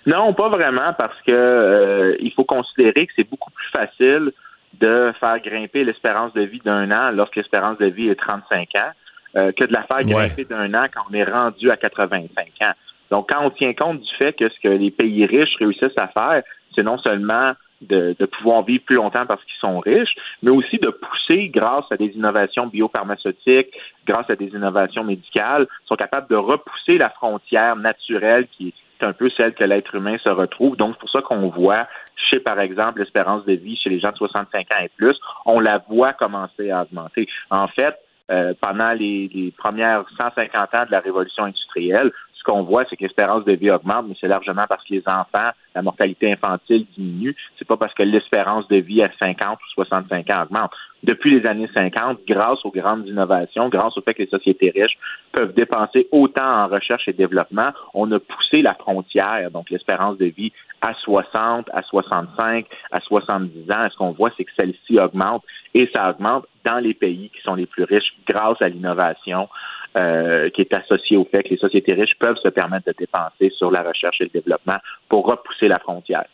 Non, 0.08 0.34
pas 0.34 0.47
vraiment, 0.47 0.93
parce 0.97 1.22
que 1.24 1.32
euh, 1.34 2.16
il 2.22 2.32
faut 2.32 2.45
considérer 2.45 3.08
que 3.08 3.14
c'est 3.18 3.30
beaucoup 3.30 3.51
plus 3.51 3.68
facile 3.68 4.32
de 4.80 5.12
faire 5.20 5.38
grimper 5.41 5.84
l'espérance 5.84 6.32
de 6.32 6.43
vie 6.43 6.62
d'un 6.64 6.89
an 6.91 7.12
lorsque 7.12 7.36
l'espérance 7.36 7.78
de 7.78 7.88
vie 7.88 8.08
est 8.08 8.16
35 8.16 8.70
ans 8.76 8.91
euh, 9.36 9.51
que 9.51 9.66
de 9.66 9.74
la 9.74 9.84
faire 9.84 10.05
grimper 10.05 10.45
d'un 10.45 10.74
an 10.76 10.86
quand 10.93 11.01
on 11.12 11.14
est 11.14 11.26
rendu 11.26 11.70
à 11.70 11.76
85 11.76 12.47
ans. 12.62 12.72
Donc, 13.12 13.28
quand 13.30 13.43
on 13.43 13.49
tient 13.49 13.74
compte 13.74 13.99
du 13.99 14.16
fait 14.18 14.32
que 14.32 14.47
ce 14.47 14.58
que 14.64 14.70
les 14.70 14.91
pays 14.91 15.26
riches 15.26 15.58
réussissent 15.60 15.97
à 15.97 16.08
faire, 16.08 16.41
c'est 16.74 16.84
non 16.84 16.97
seulement 16.99 17.51
de, 17.82 18.16
de, 18.18 18.26
pouvoir 18.26 18.64
vivre 18.64 18.86
plus 18.86 18.95
longtemps 18.95 19.26
parce 19.26 19.43
qu'ils 19.43 19.60
sont 19.60 19.80
riches, 19.80 20.16
mais 20.41 20.51
aussi 20.51 20.78
de 20.78 20.89
pousser, 20.89 21.49
grâce 21.49 21.86
à 21.91 21.97
des 21.97 22.08
innovations 22.16 22.68
biopharmaceutiques, 22.68 23.74
grâce 24.05 24.30
à 24.30 24.38
des 24.38 24.47
innovations 24.47 25.03
médicales, 25.03 25.68
sont 25.86 25.95
capables 25.95 26.30
de 26.30 26.36
repousser 26.38 26.97
la 26.97 27.10
frontière 27.10 27.76
naturelle 27.76 28.47
qui, 28.58 28.74
c'est 29.00 29.06
un 29.06 29.14
peu 29.14 29.30
celle 29.30 29.54
que 29.54 29.64
l'être 29.64 29.95
humain 29.95 30.18
se 30.24 30.30
retrouve. 30.30 30.76
Donc, 30.78 30.95
c'est 30.95 31.00
pour 31.00 31.10
ça 31.10 31.22
qu'on 31.22 31.50
voit 31.50 31.88
chez, 32.16 32.39
par 32.39 32.60
exemple, 32.60 33.00
l'espérance 33.00 33.45
de 33.45 33.54
vie 33.54 33.78
chez 33.78 33.89
les 33.89 34.00
gens 34.00 34.12
de 34.12 34.18
65 34.18 34.72
ans 34.72 34.84
et 34.84 34.89
plus, 34.95 35.16
on 35.45 35.60
la 35.60 35.80
voit 35.89 36.14
commencer 36.14 36.72
à 36.72 36.84
augmenter. 36.84 37.28
En 37.50 37.68
fait, 37.68 37.95
euh, 38.30 38.54
pendant 38.60 38.91
les, 38.91 39.30
les, 39.34 39.52
premières 39.52 40.04
150 40.18 40.76
ans 40.76 40.86
de 40.86 40.91
la 40.91 41.00
révolution 41.00 41.45
industrielle, 41.45 42.12
qu'on 42.48 42.64
voit, 42.64 42.86
c'est 42.89 42.95
que 42.95 43.04
l'espérance 43.04 43.43
de 43.43 43.52
vie 43.52 43.70
augmente, 43.70 44.06
mais 44.08 44.16
c'est 44.20 44.28
largement 44.28 44.66
parce 44.68 44.84
que 44.86 44.93
les 44.93 45.04
enfants, 45.06 45.52
la 45.76 45.82
mortalité 45.82 46.32
infantile 46.32 46.86
diminue. 46.98 47.36
C'est 47.60 47.68
pas 47.68 47.76
parce 47.78 47.93
que 47.93 48.04
l'espérance 48.04 48.68
de 48.70 48.78
vie 48.78 49.04
à 49.04 49.12
50 49.20 49.60
ou 49.60 49.70
65 49.76 50.30
ans 50.30 50.43
augmente. 50.43 50.72
depuis 51.04 51.39
les 51.39 51.45
années 51.45 51.70
50 51.74 52.20
grâce 52.28 52.66
aux 52.66 52.72
grandes 52.72 53.08
innovations, 53.08 53.70
grâce 53.70 53.95
au 53.98 54.02
fait 54.02 54.16
que 54.16 54.24
les 54.24 54.30
sociétés 54.30 54.72
riches 54.72 54.98
peuvent 55.32 55.54
dépenser 55.54 56.08
autant 56.12 56.64
en 56.64 56.68
recherche 56.68 57.08
et 57.08 57.14
développement. 57.14 57.70
On 57.93 58.12
a 58.12 58.20
poussé 58.20 58.62
la 58.62 58.74
frontière, 58.74 59.52
donc 59.52 59.70
l'espérance 59.70 60.18
de 60.18 60.26
vie 60.26 60.52
à 60.82 60.94
60, 60.94 61.70
à 61.74 61.82
65, 61.82 62.66
à 62.92 63.00
70 63.00 63.72
ans. 63.72 63.88
Ce 63.92 63.98
qu'on 63.98 64.12
voit, 64.12 64.32
c'est 64.38 64.44
que 64.44 64.52
celle-ci 64.56 65.00
augmente 65.00 65.44
et 65.74 65.90
ça 65.94 66.10
augmente 66.10 66.46
dans 66.66 66.80
les 66.80 66.94
pays 66.94 67.30
qui 67.30 67.42
sont 67.42 67.56
les 67.56 67.66
plus 67.66 67.84
riches 67.84 68.14
grâce 68.28 68.62
à 68.62 68.70
l'innovation. 68.70 69.48
Euh, 69.96 70.52
qui 70.52 70.62
est 70.62 70.74
associée 70.74 71.18
au 71.18 71.26
fait 71.26 71.42
que 71.42 71.50
les 71.50 71.58
sociétés 71.58 71.94
riches 71.94 72.14
peuvent 72.20 72.38
se 72.44 72.50
permettre 72.50 72.86
de 72.86 72.94
dépenser 73.00 73.52
sur 73.58 73.72
la 73.72 73.82
recherche 73.82 74.22
et 74.22 74.26
le 74.26 74.30
développement 74.30 74.78
pour 75.10 75.26
repousser 75.26 75.68
la 75.68 75.80
frontière. 75.80 76.26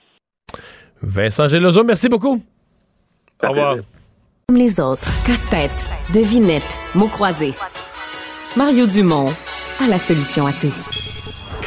Vincent 1.02 1.48
Gelozo, 1.48 1.84
merci 1.86 2.10
beaucoup. 2.10 2.42
Au 3.42 3.50
revoir. 3.50 3.78
Comme 4.50 4.58
les 4.58 4.82
autres, 4.82 5.06
casse-tête, 5.26 5.90
devinette, 6.14 6.78
mots 6.94 7.08
croisés. 7.08 7.54
Mario 8.58 8.86
Dumont 8.86 9.30
a 9.82 9.88
la 9.88 9.98
solution 9.98 10.46
à 10.46 10.52
tout. 10.52 11.03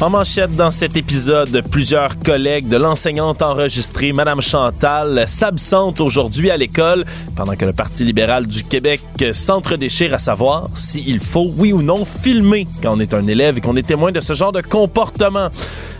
En 0.00 0.10
manchette 0.10 0.50
dans 0.50 0.72
cet 0.72 0.96
épisode, 0.96 1.62
plusieurs 1.70 2.18
collègues 2.18 2.66
de 2.66 2.76
l'enseignante 2.76 3.42
enregistrée, 3.42 4.12
Madame 4.12 4.42
Chantal, 4.42 5.24
s'absentent 5.28 6.00
aujourd'hui 6.00 6.50
à 6.50 6.56
l'école 6.56 7.04
pendant 7.36 7.54
que 7.54 7.64
le 7.64 7.72
Parti 7.72 8.02
libéral 8.04 8.48
du 8.48 8.64
Québec 8.64 9.00
s'entre-déchire 9.32 10.12
à 10.12 10.18
savoir 10.18 10.66
s'il 10.74 11.20
faut, 11.20 11.48
oui 11.56 11.72
ou 11.72 11.80
non, 11.80 12.04
filmer 12.04 12.66
quand 12.82 12.96
on 12.96 13.00
est 13.00 13.14
un 13.14 13.24
élève 13.28 13.58
et 13.58 13.60
qu'on 13.60 13.76
est 13.76 13.86
témoin 13.86 14.10
de 14.10 14.20
ce 14.20 14.32
genre 14.32 14.50
de 14.50 14.62
comportement. 14.62 15.48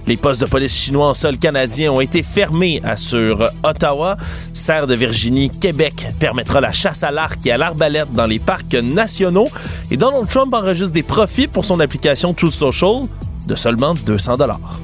Les 0.06 0.16
postes 0.16 0.40
de 0.40 0.46
police 0.46 0.76
chinois 0.76 1.08
en 1.08 1.14
sol 1.14 1.38
canadien 1.38 1.92
ont 1.92 2.00
été 2.00 2.22
fermés, 2.24 2.80
assure 2.82 3.48
Ottawa. 3.62 4.16
Serre 4.52 4.88
de 4.88 4.94
Virginie, 4.94 5.50
Québec 5.50 6.08
permettra 6.18 6.60
la 6.60 6.72
chasse 6.72 7.04
à 7.04 7.12
l'arc 7.12 7.46
et 7.46 7.52
à 7.52 7.56
l'arbalète 7.56 8.12
dans 8.12 8.26
les 8.26 8.40
parcs 8.40 8.74
nationaux. 8.74 9.48
Et 9.90 9.96
Donald 9.96 10.28
Trump 10.28 10.52
enregistre 10.52 10.92
des 10.92 11.04
profits 11.04 11.46
pour 11.46 11.64
son 11.64 11.78
application 11.80 12.34
Truth 12.34 12.52
Social 12.52 13.04
de 13.46 13.54
seulement 13.54 13.94
200 13.94 14.36
dollars. 14.36 14.78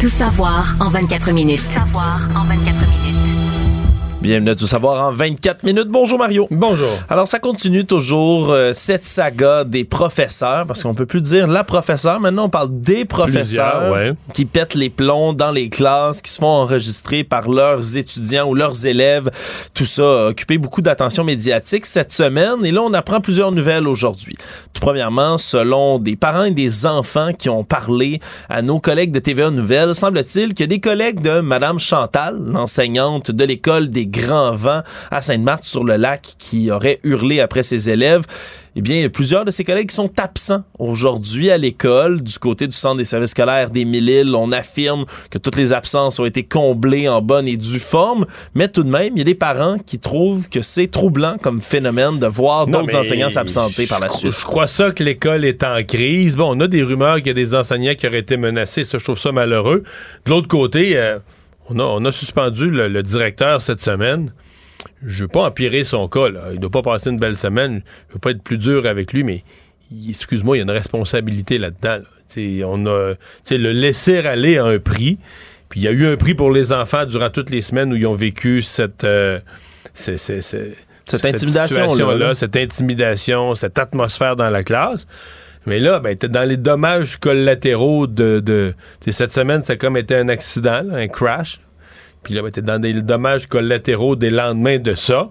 Tout 0.00 0.08
savoir 0.08 0.74
en 0.80 0.88
24 0.88 1.32
minutes. 1.32 1.62
Tout 1.62 1.70
savoir 1.72 2.18
en 2.34 2.44
24 2.44 2.80
minutes. 2.88 3.09
Bienvenue 4.22 4.50
à 4.50 4.54
Tout 4.54 4.66
savoir 4.66 5.08
en 5.08 5.12
24 5.12 5.64
minutes. 5.64 5.88
Bonjour 5.88 6.18
Mario. 6.18 6.46
Bonjour. 6.50 6.90
Alors 7.08 7.26
ça 7.26 7.38
continue 7.38 7.86
toujours 7.86 8.50
euh, 8.50 8.72
cette 8.74 9.06
saga 9.06 9.64
des 9.64 9.84
professeurs 9.84 10.66
parce 10.66 10.82
qu'on 10.82 10.94
peut 10.94 11.06
plus 11.06 11.22
dire 11.22 11.46
la 11.46 11.64
professeure, 11.64 12.20
maintenant 12.20 12.44
on 12.44 12.48
parle 12.50 12.68
des 12.82 13.06
professeurs 13.06 13.90
ouais. 13.90 14.12
qui 14.34 14.44
pètent 14.44 14.74
les 14.74 14.90
plombs 14.90 15.32
dans 15.32 15.52
les 15.52 15.70
classes, 15.70 16.20
qui 16.20 16.30
se 16.30 16.38
font 16.38 16.48
enregistrer 16.48 17.24
par 17.24 17.48
leurs 17.48 17.96
étudiants 17.96 18.46
ou 18.46 18.54
leurs 18.54 18.84
élèves. 18.84 19.30
Tout 19.72 19.86
ça 19.86 20.02
a 20.02 20.28
occupé 20.28 20.58
beaucoup 20.58 20.82
d'attention 20.82 21.24
médiatique 21.24 21.86
cette 21.86 22.12
semaine 22.12 22.62
et 22.62 22.72
là 22.72 22.82
on 22.82 22.92
apprend 22.92 23.22
plusieurs 23.22 23.52
nouvelles 23.52 23.88
aujourd'hui. 23.88 24.36
Tout 24.74 24.82
premièrement, 24.82 25.38
selon 25.38 25.98
des 25.98 26.16
parents 26.16 26.44
et 26.44 26.50
des 26.50 26.84
enfants 26.84 27.32
qui 27.32 27.48
ont 27.48 27.64
parlé 27.64 28.20
à 28.50 28.60
nos 28.60 28.80
collègues 28.80 29.12
de 29.12 29.18
TVA 29.18 29.50
Nouvelles, 29.50 29.94
semble-t-il 29.94 30.52
que 30.52 30.64
des 30.64 30.78
collègues 30.78 31.22
de 31.22 31.40
Madame 31.40 31.80
Chantal, 31.80 32.38
l'enseignante 32.38 33.30
de 33.30 33.44
l'école 33.44 33.88
des 33.88 34.09
Grands 34.10 34.54
Vents 34.54 34.82
à 35.10 35.20
Sainte-Marthe 35.20 35.64
sur 35.64 35.84
le 35.84 35.96
lac 35.96 36.34
qui 36.38 36.70
aurait 36.70 37.00
hurlé 37.04 37.40
après 37.40 37.62
ses 37.62 37.90
élèves, 37.90 38.26
eh 38.76 38.82
bien, 38.82 39.08
plusieurs 39.08 39.44
de 39.44 39.50
ses 39.50 39.64
collègues 39.64 39.90
sont 39.90 40.10
absents 40.20 40.62
aujourd'hui 40.78 41.50
à 41.50 41.58
l'école. 41.58 42.22
Du 42.22 42.38
côté 42.38 42.68
du 42.68 42.72
Centre 42.72 42.98
des 42.98 43.04
services 43.04 43.30
scolaires 43.30 43.70
des 43.70 43.84
Mille-Îles, 43.84 44.32
on 44.36 44.52
affirme 44.52 45.06
que 45.28 45.38
toutes 45.38 45.56
les 45.56 45.72
absences 45.72 46.20
ont 46.20 46.24
été 46.24 46.44
comblées 46.44 47.08
en 47.08 47.20
bonne 47.20 47.48
et 47.48 47.56
due 47.56 47.80
forme. 47.80 48.26
Mais 48.54 48.68
tout 48.68 48.84
de 48.84 48.90
même, 48.90 49.14
il 49.16 49.18
y 49.18 49.22
a 49.22 49.24
des 49.24 49.34
parents 49.34 49.76
qui 49.78 49.98
trouvent 49.98 50.48
que 50.48 50.62
c'est 50.62 50.86
troublant 50.86 51.36
comme 51.42 51.60
phénomène 51.60 52.20
de 52.20 52.26
voir 52.26 52.68
d'autres 52.68 52.96
enseignants 52.96 53.30
s'absenter 53.30 53.86
par 53.88 53.98
la 53.98 54.08
suite. 54.08 54.32
Je 54.38 54.44
crois 54.44 54.68
ça 54.68 54.92
que 54.92 55.02
l'école 55.02 55.44
est 55.44 55.64
en 55.64 55.82
crise. 55.82 56.36
Bon, 56.36 56.56
on 56.56 56.60
a 56.60 56.68
des 56.68 56.84
rumeurs 56.84 57.16
qu'il 57.16 57.28
y 57.28 57.30
a 57.30 57.34
des 57.34 57.56
enseignants 57.56 57.94
qui 57.96 58.06
auraient 58.06 58.20
été 58.20 58.36
menacés. 58.36 58.84
Ça, 58.84 58.98
je 58.98 59.04
trouve 59.04 59.18
ça 59.18 59.32
malheureux. 59.32 59.82
De 60.26 60.30
l'autre 60.30 60.48
côté, 60.48 60.96
euh, 60.96 61.18
on, 61.70 61.78
a, 61.78 61.82
on 61.82 62.04
a 62.04 62.12
suspendu 62.12 62.70
le, 62.70 62.88
le 62.88 63.02
directeur 63.02 63.62
cette 63.62 63.80
semaine. 63.80 64.32
Je 65.04 65.22
veux 65.24 65.28
pas 65.28 65.44
empirer 65.46 65.84
son 65.84 66.08
cas. 66.08 66.28
Là. 66.28 66.48
Il 66.52 66.60
doit 66.60 66.70
pas 66.70 66.82
passer 66.82 67.10
une 67.10 67.18
belle 67.18 67.36
semaine. 67.36 67.82
Je 68.08 68.14
veux 68.14 68.18
pas 68.20 68.30
être 68.32 68.42
plus 68.42 68.58
dur 68.58 68.86
avec 68.86 69.12
lui, 69.12 69.24
mais 69.24 69.44
excuse-moi, 70.08 70.56
il 70.56 70.60
y 70.60 70.62
a 70.62 70.64
une 70.64 70.70
responsabilité 70.70 71.58
là-dedans. 71.58 71.98
là. 71.98 72.66
On 72.66 72.86
a, 72.86 73.14
le 73.50 73.72
laisser 73.72 74.18
aller 74.18 74.58
a 74.58 74.64
un 74.64 74.78
prix. 74.78 75.18
Puis 75.68 75.80
il 75.80 75.82
y 75.84 75.88
a 75.88 75.92
eu 75.92 76.06
un 76.06 76.16
prix 76.16 76.34
pour 76.34 76.50
les 76.50 76.72
enfants 76.72 77.06
durant 77.06 77.30
toutes 77.30 77.50
les 77.50 77.62
semaines 77.62 77.92
où 77.92 77.96
ils 77.96 78.06
ont 78.06 78.14
vécu 78.14 78.60
cette, 78.62 79.04
euh, 79.04 79.38
c'est- 79.94 80.16
c'est- 80.16 80.42
c'est- 80.42 80.76
Cette 81.06 81.24
intimidation-là, 81.24 81.88
situation-là, 81.88 82.26
là. 82.28 82.34
cette 82.34 82.56
intimidation, 82.56 83.54
cette 83.54 83.78
atmosphère 83.78 84.36
dans 84.36 84.50
la 84.50 84.62
classe. 84.64 85.06
Mais 85.70 85.78
là, 85.78 86.00
ben, 86.00 86.16
t'es 86.16 86.28
dans 86.28 86.42
les 86.42 86.56
dommages 86.56 87.16
collatéraux 87.18 88.08
de. 88.08 88.40
de 88.40 88.74
cette 89.12 89.32
semaine, 89.32 89.62
ça 89.62 89.74
a 89.74 89.76
comme 89.76 89.96
été 89.96 90.16
un 90.16 90.28
accident, 90.28 90.82
un 90.92 91.06
crash. 91.06 91.60
Puis 92.24 92.34
là, 92.34 92.42
ben, 92.42 92.50
t'es 92.50 92.60
dans 92.60 92.80
des 92.80 92.92
dommages 92.94 93.46
collatéraux 93.46 94.16
des 94.16 94.30
lendemains 94.30 94.80
de 94.80 94.96
ça. 94.96 95.30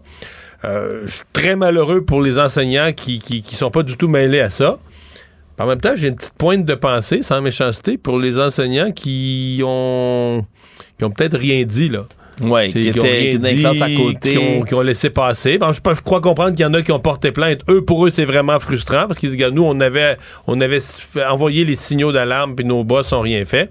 Euh, 0.64 1.02
Je 1.08 1.12
suis 1.12 1.26
très 1.34 1.58
malheureux 1.58 2.06
pour 2.06 2.22
les 2.22 2.40
enseignants 2.40 2.94
qui, 2.94 3.20
qui, 3.20 3.42
qui 3.42 3.58
sont 3.58 3.70
pas 3.70 3.84
du 3.84 3.98
tout 3.98 4.08
mêlés 4.08 4.40
à 4.40 4.50
ça. 4.50 4.80
En 5.60 5.66
même 5.66 5.82
temps, 5.82 5.92
j'ai 5.94 6.08
une 6.08 6.16
petite 6.16 6.36
pointe 6.36 6.64
de 6.64 6.76
pensée, 6.76 7.22
sans 7.22 7.42
méchanceté, 7.42 7.98
pour 7.98 8.18
les 8.18 8.40
enseignants 8.40 8.94
qui 8.94 9.62
ont, 9.66 10.46
qui 10.98 11.04
ont 11.04 11.12
peut-être 11.12 11.38
rien 11.38 11.66
dit, 11.66 11.90
là. 11.90 12.06
C'est- 12.70 12.80
qui 12.80 12.92
qui 12.92 13.00
rien 13.00 13.38
dans 13.38 13.56
classes 13.58 13.82
à 13.82 13.90
côté. 13.90 14.32
Qui 14.32 14.38
ont, 14.38 14.62
qui 14.64 14.74
ont 14.74 14.82
laissé 14.82 15.10
passer. 15.10 15.58
Bon, 15.58 15.72
je, 15.72 15.80
je 15.84 16.02
crois 16.02 16.22
comprendre 16.22 16.52
qu'il 16.52 16.62
y 16.62 16.66
en 16.66 16.74
a 16.74 16.82
qui 16.82 16.92
ont 16.92 17.00
porté 17.00 17.32
plainte. 17.32 17.62
Eux, 17.70 17.84
pour 17.84 18.06
eux, 18.06 18.10
c'est 18.10 18.26
vraiment 18.26 18.60
frustrant 18.60 19.08
parce 19.08 19.20
qu'ils 19.20 19.36
disent, 19.36 19.48
nous, 19.52 19.64
on 19.64 19.80
avait, 19.80 20.18
on 20.48 20.60
avait 20.62 20.80
envoyé 21.30 21.66
les 21.66 21.76
signaux 21.76 22.12
d'alarme 22.12 22.56
puis 22.56 22.66
nos 22.66 22.84
boss 22.84 23.12
n'ont 23.12 23.22
rien 23.22 23.44
fait. 23.46 23.70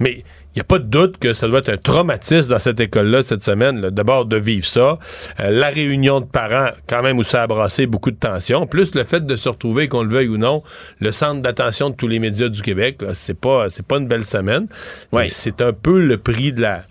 Mais 0.00 0.22
il 0.56 0.58
n'y 0.58 0.60
a 0.60 0.64
pas 0.64 0.78
de 0.78 0.84
doute 0.84 1.18
que 1.18 1.32
ça 1.34 1.48
doit 1.48 1.58
être 1.58 1.68
un 1.70 1.76
traumatisme 1.76 2.48
dans 2.50 2.60
cette 2.60 2.78
école-là 2.78 3.22
cette 3.22 3.42
semaine. 3.42 3.80
D'abord, 3.90 4.24
de 4.24 4.36
vivre 4.36 4.64
ça. 4.64 5.00
Euh, 5.40 5.50
la 5.50 5.68
réunion 5.68 6.20
de 6.20 6.26
parents, 6.26 6.70
quand 6.88 7.02
même, 7.02 7.18
où 7.18 7.24
ça 7.24 7.42
a 7.42 7.46
brassé 7.48 7.86
beaucoup 7.86 8.12
de 8.12 8.16
tension. 8.16 8.64
Plus 8.68 8.94
le 8.94 9.02
fait 9.02 9.26
de 9.26 9.34
se 9.34 9.48
retrouver, 9.48 9.88
qu'on 9.88 10.04
le 10.04 10.10
veuille 10.10 10.28
ou 10.28 10.36
non, 10.36 10.62
le 11.00 11.10
centre 11.10 11.42
d'attention 11.42 11.90
de 11.90 11.96
tous 11.96 12.06
les 12.06 12.20
médias 12.20 12.48
du 12.48 12.62
Québec. 12.62 13.00
C'est 13.14 13.36
pas, 13.36 13.66
c'est 13.68 13.84
pas 13.84 13.96
une 13.96 14.06
belle 14.06 14.24
semaine. 14.24 14.68
Ouais. 15.10 15.26
C'est 15.28 15.60
un 15.60 15.72
peu 15.72 15.98
le 15.98 16.18
prix 16.18 16.52
de 16.52 16.62
la. 16.62 16.82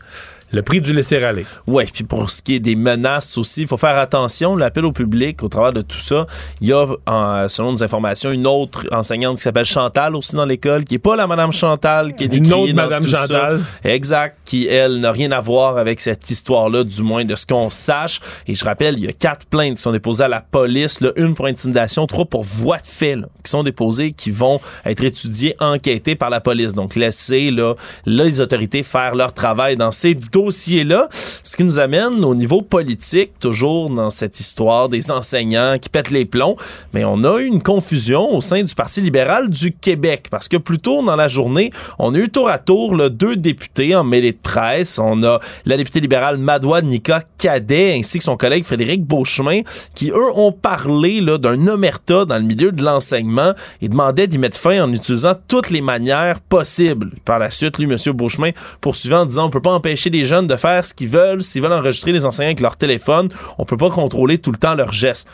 Le 0.54 0.62
prix 0.62 0.80
du 0.82 0.94
laisser-aller. 0.94 1.46
Ouais, 1.68 1.88
puis 1.92 2.04
pour 2.04 2.30
ce 2.30 2.42
qui 2.42 2.56
est 2.56 2.60
des 2.60 2.76
menaces 2.76 3.38
aussi, 3.38 3.62
il 3.64 3.68
faut 3.68 3.76
faire 3.78 3.98
attention. 3.98 4.56
L'appel 4.56 4.86
au 4.86 4.92
public, 4.92 5.42
au 5.44 5.50
travers 5.50 5.74
de 5.74 5.82
tout 5.82 5.98
ça, 6.00 6.28
il 6.62 6.68
y 6.70 6.74
a, 6.74 6.86
en- 7.08 7.50
selon 7.50 7.72
nos 7.72 7.84
informations, 7.84 8.32
une 8.32 8.46
autre 8.48 8.86
enseignante 8.92 9.38
qui 9.38 9.42
s'appelle 9.44 9.66
Chantal 9.66 10.16
aussi 10.16 10.36
dans 10.36 10.46
l'école, 10.46 10.86
qui 10.86 10.96
est 10.96 11.00
pas 11.00 11.16
la 11.16 11.26
Madame 11.28 11.52
Chantal, 11.52 12.14
qui 12.16 12.26
est 12.26 12.34
Une 12.34 12.54
autre 12.54 12.72
dans 12.74 12.84
Madame 12.84 13.04
tout 13.04 13.10
ça. 13.10 13.22
Chantal. 13.22 13.62
Exact, 13.84 14.38
qui 14.46 14.68
elle 14.68 15.00
n'a 15.00 15.12
rien 15.12 15.32
à 15.32 15.42
voir 15.42 15.78
avec 15.78 16.00
cette 16.00 16.30
histoire-là, 16.30 16.84
du 16.84 17.02
moins 17.02 17.26
de 17.26 17.36
ce 17.36 17.46
qu'on 17.48 17.70
sache. 17.72 18.20
Et 18.48 18.54
je 18.56 18.64
rappelle, 18.64 18.96
il 19.00 19.06
y 19.06 19.08
a 19.08 19.14
quatre 19.14 19.48
plaintes 19.48 19.78
qui 19.78 19.82
sont 19.82 19.92
déposées 19.92 20.24
à 20.26 20.28
la 20.28 20.42
police, 20.42 21.02
là, 21.02 21.10
une 21.16 21.34
pour 21.34 21.48
intimidation, 21.48 22.06
trois 22.06 22.26
pour 22.26 22.44
voie 22.44 22.78
de 22.78 22.86
fait, 22.86 23.16
là, 23.16 23.26
qui 23.44 23.50
sont 23.50 23.64
déposées, 23.64 24.12
qui 24.12 24.30
vont 24.30 24.60
être 24.86 25.04
étudiées, 25.04 25.56
enquêtées 25.60 26.16
par 26.16 26.30
la 26.30 26.42
police. 26.42 26.76
Donc 26.76 26.96
laissez 26.96 27.50
là, 27.50 27.74
les 28.06 28.40
autorités 28.40 28.84
faire 28.84 29.16
leur 29.16 29.34
travail 29.34 29.78
dans 29.78 29.92
ces 29.92 30.14
Ce 30.52 31.56
qui 31.58 31.64
nous 31.64 31.80
amène 31.80 32.24
au 32.24 32.36
niveau 32.36 32.62
politique, 32.62 33.40
toujours 33.40 33.90
dans 33.90 34.10
cette 34.10 34.40
histoire 34.40 34.90
des 34.90 35.12
enseignants 35.12 35.78
qui 35.80 35.90
pètent 35.90 36.12
les 36.12 36.26
plombs. 36.26 36.56
Mais 36.94 37.04
on 37.06 37.24
a 37.24 37.40
eu 37.40 37.46
une 37.46 37.62
confusion 37.62 38.36
au 38.36 38.42
sein 38.42 38.64
du 38.64 38.74
Parti 38.76 39.02
libéral 39.02 39.50
du 39.50 39.72
Québec 39.72 40.28
parce 40.30 40.48
que 40.48 40.58
plus 40.58 40.80
tôt 40.80 41.04
dans 41.04 41.16
la 41.16 41.28
journée, 41.28 41.72
on 42.00 42.14
a 42.16 42.18
eu 42.18 42.30
tour 42.30 42.50
à 42.50 42.58
tour 42.58 42.98
deux 43.10 43.36
députés 43.36 43.96
en 43.96 44.04
mêlée 44.04 44.32
de 44.32 44.38
presse. 44.42 45.00
On 45.00 45.24
a 45.24 45.40
la 45.66 45.78
députée 45.78 46.00
libérale 46.00 46.38
Madoua 46.38 46.82
Nika 46.82 47.22
Cadet 47.38 47.98
ainsi 47.98 48.18
que 48.18 48.24
son 48.24 48.38
collègue 48.38 48.64
Frédéric 48.64 49.06
Beauchemin 49.06 49.62
qui, 49.96 50.10
eux, 50.10 50.32
ont 50.36 50.52
parlé 50.52 51.22
d'un 51.22 51.68
omerta 51.68 52.26
dans 52.26 52.38
le 52.38 52.44
milieu 52.44 52.72
de 52.72 52.84
l'enseignement 52.84 53.54
et 53.82 53.90
demandaient 53.90 54.28
d'y 54.28 54.38
mettre 54.38 54.58
fin 54.58 54.84
en 54.84 54.92
utilisant 54.94 55.34
toutes 55.48 55.70
les 55.70 55.82
manières 55.82 56.40
possibles. 56.42 57.12
Par 57.26 57.40
la 57.40 57.52
suite, 57.52 57.78
lui, 57.78 57.86
M. 57.86 57.98
Beauchemin, 58.14 58.52
poursuivant 58.82 59.22
en 59.22 59.26
disant 59.26 59.46
on 59.46 59.50
peut 59.50 59.62
pas 59.62 59.74
empêcher 59.74 60.10
les 60.10 60.26
jeunes 60.34 60.48
de 60.48 60.56
faire 60.56 60.84
ce 60.84 60.94
qu'ils 60.94 61.10
veulent. 61.10 61.44
S'ils 61.44 61.62
veulent 61.62 61.74
enregistrer 61.74 62.12
les 62.12 62.26
enseignants 62.26 62.48
avec 62.50 62.60
leur 62.60 62.76
téléphone, 62.76 63.30
on 63.58 63.66
peut 63.66 63.78
pas 63.78 63.90
contrôler 63.90 64.38
tout 64.38 64.52
le 64.52 64.58
temps 64.58 64.76
leurs 64.76 64.92
gestes. 64.94 65.28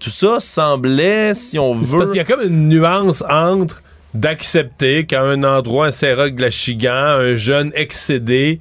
Tout 0.00 0.10
ça 0.10 0.40
semblait, 0.40 1.34
si 1.34 1.58
on 1.58 1.74
veut... 1.74 1.98
Parce 1.98 2.10
qu'il 2.10 2.18
y 2.18 2.20
a 2.20 2.24
comme 2.24 2.42
une 2.42 2.68
nuance 2.68 3.22
entre 3.28 3.82
d'accepter 4.14 5.04
qu'à 5.04 5.22
un 5.22 5.42
endroit, 5.42 5.86
un 5.86 5.90
Saint-Roch-de-la-Chigan, 5.90 6.90
un 6.90 7.36
jeune 7.36 7.70
excédé 7.74 8.60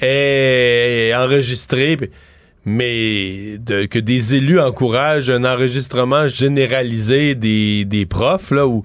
est 0.00 1.12
enregistré. 1.14 1.96
puis- 1.96 2.10
mais 2.68 3.58
de- 3.58 3.86
que 3.86 3.98
des 3.98 4.34
élus 4.34 4.60
encouragent 4.60 5.30
un 5.30 5.44
enregistrement 5.44 6.28
généralisé 6.28 7.34
des, 7.34 7.84
des 7.84 8.06
profs, 8.06 8.50
là, 8.50 8.66
où 8.66 8.84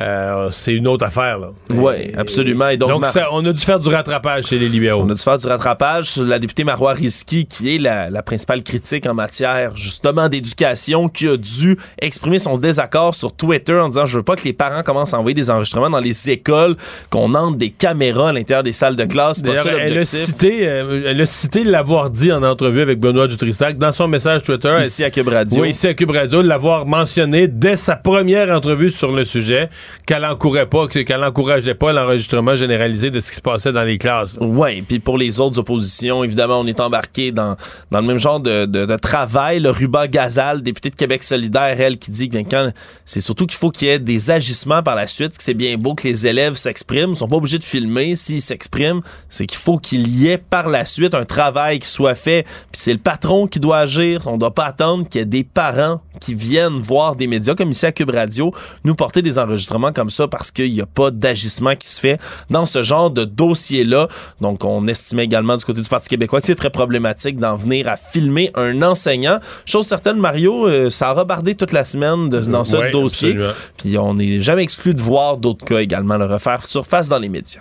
euh, 0.00 0.48
c'est 0.50 0.72
une 0.74 0.86
autre 0.86 1.04
affaire. 1.04 1.38
Là. 1.38 1.48
Oui, 1.70 2.12
absolument. 2.16 2.68
Et 2.68 2.76
donc, 2.76 2.88
Donc, 2.90 3.00
Mar- 3.02 3.10
ça, 3.12 3.28
on 3.32 3.44
a 3.44 3.52
dû 3.52 3.60
faire 3.62 3.80
du 3.80 3.88
rattrapage 3.88 4.44
chez 4.46 4.58
les 4.58 4.68
libéraux. 4.68 5.02
On 5.02 5.10
a 5.10 5.14
dû 5.14 5.22
faire 5.22 5.38
du 5.38 5.46
rattrapage 5.46 6.06
sur 6.06 6.24
la 6.24 6.38
députée 6.38 6.64
Marois 6.64 6.92
Risky, 6.92 7.46
qui 7.46 7.74
est 7.74 7.78
la, 7.78 8.08
la 8.10 8.22
principale 8.22 8.62
critique 8.62 9.06
en 9.06 9.14
matière 9.14 9.76
justement 9.76 10.28
d'éducation, 10.28 11.08
qui 11.08 11.28
a 11.28 11.36
dû 11.36 11.76
exprimer 12.00 12.38
son 12.38 12.56
désaccord 12.56 13.14
sur 13.14 13.34
Twitter 13.34 13.74
en 13.74 13.88
disant 13.88 14.06
je 14.06 14.16
veux 14.18 14.22
pas 14.22 14.36
que 14.36 14.44
les 14.44 14.52
parents 14.52 14.82
commencent 14.82 15.14
à 15.14 15.18
envoyer 15.18 15.34
des 15.34 15.50
enregistrements 15.50 15.90
dans 15.90 16.00
les 16.00 16.30
écoles, 16.30 16.76
qu'on 17.10 17.34
entre 17.34 17.56
des 17.56 17.70
caméras 17.70 18.28
à 18.28 18.32
l'intérieur 18.32 18.62
des 18.62 18.72
salles 18.72 18.96
de 18.96 19.04
classe. 19.04 19.42
Elle 19.44 19.98
a 19.98 20.04
cité, 20.04 20.68
euh, 20.68 21.02
elle 21.06 21.20
a 21.20 21.26
cité 21.26 21.64
l'avoir 21.64 22.10
dit 22.10 22.30
en 22.32 22.42
entrevue 22.42 22.80
avec 22.82 23.00
Benoît 23.00 23.23
Dutrissac 23.26 23.78
dans 23.78 23.92
son 23.92 24.06
message 24.08 24.42
Twitter. 24.42 24.76
Ici 24.80 25.04
à 25.04 25.10
Cube 25.10 25.28
Radio. 25.28 25.62
Oui, 25.62 25.70
ici 25.70 25.86
à 25.86 25.94
Cube 25.94 26.10
Radio, 26.10 26.42
de 26.42 26.48
l'avoir 26.48 26.86
mentionné 26.86 27.48
dès 27.48 27.76
sa 27.76 27.96
première 27.96 28.50
entrevue 28.50 28.90
sur 28.90 29.12
le 29.12 29.24
sujet, 29.24 29.68
qu'elle 30.06 30.24
encourageait 30.24 30.66
pas, 30.66 30.86
que- 30.88 31.00
qu'elle 31.00 31.24
encourageait 31.24 31.74
pas 31.74 31.92
l'enregistrement 31.92 32.56
généralisé 32.56 33.10
de 33.10 33.20
ce 33.20 33.30
qui 33.30 33.36
se 33.36 33.40
passait 33.40 33.72
dans 33.72 33.82
les 33.82 33.98
classes. 33.98 34.36
Oui, 34.40 34.82
puis 34.82 34.98
pour 34.98 35.18
les 35.18 35.40
autres 35.40 35.58
oppositions, 35.58 36.24
évidemment, 36.24 36.60
on 36.60 36.66
est 36.66 36.80
embarqué 36.80 37.32
dans, 37.32 37.56
dans 37.90 38.00
le 38.00 38.06
même 38.06 38.18
genre 38.18 38.40
de, 38.40 38.66
de, 38.66 38.86
de 38.86 38.96
travail. 38.96 39.60
Le 39.60 39.70
Ruba 39.70 40.08
Gazal, 40.08 40.62
député 40.62 40.90
de 40.90 40.96
Québec 40.96 41.22
solidaire, 41.22 41.80
elle, 41.80 41.98
qui 41.98 42.10
dit 42.10 42.28
que 42.28 42.38
quand 42.38 42.70
c'est 43.04 43.20
surtout 43.20 43.46
qu'il 43.46 43.58
faut 43.58 43.70
qu'il 43.70 43.88
y 43.88 43.90
ait 43.90 43.98
des 43.98 44.30
agissements 44.30 44.82
par 44.82 44.94
la 44.96 45.06
suite, 45.06 45.36
que 45.36 45.42
c'est 45.42 45.54
bien 45.54 45.76
beau 45.76 45.94
que 45.94 46.06
les 46.06 46.26
élèves 46.26 46.54
s'expriment, 46.54 47.10
ils 47.10 47.16
sont 47.16 47.28
pas 47.28 47.36
obligés 47.36 47.58
de 47.58 47.64
filmer. 47.64 48.16
S'ils 48.16 48.40
s'expriment, 48.42 49.00
c'est 49.28 49.46
qu'il 49.46 49.58
faut 49.58 49.78
qu'il 49.78 50.08
y 50.08 50.28
ait 50.28 50.38
par 50.38 50.68
la 50.68 50.84
suite 50.84 51.14
un 51.14 51.24
travail 51.24 51.78
qui 51.78 51.88
soit 51.88 52.14
fait. 52.14 52.44
Puis 52.72 52.80
c'est 52.80 52.92
le 52.92 52.98
patron 53.14 53.46
qui 53.46 53.60
doit 53.60 53.78
agir. 53.78 54.22
On 54.26 54.36
doit 54.38 54.52
pas 54.54 54.64
attendre 54.64 55.08
qu'il 55.08 55.20
y 55.20 55.22
ait 55.22 55.26
des 55.26 55.44
parents 55.44 56.00
qui 56.20 56.34
viennent 56.34 56.80
voir 56.80 57.14
des 57.14 57.28
médias 57.28 57.54
comme 57.54 57.70
ici 57.70 57.86
à 57.86 57.92
Cube 57.92 58.10
Radio 58.10 58.52
nous 58.82 58.96
porter 58.96 59.22
des 59.22 59.38
enregistrements 59.38 59.92
comme 59.92 60.10
ça 60.10 60.26
parce 60.26 60.50
qu'il 60.50 60.72
n'y 60.72 60.80
a 60.80 60.86
pas 60.86 61.12
d'agissement 61.12 61.76
qui 61.76 61.86
se 61.86 62.00
fait 62.00 62.20
dans 62.50 62.66
ce 62.66 62.82
genre 62.82 63.10
de 63.12 63.24
dossier-là. 63.24 64.08
Donc, 64.40 64.64
on 64.64 64.88
estimait 64.88 65.24
également 65.24 65.56
du 65.56 65.64
côté 65.64 65.80
du 65.80 65.88
Parti 65.88 66.08
québécois 66.08 66.40
que 66.40 66.46
c'est 66.46 66.54
très 66.56 66.70
problématique 66.70 67.38
d'en 67.38 67.54
venir 67.56 67.86
à 67.86 67.96
filmer 67.96 68.50
un 68.56 68.82
enseignant. 68.82 69.38
Chose 69.64 69.86
certaine, 69.86 70.16
Mario, 70.18 70.66
euh, 70.66 70.90
ça 70.90 71.10
a 71.10 71.12
rebardé 71.14 71.54
toute 71.54 71.70
la 71.72 71.84
semaine 71.84 72.28
de- 72.28 72.40
dans 72.40 72.64
ce 72.64 72.76
Ouais, 72.78 72.90
dossier. 72.90 73.30
absolument. 73.30 73.52
Puis 73.76 73.96
on 73.98 74.14
n'est 74.14 74.40
jamais 74.40 74.62
exclu 74.64 74.92
de 74.92 75.00
voir 75.02 75.36
d'autres 75.36 75.64
cas 75.64 75.78
également 75.78 76.16
le 76.16 76.26
refaire 76.26 76.66
surface 76.66 77.08
dans 77.08 77.18
les 77.20 77.28
médias. 77.28 77.60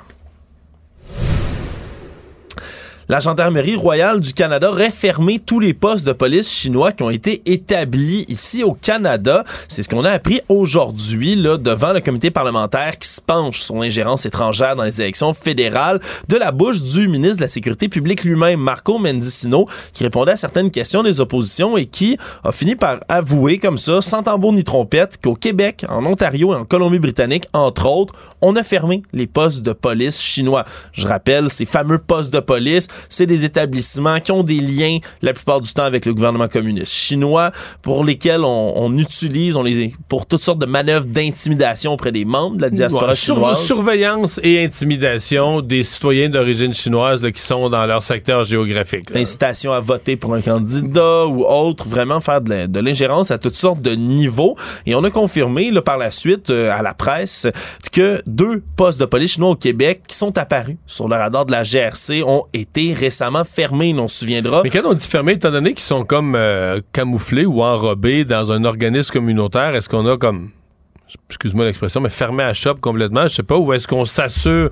La 3.13 3.19
Gendarmerie 3.19 3.75
royale 3.75 4.19
du 4.19 4.33
Canada 4.33 4.71
aurait 4.71 4.89
fermé 4.89 5.37
tous 5.37 5.59
les 5.59 5.75
postes 5.75 6.03
de 6.03 6.13
police 6.13 6.51
chinois 6.51 6.91
qui 6.91 7.03
ont 7.03 7.11
été 7.11 7.43
établis 7.45 8.25
ici 8.27 8.63
au 8.63 8.73
Canada. 8.73 9.43
C'est 9.67 9.83
ce 9.83 9.89
qu'on 9.89 10.03
a 10.03 10.09
appris 10.09 10.41
aujourd'hui 10.49 11.35
là, 11.35 11.59
devant 11.59 11.93
le 11.93 11.99
comité 11.99 12.31
parlementaire 12.31 12.97
qui 12.97 13.07
se 13.07 13.21
penche 13.21 13.61
sur 13.61 13.75
l'ingérence 13.75 14.25
étrangère 14.25 14.75
dans 14.75 14.81
les 14.81 14.99
élections 14.99 15.31
fédérales 15.35 15.99
de 16.27 16.37
la 16.37 16.51
bouche 16.51 16.81
du 16.81 17.07
ministre 17.07 17.37
de 17.37 17.41
la 17.43 17.49
Sécurité 17.49 17.87
publique 17.87 18.23
lui-même, 18.23 18.59
Marco 18.59 18.97
Mendicino, 18.97 19.67
qui 19.93 20.03
répondait 20.03 20.31
à 20.31 20.35
certaines 20.35 20.71
questions 20.71 21.03
des 21.03 21.21
oppositions 21.21 21.77
et 21.77 21.85
qui 21.85 22.17
a 22.43 22.51
fini 22.51 22.75
par 22.75 22.99
avouer 23.09 23.59
comme 23.59 23.77
ça, 23.77 24.01
sans 24.01 24.23
tambour 24.23 24.53
ni 24.53 24.63
trompette, 24.63 25.19
qu'au 25.23 25.35
Québec, 25.35 25.85
en 25.87 26.03
Ontario 26.03 26.51
et 26.53 26.57
en 26.57 26.65
Colombie-Britannique, 26.65 27.45
entre 27.53 27.85
autres, 27.85 28.15
on 28.41 28.55
a 28.55 28.63
fermé 28.63 29.03
les 29.13 29.27
postes 29.27 29.61
de 29.61 29.71
police 29.71 30.19
chinois. 30.19 30.65
Je 30.91 31.05
rappelle, 31.05 31.51
ces 31.51 31.65
fameux 31.65 31.99
postes 31.99 32.33
de 32.33 32.39
police, 32.39 32.87
c'est 33.09 33.25
des 33.25 33.45
établissements 33.45 34.19
qui 34.19 34.31
ont 34.31 34.43
des 34.43 34.59
liens 34.59 34.97
la 35.21 35.33
plupart 35.33 35.61
du 35.61 35.71
temps 35.73 35.83
avec 35.83 36.05
le 36.05 36.13
gouvernement 36.13 36.47
communiste 36.47 36.93
chinois, 36.93 37.51
pour 37.81 38.03
lesquels 38.03 38.41
on, 38.43 38.73
on 38.75 38.97
utilise, 38.97 39.55
on 39.57 39.63
les 39.63 39.93
pour 40.07 40.25
toutes 40.25 40.43
sortes 40.43 40.59
de 40.59 40.65
manœuvres 40.65 41.05
d'intimidation 41.05 41.93
auprès 41.93 42.11
des 42.11 42.25
membres 42.25 42.57
de 42.57 42.61
la 42.63 42.69
diaspora 42.69 43.09
Ouais, 43.09 43.15
sur- 43.15 43.35
chinoise. 43.35 43.65
surveillance 43.65 44.39
et 44.43 44.63
intimidation 44.63 45.61
des 45.61 45.83
citoyens 45.83 46.29
d'origine 46.29 46.73
chinoise 46.73 47.23
là, 47.23 47.31
qui 47.31 47.41
sont 47.41 47.69
dans 47.69 47.85
leur 47.85 48.03
secteur 48.03 48.45
géographique. 48.45 49.09
là. 49.09 49.19
Incitation 49.19 49.71
à 49.71 49.79
voter 49.79 50.15
pour 50.15 50.33
un 50.33 50.41
candidat 50.41 51.25
ou 51.27 51.43
autre, 51.45 51.87
vraiment 51.87 52.19
faire 52.21 52.41
de 52.41 52.79
l'ingérence 52.79 53.31
à 53.31 53.37
toutes 53.37 53.55
sortes 53.55 53.81
de 53.81 53.91
niveaux. 53.95 54.55
Et 54.85 54.95
on 54.95 55.03
a 55.03 55.09
confirmé 55.09 55.71
là, 55.71 55.81
par 55.81 55.97
la 55.97 56.11
suite 56.11 56.49
euh, 56.49 56.71
à 56.71 56.81
la 56.81 56.93
presse 56.93 57.47
que 57.91 58.21
deux 58.27 58.61
postes 58.75 58.99
de 58.99 59.05
police 59.05 59.33
chinois 59.33 59.51
au 59.51 59.55
Québec 59.55 60.01
qui 60.07 60.15
sont 60.15 60.37
apparus 60.37 60.77
sur 60.85 61.07
le 61.07 61.15
radar 61.15 61.45
de 61.45 61.51
la 61.51 61.63
GRC 61.63 62.23
ont 62.23 62.45
été 62.53 62.82
récemment 62.91 63.43
fermés, 63.45 63.95
on 63.97 64.07
se 64.07 64.19
souviendra. 64.19 64.63
Mais 64.63 64.69
quand 64.69 64.81
on 64.83 64.93
dit 64.93 65.07
fermé, 65.07 65.33
étant 65.33 65.51
donné 65.51 65.73
qu'ils 65.73 65.83
sont 65.83 66.03
comme 66.03 66.35
euh, 66.35 66.81
camouflés 66.91 67.45
ou 67.45 67.61
enrobés 67.61 68.25
dans 68.25 68.51
un 68.51 68.65
organisme 68.65 69.13
communautaire, 69.13 69.75
est-ce 69.75 69.87
qu'on 69.87 70.05
a 70.07 70.17
comme, 70.17 70.49
excuse-moi 71.29 71.65
l'expression, 71.65 72.01
mais 72.01 72.09
fermé 72.09 72.43
à 72.43 72.53
shop 72.53 72.75
complètement, 72.81 73.23
je 73.23 73.35
sais 73.35 73.43
pas, 73.43 73.57
ou 73.57 73.71
est-ce 73.71 73.87
qu'on 73.87 74.05
s'assure, 74.05 74.71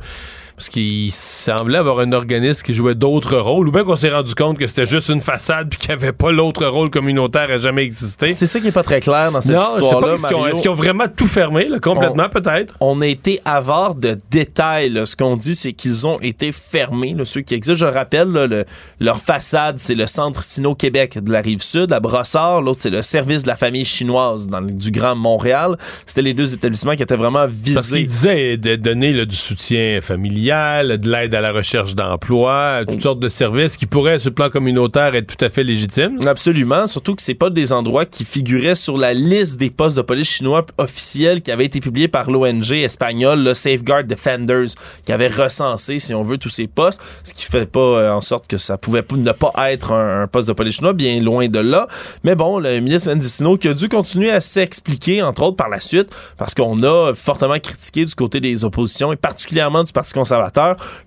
parce 0.62 0.70
qu'il 0.70 1.12
semblait 1.12 1.80
avoir 1.80 1.98
un 2.02 2.12
organisme 2.12 2.62
qui 2.64 2.76
jouait 2.76 2.94
d'autres 2.94 3.36
rôles, 3.38 3.68
ou 3.68 3.72
bien 3.72 3.84
qu'on 3.84 3.96
s'est 3.96 4.12
rendu 4.12 4.36
compte 4.36 4.60
que 4.60 4.68
c'était 4.68 4.86
juste 4.86 5.10
une 5.10 5.20
façade 5.20 5.70
puis 5.70 5.80
qu'il 5.80 5.88
n'y 5.90 5.96
avait 5.96 6.14
pas 6.14 6.32
l'autre 6.32 6.68
rôle 6.68 6.92
communautaire 6.92 7.50
à 7.50 7.58
jamais 7.58 7.82
existé. 7.82 8.28
C'est 8.34 8.46
ça 8.46 8.60
qui 8.60 8.68
est 8.68 8.72
pas 8.72 8.84
très 8.84 9.02
clair 9.02 9.32
dans 9.32 9.42
cette 9.42 9.56
histoire-là, 9.60 10.14
est-ce 10.14 10.28
qu'ils 10.28 10.36
ont, 10.38 10.62
qu'ils 10.62 10.72
vraiment 10.72 11.06
tout 11.08 11.26
fermé, 11.26 11.68
là, 11.68 11.80
complètement 11.80 12.30
peut-être? 12.30 12.76
On 12.80 13.02
a 13.02 13.08
été 13.08 13.40
avare 13.44 13.96
de 13.96 14.16
détails. 14.30 14.92
là. 14.92 15.08
Ce 15.08 15.16
qu'on 15.16 15.36
dit, 15.36 15.56
c'est 15.56 15.74
qu'ils 15.74 16.06
ont 16.06 16.20
été 16.20 16.52
fermés, 16.52 17.16
là, 17.18 17.26
ceux 17.26 17.42
qui 17.42 17.56
existent. 17.56 17.88
Je 17.88 17.92
rappelle, 17.92 18.28
là, 18.32 18.46
le- 18.46 18.66
leur 19.00 19.18
façade, 19.20 19.80
c'est 19.80 19.96
le 19.96 20.06
Centre 20.06 20.44
Sino-Québec 20.44 21.18
de 21.24 21.32
la 21.32 21.42
Rive-Sud, 21.42 21.90
la 21.90 22.00
Brossard. 22.00 22.62
L'autre, 22.62 22.82
c'est 22.82 22.92
le 22.92 23.02
Service 23.02 23.42
de 23.42 23.48
la 23.48 23.56
famille 23.56 23.84
chinoise 23.86 24.48
dans 24.48 24.60
le- 24.60 24.72
du 24.72 24.92
Grand 24.92 25.16
Montréal. 25.16 25.76
C'était 26.06 26.22
les 26.22 26.36
deux 26.36 26.54
établissements 26.54 26.96
qui 26.96 27.02
étaient 27.02 27.16
vraiment 27.16 27.46
Parce 27.46 27.52
visés. 27.52 27.98
qu'il 27.98 28.06
disait 28.08 28.58
de 28.58 28.76
donner 28.76 29.26
du 29.26 29.36
soutien 29.36 30.00
familial, 30.02 30.51
de 30.52 31.10
l'aide 31.10 31.34
à 31.34 31.42
la 31.42 31.52
recherche 31.52 31.96
d'emploi, 31.96 32.82
toutes 32.88 33.02
sortes 33.02 33.20
de 33.20 33.30
services 33.30 33.78
qui 33.78 33.86
pourraient, 33.86 34.20
sur 34.20 34.30
le 34.30 34.36
plan 34.36 34.50
communautaire, 34.50 35.16
être 35.16 35.36
tout 35.36 35.46
à 35.46 35.50
fait 35.50 35.64
légitimes. 35.64 36.20
Absolument, 36.28 36.88
surtout 36.88 37.16
que 37.16 37.22
c'est 37.22 37.36
pas 37.36 37.50
des 37.50 37.72
endroits 37.72 38.06
qui 38.06 38.26
figuraient 38.26 38.76
sur 38.76 38.98
la 38.98 39.14
liste 39.14 39.58
des 39.60 39.70
postes 39.70 39.96
de 39.98 40.02
police 40.02 40.30
chinois 40.30 40.66
officiels 40.78 41.42
qui 41.42 41.52
avaient 41.52 41.66
été 41.66 41.80
publiés 41.80 42.10
par 42.10 42.30
l'ONG 42.30 42.72
espagnole, 42.72 43.44
le 43.44 43.54
Safeguard 43.54 44.04
Defenders, 44.04 44.68
qui 45.06 45.14
avait 45.14 45.30
recensé, 45.30 46.00
si 46.00 46.14
on 46.14 46.24
veut, 46.24 46.38
tous 46.38 46.50
ces 46.50 46.68
postes, 46.68 47.00
ce 47.24 47.34
qui 47.34 47.46
fait 47.46 47.66
pas 47.66 47.80
euh, 47.80 48.12
en 48.12 48.22
sorte 48.22 48.48
que 48.48 48.58
ça 48.58 48.78
pouvait 48.78 49.06
ne 49.16 49.32
pas 49.32 49.54
être 49.72 49.94
un, 49.94 50.24
un 50.24 50.28
poste 50.28 50.50
de 50.50 50.54
police 50.54 50.76
chinois, 50.76 50.94
bien 50.94 51.22
loin 51.22 51.48
de 51.48 51.60
là. 51.60 51.88
Mais 52.24 52.36
bon, 52.36 52.60
le 52.60 52.80
ministre 52.80 53.08
Mendicino 53.10 53.58
qui 53.58 53.70
a 53.70 53.74
dû 53.74 53.88
continuer 53.88 54.32
à 54.32 54.42
s'expliquer, 54.42 55.22
entre 55.22 55.44
autres 55.44 55.58
par 55.58 55.70
la 55.70 55.80
suite, 55.80 56.10
parce 56.38 56.54
qu'on 56.54 56.84
a 56.84 57.14
fortement 57.14 57.58
critiqué 57.60 58.06
du 58.06 58.16
côté 58.16 58.42
des 58.42 58.66
oppositions 58.66 59.14
et 59.14 59.16
particulièrement 59.16 59.84
du 59.84 59.94
Parti 59.94 60.14
conservateur 60.14 60.31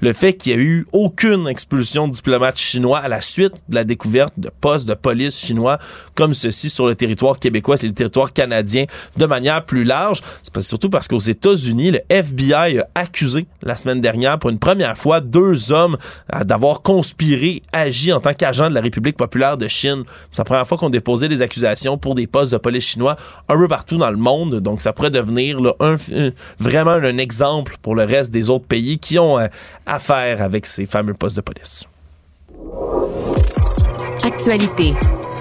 le 0.00 0.12
fait 0.12 0.34
qu'il 0.34 0.52
y 0.52 0.54
a 0.54 0.58
eu 0.58 0.86
aucune 0.92 1.48
expulsion 1.48 2.08
de 2.08 2.12
diplomates 2.12 2.58
chinois 2.58 2.98
à 2.98 3.08
la 3.08 3.20
suite 3.20 3.52
de 3.68 3.74
la 3.74 3.84
découverte 3.84 4.34
de 4.36 4.50
postes 4.60 4.86
de 4.88 4.94
police 4.94 5.38
chinois 5.38 5.78
comme 6.14 6.34
ceci 6.34 6.70
sur 6.70 6.86
le 6.86 6.94
territoire 6.94 7.38
québécois, 7.38 7.76
c'est 7.76 7.86
le 7.86 7.94
territoire 7.94 8.32
canadien 8.32 8.84
de 9.16 9.26
manière 9.26 9.64
plus 9.64 9.84
large. 9.84 10.20
C'est 10.42 10.60
surtout 10.62 10.90
parce 10.90 11.08
qu'aux 11.08 11.18
États-Unis, 11.18 11.90
le 11.92 12.00
FBI 12.08 12.78
a 12.78 12.86
accusé 12.94 13.46
la 13.62 13.76
semaine 13.76 14.00
dernière 14.00 14.38
pour 14.38 14.50
une 14.50 14.58
première 14.58 14.96
fois 14.96 15.20
deux 15.20 15.72
hommes 15.72 15.96
euh, 16.34 16.44
d'avoir 16.44 16.82
conspiré, 16.82 17.62
agi 17.72 18.12
en 18.12 18.20
tant 18.20 18.32
qu'agents 18.34 18.68
de 18.68 18.74
la 18.74 18.80
République 18.80 19.16
populaire 19.16 19.56
de 19.56 19.66
Chine. 19.68 20.04
C'est 20.30 20.38
la 20.38 20.44
première 20.44 20.68
fois 20.68 20.78
qu'on 20.78 20.90
déposait 20.90 21.28
des 21.28 21.42
accusations 21.42 21.98
pour 21.98 22.14
des 22.14 22.26
postes 22.26 22.52
de 22.52 22.58
police 22.58 22.84
chinois 22.86 23.16
un 23.48 23.56
peu 23.56 23.68
partout 23.68 23.96
dans 23.96 24.10
le 24.10 24.16
monde. 24.16 24.60
Donc 24.60 24.80
ça 24.80 24.92
pourrait 24.92 25.10
devenir 25.10 25.58
un- 25.80 25.96
vraiment 26.58 26.92
un 26.92 27.18
exemple 27.18 27.76
pour 27.82 27.94
le 27.94 28.04
reste 28.04 28.30
des 28.30 28.50
autres 28.50 28.66
pays 28.66 28.98
qui 28.98 29.13
ont 29.18 29.38
euh, 29.38 29.48
affaire 29.86 30.42
avec 30.42 30.66
ces 30.66 30.86
fameux 30.86 31.14
postes 31.14 31.36
de 31.36 31.42
police. 31.42 31.84
Actualité. 34.24 34.94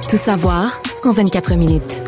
Tout 0.10 0.18
savoir 0.18 0.82
en 1.06 1.12
24 1.12 1.56
minutes. 1.56 2.02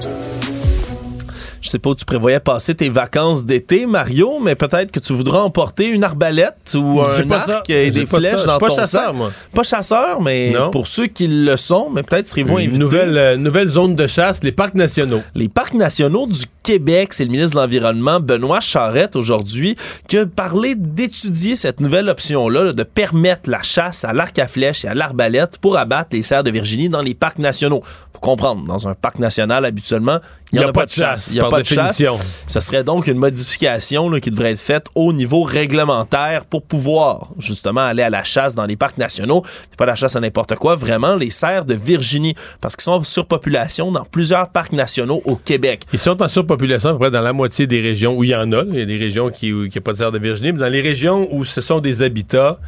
Je 1.65 1.71
sais 1.71 1.79
pas 1.79 1.89
où 1.89 1.95
tu 1.95 2.05
prévoyais 2.05 2.39
passer 2.39 2.75
tes 2.75 2.89
vacances 2.89 3.43
d'été, 3.43 3.87
Mario, 3.87 4.37
mais 4.39 4.53
peut-être 4.53 4.91
que 4.91 4.99
tu 4.99 5.13
voudras 5.13 5.39
emporter 5.39 5.87
une 5.87 6.03
arbalète 6.03 6.75
ou 6.75 7.01
un 7.01 7.31
arc 7.31 7.45
ça. 7.47 7.63
et 7.69 7.89
des 7.89 8.05
ça. 8.05 8.17
flèches 8.19 8.45
dans 8.45 8.59
pas 8.59 8.67
ton 8.67 8.75
chasseur, 8.75 9.05
sac. 9.07 9.15
moi. 9.15 9.31
Pas 9.51 9.63
chasseur, 9.63 10.21
mais 10.21 10.51
Non. 10.51 10.69
pour 10.69 10.85
ceux 10.85 11.07
qui 11.07 11.27
le 11.27 11.57
sont, 11.57 11.89
mais 11.91 12.03
peut-être 12.03 12.27
serez-vous 12.27 12.57
invités. 12.57 12.77
nouvelle, 12.77 13.17
euh, 13.17 13.35
nouvelle 13.35 13.67
zone 13.67 13.95
de 13.95 14.05
chasse, 14.05 14.43
les 14.43 14.51
parcs 14.51 14.75
nationaux. 14.75 15.23
Les 15.33 15.49
parcs 15.49 15.73
nationaux 15.73 16.27
du 16.27 16.43
Québec. 16.61 17.15
C'est 17.15 17.25
le 17.25 17.31
ministre 17.31 17.55
de 17.55 17.61
l'Environnement, 17.61 18.19
Benoît 18.19 18.59
Charette, 18.59 19.15
aujourd'hui, 19.15 19.75
qui 20.07 20.19
a 20.19 20.27
parlé 20.27 20.75
d'étudier 20.75 21.55
cette 21.55 21.79
nouvelle 21.79 22.09
option-là, 22.09 22.63
là, 22.65 22.73
de 22.73 22.83
permettre 22.83 23.49
la 23.49 23.63
chasse 23.63 24.05
à 24.05 24.13
l'arc 24.13 24.37
à 24.37 24.47
flèche 24.47 24.85
et 24.85 24.87
à 24.87 24.93
l'arbalète 24.93 25.57
pour 25.57 25.77
abattre 25.79 26.09
les 26.11 26.21
cerfs 26.21 26.43
de 26.43 26.51
Virginie 26.51 26.89
dans 26.89 27.01
les 27.01 27.15
parcs 27.15 27.39
nationaux. 27.39 27.81
Faut 28.13 28.19
comprendre, 28.19 28.65
dans 28.65 28.87
un 28.87 28.93
parc 28.95 29.19
national, 29.19 29.65
habituellement, 29.65 30.19
il 30.53 30.59
n'y 30.59 30.65
a, 30.65 30.71
pas 30.71 30.85
de 30.85 30.91
chasse. 30.91 31.27
Il 31.31 31.33
n'y 31.33 31.39
a 31.41 31.49
pas 31.57 31.61
de 31.61 31.67
chasse. 31.67 31.97
définition. 31.97 32.17
Ce 32.47 32.59
serait 32.59 32.83
donc 32.83 33.07
une 33.07 33.17
modification 33.17 34.09
là, 34.09 34.19
qui 34.19 34.31
devrait 34.31 34.51
être 34.51 34.59
faite 34.59 34.87
au 34.95 35.13
niveau 35.13 35.43
réglementaire 35.43 36.45
pour 36.45 36.63
pouvoir 36.63 37.29
justement 37.37 37.81
aller 37.81 38.03
à 38.03 38.09
la 38.09 38.23
chasse 38.23 38.55
dans 38.55 38.65
les 38.65 38.75
parcs 38.75 38.97
nationaux. 38.97 39.43
Pas 39.77 39.85
la 39.85 39.95
chasse 39.95 40.15
à 40.15 40.19
n'importe 40.19 40.55
quoi, 40.55 40.75
vraiment 40.75 41.15
les 41.15 41.29
cerfs 41.29 41.65
de 41.65 41.73
Virginie, 41.73 42.35
parce 42.61 42.75
qu'ils 42.75 42.83
sont 42.83 42.91
en 42.91 43.03
surpopulation 43.03 43.91
dans 43.91 44.05
plusieurs 44.05 44.49
parcs 44.49 44.73
nationaux 44.73 45.21
au 45.25 45.35
Québec. 45.35 45.83
Ils 45.93 45.99
sont 45.99 46.21
en 46.21 46.27
surpopulation 46.27 46.89
à 46.89 46.93
peu 46.93 46.99
près 46.99 47.11
dans 47.11 47.21
la 47.21 47.33
moitié 47.33 47.67
des 47.67 47.81
régions 47.81 48.15
où 48.15 48.23
il 48.23 48.29
y 48.29 48.35
en 48.35 48.51
a. 48.51 48.63
Il 48.69 48.79
y 48.79 48.81
a 48.81 48.85
des 48.85 48.97
régions 48.97 49.29
qui 49.29 49.51
n'ont 49.51 49.69
pas 49.83 49.93
de 49.93 49.97
serre 49.97 50.11
de 50.11 50.19
Virginie, 50.19 50.53
mais 50.53 50.59
dans 50.59 50.71
les 50.71 50.81
régions 50.81 51.27
où 51.31 51.45
ce 51.45 51.61
sont 51.61 51.79
des 51.79 52.01
habitats, 52.01 52.59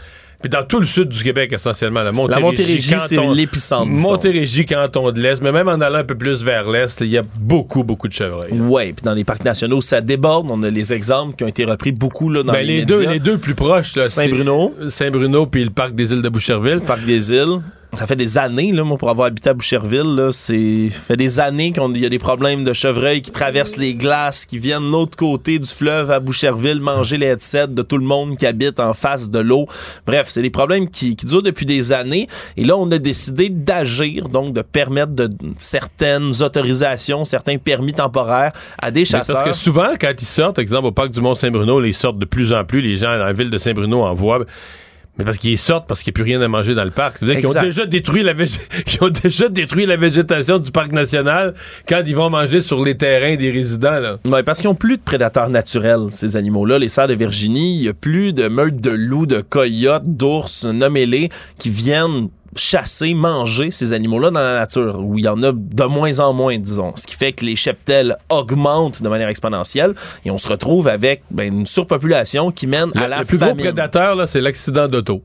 puis 0.41 0.49
dans 0.49 0.64
tout 0.64 0.80
le 0.80 0.85
sud 0.85 1.09
du 1.09 1.23
Québec 1.23 1.51
essentiellement, 1.51 2.03
la 2.03 2.11
Montérégie, 2.11 2.41
La 2.41 2.47
Montérégie, 2.47 2.95
c'est 3.07 3.34
l'épicentre. 3.34 3.88
Montérégie, 3.88 4.65
canton 4.65 5.11
de 5.11 5.19
l'Est, 5.19 5.41
mais 5.41 5.51
même 5.51 5.68
en 5.68 5.81
allant 5.81 5.99
un 5.99 6.03
peu 6.03 6.15
plus 6.15 6.43
vers 6.43 6.69
l'Est, 6.69 7.01
il 7.01 7.07
y 7.07 7.18
a 7.18 7.23
beaucoup, 7.39 7.84
beaucoup 7.84 8.07
de 8.07 8.14
chevreuils. 8.14 8.51
Ouais, 8.53 8.93
puis 8.93 9.03
dans 9.03 9.14
les 9.14 9.23
parcs 9.23 9.43
nationaux, 9.43 9.81
ça 9.81 9.99
déborde. 10.01 10.47
On 10.49 10.61
a 10.64 10.69
les 10.69 10.93
exemples 10.93 11.35
qui 11.35 11.43
ont 11.43 11.47
été 11.47 11.65
repris 11.65 11.91
beaucoup 11.91 12.30
là, 12.30 12.43
dans 12.43 12.53
Ben, 12.53 12.59
les, 12.65 12.77
les, 12.80 12.85
deux, 12.85 12.99
médias. 12.99 13.14
les 13.14 13.19
deux 13.19 13.38
plus 13.38 13.55
proches, 13.55 13.93
Saint-Bruno. 13.99 14.73
Saint-Bruno 14.89 15.47
puis 15.47 15.64
le 15.64 15.72
parc 15.72 15.95
des 15.95 16.11
îles 16.14 16.22
de 16.22 16.30
Boucherville. 16.30 16.81
Parc 16.81 17.03
des 17.05 17.34
îles. 17.34 17.59
Ça 17.98 18.06
fait 18.06 18.15
des 18.15 18.38
années, 18.38 18.72
là, 18.74 18.84
moi, 18.84 18.95
pour 18.95 19.10
avoir 19.10 19.28
habité 19.28 19.49
à 19.49 19.56
Boucherville, 19.56 20.15
là, 20.15 20.32
c'est 20.32 20.90
ça 20.91 20.99
fait 20.99 21.18
des 21.18 21.40
années 21.40 21.72
qu'il 21.72 21.98
y 21.98 22.06
a 22.06 22.10
des 22.10 22.19
problèmes 22.19 22.64
de 22.64 22.72
chevreuils 22.72 23.24
qui 23.24 23.32
traversent 23.32 23.78
les 23.78 23.95
glaces, 23.95 24.45
qui 24.45 24.60
viennent 24.60 24.84
de 24.84 24.91
l'autre 24.91 25.18
côté 25.18 25.57
du 25.57 25.68
fleuve 25.68 26.11
à 26.11 26.19
Boucherville 26.19 26.80
manger 26.80 27.18
les 27.18 27.26
headsets 27.26 27.69
de 27.69 27.82
tout 27.82 27.98
le 27.98 28.03
monde 28.06 28.38
qui 28.38 28.45
habite 28.45 28.80
en 28.80 28.94
face 28.94 29.32
de 29.32 29.40
l'eau. 29.40 29.65
Bref, 30.06 30.28
c'est 30.28 30.44
des 30.44 30.52
problèmes 30.52 30.90
qui, 30.90 31.15
qui 31.15 31.26
durent 31.26 31.41
depuis 31.41 31.65
des 31.65 31.91
années. 31.91 32.28
Et 32.56 32.64
là, 32.64 32.78
on 32.78 32.91
a 32.91 32.99
décidé 32.99 33.49
d'agir, 33.49 34.30
donc 34.30 34.53
de 34.53 34.61
permettre 34.61 35.14
de, 35.14 35.28
certaines 35.57 36.32
autorisations, 36.44 37.26
certains 37.26 37.57
permis 37.57 37.94
temporaires 37.94 38.52
à 38.78 38.91
des 38.91 39.02
Mais 39.02 39.06
chasseurs. 39.06 39.44
Parce 39.44 39.57
que 39.57 39.64
souvent, 39.64 39.90
quand 39.99 40.14
ils 40.19 40.26
sortent, 40.26 40.60
exemple 40.60 40.86
au 40.86 40.91
parc 40.91 41.10
du 41.10 41.22
Mont-Saint-Bruno, 41.22 41.84
ils 41.84 41.95
sortent 41.95 42.19
de 42.19 42.26
plus 42.26 42.53
en 42.53 42.64
plus, 42.64 42.82
les 42.82 42.98
gens 42.98 43.18
dans 43.18 43.26
la 43.26 43.34
ville 43.34 43.49
de 43.49 43.57
Saint-Bruno 43.57 44.03
en 44.03 44.14
voient. 44.14 44.45
Mais 45.18 45.26
parce 45.26 45.38
qu'ils 45.38 45.57
sortent 45.57 45.88
parce 45.88 46.03
qu'il 46.03 46.11
n'y 46.11 46.15
a 46.15 46.18
plus 46.23 46.23
rien 46.31 46.41
à 46.41 46.48
manger 46.48 46.76
dans 46.76 46.84
le 46.84 46.91
parc. 46.91 47.18
C'est-à-dire 47.18 47.38
qu'ils 47.41 47.57
ont 47.57 47.61
déjà 47.61 47.85
détruit 47.85 48.23
la 48.23 48.34
vég- 48.34 48.60
ils 48.94 49.03
ont 49.03 49.10
déjà 49.10 49.49
détruit 49.49 49.85
la 49.85 49.98
végétation 49.98 50.60
du 50.60 50.72
parc 50.72 50.91
national 50.91 51.53
quand 51.88 52.02
ils 52.06 52.15
vont 52.15 52.30
manger 52.30 52.61
sur 52.61 52.84
les 52.84 52.95
terrains 52.95 53.35
des 53.35 53.52
résidents. 53.52 53.99
Là. 53.99 54.18
Ouais, 54.26 54.44
parce 54.44 54.60
qu'ils 54.61 54.69
n'ont 54.69 54.76
plus 54.76 54.98
de 54.98 55.02
prédateurs 55.02 55.49
naturels, 55.49 56.07
ces 56.11 56.35
animaux-là. 56.38 56.80
Les 56.80 56.89
cerfs 56.89 57.07
de 57.07 57.14
Virginie, 57.15 57.77
il 57.77 57.81
n'y 57.81 57.88
a 57.88 57.94
plus 57.94 58.34
de 58.34 58.48
meutes 58.48 58.80
de 58.81 58.91
loups, 58.91 59.26
de 59.26 59.41
coyotes, 59.41 60.03
d'ours, 60.06 60.65
nommez-les, 60.65 61.30
qui 61.57 61.69
viennent 61.69 62.30
chasser, 62.58 63.14
manger 63.14 63.72
ces 63.72 63.94
animaux-là 63.94 64.32
dans 64.32 64.40
la 64.40 64.60
nature, 64.60 65.00
où 65.00 65.18
il 65.18 65.24
y 65.26 65.28
en 65.28 65.42
a 65.44 65.52
de 65.54 65.84
moins 65.86 66.20
en 66.20 66.34
moins, 66.34 66.58
disons. 66.58 66.94
Ce 66.96 67.08
qui 67.08 67.16
fait 67.16 67.32
que 67.32 67.46
les 67.46 67.56
cheptels 67.56 68.18
augmentent 68.30 69.02
de 69.02 69.10
manière 69.10 69.30
exponentielle 69.30 69.94
et 70.26 70.32
on 70.32 70.38
se 70.38 70.48
retrouve 70.50 70.88
avec 70.88 71.24
ben, 71.32 71.48
une 71.60 71.66
surpopulation 71.66 72.52
qui 72.52 72.68
mène 72.68 72.92
Le, 72.94 73.02
à 73.02 73.08
la 73.08 73.20
le 73.20 73.26
plus 73.26 73.38
gros 73.38 73.48
famine. 73.48 73.64
prédateur, 73.64 74.16
là, 74.16 74.28
c'est 74.28 74.42
l'accident 74.42 74.88
d'auto. 74.88 75.22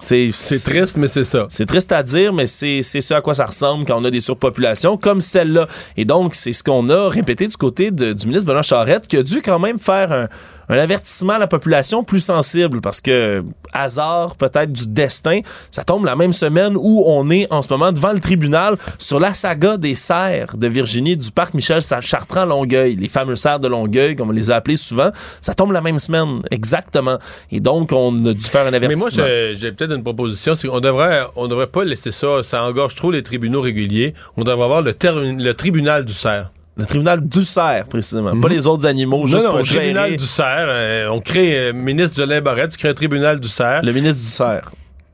C'est 0.00 0.32
triste, 0.64 0.96
mais 0.98 1.06
c'est 1.06 1.24
ça. 1.24 1.46
c'est 1.48 1.66
triste 1.66 1.90
à 1.92 2.02
dire, 2.02 2.32
mais 2.32 2.46
c'est 2.46 2.82
c'est 2.82 3.00
ce 3.00 3.14
à 3.14 3.20
quoi 3.20 3.32
ça 3.32 3.46
ressemble 3.46 3.84
quand 3.86 3.98
on 3.98 4.04
a 4.04 4.10
des 4.10 4.20
surpopulations 4.20 4.96
comme 4.98 5.20
celle-là. 5.20 5.66
Et 5.96 6.04
donc, 6.04 6.34
c'est 6.34 6.52
ce 6.52 6.62
qu'on 6.62 6.90
a 6.90 7.08
répété 7.08 7.46
du 7.46 7.56
côté 7.56 7.90
de- 7.90 8.12
du 8.12 8.26
ministre 8.26 8.46
Benoît 8.46 8.62
Charette, 8.62 9.06
qui 9.06 9.16
a 9.16 9.22
dû 9.22 9.40
quand 9.40 9.58
même 9.60 9.78
faire 9.78 10.12
un, 10.12 10.28
un 10.68 10.78
avertissement 10.78 11.34
à 11.34 11.38
la 11.38 11.46
population 11.46 12.04
plus 12.04 12.20
sensible, 12.20 12.80
parce 12.80 13.00
que, 13.00 13.42
hasard 13.72 14.36
peut-être 14.36 14.72
du 14.72 14.86
destin, 14.86 15.40
ça 15.70 15.84
tombe 15.84 16.04
la 16.04 16.16
même 16.16 16.32
semaine 16.32 16.74
où 16.76 17.04
on 17.06 17.28
est 17.30 17.52
en 17.52 17.62
ce 17.62 17.68
moment 17.72 17.92
devant 17.92 18.12
le 18.12 18.20
tribunal 18.20 18.76
sur 18.98 19.20
la 19.20 19.34
saga 19.34 19.76
des 19.76 19.94
serres 19.94 20.56
de 20.56 20.66
Virginie 20.66 21.16
du 21.16 21.30
parc 21.30 21.54
Michel 21.54 21.82
Chartrand-Longueuil, 21.82 22.96
les 22.96 23.08
fameux 23.08 23.36
serres 23.36 23.60
de 23.60 23.68
Longueuil, 23.68 24.16
comme 24.16 24.30
on 24.30 24.32
les 24.32 24.50
a 24.50 24.56
appelés 24.56 24.76
souvent. 24.76 25.10
Ça 25.40 25.54
tombe 25.54 25.72
la 25.72 25.80
même 25.80 25.98
semaine, 25.98 26.42
exactement. 26.50 27.18
Et 27.50 27.60
donc, 27.60 27.92
on 27.92 28.24
a 28.24 28.32
dû 28.32 28.44
faire 28.44 28.66
un 28.66 28.70
Mais 28.70 28.80
moi, 28.80 29.08
avertissement. 29.08 29.24
j'ai 29.54 29.72
peut-être 29.72 29.92
une 29.92 30.02
proposition, 30.02 30.54
c'est 30.54 30.68
qu'on 30.68 30.80
devrait, 30.80 31.24
on 31.36 31.48
devrait 31.48 31.66
pas 31.66 31.84
laisser 31.84 32.12
ça, 32.12 32.42
ça 32.42 32.62
engorge 32.64 32.94
trop 32.94 33.10
les 33.10 33.22
tribunaux 33.22 33.60
réguliers. 33.60 34.14
On 34.36 34.44
devrait 34.44 34.64
avoir 34.64 34.82
le 34.82 35.52
tribunal 35.52 36.04
du 36.04 36.12
cerf. 36.12 36.50
Le 36.76 36.86
tribunal 36.86 37.20
du 37.20 37.42
cerf, 37.42 37.86
précisément. 37.86 38.40
Pas 38.40 38.48
les 38.48 38.66
autres 38.66 38.86
animaux, 38.86 39.26
juste 39.26 39.38
non, 39.38 39.44
non, 39.44 39.50
pour 39.50 39.58
le 39.60 39.64
tribunal 39.64 40.04
gérer 40.06 40.16
du 40.16 40.24
cerf. 40.26 40.66
euh, 40.68 41.08
on 41.08 41.20
crée, 41.20 41.68
euh, 41.68 41.72
ministre 41.72 42.16
Jolin 42.16 42.40
Barrette, 42.40 42.72
tu 42.72 42.78
crées 42.78 42.88
un 42.88 42.94
tribunal 42.94 43.38
du 43.38 43.48
cerf. 43.48 43.82
le 43.84 43.92
ministre 43.92 44.22
du 44.22 44.28
cerf. 44.28 44.70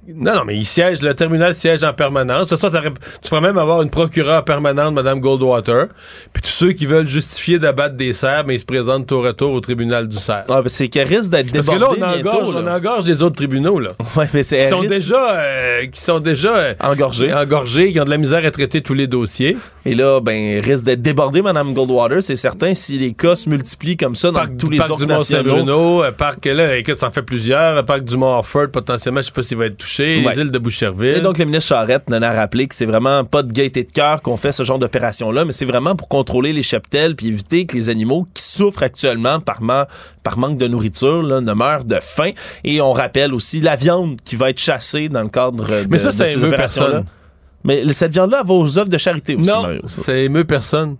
Non, 0.08 0.34
non, 0.36 0.44
mais 0.46 0.56
il 0.56 0.64
siège, 0.64 1.02
le 1.02 1.12
terminal 1.14 1.54
siège 1.54 1.84
en 1.84 1.92
permanence. 1.92 2.46
De 2.46 2.56
toute 2.56 2.58
façon, 2.60 2.80
tu 3.22 3.28
pourrais 3.28 3.42
même 3.42 3.58
avoir 3.58 3.82
une 3.82 3.90
procureure 3.90 4.42
permanente, 4.46 4.94
Mme 4.94 5.20
Goldwater. 5.20 5.88
Puis 6.32 6.42
tous 6.42 6.48
ceux 6.48 6.72
qui 6.72 6.86
veulent 6.86 7.06
justifier 7.06 7.58
d'abattre 7.58 7.96
des 7.96 8.14
cerfs, 8.14 8.44
mais 8.46 8.54
ils 8.56 8.60
se 8.60 8.64
présentent 8.64 9.06
tour 9.06 9.26
à 9.26 9.34
tour 9.34 9.52
au 9.52 9.60
tribunal 9.60 10.08
du 10.08 10.16
cerf. 10.16 10.44
Ah, 10.48 10.62
ben, 10.62 10.68
c'est 10.70 10.88
qu'elle 10.88 11.06
risque 11.06 11.30
d'être 11.30 11.52
Parce 11.52 11.66
que 11.68 11.74
là, 11.74 11.88
on 11.90 12.02
engorge, 12.02 12.54
on 12.56 12.66
engorge 12.66 13.04
les 13.04 13.22
autres 13.22 13.36
tribunaux, 13.36 13.78
là. 13.78 13.90
Ouais, 14.16 14.26
mais 14.32 14.42
c'est 14.42 14.60
Qui 14.60 14.68
sont, 14.68 14.78
risque- 14.78 14.94
déjà, 14.94 15.38
euh, 15.38 15.86
qui 15.86 16.00
sont 16.00 16.18
déjà 16.18 16.56
euh, 16.56 16.74
Engorgés. 16.80 17.32
engorgés, 17.34 17.92
qui 17.92 18.00
ont 18.00 18.04
de 18.04 18.10
la 18.10 18.18
misère 18.18 18.44
à 18.44 18.50
traiter 18.50 18.80
tous 18.80 18.94
les 18.94 19.06
dossiers. 19.06 19.56
Et 19.84 19.94
là, 19.94 20.20
ben, 20.20 20.60
risque 20.60 20.84
d'être 20.84 21.02
débordée, 21.02 21.42
Mme 21.42 21.74
Goldwater, 21.74 22.22
c'est 22.22 22.36
certain, 22.36 22.74
si 22.74 22.98
les 22.98 23.12
cas 23.12 23.36
se 23.36 23.48
multiplient 23.50 23.96
comme 23.98 24.16
ça 24.16 24.28
dans 24.30 24.40
Parc, 24.40 24.56
tous 24.56 24.70
les 24.70 24.78
parc 24.78 24.90
autres 24.92 25.00
du 25.00 25.06
nationaux. 25.06 25.44
Mont-Saint-Bruno, 25.56 26.04
euh, 26.04 26.10
parc, 26.12 26.46
là, 26.46 26.76
écoute, 26.78 26.96
ça 26.96 27.06
en 27.08 27.10
fait 27.10 27.22
plusieurs. 27.22 27.84
Parc 27.84 28.02
du 28.02 28.16
Mont-Orford, 28.16 28.68
potentiellement, 28.72 29.20
je 29.20 29.26
sais 29.26 29.32
pas 29.32 29.42
s'il 29.42 29.58
va 29.58 29.66
être 29.66 29.76
touché. 29.76 29.89
Ouais. 29.98 30.22
Les 30.34 30.40
îles 30.40 30.50
de 30.50 30.58
Boucherville. 30.58 31.16
Et 31.16 31.20
donc, 31.20 31.38
le 31.38 31.44
ministre 31.44 31.68
Charette 31.68 32.08
nous 32.08 32.16
a 32.16 32.32
rappelé 32.32 32.66
que 32.66 32.74
c'est 32.74 32.86
vraiment 32.86 33.24
pas 33.24 33.42
de 33.42 33.52
gaieté 33.52 33.84
de 33.84 33.90
cœur 33.92 34.22
qu'on 34.22 34.36
fait 34.36 34.52
ce 34.52 34.62
genre 34.62 34.78
d'opération-là, 34.78 35.44
mais 35.44 35.52
c'est 35.52 35.64
vraiment 35.64 35.96
pour 35.96 36.08
contrôler 36.08 36.52
les 36.52 36.62
cheptels 36.62 37.16
puis 37.16 37.28
éviter 37.28 37.66
que 37.66 37.76
les 37.76 37.88
animaux 37.88 38.26
qui 38.34 38.42
souffrent 38.42 38.82
actuellement 38.82 39.40
par, 39.40 39.62
ma- 39.62 39.86
par 40.22 40.38
manque 40.38 40.58
de 40.58 40.66
nourriture 40.68 41.22
là, 41.22 41.40
ne 41.40 41.52
meurent 41.52 41.84
de 41.84 41.96
faim. 42.00 42.30
Et 42.64 42.80
on 42.80 42.92
rappelle 42.92 43.34
aussi 43.34 43.60
la 43.60 43.76
viande 43.76 44.16
qui 44.24 44.36
va 44.36 44.50
être 44.50 44.60
chassée 44.60 45.08
dans 45.08 45.22
le 45.22 45.28
cadre 45.28 45.64
de, 45.66 45.86
Mais 45.90 45.98
ça, 45.98 46.10
de 46.10 46.14
ça 46.14 46.26
ces 46.26 46.34
émeut 46.38 46.48
opérations-là. 46.48 46.90
personne. 46.90 47.04
Mais 47.64 47.92
cette 47.92 48.12
viande-là 48.12 48.42
va 48.44 48.54
aux 48.54 48.78
œuvres 48.78 48.88
de 48.88 48.96
charité 48.98 49.34
aussi, 49.34 49.50
non, 49.50 49.62
Mario. 49.62 49.82
ça 49.86 50.16
émeut 50.16 50.44
personne. 50.44 50.96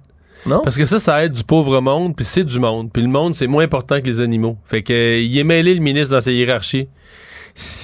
Non? 0.47 0.61
Parce 0.65 0.77
que 0.77 0.87
ça, 0.87 0.99
ça 0.99 1.23
aide 1.25 1.33
du 1.33 1.45
pauvre 1.45 1.81
monde, 1.81 2.17
puis 2.17 2.25
c'est 2.25 2.45
du 2.45 2.59
monde. 2.59 2.91
Puis 2.93 3.03
le 3.03 3.09
monde, 3.09 3.35
c'est 3.35 3.47
moins 3.47 3.65
important 3.65 4.01
que 4.01 4.07
les 4.07 4.21
animaux. 4.23 4.57
Fait 4.67 4.83
que 4.83 4.93
euh, 4.93 5.21
il 5.21 5.37
est 5.39 5.45
mêlé, 5.45 5.75
le 5.75 5.81
ministre, 5.81 6.15
dans 6.15 6.21
sa 6.21 6.31
hiérarchie. 6.33 6.89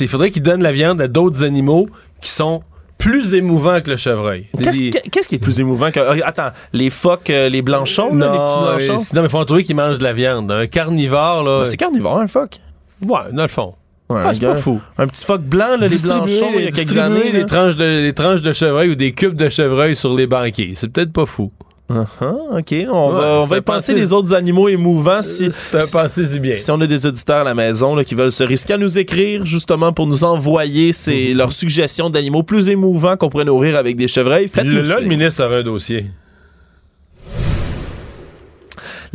Il 0.01 0.09
faudrait 0.09 0.31
qu'il 0.31 0.43
donne 0.43 0.63
la 0.63 0.73
viande 0.73 1.01
à 1.01 1.09
d'autres 1.09 1.45
animaux 1.45 1.87
qui 2.21 2.31
sont 2.31 2.63
plus 2.99 3.35
émouvants 3.35 3.81
que 3.83 3.91
le 3.91 3.97
chevreuil. 3.97 4.47
Qu'est-ce 4.63 4.79
Des- 4.79 4.91
qui 5.29 5.35
est 5.35 5.39
plus 5.39 5.61
émouvant 5.61 5.91
que. 5.91 6.01
euh, 6.01 6.19
Attends, 6.25 6.49
les 6.73 6.89
phoques, 6.91 7.29
euh, 7.31 7.49
les 7.51 7.61
blanchons, 7.63 8.15
là, 8.15 8.33
les 8.33 8.39
petits 8.39 8.57
non, 8.57 8.63
blanchons? 8.63 9.03
mais- 9.13 9.17
non, 9.17 9.23
mais 9.23 9.29
faut 9.29 9.39
en 9.39 9.45
trouver 9.45 9.65
qui 9.65 9.75
mange 9.75 9.99
de 9.99 10.03
la 10.05 10.13
viande. 10.15 10.51
Un 10.51 10.67
carnivore, 10.67 11.43
là. 11.45 11.59
Ben, 11.61 11.67
c'est 11.67 11.77
carnivore, 11.77 12.19
un 12.19 12.27
phoque. 12.27 12.57
Ouais, 13.03 13.19
dans 13.33 13.43
le 13.43 13.49
fond. 13.49 13.75
Ouais, 14.09 14.21
Ah, 14.25 14.33
c'est 14.33 14.41
pas 14.47 14.55
fou. 14.55 14.81
Un 14.99 15.09
petit 15.09 15.25
phoque 15.25 15.43
blanc, 15.43 15.77
là, 15.79 15.89
les 15.89 15.99
blanchons, 15.99 16.53
il 16.57 16.65
y 16.65 16.69
a 16.69 16.71
quelques 16.71 16.97
années. 16.97 17.33
Là. 17.33 17.45
tranches, 17.45 17.77
de, 17.77 17.85
les 18.03 18.13
tranches 18.15 18.41
de 18.41 18.53
chevreuil 18.53 18.91
ou 18.91 18.95
des 18.95 19.13
cubes 19.13 19.35
de 19.35 19.49
chevreuil 19.49 19.95
sur 19.97 20.15
les 20.15 20.27
banquiers. 20.29 20.73
C'est 20.77 20.89
peut-être 20.89 21.13
pas 21.13 21.27
fou. 21.27 21.51
Ah, 21.89 22.05
OK, 22.21 22.75
on 22.91 23.09
Ouais, 23.11 23.15
va, 23.15 23.41
on 23.43 23.47
va 23.47 23.59
y 23.59 23.61
penser 23.61 23.95
les 23.95 24.13
autres 24.13 24.35
animaux 24.35 24.69
émouvants 24.69 25.23
si, 25.23 25.49
C'est 25.53 25.77
un 25.83 25.87
passé 25.93 26.25
si 26.25 26.41
bien. 26.41 26.57
si 26.57 26.69
on 26.73 26.81
a 26.81 26.87
des 26.87 27.07
auditeurs 27.07 27.39
à 27.39 27.45
la 27.45 27.55
maison 27.55 27.95
là, 27.95 28.03
qui 28.03 28.17
veulent 28.17 28.33
se 28.33 28.43
risquer 28.43 28.73
à 28.73 28.79
nous 28.79 28.99
écrire 28.99 29.47
justement 29.47 29.93
pour 29.93 30.09
nous 30.09 30.25
envoyer 30.25 30.93
ces, 30.93 31.31
Mhm. 31.31 31.37
leurs 31.39 31.53
suggestions 31.53 32.11
d'animaux 32.11 32.43
plus 32.43 32.69
émouvants 32.71 33.17
qu'on 33.17 33.29
pourrait 33.29 33.45
nourrir 33.45 33.77
avec 33.77 33.95
des 33.97 34.09
chevreuils. 34.09 34.49
Faites-nous 34.49 34.73
Le- 34.73 34.83
là, 34.83 34.99
le 35.01 35.07
ministre 35.07 35.45
aurait 35.45 35.61
un 35.61 35.63
dossier. 35.63 36.07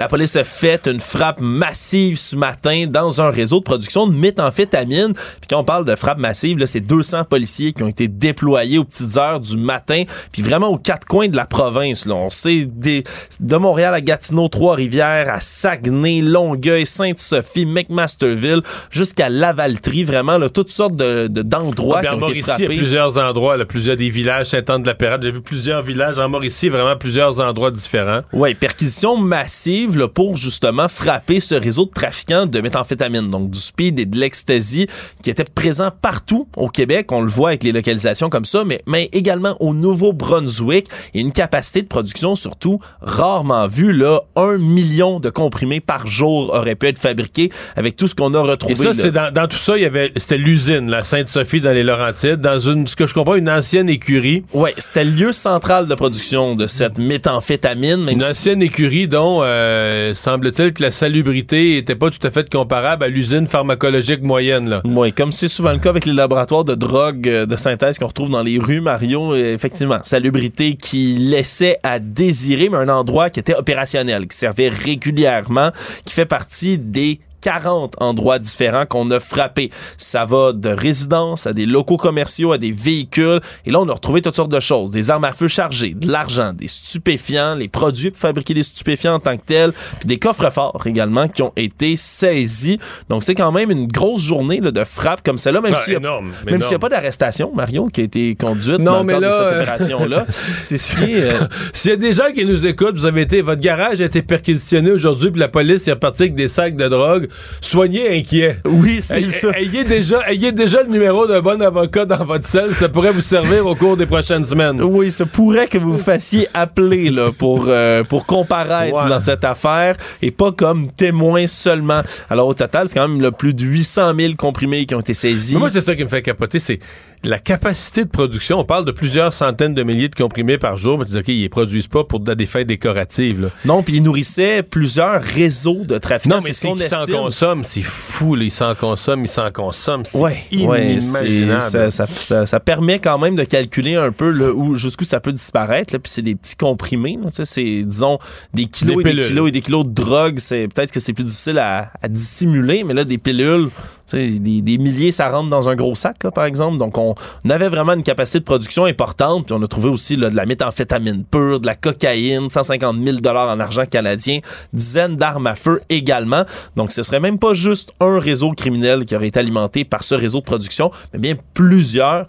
La 0.02 0.08
police 0.08 0.36
a 0.36 0.44
fait 0.44 0.88
une 0.88 1.00
frappe 1.00 1.40
massive 1.40 2.18
ce 2.18 2.36
matin 2.36 2.86
dans 2.90 3.22
un 3.22 3.30
réseau 3.30 3.60
de 3.60 3.64
production 3.64 4.08
de 4.08 4.18
méthamphétamine. 4.18 5.14
Puis 5.14 5.48
quand 5.48 5.60
on 5.60 5.64
parle 5.64 5.86
de 5.86 5.96
frappe 5.96 6.18
massive, 6.18 6.58
là, 6.58 6.66
c'est 6.66 6.80
200 6.80 7.26
policiers 7.26 7.72
qui 7.72 7.84
ont 7.84 7.88
été 7.88 8.08
déployés 8.08 8.80
aux 8.80 8.84
petites 8.84 9.16
heures 9.18 9.40
du 9.40 9.58
matin, 9.58 10.02
puis 10.32 10.42
vraiment 10.42 10.70
aux 10.70 10.80
quatre 10.80 11.06
coins 11.06 11.28
de 11.28 11.36
la 11.36 11.46
province. 11.46 12.08
Là. 12.08 12.16
On 12.16 12.32
sait 12.32 12.66
des, 12.66 13.04
de 13.40 13.56
Montréal 13.58 13.94
à 13.94 14.02
Gatineau, 14.02 14.48
Trois-Rivières, 14.48 15.30
à 15.30 15.40
Saguenay, 15.40 16.22
Longueuil, 16.22 16.88
Sainte-Sophie, 16.88 17.68
McMasterville, 17.68 18.64
jusqu'à 18.90 19.30
Lavaltrie. 19.30 20.04
Vraiment, 20.04 20.40
là, 20.40 20.50
toutes 20.50 20.72
sortes 20.72 20.96
de, 20.96 21.28
de- 21.28 21.44
d'endroits 21.44 22.00
Puis 22.00 22.08
qui 22.08 22.16
en 22.16 22.18
ont 22.18 22.28
été 22.28 22.42
Mauricie, 22.42 22.42
il 22.42 22.48
y 22.48 22.52
a 22.52 22.56
frappés. 22.56 22.78
plusieurs 22.78 23.18
endroits, 23.20 23.56
là, 23.56 23.66
plusieurs 23.66 23.98
des 23.98 24.10
villages, 24.10 24.48
Saint-Anne-de-la-Pérade. 24.48 25.22
J'ai 25.22 25.32
vu 25.32 25.42
plusieurs 25.42 25.84
villages 25.84 26.18
en 26.18 26.28
Mauricie, 26.28 26.70
vraiment 26.70 26.96
plusieurs 26.96 27.40
endroits 27.40 27.70
différents. 27.70 28.22
Oui, 28.34 28.56
perquisition 28.56 29.16
massive. 29.16 29.91
Là, 29.98 30.08
pour 30.08 30.38
justement 30.38 30.88
frapper 30.88 31.40
ce 31.40 31.56
réseau 31.56 31.86
de 31.86 31.92
trafiquants 31.92 32.46
de 32.46 32.62
méthamphétamine, 32.62 33.30
donc 33.30 33.50
du 33.50 33.60
speed 33.60 34.00
et 34.00 34.06
de 34.06 34.18
l'ecstasy 34.18 34.88
qui 35.22 35.30
étaient 35.30 35.44
présents 35.44 35.92
partout 36.02 36.48
au 36.58 36.68
Québec. 36.70 37.12
On 37.12 37.22
le 37.22 37.30
voit 37.30 37.50
avec 37.50 37.64
les 37.64 37.72
localisations 37.72 38.30
comme 38.30 38.46
ça, 38.46 38.64
mais, 38.66 38.82
mais 38.88 39.10
également 39.14 39.56
au 39.60 39.74
Nouveau-Brunswick 39.74 40.88
et 41.14 41.20
une 41.20 41.32
capacité 41.32 41.82
de 41.82 41.88
production 41.88 42.36
surtout 42.36 42.80
rarement 43.02 43.68
vue. 43.68 43.92
Là, 43.92 44.22
un 44.36 44.58
million 44.58 45.20
de 45.20 45.30
comprimés 45.30 45.80
par 45.80 46.08
jour 46.08 46.54
auraient 46.54 46.76
pu 46.76 46.88
être 46.88 47.00
fabriqués 47.00 47.50
avec 47.76 47.96
tout 47.96 48.08
ce 48.08 48.16
qu'on 48.16 48.34
a 48.34 48.42
retrouvé. 48.42 48.74
Et 48.74 48.76
ça, 48.78 48.94
c'est 48.94 49.12
dans, 49.12 49.32
dans 49.34 49.48
tout 49.48 49.58
ça, 49.58 49.78
il 49.78 49.84
y 49.84 49.86
avait, 49.86 50.12
c'était 50.16 50.38
l'usine, 50.38 50.90
la 50.90 51.04
Sainte-Sophie 51.04 51.62
dans 51.62 51.72
les 51.72 51.84
Laurentides, 51.84 52.38
dans 52.42 52.60
une, 52.60 52.88
ce 52.88 52.96
que 52.96 53.08
je 53.08 53.14
comprends, 53.14 53.36
une 53.36 53.50
ancienne 53.50 53.90
écurie. 53.90 54.44
Ouais, 54.54 54.74
c'était 54.78 55.04
le 55.04 55.12
lieu 55.12 55.32
central 55.32 55.88
de 55.88 55.96
production 55.96 56.56
de 56.56 56.68
cette 56.68 56.98
méthamphétamine. 56.98 58.04
Même 58.06 58.16
Une 58.16 58.20
si- 58.22 58.28
ancienne 58.30 58.62
écurie 58.62 59.08
dont 59.08 59.40
euh, 59.42 59.71
semble-t-il 60.14 60.74
que 60.74 60.84
la 60.84 60.92
salubrité 60.92 61.78
était 61.78 61.96
pas 61.96 62.10
tout 62.10 62.26
à 62.26 62.32
fait 62.32 62.50
comparable 62.50 63.04
à 63.04 63.08
l'usine 63.08 63.48
pharmacologique 63.48 64.22
moyenne. 64.22 64.70
Là. 64.70 64.82
Oui, 64.86 65.14
comme 65.14 65.32
c'est 65.32 65.48
souvent 65.48 65.72
le 65.72 65.80
cas 65.80 65.90
avec 65.90 66.06
les 66.06 66.14
laboratoires 66.14 66.64
de 66.64 66.76
drogue 66.76 67.28
euh, 67.28 67.46
de 67.46 67.56
synthèse 67.56 68.00
qu'on 68.00 68.08
retrouve 68.08 68.30
dans 68.30 68.44
les 68.44 68.58
rues, 68.58 68.82
Mario, 68.82 69.34
euh, 69.34 69.54
effectivement, 69.54 70.00
salubrité 70.04 70.76
qui 70.76 71.16
laissait 71.16 71.78
à 71.84 72.00
désirer, 72.00 72.70
mais 72.70 72.78
un 72.78 72.90
endroit 72.90 73.30
qui 73.30 73.40
était 73.40 73.56
opérationnel, 73.56 74.28
qui 74.28 74.38
servait 74.38 74.70
régulièrement, 74.70 75.72
qui 76.06 76.14
fait 76.14 76.26
partie 76.26 76.78
des 76.78 77.20
40 77.42 77.96
endroits 78.02 78.40
différents 78.40 78.86
qu'on 78.86 79.10
a 79.12 79.20
frappés. 79.20 79.70
Ça 79.98 80.26
va 80.26 80.54
de 80.54 80.70
résidences 80.70 81.48
à 81.48 81.54
des 81.54 81.66
locaux 81.66 81.98
commerciaux, 81.98 82.52
à 82.52 82.58
des 82.58 82.72
véhicules. 82.72 83.40
Et 83.66 83.72
là, 83.72 83.80
on 83.80 83.90
a 83.90 83.94
retrouvé 83.94 84.22
toutes 84.22 84.36
sortes 84.36 84.52
de 84.52 84.60
choses. 84.60 84.92
Des 84.92 85.10
armes 85.10 85.26
à 85.26 85.34
feu 85.34 85.48
chargées, 85.48 85.94
de 85.94 86.12
l'argent, 86.12 86.54
des 86.54 86.68
stupéfiants, 86.68 87.56
les 87.56 87.68
produits 87.68 88.12
pour 88.12 88.20
fabriquer 88.20 88.54
des 88.54 88.64
stupéfiants 88.64 89.16
en 89.16 89.20
tant 89.20 89.38
que 89.38 89.44
tels, 89.46 89.72
puis 89.72 90.08
des 90.08 90.18
coffres 90.18 90.50
forts 90.52 90.84
également 90.86 91.28
qui 91.28 91.42
ont 91.42 91.54
été 91.56 91.96
saisis. 91.96 92.80
Donc, 93.10 93.24
c'est 93.24 93.36
quand 93.36 93.52
même 93.52 93.72
une 93.72 93.88
grosse 93.88 94.22
journée 94.22 94.60
là, 94.60 94.72
de 94.72 94.84
frappe 94.84 95.24
comme 95.24 95.38
celle-là, 95.38 95.62
même 95.62 95.74
Ah, 95.76 95.80
s'il 95.80 96.00
n'y 96.00 96.76
a, 96.76 96.80
pas 96.80 96.90
d'arrestation, 96.90 97.52
Mario, 97.54 97.88
qui 97.88 98.02
a 98.02 98.04
été 98.04 98.36
conduite 98.36 98.80
Non, 98.80 98.92
dans 98.92 99.00
le 99.00 99.06
mais 99.06 99.14
cadre 99.14 99.22
là, 99.22 99.30
de 99.30 99.34
cette 99.34 99.42
euh, 99.42 99.62
opération-là. 99.62 100.26
c'est 100.58 100.78
ce 100.78 100.96
qui 100.96 101.14
est, 101.14 101.34
euh, 101.34 101.48
S'il 101.74 101.92
y 101.92 101.94
a 101.94 101.98
des 101.98 102.14
gens 102.14 102.32
qui 102.34 102.46
nous 102.46 102.66
écoutent, 102.66 102.96
vous 102.96 103.06
avez 103.06 103.22
été, 103.22 103.42
votre 103.42 103.62
garage 103.62 104.02
a 104.02 104.06
été 104.06 104.22
perquisitionné 104.22 104.92
aujourd'hui, 104.92 105.32
puis 105.32 105.40
la 105.40 105.48
police 105.48 105.88
est 105.88 105.94
repartie 105.94 106.24
avec 106.24 106.36
des 106.36 106.48
sacs 106.48 106.76
de 106.76 106.88
drogue. 106.88 107.28
Soyez 107.62 108.18
inquiets. 108.20 108.58
Oui, 108.66 108.98
c'est 109.02 109.30
ça. 109.32 109.50
Ayez 109.58 109.84
déjà, 109.84 110.22
ayez 110.30 110.52
déjà 110.52 110.84
le 110.84 110.90
numéro 110.90 111.28
d'un 111.28 111.42
bon 111.42 111.62
avocat 111.62 112.06
dans 112.06 112.24
votre 112.24 112.46
selle. 112.46 112.74
Ça 112.74 112.90
pourrait 112.90 113.12
vous 113.12 113.22
servir 113.22 113.66
au 113.66 113.76
cours 113.76 113.98
des 113.98 114.06
prochaines 114.06 114.46
semaines. 114.46 114.82
Oui, 114.82 115.12
ça 115.12 115.26
pourrait 115.26 115.68
que 115.68 115.78
vous 115.78 115.94
vous 115.94 115.98
fassiez 116.04 116.48
appeler 116.54 117.10
là, 117.10 117.32
pour, 117.38 117.66
euh, 117.68 118.04
pour 118.04 118.26
comparaître 118.26 118.96
Ouais. 118.96 119.10
dans 119.10 119.20
cette 119.20 119.44
affaire 119.44 119.96
et 120.22 120.32
pas 120.32 120.52
comme 120.52 120.92
témoin 120.92 121.48
seulement. 121.48 122.02
Alors 122.30 122.48
au 122.48 122.54
total, 122.54 122.88
c'est 122.88 123.00
quand 123.00 123.08
même 123.08 123.22
là, 123.22 123.32
plus 123.32 123.54
de 123.54 123.64
800 123.64 124.14
000 124.18 124.34
comprimés 124.38 124.86
qui 124.86 124.96
ont 124.96 125.00
été 125.00 125.14
saisis. 125.14 125.54
Mais 125.54 125.60
moi, 125.60 125.70
c'est 125.70 125.82
ça 125.82 125.96
qui 125.96 126.04
me 126.04 126.10
fait 126.10 126.22
capoter, 126.22 126.60
c'est 126.60 126.80
la 127.24 127.40
capacité 127.40 128.04
de 128.04 128.10
production. 128.10 128.60
On 128.60 128.66
parle 128.66 128.86
de 128.86 128.92
plusieurs 128.92 129.32
centaines 129.34 129.74
de 129.76 129.84
milliers 129.84 130.10
de 130.10 130.16
comprimés 130.16 130.58
par 130.58 130.78
jour, 130.78 130.98
mais 130.98 131.06
tu 131.06 131.12
dis, 131.12 131.18
OK, 131.20 131.28
ils 131.28 131.42
les 131.42 131.50
produisent 131.50 131.88
pas 131.88 132.04
pour 132.04 132.20
des 132.20 132.46
fins 132.46 132.64
décoratives. 132.64 133.42
là. 133.42 133.48
Non, 133.66 133.84
puis 133.84 133.98
ils 133.98 134.04
nourrissaient 134.04 134.64
plusieurs 134.64 135.22
réseaux 135.22 135.84
de 135.86 135.98
trafiquants. 135.98 136.38
Non, 136.38 136.42
mais 136.44 136.54
c'est 136.54 136.68
qu'ils 136.68 136.82
s'en 136.82 137.06
consomment. 137.06 137.64
C'est 137.64 137.82
fou, 137.82 138.36
là, 138.36 138.44
ils 138.46 138.52
s'en 138.52 138.74
consomment, 138.76 139.26
ils 139.26 139.30
s'en 139.30 139.52
consomment. 139.52 140.06
C'est 140.06 140.18
Ouais, 140.18 140.38
ouais, 140.52 140.94
inimaginable. 140.96 141.62
ça, 141.62 141.90
ça, 141.92 142.08
ça- 142.08 142.46
ça 142.46 142.60
permet 142.60 143.00
quand 143.00 143.20
même 143.20 143.36
de 143.36 143.44
calculer 143.44 143.96
un 143.96 144.12
peu 144.12 144.52
où 144.52 144.76
jusqu'où 144.76 145.06
ça 145.06 145.20
peut 145.20 145.32
disparaître. 145.32 145.94
là, 145.94 146.00
Puis 146.00 146.12
c'est 146.12 146.22
des 146.22 146.36
petits 146.36 146.56
comprimés. 146.56 147.20
c'est 147.30 147.84
disons 147.86 148.18
des 148.54 148.66
kilos 148.66 149.04
Des 149.04 149.10
et 149.12 149.14
des 149.14 149.20
kilos 149.22 149.50
et 149.50 149.52
des 149.52 149.62
kilos 149.62 149.86
de 149.88 149.92
drogue. 149.94 150.40
C'est 150.40 150.68
peut-être 150.68 150.92
que 150.92 151.00
c'est 151.00 151.14
plus 151.14 151.24
difficile 151.24 151.60
à, 151.60 151.92
à 152.02 152.08
dissimuler, 152.08 152.84
mais 152.84 152.94
là 152.94 153.04
des 153.04 153.18
pilules, 153.18 153.70
des, 154.16 154.78
milliers, 154.78 155.12
ça 155.12 155.30
rentre 155.30 155.50
dans 155.50 155.70
un 155.70 155.76
gros 155.76 155.96
sac, 155.96 156.18
par 156.34 156.46
exemple. 156.46 156.78
Donc 156.78 156.98
on, 156.98 157.16
avait 157.50 157.70
vraiment 157.70 157.94
une 157.94 158.04
capacité 158.04 158.40
de 158.40 158.46
production 158.46 158.86
importante. 158.86 159.46
Puis 159.46 159.56
on 159.58 159.62
a 159.62 159.68
trouvé 159.68 159.90
aussi 159.90 160.18
de 160.18 160.28
la 160.28 160.46
méthamphétamine 160.46 161.24
pure, 161.24 161.60
de 161.60 161.66
la 161.66 161.76
cocaïne, 161.76 162.50
150 162.50 162.98
000 163.04 163.18
dollars 163.18 163.50
en 163.50 163.60
argent 163.60 163.86
canadien, 163.86 164.40
dizaines 164.74 165.16
d'armes 165.16 165.48
à 165.48 165.56
feu 165.56 165.82
également. 165.90 166.44
Donc 166.76 166.92
ce 166.92 167.04
serait 167.04 167.20
même 167.20 167.40
pas 167.40 167.54
juste 167.54 167.94
un 168.00 168.20
réseau 168.20 168.52
criminel 168.52 169.06
qui 169.06 169.16
aurait 169.16 169.28
été 169.28 169.40
alimenté 169.40 169.84
par 169.84 170.04
ce 170.04 170.16
réseau 170.16 170.40
de 170.40 170.46
production, 170.46 170.92
mais 171.14 171.20
bien 171.20 171.36
plusieurs. 171.54 172.28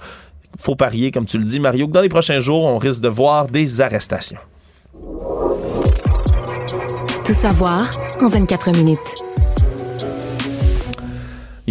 Faut 0.58 0.76
parier, 0.76 1.10
comme 1.10 1.24
tu 1.24 1.38
le 1.38 1.44
dis, 1.44 1.60
Mario, 1.60 1.86
que 1.86 1.92
dans 1.92 2.02
les 2.02 2.10
prochains 2.10 2.40
jours, 2.40 2.64
on 2.64 2.78
risque 2.78 3.02
de 3.02 3.08
voir 3.08 3.48
des 3.48 3.80
arrestations. 3.80 4.38
Tout 7.24 7.34
savoir 7.34 7.88
en 8.20 8.28
24 8.28 8.72
minutes. 8.76 9.31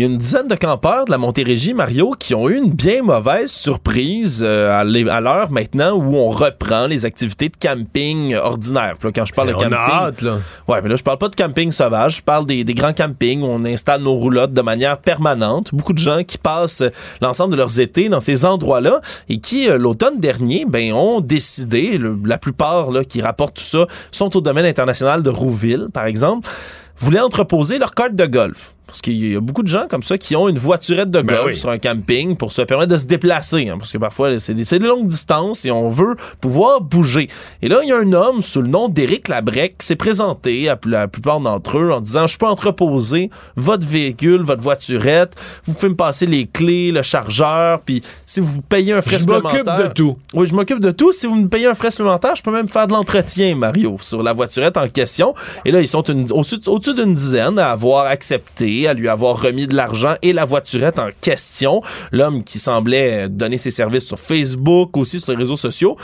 Il 0.01 0.05
y 0.05 0.07
a 0.07 0.13
une 0.13 0.17
dizaine 0.17 0.47
de 0.47 0.55
campeurs 0.55 1.05
de 1.05 1.11
la 1.11 1.19
Montérégie, 1.19 1.75
Mario, 1.75 2.15
qui 2.17 2.33
ont 2.33 2.49
eu 2.49 2.57
une 2.57 2.71
bien 2.71 3.03
mauvaise 3.03 3.51
surprise 3.51 4.41
euh, 4.43 4.71
à 4.71 5.21
l'heure 5.21 5.51
maintenant 5.51 5.91
où 5.91 6.15
on 6.15 6.29
reprend 6.31 6.87
les 6.87 7.05
activités 7.05 7.49
de 7.49 7.55
camping 7.55 8.33
ordinaires. 8.35 8.95
Puis 8.97 9.09
là, 9.09 9.11
quand 9.15 9.25
je 9.27 9.33
parle 9.35 9.49
Et 9.49 9.51
de 9.51 9.57
on 9.57 9.59
camping, 9.59 9.77
a 9.77 10.05
hâte, 10.07 10.21
là. 10.23 10.37
Ouais, 10.67 10.81
mais 10.81 10.89
là, 10.89 10.95
je 10.95 11.03
parle 11.03 11.19
pas 11.19 11.29
de 11.29 11.35
camping 11.35 11.69
sauvage, 11.69 12.15
je 12.17 12.21
parle 12.23 12.47
des, 12.47 12.63
des 12.63 12.73
grands 12.73 12.93
campings 12.93 13.43
où 13.43 13.45
on 13.45 13.63
installe 13.63 14.01
nos 14.01 14.15
roulottes 14.15 14.53
de 14.53 14.61
manière 14.63 14.97
permanente. 14.97 15.69
Beaucoup 15.71 15.93
de 15.93 15.99
gens 15.99 16.23
qui 16.23 16.39
passent 16.39 16.81
l'ensemble 17.21 17.51
de 17.51 17.57
leurs 17.57 17.79
étés 17.79 18.09
dans 18.09 18.21
ces 18.21 18.43
endroits-là 18.43 19.01
et 19.29 19.37
qui, 19.37 19.69
euh, 19.69 19.77
l'automne 19.77 20.17
dernier, 20.17 20.65
ben, 20.67 20.93
ont 20.93 21.21
décidé, 21.21 21.99
le- 21.99 22.17
la 22.25 22.39
plupart 22.39 22.89
là, 22.89 23.03
qui 23.03 23.21
rapportent 23.21 23.57
tout 23.57 23.61
ça 23.61 23.85
sont 24.11 24.35
au 24.35 24.41
domaine 24.41 24.65
international 24.65 25.21
de 25.21 25.29
Rouville, 25.29 25.89
par 25.93 26.07
exemple, 26.07 26.49
voulaient 26.97 27.19
entreposer 27.19 27.77
leur 27.77 27.91
carte 27.93 28.15
de 28.15 28.25
golf. 28.25 28.73
Parce 28.91 29.01
qu'il 29.01 29.25
y 29.25 29.35
a 29.37 29.39
beaucoup 29.39 29.63
de 29.63 29.69
gens 29.69 29.85
comme 29.89 30.03
ça 30.03 30.17
qui 30.17 30.35
ont 30.35 30.49
une 30.49 30.59
voiturette 30.59 31.09
de 31.09 31.21
Ben 31.21 31.35
golf 31.37 31.53
oui. 31.53 31.55
sur 31.55 31.69
un 31.69 31.77
camping 31.77 32.35
pour 32.35 32.51
se 32.51 32.61
permettre 32.61 32.91
de 32.91 32.97
se 32.97 33.05
déplacer. 33.05 33.69
hein, 33.69 33.77
parce 33.77 33.93
que 33.93 33.97
parfois, 33.97 34.37
c'est 34.39 34.53
des, 34.53 34.79
longues 34.79 35.07
distances 35.07 35.65
et 35.65 35.71
on 35.71 35.87
veut 35.87 36.15
pouvoir 36.41 36.81
bouger. 36.81 37.29
Et 37.61 37.69
là, 37.69 37.79
il 37.83 37.89
y 37.89 37.93
a 37.93 37.97
un 37.97 38.11
homme 38.11 38.41
sous 38.41 38.61
le 38.61 38.67
nom 38.67 38.89
d'Éric 38.89 39.29
Labrec 39.29 39.77
qui 39.77 39.85
s'est 39.87 39.95
présenté 39.95 40.67
à 40.67 40.77
la 40.85 41.07
plupart 41.07 41.39
d'entre 41.39 41.77
eux 41.79 41.91
en 41.91 42.01
disant 42.01 42.27
Je 42.27 42.37
peux 42.37 42.45
entreposer 42.47 43.29
votre 43.55 43.87
véhicule, 43.87 44.41
votre 44.41 44.61
voiturette, 44.61 45.35
vous 45.63 45.73
pouvez 45.73 45.89
me 45.89 45.95
passer 45.95 46.25
les 46.25 46.45
clés, 46.47 46.91
le 46.91 47.01
chargeur, 47.01 47.79
puis 47.81 48.01
si 48.25 48.41
vous 48.41 48.61
payez 48.61 48.91
un 48.93 49.01
frais 49.01 49.19
Je 49.19 49.25
m'occupe 49.25 49.49
supplémentaire. 49.57 49.87
de 49.89 49.93
tout. 49.93 50.17
Oui, 50.33 50.47
je 50.47 50.53
m'occupe 50.53 50.81
de 50.81 50.91
tout. 50.91 51.11
Si 51.13 51.27
vous 51.27 51.35
me 51.35 51.47
payez 51.47 51.67
un 51.67 51.73
frais 51.75 51.91
supplémentaire, 51.91 52.35
je 52.35 52.43
peux 52.43 52.51
même 52.51 52.67
faire 52.67 52.87
de 52.87 52.93
l'entretien, 52.93 53.55
Mario, 53.55 53.97
sur 54.01 54.21
la 54.21 54.33
voiturette 54.33 54.75
en 54.77 54.87
question. 54.89 55.33
Et 55.63 55.71
là, 55.71 55.79
ils 55.81 55.87
sont 55.87 56.03
au-dessus 56.09 56.93
d'une 56.93 57.13
dizaine 57.13 57.57
à 57.59 57.71
avoir 57.71 58.05
accepté, 58.07 58.80
à 58.87 58.93
lui 58.93 59.07
avoir 59.07 59.41
remis 59.41 59.67
de 59.67 59.75
l'argent 59.75 60.15
et 60.21 60.33
la 60.33 60.45
voiturette 60.45 60.99
en 60.99 61.09
question. 61.21 61.81
L'homme 62.11 62.43
qui 62.43 62.59
semblait 62.59 63.29
donner 63.29 63.57
ses 63.57 63.71
services 63.71 64.05
sur 64.05 64.19
Facebook, 64.19 64.97
aussi 64.97 65.19
sur 65.19 65.31
les 65.31 65.37
réseaux 65.37 65.55
sociaux. 65.55 65.95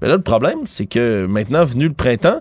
Mais 0.00 0.08
là, 0.08 0.16
le 0.16 0.22
problème, 0.22 0.60
c'est 0.64 0.86
que 0.86 1.26
maintenant, 1.26 1.64
venu 1.64 1.88
le 1.88 1.94
printemps, 1.94 2.40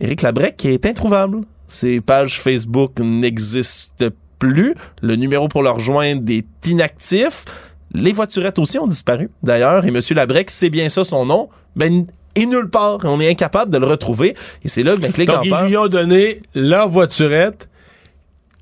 Éric 0.00 0.22
Labrec 0.22 0.64
est 0.64 0.86
introuvable. 0.86 1.40
Ses 1.66 2.00
pages 2.00 2.40
Facebook 2.40 2.98
n'existent 3.00 4.06
plus. 4.38 4.74
Le 5.02 5.16
numéro 5.16 5.48
pour 5.48 5.62
le 5.62 5.70
rejoindre 5.70 6.22
est 6.30 6.66
inactif. 6.66 7.44
Les 7.92 8.12
voiturettes 8.12 8.58
aussi 8.58 8.78
ont 8.78 8.86
disparu, 8.86 9.30
d'ailleurs, 9.42 9.84
et 9.84 9.88
M. 9.88 10.00
Labrec, 10.14 10.50
c'est 10.50 10.70
bien 10.70 10.88
ça 10.88 11.04
son 11.04 11.26
nom, 11.26 11.48
ben, 11.74 12.06
et 12.36 12.46
nulle 12.46 12.70
part. 12.70 13.00
On 13.04 13.20
est 13.20 13.28
incapable 13.28 13.72
de 13.72 13.78
le 13.78 13.86
retrouver. 13.86 14.36
Et 14.64 14.68
c'est 14.68 14.82
là 14.82 14.96
que 14.96 15.00
les 15.00 15.26
Donc, 15.26 15.44
ils 15.44 15.50
campeurs, 15.50 15.68
lui 15.68 15.76
ont 15.76 15.88
donné 15.88 16.42
leur 16.54 16.88
voiturette 16.88 17.68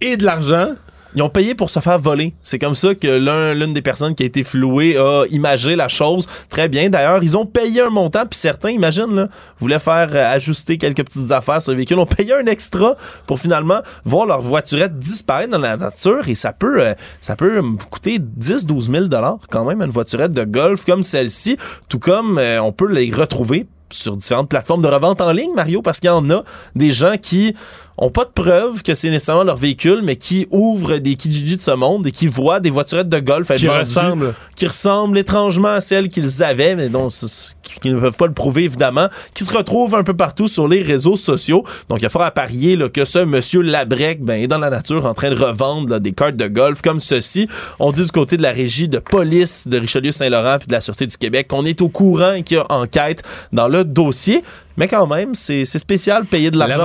et 0.01 0.17
de 0.17 0.25
l'argent. 0.25 0.75
ils 1.15 1.23
ont 1.23 1.31
payé 1.31 1.55
pour 1.55 1.71
se 1.71 1.81
faire 1.81 1.99
voler. 1.99 2.35
C'est 2.43 2.59
comme 2.59 2.75
ça 2.75 2.95
que 2.95 3.09
l'un, 3.09 3.55
l'une 3.55 3.73
des 3.73 3.83
personnes 3.83 4.15
qui 4.15 4.23
a 4.23 4.27
été 4.27 4.45
flouée 4.45 4.97
a 4.97 5.25
imagé 5.31 5.75
la 5.75 5.89
chose 5.89 6.27
très 6.51 6.69
bien. 6.69 6.91
D'ailleurs, 6.91 7.23
ils 7.23 7.37
ont 7.37 7.47
payé 7.47 7.81
un 7.81 7.91
montant, 7.91 8.25
puis 8.27 8.39
certains, 8.39 8.71
imagine, 8.71 9.15
là, 9.15 9.29
voulaient 9.59 9.79
faire 9.79 10.11
euh, 10.13 10.33
ajuster 10.33 10.79
quelques 10.79 11.05
petites 11.05 11.33
affaires 11.33 11.63
sur 11.63 11.73
le 11.73 11.79
véhicule, 11.79 11.99
ont 11.99 12.07
payé 12.07 12.35
un 12.35 12.47
extra 12.47 12.97
pour 13.27 13.41
finalement 13.41 13.81
voir 14.05 14.27
leur 14.27 14.43
voiturette 14.43 14.99
disparaître 14.99 15.51
dans 15.51 15.59
la 15.59 15.77
nature, 15.77 16.29
et 16.29 16.35
ça 16.35 16.53
peut, 16.53 16.83
euh, 16.83 16.95
ça 17.21 17.37
peut 17.37 17.61
coûter 17.91 18.19
10-12 18.19 18.93
000 18.93 19.05
dollars 19.07 19.39
quand 19.51 19.65
même, 19.65 19.83
une 19.83 19.91
voiturette 19.91 20.33
de 20.33 20.45
golf 20.45 20.85
comme 20.85 21.03
celle-ci, 21.03 21.57
tout 21.89 21.99
comme 21.99 22.39
euh, 22.39 22.61
on 22.61 22.71
peut 22.73 22.93
les 22.93 23.11
retrouver 23.11 23.67
sur 23.91 24.17
différentes 24.17 24.49
plateformes 24.49 24.83
de 24.83 24.89
revente 24.89 25.21
en 25.21 25.33
ligne, 25.33 25.55
Mario, 25.55 25.83
parce 25.83 26.01
qu'il 26.01 26.09
y 26.09 26.13
en 26.13 26.29
a 26.31 26.43
des 26.75 26.91
gens 26.91 27.15
qui 27.21 27.55
ont 27.99 28.11
pas 28.11 28.25
de 28.25 28.31
preuve 28.31 28.83
que 28.83 28.95
c'est 28.95 29.11
nécessairement 29.11 29.45
leur 29.45 29.57
véhicule, 29.57 30.01
mais 30.03 30.17
qui 30.17 30.47
ouvrent 30.51 30.99
des 30.99 31.17
Kijiji 31.17 31.57
de 31.57 31.63
ce 31.63 31.73
monde 31.73 32.07
et 32.07 32.13
qui 32.13 32.29
voient 32.29 32.61
des 32.61 32.71
voiturettes 32.71 33.09
de 33.09 33.19
golf 33.19 33.51
être 33.51 33.59
Qui 33.59 33.67
vendues, 33.67 33.81
ressemblent. 33.81 34.35
qui 34.57 34.67
ressemblent 34.67 35.19
étrangement 35.19 35.69
à 35.69 35.81
celles 35.81 36.09
qu'ils 36.09 36.43
avaient, 36.43 36.77
mais 36.77 36.89
dont 36.89 37.09
qui 37.09 37.79
qui 37.81 37.93
ne 37.93 38.01
peuvent 38.01 38.17
pas 38.17 38.27
le 38.27 38.33
prouver 38.33 38.65
évidemment, 38.65 39.09
qui 39.35 39.45
se 39.45 39.57
retrouvent 39.57 39.95
un 39.95 40.03
peu 40.05 40.15
partout 40.15 40.49
sur 40.49 40.69
les 40.69 40.83
réseaux 40.83 41.17
sociaux. 41.17 41.65
Donc 41.89 41.99
il 42.01 42.03
y 42.03 42.07
a 42.07 42.11
fort 42.11 42.23
à 42.23 42.31
parier 42.31 42.77
là, 42.77 42.89
que 42.89 43.05
ce 43.05 43.21
monsieur 43.21 43.63
Labrec 43.63 44.23
ben, 44.23 44.41
est 44.41 44.47
dans 44.47 44.59
la 44.59 44.71
nature 44.71 45.05
en 45.05 45.15
train 45.15 45.31
de 45.31 45.37
revendre 45.37 45.91
là, 45.91 46.01
des 46.01 46.13
cartes 46.13 46.37
de 46.37 46.47
golf 46.47 46.83
comme 46.83 47.01
ceci. 47.01 47.49
On 47.79 47.93
dit 47.93 48.05
du 48.05 48.11
côté 48.11 48.37
de 48.37 48.43
la 48.43 48.53
régie 48.53 48.89
de 48.89 48.99
police 48.99 49.69
de 49.69 49.79
Richelieu-Saint-Laurent 49.79 50.59
puis 50.59 50.69
de 50.69 50.73
la 50.73 50.81
Sûreté 50.81 51.07
du 51.07 51.17
Québec 51.17 51.49
qu'on 51.49 51.65
est 51.65 51.81
au 51.83 51.89
courant 51.89 52.33
et 52.33 52.43
qu'il 52.43 52.57
y 52.57 52.61
a 52.61 52.67
enquête 52.71 53.23
dans 53.53 53.69
le 53.69 53.85
dossier. 53.85 54.43
Mais 54.79 54.89
quand 54.89 55.07
même, 55.07 55.35
c'est 55.35 55.65
spécial 55.67 56.25
payer 56.25 56.51
de 56.51 56.57
l'argent 56.57 56.79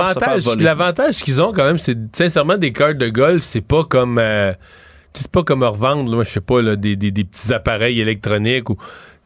L'avantage 0.64 1.22
qu'ils 1.22 1.40
ont 1.40 1.52
quand 1.52 1.64
même, 1.64 1.78
c'est 1.78 1.96
sincèrement 2.14 2.58
des 2.58 2.72
cartes 2.72 2.98
de 2.98 3.08
golf, 3.08 3.42
c'est 3.42 3.60
pas 3.62 3.84
comme 3.84 4.18
euh, 4.18 4.52
c'est 5.14 5.30
pas 5.30 5.42
comme 5.44 5.62
revendre, 5.62 6.14
là, 6.16 6.24
je 6.24 6.28
sais 6.28 6.40
pas, 6.40 6.60
là, 6.60 6.74
des, 6.76 6.96
des- 6.96 7.12
des 7.12 7.24
petits 7.24 7.52
appareils 7.54 8.00
électroniques 8.00 8.68
ou 8.68 8.76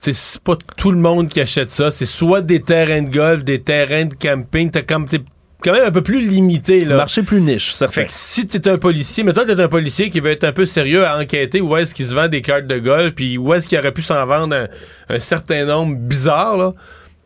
c'est 0.00 0.14
pas 0.42 0.54
tout 0.76 0.92
le 0.92 0.98
monde 0.98 1.28
qui 1.28 1.40
achète 1.40 1.70
ça. 1.70 1.90
C'est 1.90 2.06
soit 2.06 2.40
des 2.42 2.60
terrains 2.60 3.02
de 3.02 3.10
golf, 3.10 3.42
des 3.42 3.60
terrains 3.62 4.04
de 4.04 4.14
camping. 4.14 4.70
T'as 4.70 4.82
comme 4.82 5.08
t'es 5.08 5.20
quand 5.60 5.72
même 5.72 5.86
un 5.86 5.90
peu 5.90 6.02
plus 6.02 6.20
limité 6.20 6.84
là. 6.84 6.96
Marché 6.96 7.22
plus 7.24 7.40
niche, 7.40 7.70
Fait 7.70 7.74
certain. 7.78 8.04
que 8.04 8.12
si 8.12 8.46
t'es 8.46 8.68
un 8.68 8.78
policier, 8.78 9.24
mais 9.24 9.32
toi 9.32 9.44
t'es 9.44 9.60
un 9.60 9.66
policier 9.68 10.08
qui 10.10 10.20
veut 10.20 10.30
être 10.30 10.44
un 10.44 10.52
peu 10.52 10.66
sérieux 10.66 11.04
à 11.04 11.18
enquêter 11.18 11.60
où 11.60 11.76
est-ce 11.76 11.94
qu'il 11.94 12.06
se 12.06 12.14
vend 12.14 12.28
des 12.28 12.42
cartes 12.42 12.66
de 12.68 12.78
golf, 12.78 13.14
puis 13.14 13.38
où 13.38 13.52
est-ce 13.54 13.66
qu'il 13.66 13.76
aurait 13.78 13.90
pu 13.92 14.02
s'en 14.02 14.24
vendre 14.26 14.54
un, 14.54 14.68
un 15.08 15.18
certain 15.18 15.64
nombre 15.64 15.96
bizarre 15.96 16.56
là. 16.58 16.74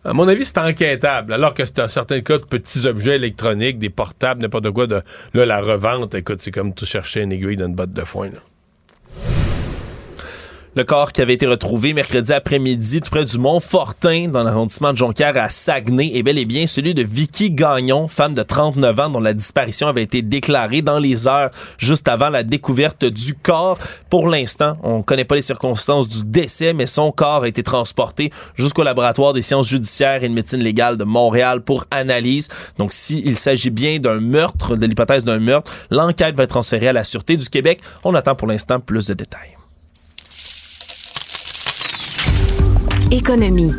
À 0.04 0.12
mon 0.12 0.26
avis, 0.26 0.44
c'est 0.44 0.58
enquêtable. 0.58 1.32
Alors 1.32 1.54
que 1.54 1.64
c'est 1.64 1.78
un 1.78 1.88
certain 1.88 2.20
cas 2.22 2.38
de 2.38 2.44
petits 2.44 2.86
objets 2.86 3.16
électroniques, 3.16 3.78
des 3.78 3.90
portables, 3.90 4.42
n'importe 4.42 4.70
quoi, 4.70 4.86
de 4.86 5.02
là, 5.34 5.46
la 5.46 5.60
revente, 5.60 6.14
écoute, 6.14 6.40
c'est 6.40 6.50
comme 6.50 6.74
tout 6.74 6.86
chercher 6.86 7.22
une 7.22 7.32
aiguille 7.32 7.56
dans 7.56 7.66
une 7.66 7.74
botte 7.74 7.92
de 7.92 8.04
foin. 8.04 8.28
Là. 8.30 8.38
Le 10.74 10.84
corps 10.84 11.12
qui 11.12 11.20
avait 11.20 11.34
été 11.34 11.46
retrouvé 11.46 11.92
mercredi 11.92 12.32
après-midi 12.32 13.02
tout 13.02 13.10
près 13.10 13.26
du 13.26 13.36
Mont 13.36 13.60
Fortin 13.60 14.28
dans 14.28 14.42
l'arrondissement 14.42 14.94
de 14.94 14.96
Jonquière 14.96 15.36
à 15.36 15.50
Saguenay 15.50 16.12
est 16.14 16.22
bel 16.22 16.38
et 16.38 16.46
bien 16.46 16.66
celui 16.66 16.94
de 16.94 17.02
Vicky 17.02 17.50
Gagnon, 17.50 18.08
femme 18.08 18.32
de 18.32 18.42
39 18.42 19.00
ans 19.00 19.10
dont 19.10 19.20
la 19.20 19.34
disparition 19.34 19.86
avait 19.86 20.02
été 20.02 20.22
déclarée 20.22 20.80
dans 20.80 20.98
les 20.98 21.28
heures 21.28 21.50
juste 21.76 22.08
avant 22.08 22.30
la 22.30 22.42
découverte 22.42 23.04
du 23.04 23.34
corps. 23.34 23.76
Pour 24.08 24.28
l'instant, 24.28 24.78
on 24.82 24.98
ne 24.98 25.02
connaît 25.02 25.26
pas 25.26 25.34
les 25.34 25.42
circonstances 25.42 26.08
du 26.08 26.24
décès, 26.24 26.72
mais 26.72 26.86
son 26.86 27.12
corps 27.12 27.42
a 27.42 27.48
été 27.48 27.62
transporté 27.62 28.32
jusqu'au 28.56 28.82
laboratoire 28.82 29.34
des 29.34 29.42
sciences 29.42 29.68
judiciaires 29.68 30.24
et 30.24 30.28
de 30.30 30.34
médecine 30.34 30.62
légale 30.62 30.96
de 30.96 31.04
Montréal 31.04 31.60
pour 31.60 31.84
analyse. 31.90 32.48
Donc, 32.78 32.94
s'il 32.94 33.36
s'agit 33.36 33.68
bien 33.68 33.98
d'un 33.98 34.20
meurtre, 34.20 34.76
de 34.76 34.86
l'hypothèse 34.86 35.24
d'un 35.24 35.38
meurtre, 35.38 35.70
l'enquête 35.90 36.34
va 36.34 36.44
être 36.44 36.50
transférée 36.50 36.88
à 36.88 36.94
la 36.94 37.04
Sûreté 37.04 37.36
du 37.36 37.50
Québec. 37.50 37.82
On 38.04 38.14
attend 38.14 38.34
pour 38.34 38.48
l'instant 38.48 38.80
plus 38.80 39.08
de 39.08 39.12
détails. 39.12 39.61
Économie. 43.12 43.72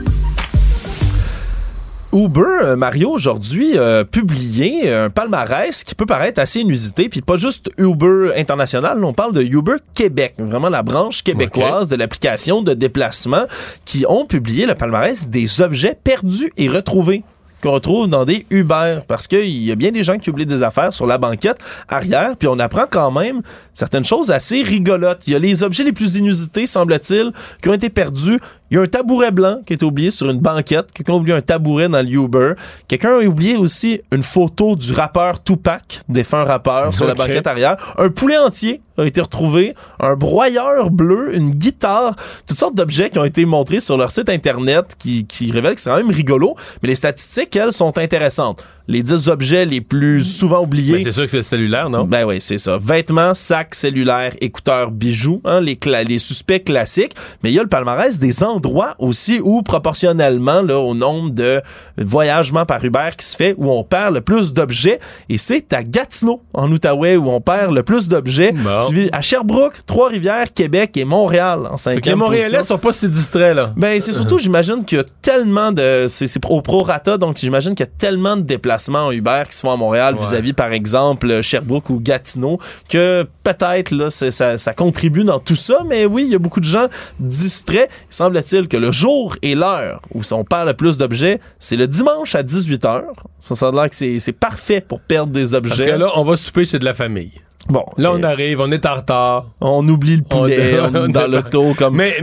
Uber, 2.14 2.42
euh, 2.62 2.76
Mario, 2.76 3.10
aujourd'hui, 3.10 3.76
a 3.80 4.06
publié 4.06 4.94
un 4.94 5.10
palmarès 5.10 5.84
qui 5.84 5.96
peut 5.96 6.06
paraître 6.06 6.40
assez 6.40 6.60
inusité, 6.60 7.10
puis 7.10 7.22
pas 7.22 7.38
juste 7.38 7.72
Uber 7.80 8.34
International, 8.38 9.04
on 9.04 9.12
parle 9.12 9.34
de 9.34 9.42
Uber 9.42 9.78
Québec, 9.96 10.36
vraiment 10.38 10.70
la 10.70 10.84
branche 10.84 11.24
québécoise 11.24 11.88
de 11.88 11.96
l'application 11.96 12.62
de 12.62 12.76
déplacement, 12.76 13.46
qui 13.86 14.06
ont 14.08 14.28
publié 14.28 14.68
le 14.68 14.76
palmarès 14.76 15.28
des 15.28 15.62
objets 15.62 15.98
perdus 16.04 16.54
et 16.58 16.70
retrouvés 16.70 17.24
qu'on 17.64 17.72
retrouve 17.72 18.10
dans 18.10 18.26
des 18.26 18.46
Uber, 18.50 19.00
parce 19.08 19.26
qu'il 19.26 19.64
y 19.64 19.72
a 19.72 19.76
bien 19.76 19.92
des 19.92 20.04
gens 20.04 20.18
qui 20.18 20.30
oublient 20.30 20.46
des 20.46 20.64
affaires 20.64 20.94
sur 20.94 21.08
la 21.08 21.18
banquette 21.18 21.58
arrière, 21.88 22.36
puis 22.38 22.50
on 22.50 22.60
apprend 22.60 22.86
quand 22.90 23.10
même 23.10 23.42
certaines 23.74 24.06
choses 24.06 24.32
assez 24.32 24.64
rigolotes. 24.64 25.28
Il 25.28 25.34
y 25.34 25.36
a 25.36 25.40
les 25.40 25.64
objets 25.64 25.84
les 25.84 25.91
plus 25.91 26.16
inusités, 26.16 26.66
semble-t-il, 26.66 27.32
qui 27.62 27.70
ont 27.70 27.74
été 27.74 27.90
perdus. 27.90 28.40
Il 28.72 28.78
y 28.78 28.80
a 28.80 28.82
un 28.82 28.88
tabouret 28.88 29.32
blanc 29.32 29.58
qui 29.66 29.74
a 29.74 29.76
été 29.76 29.86
oublié 29.86 30.10
sur 30.10 30.30
une 30.30 30.40
banquette. 30.40 30.91
Quelqu'un 30.94 31.14
a 31.14 31.16
oublié 31.18 31.36
un 31.36 31.41
tabouret 31.41 31.90
dans 31.90 32.02
le 32.02 32.12
Uber. 32.12 32.54
Quelqu'un 32.88 33.20
a 33.20 33.24
oublié 33.24 33.56
aussi 33.56 34.02
une 34.12 34.24
photo 34.24 34.76
du 34.76 34.94
rappeur 34.94 35.44
Tupac, 35.44 36.00
défunt 36.10 36.44
rappeur, 36.44 36.94
sur 36.94 37.06
la 37.06 37.14
banquette 37.14 37.45
arrière. 37.45 37.78
Un 38.00 38.10
poulet 38.10 38.38
entier 38.38 38.82
a 38.98 39.06
été 39.06 39.22
retrouvé. 39.22 39.76
Un 40.00 40.16
broyeur 40.16 40.90
bleu, 40.90 41.36
une 41.36 41.52
guitare, 41.52 42.16
toutes 42.48 42.58
sortes 42.58 42.76
d'objets 42.76 43.12
qui 43.12 43.20
ont 43.20 43.26
été 43.26 43.45
montrés 43.45 43.80
sur 43.80 43.95
leur 43.95 44.10
site 44.10 44.30
internet 44.30 44.95
qui, 44.98 45.26
qui 45.26 45.52
révèlent 45.52 45.76
que 45.76 45.82
c'est 45.82 45.91
quand 45.91 45.98
même 45.98 46.10
rigolo. 46.10 46.56
Mais 46.82 46.90
les 46.90 46.95
statistiques, 46.95 47.56
elles, 47.56 47.74
sont 47.74 47.95
intéressantes. 48.00 48.64
Les 48.90 49.02
10 49.02 49.30
objets 49.30 49.66
les 49.66 49.80
plus 49.80 50.24
souvent 50.24 50.62
oubliés. 50.62 50.96
Ben, 50.96 51.04
c'est 51.06 51.12
sûr 51.12 51.24
que 51.24 51.30
c'est 51.32 51.38
le 51.38 51.44
cellulaire, 51.44 51.90
non? 51.90 52.04
Ben 52.04 52.26
oui, 52.28 52.42
c'est 52.42 52.58
ça. 52.58 52.78
Vêtements, 52.78 53.34
sacs, 53.34 53.76
cellulaires, 53.76 54.34
écouteurs, 54.42 54.92
bijoux, 54.92 55.42
hein, 55.46 55.62
les, 55.62 55.76
cla- 55.76 56.06
les 56.06 56.20
suspects 56.20 56.64
classiques. 56.66 57.14
Mais 57.44 57.52
il 57.52 57.56
y 57.56 57.60
a 57.60 57.64
le 57.64 57.70
palmarès 57.70 58.20
des 58.20 58.44
endroits 58.44 58.96
aussi 59.00 59.40
où, 59.42 59.62
proportionnellement 59.62 60.62
là, 60.62 60.80
au 60.80 60.94
nombre 60.96 61.30
de 61.30 61.62
voyagements 61.98 62.66
par 62.66 62.84
Uber 62.84 63.10
qui 63.18 63.26
se 63.26 63.38
fait, 63.38 63.56
où 63.58 63.72
on 63.72 63.84
perd 63.86 64.14
le 64.16 64.20
plus 64.22 64.52
d'objets. 64.52 65.00
Et 65.30 65.38
c'est 65.38 65.72
à 65.72 65.82
Gatineau, 65.82 66.42
en 66.54 66.70
Outaouais, 66.70 67.16
où 67.16 67.30
on 67.30 67.40
perd 67.40 67.74
le 67.74 67.84
plus 67.84 68.10
d'objets. 68.10 68.52
Bon. 68.52 68.80
Suivi 68.82 69.10
à 69.14 69.22
Sherbrooke, 69.22 69.86
Trois-Rivières, 69.86 70.52
Québec 70.54 70.98
et 70.98 71.06
Montréal 71.06 71.62
en 71.72 71.78
Fait 71.78 71.92
que 71.92 71.96
les 71.96 71.96
cinquième 71.96 72.20
Montréalais 72.20 72.64
sont 72.64 72.78
pas 72.78 72.92
si 72.92 73.08
distraits, 73.08 73.56
là. 73.56 73.72
Ben, 73.78 74.02
c'est 74.02 74.12
surtout, 74.12 74.40
j'imagine 74.40 74.84
qu'il 74.84 74.98
y 74.98 75.02
a 75.02 75.06
tellement 75.22 75.72
de. 75.72 76.08
C'est 76.10 76.28
c'est 76.28 76.44
au 76.50 76.62
prorata, 76.62 77.18
donc 77.18 77.38
j'imagine 77.38 77.76
qu'il 77.76 77.86
y 77.86 77.90
a 77.90 77.92
tellement 77.98 78.36
de 78.36 78.42
déplacements 78.42 78.73
en 79.06 79.12
Uber 79.12 79.44
qui 79.50 79.56
se 79.56 79.62
font 79.62 79.72
à 79.72 79.78
Montréal 79.78 80.16
Ouais. 80.16 80.22
vis-à-vis, 80.22 80.54
par 80.54 80.72
exemple, 80.72 81.41
Sherbrooke 81.41 81.90
ou 81.90 82.00
Gatineau, 82.00 82.60
que 82.90 83.26
peut-être, 83.44 83.91
là, 83.91 84.10
ça, 84.10 84.58
ça 84.58 84.74
contribue 84.74 85.24
dans 85.24 85.40
tout 85.40 85.56
ça, 85.56 85.80
mais 85.88 86.06
oui, 86.06 86.24
il 86.28 86.32
y 86.32 86.36
a 86.36 86.40
beaucoup 86.40 86.60
de 86.60 86.66
gens 86.66 86.88
distraits. 87.20 87.90
Semble-t-il 88.10 88.68
que 88.68 88.78
le 88.78 88.91
jour 88.91 89.36
et 89.41 89.56
l'heure 89.56 90.02
où 90.14 90.22
on 90.32 90.44
perd 90.44 90.68
le 90.68 90.74
plus 90.74 90.98
d'objets, 90.98 91.40
c'est 91.60 91.76
le 91.76 91.88
dimanche 91.88 92.36
à 92.36 92.44
18h. 92.44 93.04
Ça, 93.40 93.56
ça 93.56 93.68
a 93.68 93.72
l'air 93.72 93.90
que 93.90 93.95
c'est 94.20 94.32
parfait 94.32 94.82
pour 94.82 95.00
perdre 95.02 95.32
des 95.34 95.41
Parce 95.41 95.54
objets. 95.54 95.86
que 95.88 95.91
là, 95.91 96.10
on 96.16 96.24
va 96.24 96.38
souper 96.38 96.66
chez 96.66 96.80
de 96.80 96.86
la 96.86 96.94
famille. 96.94 97.32
Bon, 97.69 97.84
Là, 97.98 98.11
on 98.14 98.23
arrive, 98.23 98.60
on 98.61 98.72
est 98.72 98.85
en 98.85 98.95
retard. 98.95 99.45
on 99.61 99.88
oublie 99.88 100.18
le 100.18 100.23
poulet 100.23 100.80
On- 100.81 100.95
on 100.95 101.06
est 101.06 101.11
dans 101.11 101.27
l'auto, 101.27 101.73
comme. 101.77 101.95
Mais, 101.95 102.15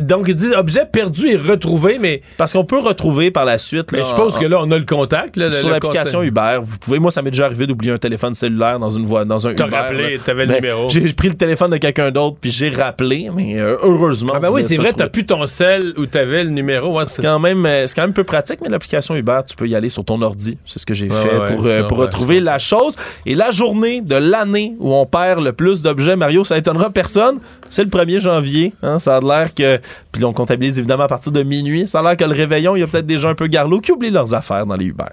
donc, 0.00 0.26
il 0.28 0.34
dit 0.34 0.48
objet 0.56 0.86
perdu 0.90 1.28
et 1.30 1.36
retrouvé, 1.36 1.98
mais, 2.00 2.22
Parce 2.36 2.52
qu'on 2.52 2.64
peut 2.64 2.78
retrouver 2.78 3.30
par 3.30 3.44
la 3.44 3.58
suite. 3.58 3.92
mais 3.92 3.98
là, 3.98 4.04
je 4.04 4.08
suppose 4.10 4.36
en- 4.36 4.40
que 4.40 4.46
là, 4.46 4.58
on 4.60 4.70
a 4.70 4.78
le 4.78 4.84
contact. 4.84 5.36
Là, 5.36 5.52
sur 5.52 5.68
l'application. 5.68 6.22
Uber, 6.22 6.58
vous 6.62 6.78
pouvez. 6.78 6.98
Moi, 6.98 7.10
ça 7.10 7.22
m'est 7.22 7.30
déjà 7.30 7.46
arrivé 7.46 7.66
d'oublier 7.66 7.92
un 7.92 7.98
téléphone 7.98 8.34
cellulaire 8.34 8.78
dans 8.78 8.90
une 8.90 9.04
voie, 9.04 9.24
dans 9.24 9.46
un 9.46 9.54
T'as 9.54 9.66
Uber. 9.66 9.76
rappelé, 9.76 10.18
t'avais 10.24 10.44
le 10.46 10.48
Ben, 10.52 10.60
numéro. 10.62 10.88
J'ai 10.88 11.12
pris 11.12 11.28
le 11.28 11.34
téléphone 11.34 11.70
de 11.70 11.76
quelqu'un 11.76 12.10
d'autre 12.10 12.36
puis 12.40 12.50
j'ai 12.50 12.70
rappelé, 12.70 13.30
mais 13.34 13.58
euh, 13.58 13.76
heureusement. 13.82 14.32
Ah 14.36 14.40
ben 14.40 14.50
oui, 14.50 14.62
c'est 14.62 14.76
vrai, 14.76 14.92
t'as 14.96 15.08
plus 15.08 15.26
ton 15.26 15.46
sel 15.46 15.94
où 15.96 16.06
t'avais 16.06 16.44
le 16.44 16.50
numéro. 16.50 16.96
Ouais, 16.98 17.04
c'est 17.06 17.22
quand 17.22 17.38
même, 17.38 17.64
euh, 17.66 17.86
c'est 17.86 17.94
quand 17.94 18.02
même 18.02 18.12
peu 18.12 18.24
pratique, 18.24 18.60
mais 18.62 18.68
l'application 18.68 19.14
Uber, 19.14 19.40
tu 19.46 19.56
peux 19.56 19.66
y 19.68 19.74
aller 19.74 19.88
sur 19.88 20.04
ton 20.04 20.20
ordi. 20.22 20.58
C'est 20.64 20.78
ce 20.78 20.86
que 20.86 20.94
j'ai 20.94 21.08
Ouais, 21.08 21.14
fait 21.16 21.36
ouais, 21.38 21.54
pour, 21.54 21.66
euh, 21.66 21.82
pour 21.84 21.98
retrouver 21.98 22.40
la 22.40 22.58
chose. 22.58 22.96
Et 23.26 23.34
la 23.34 23.50
journée 23.50 24.00
de 24.00 24.14
l'année 24.38 24.74
où 24.78 24.94
on 24.94 25.06
perd 25.06 25.42
le 25.42 25.52
plus 25.52 25.82
d'objets, 25.82 26.16
Mario, 26.16 26.44
ça 26.44 26.58
étonnera 26.58 26.90
personne. 26.90 27.38
C'est 27.68 27.84
le 27.84 27.90
1er 27.90 28.20
janvier. 28.20 28.72
hein. 28.82 28.98
ça 28.98 29.16
a 29.16 29.20
l'air 29.20 29.54
que. 29.54 29.80
Puis 30.12 30.24
on 30.24 30.32
comptabilise 30.32 30.78
évidemment 30.78 31.04
à 31.04 31.08
partir 31.08 31.32
de 31.32 31.42
minuit. 31.42 31.86
Ça 31.88 32.00
a 32.00 32.02
l'air 32.02 32.16
que 32.16 32.24
le 32.24 32.32
réveillon, 32.32 32.76
il 32.76 32.80
y 32.80 32.82
a 32.82 32.86
peut-être 32.86 33.06
des 33.06 33.24
un 33.24 33.34
peu 33.34 33.46
garlots 33.46 33.80
qui 33.80 33.92
oublient 33.92 34.10
leurs 34.10 34.34
affaires 34.34 34.66
dans 34.66 34.76
les 34.76 34.86
Uber. 34.86 35.04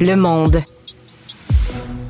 Le 0.00 0.14
monde. 0.14 0.62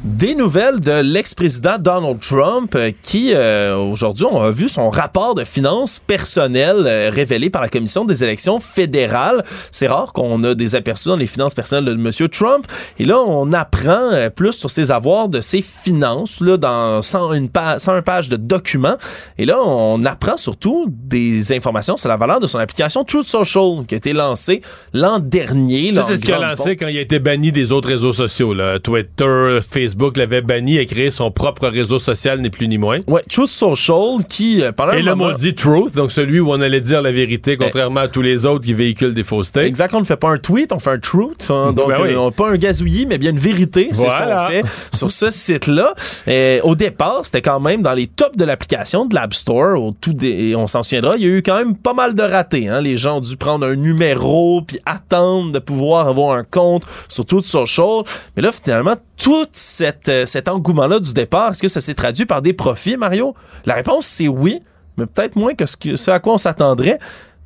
Des 0.07 0.37
nouvelles 0.37 0.78
de 0.78 1.01
l'ex-président 1.03 1.78
Donald 1.81 2.20
Trump 2.20 2.77
euh, 2.77 2.93
qui, 3.03 3.33
euh, 3.35 3.74
aujourd'hui, 3.77 4.24
on 4.31 4.41
a 4.41 4.53
vu 4.53 4.69
son 4.69 4.89
rapport 4.89 5.35
de 5.35 5.43
finances 5.43 5.99
personnelles 5.99 6.85
euh, 6.87 7.11
révélé 7.12 7.51
par 7.51 7.61
la 7.61 7.69
Commission 7.69 8.05
des 8.05 8.23
élections 8.23 8.61
fédérales. 8.61 9.45
C'est 9.73 9.89
rare 9.89 10.12
qu'on 10.12 10.45
a 10.45 10.55
des 10.55 10.77
aperçus 10.77 11.09
dans 11.09 11.16
les 11.16 11.27
finances 11.27 11.55
personnelles 11.55 11.87
de 11.87 11.93
M. 11.93 12.28
Trump. 12.28 12.66
Et 13.01 13.05
là, 13.05 13.19
on 13.20 13.53
apprend 13.53 14.12
euh, 14.12 14.31
plus 14.31 14.53
sur 14.53 14.70
ses 14.70 14.93
avoirs 14.93 15.28
de 15.28 15.41
ses 15.41 15.61
finances 15.61 16.41
là, 16.41 16.57
dans 16.57 17.03
101, 17.03 17.49
pa 17.49 17.81
101 17.81 18.03
pages 18.03 18.28
de 18.28 18.37
documents. 18.37 18.99
Et 19.39 19.45
là, 19.45 19.59
on 19.61 20.05
apprend 20.05 20.37
surtout 20.37 20.87
des 20.89 21.53
informations 21.53 21.97
sur 21.97 22.09
la 22.09 22.16
valeur 22.16 22.39
de 22.39 22.47
son 22.47 22.61
application 22.61 23.03
Truth 23.03 23.27
Social 23.27 23.85
qui 23.89 23.95
a 23.95 23.99
été 23.99 24.12
lancée 24.12 24.61
l'an 24.93 25.19
dernier. 25.19 25.93
c'est 26.07 26.16
ce 26.16 26.20
qu'il 26.20 26.33
a 26.33 26.51
lancé 26.51 26.77
quand 26.77 26.87
il 26.87 26.97
a 26.97 27.01
été 27.01 27.19
banni 27.19 27.51
des 27.51 27.73
autres 27.73 27.89
réseaux 27.89 28.12
sociaux. 28.12 28.55
Là. 28.55 28.78
Twitter, 28.78 29.59
Facebook 29.69 29.95
l'avait 30.16 30.40
banni 30.43 30.77
et 30.78 30.86
créé 30.86 31.10
son 31.10 31.31
propre 31.31 31.68
réseau 31.68 31.98
social, 31.98 32.40
ni 32.40 32.51
plus 32.51 32.68
ni 32.68 32.78
moins. 32.78 33.01
Ouais, 33.06 33.23
Truth 33.31 33.48
Social 33.48 34.24
qui, 34.28 34.62
euh, 34.62 34.73
pendant 34.73 34.93
Et 34.93 35.02
le 35.02 35.14
moment... 35.14 35.31
mot 35.31 35.36
dit 35.36 35.55
truth, 35.55 35.94
donc 35.94 36.12
celui 36.12 36.40
où 36.40 36.51
on 36.52 36.60
allait 36.60 36.81
dire 36.81 37.02
la 37.02 37.12
vérité, 37.12 37.56
contrairement 37.56 38.01
à 38.01 38.09
tous 38.09 38.23
les 38.23 38.47
autres 38.47 38.64
qui 38.64 38.74
véhiculent 38.74 39.14
des 39.14 39.24
faussetés. 39.24 39.60
Exact, 39.60 39.94
on 39.94 40.01
ne 40.01 40.05
fait 40.05 40.16
pas 40.16 40.31
un 40.31 40.39
tweet, 40.39 40.73
on 40.73 40.78
fait 40.78 40.90
un 40.90 40.98
truth. 40.98 41.47
hein. 41.51 41.73
donc, 41.73 41.89
Ben 41.89 41.97
oui. 42.02 42.09
euh, 42.12 42.18
on- 42.18 42.31
pas 42.32 42.51
un 42.51 42.56
gazouillis, 42.56 43.06
mais 43.06 43.18
bien 43.18 43.31
une 43.31 43.39
vérité. 43.39 43.89
C'est 43.93 44.06
Voilà. 44.09 44.48
ce 44.51 44.60
qu'on 44.60 44.66
fait 44.66 44.73
sur 44.97 45.10
ce 45.10 45.31
site-là. 45.31 45.94
Et 46.27 46.60
au 46.62 46.74
départ, 46.74 47.20
c'était 47.24 47.40
quand 47.43 47.60
même 47.60 47.82
dans 47.82 47.94
les 47.94 48.06
tops 48.06 48.36
de 48.36 48.44
l'application 48.44 49.06
de 49.06 49.14
l'App 49.14 49.32
Store. 49.35 49.81
Au 49.82 49.93
tout 49.98 50.14
on 50.56 50.66
s'en 50.66 50.82
souviendra, 50.82 51.16
il 51.16 51.23
y 51.23 51.27
a 51.27 51.28
eu 51.39 51.43
quand 51.43 51.56
même 51.56 51.74
pas 51.77 51.94
mal 51.94 52.14
de 52.14 52.23
ratés. 52.23 52.68
hein. 52.68 52.81
Les 52.81 52.97
gens 52.98 53.18
ont 53.18 53.20
dû 53.20 53.36
prendre 53.36 53.66
un 53.66 53.77
numéro 53.77 54.60
puis 54.62 54.78
attendre 54.85 55.52
de 55.52 55.59
pouvoir 55.59 56.09
avoir 56.09 56.36
un 56.36 56.44
compte 56.44 56.82
sur 57.09 57.24
Truth 57.24 57.47
Social. 57.47 58.02
Mais 58.36 58.43
là, 58.43 58.51
finalement, 58.52 58.94
tout 59.16 59.47
cette, 59.52 59.86
euh, 60.09 60.27
cet 60.27 60.49
engouement-là 60.49 60.99
du 61.01 61.13
départ, 61.13 61.51
est-ce 61.53 61.63
que 61.63 61.69
ça 61.69 61.81
s'est 61.81 61.95
traduit 61.95 62.27
par 62.27 62.43
des 62.43 62.53
profits, 62.53 62.97
Mario? 62.97 63.35
La 63.65 63.75
réponse, 63.75 64.07
c'est 64.07 64.29
oui, 64.29 64.61
mais 64.97 65.07
peut-être 65.07 65.37
moins 65.37 65.55
que 65.55 65.67
ce, 65.67 65.77
que- 65.77 65.97
ce 65.97 66.11
à 66.11 66.19
quoi 66.21 66.35
on 66.35 66.39
s'attendrait. 66.39 66.99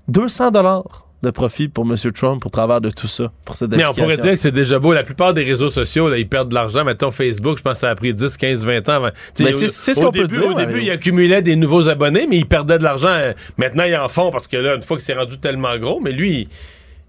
200 0.09 0.51
dollars 0.51 1.07
de 1.23 1.31
profit 1.31 1.69
pour 1.69 1.85
M. 1.85 1.95
Trump 2.13 2.45
au 2.47 2.49
travers 2.49 2.81
de 2.81 2.89
tout 2.89 3.07
ça, 3.07 3.31
pour 3.45 3.55
cette 3.55 3.71
Mais 3.73 3.85
on 3.87 3.93
pourrait 3.93 4.17
dire 4.17 4.31
que 4.33 4.37
c'est 4.39 4.51
déjà 4.51 4.79
beau. 4.79 4.95
La 4.95 5.03
plupart 5.03 5.35
des 5.35 5.45
réseaux 5.45 5.69
sociaux, 5.69 6.09
là, 6.09 6.17
ils 6.17 6.27
perdent 6.29 6.49
de 6.49 6.55
l'argent. 6.55 6.83
Mettons 6.83 7.11
Facebook, 7.11 7.59
je 7.59 7.63
pense 7.63 7.75
que 7.75 7.79
ça 7.81 7.91
a 7.91 7.95
pris 7.95 8.15
10, 8.15 8.37
15, 8.39 8.65
20 8.65 8.89
ans 8.89 8.93
avant. 8.95 9.11
Mais 9.39 9.53
c'est 9.53 9.69
ce 9.69 10.01
au 10.01 10.05
qu'on 10.07 10.13
peut 10.13 10.21
début- 10.25 10.41
dire. 10.41 10.47
Au 10.51 10.55
début, 10.55 10.73
Mario. 10.73 10.87
ils 10.87 10.91
accumulaient 10.91 11.43
des 11.43 11.57
nouveaux 11.57 11.89
abonnés, 11.91 12.27
mais 12.27 12.39
ils 12.39 12.47
perdaient 12.47 12.79
de 12.79 12.85
l'argent. 12.85 13.21
Maintenant, 13.59 13.85
ils 13.85 13.95
en 13.97 14.09
font 14.09 14.31
parce 14.31 14.49
que 14.49 14.57
là, 14.57 14.77
une 14.77 14.83
fois 14.83 14.97
que 14.97 15.03
c'est 15.03 15.13
rendu 15.13 15.39
tellement 15.39 15.77
gros, 15.79 16.01
mais 16.01 16.13
lui, 16.13 16.49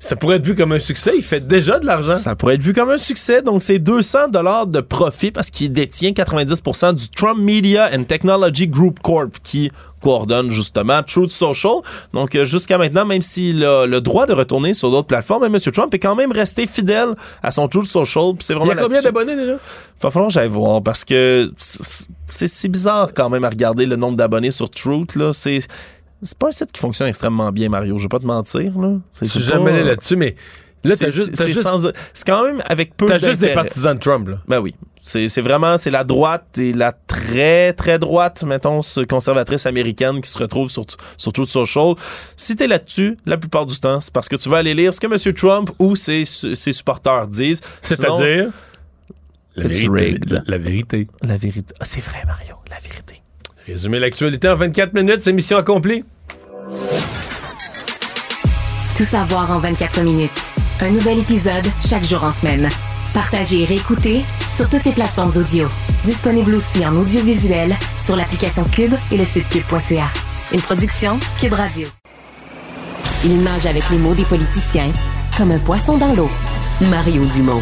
ça 0.03 0.15
pourrait 0.15 0.37
être 0.37 0.45
vu 0.45 0.55
comme 0.55 0.71
un 0.71 0.79
succès. 0.79 1.11
Il 1.15 1.21
fait 1.23 1.47
déjà 1.47 1.79
de 1.79 1.85
l'argent. 1.85 2.15
Ça 2.15 2.35
pourrait 2.35 2.55
être 2.55 2.61
vu 2.63 2.73
comme 2.73 2.89
un 2.89 2.97
succès. 2.97 3.41
Donc, 3.43 3.61
c'est 3.63 3.77
200 3.79 4.29
dollars 4.29 4.65
de 4.67 4.81
profit 4.81 5.31
parce 5.31 5.49
qu'il 5.51 5.71
détient 5.71 6.09
90% 6.11 6.93
du 6.95 7.07
Trump 7.09 7.37
Media 7.39 7.89
and 7.95 8.05
Technology 8.05 8.67
Group 8.67 8.99
Corp 9.01 9.29
qui 9.43 9.71
coordonne 10.01 10.49
justement 10.49 11.03
Truth 11.03 11.29
Social. 11.29 11.73
Donc, 12.13 12.33
euh, 12.33 12.45
jusqu'à 12.45 12.79
maintenant, 12.79 13.05
même 13.05 13.21
s'il 13.21 13.63
a 13.63 13.85
le 13.85 14.01
droit 14.01 14.25
de 14.25 14.33
retourner 14.33 14.73
sur 14.73 14.89
d'autres 14.89 15.05
plateformes, 15.05 15.43
M. 15.45 15.59
Trump 15.71 15.93
est 15.93 15.99
quand 15.99 16.15
même 16.15 16.31
resté 16.31 16.65
fidèle 16.65 17.09
à 17.43 17.51
son 17.51 17.67
Truth 17.67 17.85
Social. 17.91 18.33
C'est 18.39 18.53
Il 18.53 18.57
vraiment 18.57 18.73
y 18.73 18.75
a 18.77 18.81
combien 18.81 19.01
d'abonnés 19.03 19.35
déjà? 19.35 19.57
Va 20.01 20.09
falloir 20.09 20.29
que 20.29 20.33
j'aille 20.33 20.49
voir 20.49 20.81
parce 20.81 21.05
que 21.05 21.51
c'est- 21.57 22.07
c'est 22.47 22.67
bizarre 22.69 23.09
quand 23.13 23.29
même 23.29 23.43
à 23.43 23.49
regarder 23.49 23.85
le 23.85 23.95
nombre 23.95 24.17
d'abonnés 24.17 24.49
sur 24.49 24.67
Truth. 24.71 25.15
là. 25.15 25.31
C'est 25.33 25.59
c'est 26.23 26.37
pas 26.37 26.47
un 26.49 26.51
site 26.51 26.71
qui 26.71 26.79
fonctionne 26.79 27.07
extrêmement 27.07 27.51
bien, 27.51 27.69
Mario. 27.69 27.97
Je 27.97 28.03
vais 28.03 28.09
pas 28.09 28.19
te 28.19 28.25
mentir. 28.25 28.77
là. 28.79 28.97
C'est 29.11 29.25
Je 29.25 29.31
suis 29.31 29.43
jamais 29.43 29.71
allé 29.71 29.83
là-dessus, 29.83 30.15
mais 30.15 30.35
là, 30.83 30.95
t'as 30.97 31.05
c'est- 31.05 31.11
juste, 31.11 31.31
t'as 31.33 31.43
c'est 31.43 31.49
juste, 31.51 31.63
sans- 31.63 31.91
c'est 32.13 32.25
quand 32.25 32.43
même 32.45 32.61
avec 32.65 32.95
peu 32.97 33.05
t'as 33.05 33.17
juste 33.17 33.39
des 33.41 33.53
partisans 33.53 33.95
de 33.95 33.99
Trump, 33.99 34.27
là. 34.29 34.37
Ben 34.47 34.59
oui. 34.59 34.75
C'est 35.03 35.29
c'est 35.29 35.41
vraiment, 35.41 35.79
c'est 35.79 35.89
la 35.89 36.03
droite 36.03 36.59
et 36.59 36.73
la 36.73 36.91
très, 36.91 37.73
très 37.73 37.97
droite, 37.97 38.43
mettons, 38.43 38.83
ce- 38.83 38.99
conservatrice 39.01 39.65
américaine 39.65 40.21
qui 40.21 40.29
se 40.29 40.37
retrouve 40.37 40.69
sur, 40.69 40.85
sur 41.17 41.33
Truth 41.33 41.49
Social. 41.49 41.95
Si 42.37 42.55
t'es 42.55 42.67
là-dessus, 42.67 43.17
la 43.25 43.37
plupart 43.37 43.65
du 43.65 43.79
temps, 43.79 43.99
c'est 43.99 44.13
parce 44.13 44.29
que 44.29 44.35
tu 44.35 44.47
vas 44.47 44.57
aller 44.57 44.75
lire 44.75 44.93
ce 44.93 44.99
que 44.99 45.07
M. 45.07 45.33
Trump 45.33 45.71
ou 45.79 45.95
ses, 45.95 46.23
ses 46.25 46.71
supporters 46.73 47.27
disent. 47.27 47.61
Sinon, 47.81 48.17
C'est-à-dire? 48.19 48.51
La 49.55 49.67
vérité. 49.67 50.19
La, 50.29 50.41
la 50.45 50.57
vérité. 50.59 51.07
La 51.23 51.37
vérité. 51.37 51.73
Ah, 51.79 51.85
c'est 51.85 51.99
vrai, 52.03 52.19
Mario, 52.27 52.55
la 52.69 52.77
vérité. 52.79 53.20
Résumer 53.67 53.99
l'actualité 53.99 54.49
en 54.49 54.55
24 54.55 54.93
minutes, 54.93 55.21
c'est 55.21 55.33
mission 55.33 55.57
accomplie. 55.57 56.03
Tout 58.97 59.05
savoir 59.05 59.51
en 59.51 59.59
24 59.59 60.01
minutes. 60.01 60.31
Un 60.79 60.89
nouvel 60.89 61.19
épisode 61.19 61.65
chaque 61.87 62.03
jour 62.03 62.23
en 62.23 62.31
semaine. 62.31 62.69
Partagez 63.13 63.61
et 63.61 63.65
réécoutez 63.65 64.21
sur 64.49 64.69
toutes 64.69 64.85
les 64.85 64.91
plateformes 64.91 65.35
audio. 65.35 65.67
Disponible 66.03 66.55
aussi 66.55 66.85
en 66.85 66.95
audiovisuel 66.95 67.75
sur 68.03 68.15
l'application 68.15 68.63
Cube 68.63 68.93
et 69.11 69.17
le 69.17 69.25
site 69.25 69.47
cube.ca. 69.49 70.07
Une 70.53 70.61
production 70.61 71.19
Cube 71.39 71.53
Radio. 71.53 71.87
Il 73.23 73.43
nage 73.43 73.65
avec 73.65 73.87
les 73.89 73.97
mots 73.97 74.15
des 74.15 74.25
politiciens 74.25 74.91
comme 75.37 75.51
un 75.51 75.59
poisson 75.59 75.97
dans 75.97 76.13
l'eau. 76.13 76.29
Mario 76.89 77.25
Dumont. 77.25 77.61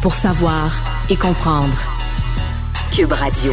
Pour 0.00 0.14
savoir 0.14 0.72
et 1.10 1.16
comprendre. 1.16 1.76
Cube 2.92 3.12
Radio. 3.12 3.52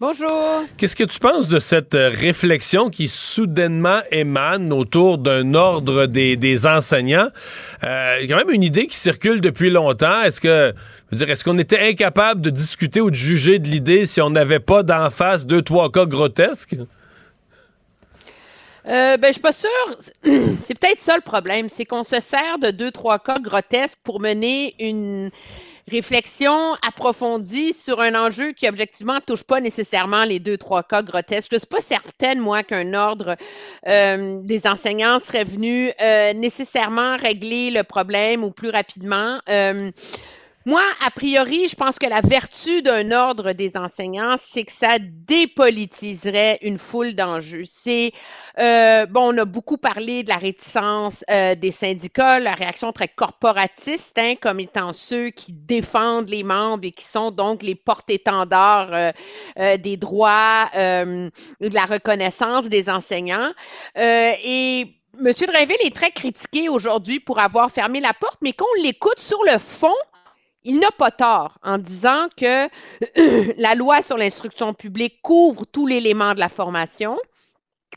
Bonjour. 0.00 0.62
Qu'est-ce 0.78 0.96
que 0.96 1.04
tu 1.04 1.18
penses 1.18 1.46
de 1.46 1.58
cette 1.58 1.94
euh, 1.94 2.08
réflexion 2.08 2.88
qui 2.88 3.06
soudainement 3.06 3.98
émane 4.10 4.72
autour 4.72 5.18
d'un 5.18 5.52
ordre 5.52 6.06
des, 6.06 6.36
des 6.36 6.66
enseignants? 6.66 7.28
Euh, 7.84 8.26
quand 8.26 8.36
même 8.38 8.48
une 8.50 8.62
idée 8.62 8.86
qui 8.86 8.96
circule 8.96 9.42
depuis 9.42 9.68
longtemps. 9.68 10.22
Est-ce 10.22 10.40
que, 10.40 10.72
je 10.72 11.10
veux 11.10 11.18
dire, 11.18 11.28
est-ce 11.28 11.44
qu'on 11.44 11.58
était 11.58 11.80
incapable 11.80 12.40
de 12.40 12.48
discuter 12.48 13.02
ou 13.02 13.10
de 13.10 13.14
juger 13.14 13.58
de 13.58 13.68
l'idée 13.68 14.06
si 14.06 14.22
on 14.22 14.30
n'avait 14.30 14.58
pas 14.58 14.82
d'en 14.82 15.10
face 15.10 15.44
deux, 15.44 15.60
trois 15.60 15.92
cas 15.92 16.06
grotesques? 16.06 16.76
Euh, 18.86 19.18
ben, 19.18 19.26
je 19.26 19.32
suis 19.32 19.42
pas 19.42 19.52
sûre. 19.52 19.68
C'est 20.64 20.78
peut-être 20.80 21.00
ça 21.00 21.14
le 21.16 21.22
problème, 21.22 21.68
c'est 21.68 21.84
qu'on 21.84 22.04
se 22.04 22.20
sert 22.20 22.58
de 22.58 22.70
deux, 22.70 22.90
trois 22.90 23.18
cas 23.18 23.38
grotesques 23.38 23.98
pour 24.02 24.18
mener 24.18 24.74
une 24.78 25.30
réflexion 25.90 26.74
approfondie 26.86 27.72
sur 27.72 28.00
un 28.00 28.14
enjeu 28.14 28.52
qui 28.52 28.68
objectivement 28.68 29.18
touche 29.26 29.42
pas 29.42 29.60
nécessairement 29.60 30.24
les 30.24 30.38
deux, 30.38 30.56
trois 30.56 30.82
cas 30.82 31.02
grotesques. 31.02 31.50
Je 31.52 31.58
suis 31.58 31.66
pas 31.66 31.80
certaine, 31.80 32.38
moi, 32.38 32.62
qu'un 32.62 32.94
ordre 32.94 33.36
euh, 33.86 34.40
des 34.42 34.66
enseignants 34.66 35.18
serait 35.18 35.44
venu 35.44 35.92
euh, 36.00 36.32
nécessairement 36.32 37.16
régler 37.16 37.70
le 37.70 37.82
problème 37.82 38.44
ou 38.44 38.50
plus 38.50 38.70
rapidement. 38.70 39.40
Euh, 39.48 39.90
moi, 40.66 40.82
a 41.06 41.10
priori, 41.10 41.68
je 41.68 41.74
pense 41.74 41.98
que 41.98 42.06
la 42.06 42.20
vertu 42.20 42.82
d'un 42.82 43.12
ordre 43.12 43.52
des 43.52 43.78
enseignants, 43.78 44.34
c'est 44.36 44.64
que 44.64 44.72
ça 44.72 44.98
dépolitiserait 45.00 46.58
une 46.60 46.76
foule 46.76 47.14
d'enjeux. 47.14 47.62
C'est 47.64 48.12
euh, 48.58 49.06
bon, 49.06 49.32
on 49.34 49.38
a 49.38 49.46
beaucoup 49.46 49.78
parlé 49.78 50.22
de 50.22 50.28
la 50.28 50.36
réticence 50.36 51.24
euh, 51.30 51.54
des 51.54 51.70
syndicats, 51.70 52.38
la 52.38 52.52
réaction 52.52 52.92
très 52.92 53.08
corporatiste, 53.08 54.18
hein, 54.18 54.34
comme 54.38 54.60
étant 54.60 54.92
ceux 54.92 55.30
qui 55.30 55.54
défendent 55.54 56.28
les 56.28 56.42
membres 56.42 56.84
et 56.84 56.92
qui 56.92 57.04
sont 57.04 57.30
donc 57.30 57.62
les 57.62 57.74
porte-étendards 57.74 58.92
euh, 58.92 59.10
euh, 59.58 59.76
des 59.78 59.96
droits, 59.96 60.68
de 60.74 61.30
la 61.74 61.86
reconnaissance 61.86 62.68
des 62.68 62.90
enseignants. 62.90 63.52
Et 63.96 64.94
M. 65.18 65.32
Drainville 65.46 65.76
est 65.80 65.94
très 65.94 66.10
critiqué 66.10 66.68
aujourd'hui 66.68 67.20
pour 67.20 67.38
avoir 67.38 67.70
fermé 67.70 68.00
la 68.00 68.12
porte, 68.12 68.38
mais 68.42 68.52
qu'on 68.52 68.66
l'écoute 68.82 69.18
sur 69.18 69.42
le 69.44 69.58
fond, 69.58 69.94
il 70.64 70.78
n'a 70.78 70.90
pas 70.90 71.10
tort 71.10 71.58
en 71.62 71.78
disant 71.78 72.28
que 72.36 72.68
la 73.60 73.74
loi 73.74 74.02
sur 74.02 74.16
l'instruction 74.16 74.74
publique 74.74 75.20
couvre 75.22 75.64
tout 75.66 75.86
l'élément 75.86 76.34
de 76.34 76.40
la 76.40 76.48
formation. 76.48 77.18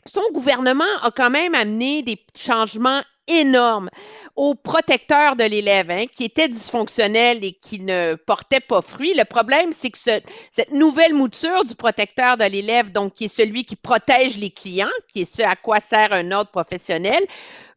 Son 0.06 0.22
gouvernement 0.32 0.84
a 1.02 1.10
quand 1.10 1.30
même 1.30 1.54
amené 1.54 2.02
des 2.02 2.18
changements 2.36 3.02
énormes 3.26 3.88
au 4.36 4.54
protecteur 4.54 5.36
de 5.36 5.44
l'élève, 5.44 5.90
hein, 5.90 6.04
qui 6.12 6.24
était 6.24 6.48
dysfonctionnel 6.48 7.42
et 7.42 7.52
qui 7.54 7.80
ne 7.80 8.16
portait 8.16 8.60
pas 8.60 8.82
fruit. 8.82 9.14
Le 9.14 9.24
problème, 9.24 9.72
c'est 9.72 9.90
que 9.90 9.96
ce- 9.98 10.20
cette 10.50 10.72
nouvelle 10.72 11.14
mouture 11.14 11.64
du 11.64 11.74
protecteur 11.74 12.36
de 12.36 12.44
l'élève, 12.44 12.92
donc 12.92 13.14
qui 13.14 13.24
est 13.24 13.28
celui 13.28 13.64
qui 13.64 13.76
protège 13.76 14.36
les 14.36 14.50
clients, 14.50 14.90
qui 15.10 15.22
est 15.22 15.24
ce 15.36 15.42
à 15.42 15.56
quoi 15.56 15.80
sert 15.80 16.12
un 16.12 16.32
ordre 16.32 16.50
professionnel, 16.50 17.24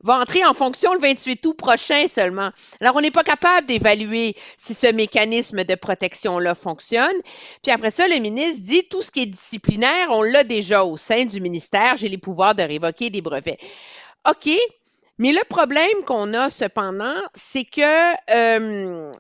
va 0.03 0.19
entrer 0.19 0.45
en 0.45 0.53
fonction 0.53 0.93
le 0.93 0.99
28 0.99 1.45
août 1.45 1.53
prochain 1.57 2.07
seulement. 2.07 2.51
Alors, 2.81 2.95
on 2.95 3.01
n'est 3.01 3.11
pas 3.11 3.23
capable 3.23 3.67
d'évaluer 3.67 4.35
si 4.57 4.73
ce 4.73 4.87
mécanisme 4.91 5.63
de 5.63 5.75
protection-là 5.75 6.55
fonctionne. 6.55 7.15
Puis 7.63 7.71
après 7.71 7.91
ça, 7.91 8.07
le 8.07 8.19
ministre 8.19 8.61
dit 8.65 8.83
tout 8.89 9.01
ce 9.01 9.11
qui 9.11 9.21
est 9.21 9.25
disciplinaire, 9.25 10.07
on 10.11 10.21
l'a 10.21 10.43
déjà 10.43 10.83
au 10.83 10.97
sein 10.97 11.25
du 11.25 11.41
ministère. 11.41 11.97
J'ai 11.97 12.09
les 12.09 12.17
pouvoirs 12.17 12.55
de 12.55 12.63
révoquer 12.63 13.09
des 13.09 13.21
brevets. 13.21 13.57
OK. 14.29 14.49
Mais 15.19 15.31
le 15.31 15.43
problème 15.49 16.03
qu'on 16.05 16.31
a 16.35 16.51
cependant, 16.51 17.15
c'est 17.33 17.63
que 17.65 17.81
euh, 18.29 19.11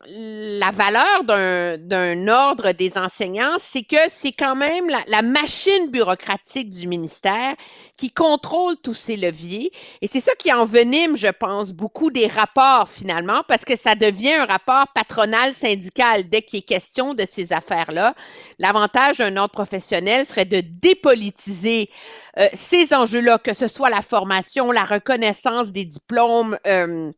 la 0.59 0.69
valeur 0.69 1.23
d'un- 1.23 2.27
ordre 2.27 2.71
des 2.73 2.99
enseignants, 2.99 3.55
c'est 3.57 3.81
que 3.81 3.97
c'est 4.07 4.31
quand 4.31 4.55
même 4.55 4.85
la 5.07 5.21
machine 5.23 5.89
bureaucratique 5.89 6.69
du 6.69 6.87
ministère 6.87 7.55
qui 7.97 8.11
contrôle 8.11 8.77
tous 8.77 8.93
ces 8.93 9.17
leviers. 9.17 9.71
Et 10.01 10.07
c'est 10.07 10.19
ça 10.19 10.33
qui 10.35 10.53
envenime, 10.53 11.17
je 11.17 11.27
pense, 11.27 11.71
beaucoup 11.71 12.11
des 12.11 12.27
rapports 12.27 12.87
finalement, 12.87 13.41
parce 13.47 13.65
que 13.65 13.75
ça 13.75 13.95
devient 13.95 14.33
un 14.33 14.45
rapport 14.45 14.87
patronal-syndical 14.93 16.29
dès 16.29 16.43
qu'il 16.43 16.59
est 16.59 16.61
question 16.63 17.13
de 17.13 17.25
ces 17.29 17.51
affaires-là. 17.51 18.15
L'avantage 18.59 19.17
d'un 19.17 19.35
ordre 19.37 19.53
professionnel 19.53 20.25
serait 20.25 20.45
de 20.45 20.61
dépolitiser 20.61 21.89
euh, 22.37 22.47
ces 22.53 22.93
enjeux-là, 22.93 23.39
que 23.39 23.53
ce 23.53 23.67
soit 23.67 23.89
la 23.89 24.03
formation, 24.03 24.71
la 24.71 24.83
reconnaissance 24.83 25.71
des 25.71 25.85
diplômes 25.85 26.57
euh, 26.67 27.11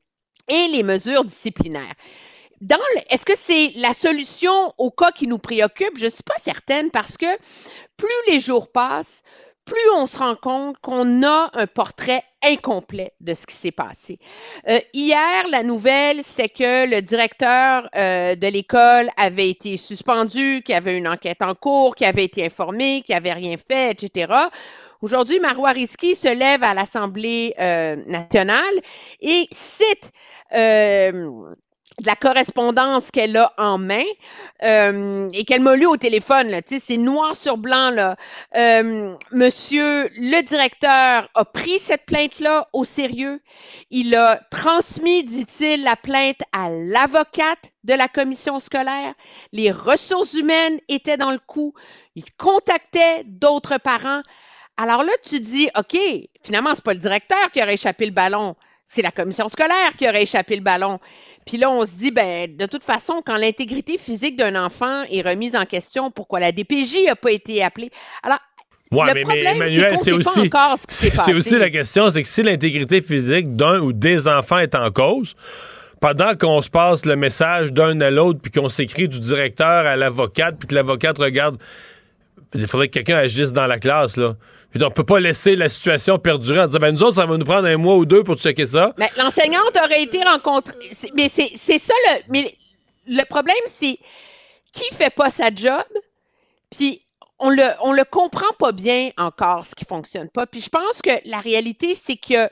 et 0.47 0.68
les 0.68 0.84
mesures 0.84 1.26
disciplinaires. 1.26 1.93
Est-ce 3.10 3.26
que 3.26 3.38
c'est 3.38 3.72
la 3.76 3.93
solution 3.93 4.73
au 4.77 4.91
cas 4.91 5.11
qui 5.11 5.27
nous 5.27 5.38
préoccupe? 5.38 5.97
Je 5.97 6.06
ne 6.06 6.10
suis 6.10 6.23
pas 6.23 6.38
certaine 6.41 6.91
parce 6.91 7.15
que 7.15 7.38
plus 7.95 8.10
les 8.27 8.39
jours 8.39 8.72
passent, 8.72 9.23
plus 9.70 9.90
on 9.96 10.08
se 10.08 10.18
rend 10.18 10.36
compte 10.36 10.78
qu'on 10.82 11.24
a 11.24 11.52
un 11.54 11.68
portrait 11.68 12.24
incomplet 12.44 13.14
de 13.22 13.36
ce 13.36 13.46
qui 13.46 13.56
s'est 13.56 13.72
passé. 13.72 14.18
Euh, 14.68 14.80
hier, 14.94 15.48
la 15.52 15.62
nouvelle, 15.62 16.24
c'est 16.24 16.50
que 16.50 16.90
le 16.90 17.02
directeur 17.02 17.88
euh, 17.96 18.36
de 18.36 18.48
l'école 18.48 19.10
avait 19.16 19.50
été 19.50 19.78
suspendu, 19.78 20.64
qu'il 20.66 20.74
y 20.74 20.78
avait 20.78 20.98
une 20.98 21.08
enquête 21.08 21.44
en 21.44 21.54
cours, 21.54 21.96
qu'il 21.96 22.08
avait 22.08 22.26
été 22.26 22.44
informé, 22.46 23.04
qu'il 23.06 23.14
n'avait 23.14 23.34
rien 23.34 23.56
fait, 23.58 23.91
etc. 23.91 24.34
Aujourd'hui, 25.02 25.40
Marois 25.40 25.72
Risky 25.72 26.16
se 26.16 26.28
lève 26.28 26.64
à 26.64 26.74
l'Assemblée 26.74 27.54
euh, 27.60 27.96
nationale 28.08 28.64
et 29.22 29.48
cite 29.52 30.12
de 31.99 32.07
la 32.07 32.15
correspondance 32.15 33.11
qu'elle 33.11 33.35
a 33.38 33.53
en 33.57 33.77
main 33.77 34.03
euh, 34.63 35.30
et 35.34 35.43
qu'elle 35.45 35.61
m'a 35.61 35.76
lu 35.76 35.85
au 35.85 35.97
téléphone. 35.97 36.59
C'est 36.65 36.97
noir 36.97 37.35
sur 37.35 37.57
blanc. 37.57 37.89
Là. 37.89 38.15
Euh, 38.55 39.13
monsieur 39.31 40.09
le 40.15 40.41
directeur 40.43 41.30
a 41.34 41.45
pris 41.45 41.80
cette 41.80 42.05
plainte-là 42.05 42.67
au 42.73 42.84
sérieux. 42.84 43.41
Il 43.89 44.15
a 44.15 44.39
transmis, 44.49 45.23
dit-il, 45.23 45.84
la 45.84 45.95
plainte 45.95 46.41
à 46.51 46.69
l'avocate 46.69 47.71
de 47.84 47.93
la 47.93 48.07
commission 48.07 48.59
scolaire. 48.59 49.13
Les 49.51 49.71
ressources 49.71 50.34
humaines 50.34 50.80
étaient 50.88 51.17
dans 51.17 51.31
le 51.31 51.39
coup. 51.39 51.73
Il 52.15 52.26
contactait 52.38 53.23
d'autres 53.26 53.77
parents. 53.77 54.21
Alors 54.77 55.03
là, 55.03 55.11
tu 55.23 55.41
dis, 55.41 55.69
OK, 55.77 55.97
finalement, 56.43 56.73
c'est 56.73 56.84
pas 56.84 56.93
le 56.93 56.99
directeur 56.99 57.51
qui 57.51 57.61
aurait 57.61 57.73
échappé 57.73 58.05
le 58.05 58.13
ballon, 58.13 58.55
c'est 58.90 59.02
la 59.02 59.11
commission 59.11 59.48
scolaire 59.48 59.95
qui 59.98 60.07
aurait 60.10 60.24
échappé 60.24 60.56
le 60.56 60.64
ballon. 60.64 60.99
Puis 61.45 61.57
là, 61.57 61.70
on 61.70 61.86
se 61.86 61.95
dit, 61.95 62.11
ben, 62.11 62.56
de 62.56 62.66
toute 62.66 62.84
façon, 62.84 63.22
quand 63.26 63.36
l'intégrité 63.36 63.98
physique 63.98 64.36
d'un 64.36 64.56
enfant 64.56 65.03
est 65.03 65.22
remise 65.22 65.56
en 65.56 65.66
question, 65.66 66.11
pourquoi 66.11 66.40
la 66.40 66.52
DPJ 66.52 67.06
n'a 67.06 67.16
pas 67.16 67.32
été 67.32 67.64
appelée? 67.64 67.91
Alors, 68.24 68.40
mais, 68.91 69.24
mais, 69.24 69.44
Emmanuel, 69.44 69.98
c'est 70.02 70.11
aussi, 70.11 70.49
c'est 70.88 71.34
aussi 71.34 71.60
la 71.60 71.70
question, 71.70 72.10
c'est 72.10 72.24
que 72.24 72.28
si 72.28 72.41
l'intégrité 72.41 73.02
physique 73.02 73.56
d'un 73.56 73.80
ou 73.80 73.94
des 73.94 74.28
enfants 74.28 74.57
est 74.57 74.74
en 74.74 74.90
cause, 74.90 75.36
pendant 76.02 76.36
qu'on 76.36 76.61
se 76.64 76.72
passe 76.72 77.06
le 77.06 77.16
message 77.16 77.72
d'un 77.72 78.02
à 78.02 78.10
l'autre, 78.10 78.40
puis 78.41 78.52
qu'on 78.52 78.70
s'écrit 78.70 79.07
du 79.07 79.20
directeur 79.20 79.86
à 79.86 79.95
l'avocate, 79.95 80.56
puis 80.57 80.68
que 80.68 80.74
l'avocate 80.74 81.20
regarde, 81.20 81.57
il 82.53 82.67
faudrait 82.67 82.88
que 82.88 82.93
quelqu'un 82.93 83.17
agisse 83.17 83.53
dans 83.53 83.67
la 83.67 83.80
classe, 83.80 84.17
là. 84.17 84.35
On 84.81 84.91
peut 84.91 85.03
pas 85.03 85.19
laisser 85.19 85.55
la 85.55 85.67
situation 85.67 86.19
perdurer 86.19 86.61
en 86.61 86.67
disant, 86.67 86.80
ben 86.80 86.93
nous 86.93 87.03
autres, 87.03 87.15
ça 87.15 87.26
va 87.26 87.38
nous 87.38 87.45
prendre 87.45 87.67
un 87.67 87.77
mois 87.77 87.97
ou 87.97 88.05
deux 88.05 88.23
pour 88.23 88.35
checker 88.35 88.67
ça. 88.67 88.93
Mais 88.97 89.09
l'enseignante 89.17 89.76
aurait 89.84 90.03
été 90.03 90.23
rencontrée. 90.23 90.76
Mais 91.15 91.30
c'est 91.30 91.80
ça 91.80 91.93
le. 92.07 92.21
Mais 92.30 92.55
le 93.07 93.23
problème, 93.26 93.55
c'est 93.65 93.97
qui 94.71 94.85
fait 94.93 95.09
pas 95.09 95.31
sa 95.31 95.53
job, 95.53 95.84
puis 96.69 97.01
on 97.39 97.49
le, 97.49 97.67
on 97.81 97.93
le 97.93 98.03
comprend 98.03 98.51
pas 98.59 98.71
bien 98.71 99.11
encore, 99.17 99.65
ce 99.65 99.73
qui 99.73 99.85
fonctionne 99.85 100.30
pas. 100.30 100.45
Puis 100.45 100.61
je 100.61 100.69
pense 100.69 101.01
que 101.01 101.11
la 101.26 101.39
réalité, 101.39 101.95
c'est 101.95 102.17
que 102.17 102.49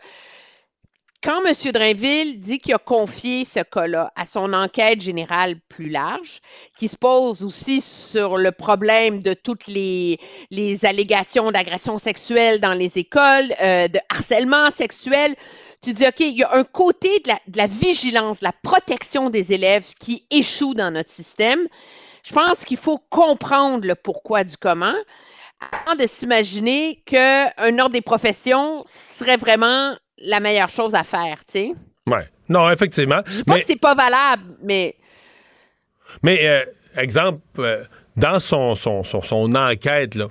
quand 1.27 1.43
M. 1.43 1.53
Drainville 1.73 2.39
dit 2.39 2.59
qu'il 2.59 2.73
a 2.73 2.77
confié 2.77 3.43
ce 3.43 3.59
cas-là 3.59 4.13
à 4.15 4.25
son 4.25 4.53
enquête 4.53 5.01
générale 5.01 5.57
plus 5.67 5.89
large, 5.89 6.39
qui 6.77 6.87
se 6.87 6.95
pose 6.95 7.43
aussi 7.43 7.81
sur 7.81 8.37
le 8.37 8.53
problème 8.53 9.21
de 9.21 9.33
toutes 9.33 9.67
les, 9.67 10.19
allégations 10.83 11.51
d'agression 11.51 11.97
sexuelle 11.97 12.61
dans 12.61 12.71
les 12.71 12.97
écoles, 12.97 13.53
euh, 13.61 13.89
de 13.89 13.99
harcèlement 14.07 14.71
sexuel, 14.71 15.35
tu 15.83 15.91
dis, 15.91 16.07
OK, 16.07 16.21
il 16.21 16.37
y 16.37 16.43
a 16.43 16.53
un 16.53 16.63
côté 16.63 17.19
de 17.19 17.27
la, 17.27 17.39
de 17.49 17.57
la 17.57 17.67
vigilance, 17.67 18.39
de 18.39 18.45
la 18.45 18.53
protection 18.63 19.29
des 19.29 19.51
élèves 19.51 19.95
qui 19.99 20.25
échoue 20.31 20.75
dans 20.75 20.91
notre 20.91 21.09
système. 21.09 21.59
Je 22.23 22.31
pense 22.31 22.63
qu'il 22.63 22.77
faut 22.77 22.99
comprendre 23.09 23.85
le 23.85 23.95
pourquoi 23.95 24.45
du 24.45 24.55
comment 24.55 24.95
avant 25.59 25.97
de 25.97 26.07
s'imaginer 26.07 27.03
qu'un 27.05 27.79
ordre 27.79 27.89
des 27.89 28.01
professions 28.01 28.85
serait 28.87 29.37
vraiment 29.37 29.93
la 30.19 30.39
meilleure 30.39 30.69
chose 30.69 30.95
à 30.95 31.03
faire, 31.03 31.39
tu 31.45 31.59
sais. 31.59 31.71
Oui. 32.07 32.19
Non, 32.49 32.69
effectivement. 32.69 33.21
Je 33.25 33.37
dis 33.37 33.43
pas 33.43 33.59
que 33.59 33.65
c'est 33.65 33.79
pas 33.79 33.95
valable, 33.95 34.43
mais. 34.63 34.95
Mais, 36.23 36.47
euh, 36.47 36.63
exemple, 36.95 37.41
euh, 37.59 37.83
dans 38.15 38.39
son, 38.39 38.75
son, 38.75 39.03
son, 39.03 39.55
enquête, 39.55 40.15
là, 40.15 40.27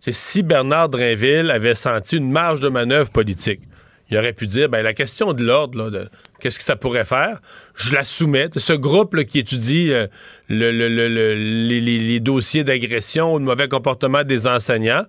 c'est 0.00 0.12
si 0.12 0.42
Bernard 0.42 0.90
Drinville 0.90 1.50
avait 1.50 1.74
senti 1.74 2.18
une 2.18 2.30
marge 2.30 2.60
de 2.60 2.68
manœuvre 2.68 3.10
politique, 3.10 3.62
il 4.10 4.18
aurait 4.18 4.34
pu 4.34 4.46
dire 4.46 4.68
ben, 4.68 4.82
la 4.82 4.92
question 4.92 5.32
de 5.32 5.42
l'ordre, 5.42 5.90
de 5.90 6.08
qu'est-ce 6.40 6.58
que 6.58 6.64
ça 6.64 6.76
pourrait 6.76 7.06
faire, 7.06 7.40
je 7.74 7.94
la 7.94 8.04
soumets. 8.04 8.50
Ce 8.54 8.74
groupe 8.74 9.14
là, 9.14 9.24
qui 9.24 9.38
étudie 9.38 9.90
euh, 9.92 10.06
le, 10.48 10.70
le, 10.70 10.88
le, 10.88 11.34
les, 11.34 11.80
les, 11.80 12.20
dossiers 12.20 12.64
d'agression 12.64 13.34
ou 13.34 13.38
de 13.38 13.44
mauvais 13.44 13.66
comportement 13.66 14.24
des 14.24 14.46
enseignants 14.46 15.06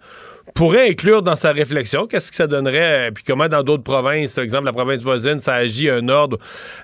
pourrait 0.56 0.90
inclure 0.90 1.22
dans 1.22 1.36
sa 1.36 1.52
réflexion 1.52 2.08
qu'est-ce 2.08 2.32
que 2.32 2.38
ça 2.38 2.48
donnerait, 2.48 3.10
euh, 3.10 3.12
puis 3.12 3.26
comment 3.28 3.50
dans 3.50 3.62
d'autres 3.62 3.84
provinces, 3.84 4.32
par 4.32 4.44
exemple 4.44 4.66
la 4.66 4.72
province 4.72 5.04
voisine, 5.04 5.42
ça 5.42 5.56
agit 5.56 5.90
un 5.90 6.08
ordre. 6.08 6.40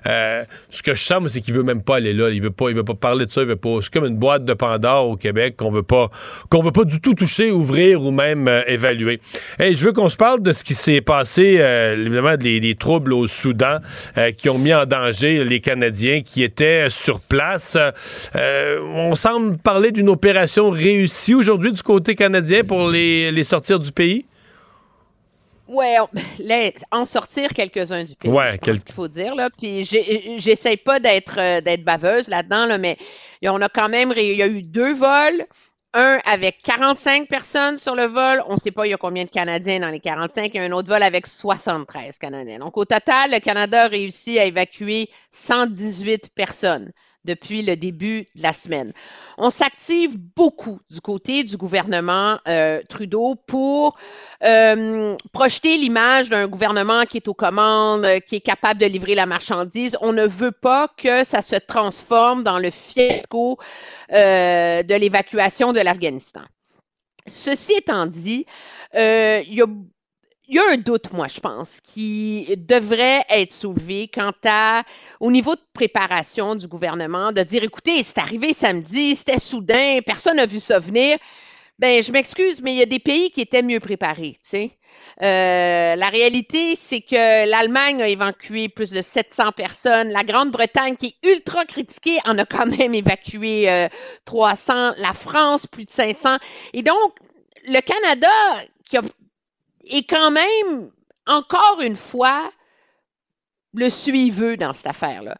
Euh, 0.06 0.44
ce 0.68 0.82
que 0.82 0.94
je 0.94 1.02
sens, 1.02 1.32
c'est 1.32 1.40
qu'il 1.40 1.54
veut 1.54 1.62
même 1.62 1.82
pas 1.82 1.96
aller 1.96 2.12
là. 2.12 2.28
Il 2.28 2.42
veut 2.42 2.50
pas, 2.50 2.68
il 2.68 2.76
veut 2.76 2.84
pas 2.84 2.94
parler 2.94 3.24
de 3.24 3.32
ça. 3.32 3.40
Il 3.40 3.48
veut 3.48 3.56
pas. 3.56 3.78
C'est 3.80 3.90
comme 3.90 4.04
une 4.04 4.18
boîte 4.18 4.44
de 4.44 4.52
Pandore 4.52 5.08
au 5.08 5.16
Québec 5.16 5.56
qu'on 5.56 5.70
veut 5.70 5.82
pas, 5.82 6.10
qu'on 6.50 6.62
veut 6.62 6.70
pas 6.70 6.84
du 6.84 7.00
tout 7.00 7.14
toucher, 7.14 7.50
ouvrir 7.50 8.02
ou 8.02 8.10
même 8.10 8.46
euh, 8.46 8.62
évaluer. 8.66 9.20
Et 9.58 9.72
je 9.72 9.82
veux 9.86 9.92
qu'on 9.92 10.10
se 10.10 10.18
parle 10.18 10.42
de 10.42 10.52
ce 10.52 10.64
qui 10.64 10.74
s'est 10.74 11.00
passé, 11.00 11.42
évidemment, 11.42 12.36
des, 12.36 12.74
troubles 12.78 13.14
au 13.14 13.26
Soudan 13.26 13.78
qui 14.36 14.48
ont 14.48 14.58
mis 14.58 14.74
en 14.74 14.84
danger 14.86 15.44
les 15.44 15.60
Canadiens 15.60 16.22
qui 16.22 16.42
étaient 16.42 16.88
sur 16.90 17.20
place. 17.20 17.78
on 18.34 19.14
semble 19.14 19.56
parler 19.58 19.92
d'une 19.92 20.08
opération 20.08 20.70
réussie 20.70 21.34
aujourd'hui 21.34 21.72
du 21.72 21.82
côté 21.82 22.14
canadien 22.14 22.64
pour 22.64 22.88
les, 22.88 23.30
les 23.30 23.44
sortir 23.62 23.80
du 23.80 23.92
pays? 23.92 24.26
Oui, 25.68 25.86
en 26.90 27.04
sortir 27.04 27.50
quelques-uns 27.54 28.04
du 28.04 28.14
pays. 28.16 28.30
Ouais, 28.30 28.58
qu'il 28.58 28.80
faut 28.92 29.08
dire. 29.08 29.34
Là. 29.34 29.48
Puis 29.56 29.84
j'essaie 29.84 30.76
pas 30.76 31.00
d'être 31.00 31.38
euh, 31.38 31.60
d'être 31.60 31.84
baveuse 31.84 32.28
là-dedans, 32.28 32.66
là, 32.66 32.78
mais 32.78 32.96
on 33.46 33.60
a 33.60 33.68
quand 33.68 33.88
même 33.88 34.12
il 34.16 34.36
y 34.36 34.42
a 34.42 34.48
eu 34.48 34.62
deux 34.62 34.94
vols. 34.94 35.46
Un 35.94 36.18
avec 36.24 36.62
45 36.62 37.28
personnes 37.28 37.76
sur 37.76 37.94
le 37.94 38.06
vol. 38.06 38.42
On 38.48 38.54
ne 38.54 38.58
sait 38.58 38.70
pas 38.70 38.86
il 38.86 38.90
y 38.90 38.94
a 38.94 38.96
combien 38.96 39.24
de 39.24 39.30
Canadiens 39.30 39.78
dans 39.78 39.90
les 39.90 40.00
45. 40.00 40.50
Il 40.54 40.56
y 40.56 40.58
a 40.58 40.62
un 40.62 40.72
autre 40.72 40.88
vol 40.88 41.02
avec 41.02 41.26
73 41.26 42.16
Canadiens. 42.16 42.60
Donc, 42.60 42.78
au 42.78 42.86
total, 42.86 43.32
le 43.32 43.40
Canada 43.40 43.82
a 43.82 43.88
réussi 43.88 44.38
à 44.38 44.46
évacuer 44.46 45.10
118 45.32 46.30
personnes 46.34 46.92
depuis 47.24 47.62
le 47.62 47.76
début 47.76 48.26
de 48.34 48.42
la 48.42 48.52
semaine. 48.52 48.92
On 49.38 49.50
s'active 49.50 50.16
beaucoup 50.18 50.80
du 50.90 51.00
côté 51.00 51.44
du 51.44 51.56
gouvernement 51.56 52.38
euh, 52.48 52.80
Trudeau 52.88 53.36
pour 53.46 53.96
euh, 54.42 55.16
projeter 55.32 55.76
l'image 55.78 56.28
d'un 56.28 56.48
gouvernement 56.48 57.04
qui 57.04 57.18
est 57.18 57.28
aux 57.28 57.34
commandes, 57.34 58.04
euh, 58.04 58.20
qui 58.20 58.36
est 58.36 58.40
capable 58.40 58.80
de 58.80 58.86
livrer 58.86 59.14
la 59.14 59.26
marchandise. 59.26 59.96
On 60.00 60.12
ne 60.12 60.26
veut 60.26 60.52
pas 60.52 60.88
que 60.96 61.24
ça 61.24 61.42
se 61.42 61.56
transforme 61.56 62.42
dans 62.42 62.58
le 62.58 62.70
fiasco 62.70 63.58
de 64.10 64.94
l'évacuation 64.98 65.72
de 65.72 65.80
l'Afghanistan. 65.80 66.42
Ceci 67.26 67.72
étant 67.74 68.06
dit, 68.06 68.46
il 68.94 69.54
y 69.54 69.62
a 69.62 69.66
y 70.56 70.58
a 70.58 70.68
un 70.70 70.76
doute, 70.76 71.12
moi, 71.12 71.28
je 71.28 71.40
pense, 71.40 71.80
qui 71.80 72.46
devrait 72.56 73.24
être 73.30 73.52
soulevé 73.52 74.08
quant 74.08 74.32
à, 74.44 74.84
au 75.20 75.30
niveau 75.30 75.54
de 75.54 75.60
préparation 75.72 76.54
du 76.54 76.68
gouvernement, 76.68 77.32
de 77.32 77.42
dire, 77.42 77.64
écoutez, 77.64 78.02
c'est 78.02 78.18
arrivé 78.18 78.52
samedi, 78.52 79.16
c'était 79.16 79.38
soudain, 79.38 80.00
personne 80.04 80.36
n'a 80.36 80.46
vu 80.46 80.60
ça 80.60 80.78
venir. 80.78 81.18
Ben, 81.78 82.02
je 82.02 82.12
m'excuse, 82.12 82.60
mais 82.62 82.74
il 82.74 82.78
y 82.78 82.82
a 82.82 82.86
des 82.86 82.98
pays 82.98 83.30
qui 83.30 83.40
étaient 83.40 83.62
mieux 83.62 83.80
préparés, 83.80 84.36
tu 84.42 84.48
sais. 84.48 84.70
Euh, 85.22 85.96
la 85.96 86.08
réalité, 86.08 86.74
c'est 86.76 87.00
que 87.00 87.48
l'Allemagne 87.48 88.02
a 88.02 88.08
évacué 88.08 88.68
plus 88.68 88.90
de 88.90 89.02
700 89.02 89.52
personnes. 89.52 90.10
La 90.10 90.22
Grande-Bretagne, 90.22 90.96
qui 90.96 91.06
est 91.06 91.28
ultra 91.28 91.64
critiquée, 91.64 92.18
en 92.24 92.38
a 92.38 92.44
quand 92.44 92.66
même 92.66 92.94
évacué 92.94 93.88
300. 94.24 94.74
Euh, 94.74 94.92
La 94.98 95.12
France, 95.12 95.66
plus 95.66 95.86
de 95.86 95.90
500. 95.90 96.36
Et 96.72 96.82
donc, 96.82 97.14
le 97.64 97.80
Canada, 97.80 98.28
qui 98.84 98.96
a 98.96 99.02
et 99.84 100.04
quand 100.04 100.30
même, 100.30 100.90
encore 101.26 101.80
une 101.80 101.96
fois, 101.96 102.50
le 103.74 103.88
suiveux 103.88 104.56
dans 104.56 104.72
cette 104.72 104.88
affaire-là. 104.88 105.36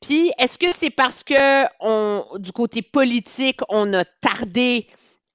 Puis, 0.00 0.32
est-ce 0.38 0.58
que 0.58 0.72
c'est 0.74 0.90
parce 0.90 1.24
que 1.24 2.38
du 2.38 2.52
côté 2.52 2.82
politique, 2.82 3.60
on 3.68 3.92
a 3.94 4.04
tardé 4.04 4.88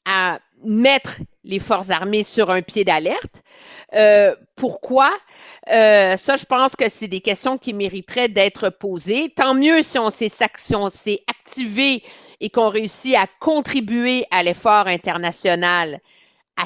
à 0.06 0.40
mettre 0.64 1.18
les 1.44 1.60
forces 1.60 1.90
armées 1.90 2.24
sur 2.24 2.50
un 2.52 2.62
pied 2.62 2.84
d'alerte? 2.84 3.42
Euh, 3.94 4.36
pourquoi? 4.56 5.12
Euh, 5.70 6.16
ça, 6.18 6.36
je 6.36 6.46
pense 6.46 6.76
que 6.76 6.90
c'est 6.90 7.08
des 7.08 7.22
questions 7.22 7.58
qui 7.58 7.74
mériteraient 7.74 8.30
d'être 8.30 8.70
posées. 8.70 9.32
Tant 9.36 9.54
mieux 9.54 9.82
si 9.82 9.98
on 9.98 10.10
s'est 10.10 11.24
activé 11.28 12.04
et 12.40 12.50
qu'on 12.50 12.70
réussit 12.70 13.16
à 13.16 13.26
contribuer 13.40 14.26
à 14.32 14.44
l'effort 14.44 14.88
international 14.88 16.00
à, 16.58 16.66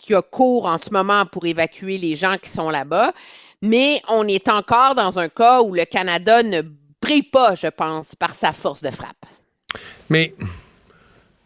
qui 0.00 0.14
a 0.14 0.22
cours 0.22 0.66
en 0.66 0.78
ce 0.78 0.90
moment 0.90 1.26
pour 1.26 1.46
évacuer 1.46 1.98
les 1.98 2.16
gens 2.16 2.36
qui 2.42 2.48
sont 2.48 2.70
là-bas. 2.70 3.12
Mais 3.62 4.00
on 4.08 4.26
est 4.26 4.48
encore 4.48 4.94
dans 4.94 5.18
un 5.18 5.28
cas 5.28 5.62
où 5.62 5.74
le 5.74 5.84
Canada 5.84 6.42
ne 6.42 6.62
brille 7.02 7.22
pas, 7.22 7.54
je 7.54 7.66
pense, 7.66 8.14
par 8.14 8.34
sa 8.34 8.52
force 8.52 8.82
de 8.82 8.90
frappe. 8.90 9.26
Mais, 10.08 10.34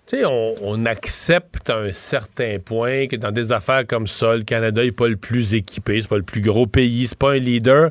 tu 0.07 0.19
sais, 0.19 0.25
on, 0.25 0.87
accepte 0.87 1.69
à 1.71 1.79
un 1.79 1.93
certain 1.93 2.59
point 2.59 3.09
que 3.09 3.17
dans 3.17 3.33
des 3.33 3.53
affaires 3.53 3.87
comme 3.87 4.07
ça, 4.07 4.37
le 4.37 4.45
Canada 4.45 4.83
n'est 4.83 4.93
pas 4.93 5.09
le 5.09 5.17
plus 5.17 5.55
équipé, 5.55 6.01
c'est 6.01 6.09
pas 6.09 6.17
le 6.17 6.23
plus 6.23 6.41
gros 6.41 6.67
pays, 6.67 7.07
c'est 7.07 7.19
pas 7.19 7.33
un 7.33 7.39
leader. 7.39 7.91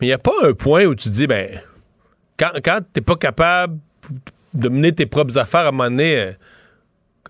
Mais 0.00 0.06
il 0.06 0.10
n'y 0.10 0.14
a 0.14 0.18
pas 0.18 0.34
un 0.42 0.52
point 0.52 0.84
où 0.84 0.94
tu 0.94 1.08
dis, 1.08 1.26
ben, 1.26 1.60
quand, 2.36 2.50
quand 2.64 2.80
tu 2.80 3.00
n'es 3.00 3.04
pas 3.04 3.16
capable 3.16 3.78
de 4.54 4.68
mener 4.68 4.92
tes 4.92 5.06
propres 5.06 5.38
affaires 5.38 5.66
à 5.66 5.70
un 5.70 5.98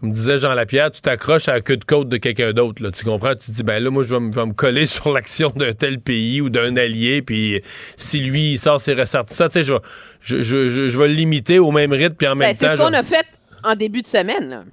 comme 0.05 0.13
disait 0.13 0.37
Jean 0.37 0.53
Lapierre, 0.53 0.91
tu 0.91 1.01
t'accroches 1.01 1.49
à 1.49 1.55
la 1.55 1.61
queue 1.63 1.79
de 1.79 1.85
côte 1.85 2.11
de 2.11 2.19
quelqu'un 2.19 2.53
d'autre. 2.53 2.83
Là, 2.83 2.91
tu 2.91 3.05
comprends? 3.07 3.31
Tu 3.35 3.47
te 3.47 3.53
dis, 3.53 3.63
ben 3.63 3.83
là, 3.83 3.89
moi, 3.89 4.03
je 4.03 4.15
vais, 4.15 4.21
me- 4.21 4.53
coller 4.53 4.85
sur 4.95 5.11
l'action 5.11 5.49
d'un 5.57 5.73
tel 5.73 5.99
pays 5.99 6.43
ou 6.43 6.51
d'un 6.51 6.77
allié, 6.77 7.23
puis 7.23 7.63
si 7.97 8.21
lui, 8.21 8.53
il 8.53 8.59
sort 8.59 8.83
ses 8.83 8.93
ressortissants, 8.93 9.47
tu 9.47 9.53
sais, 9.53 9.63
je, 9.65 9.73
vais- 9.73 9.79
je, 10.21 10.43
je, 10.43 10.69
je, 10.69 10.91
je 10.91 10.99
vais 10.99 11.09
le 11.09 11.15
limiter 11.15 11.59
au 11.59 11.71
même 11.71 11.93
rythme, 11.93 12.17
puis 12.17 12.27
en 12.27 12.33
Ben, 12.37 12.49
même 12.49 12.55
c'est 12.55 12.67
temps... 12.67 12.73
ce 12.73 12.77
qu'on 12.87 12.93
a 12.93 13.03
fait 13.03 13.25
en 13.63 13.75
début 13.77 14.03
de 14.03 14.07
semaine. 14.07 14.51
là. 14.51 14.65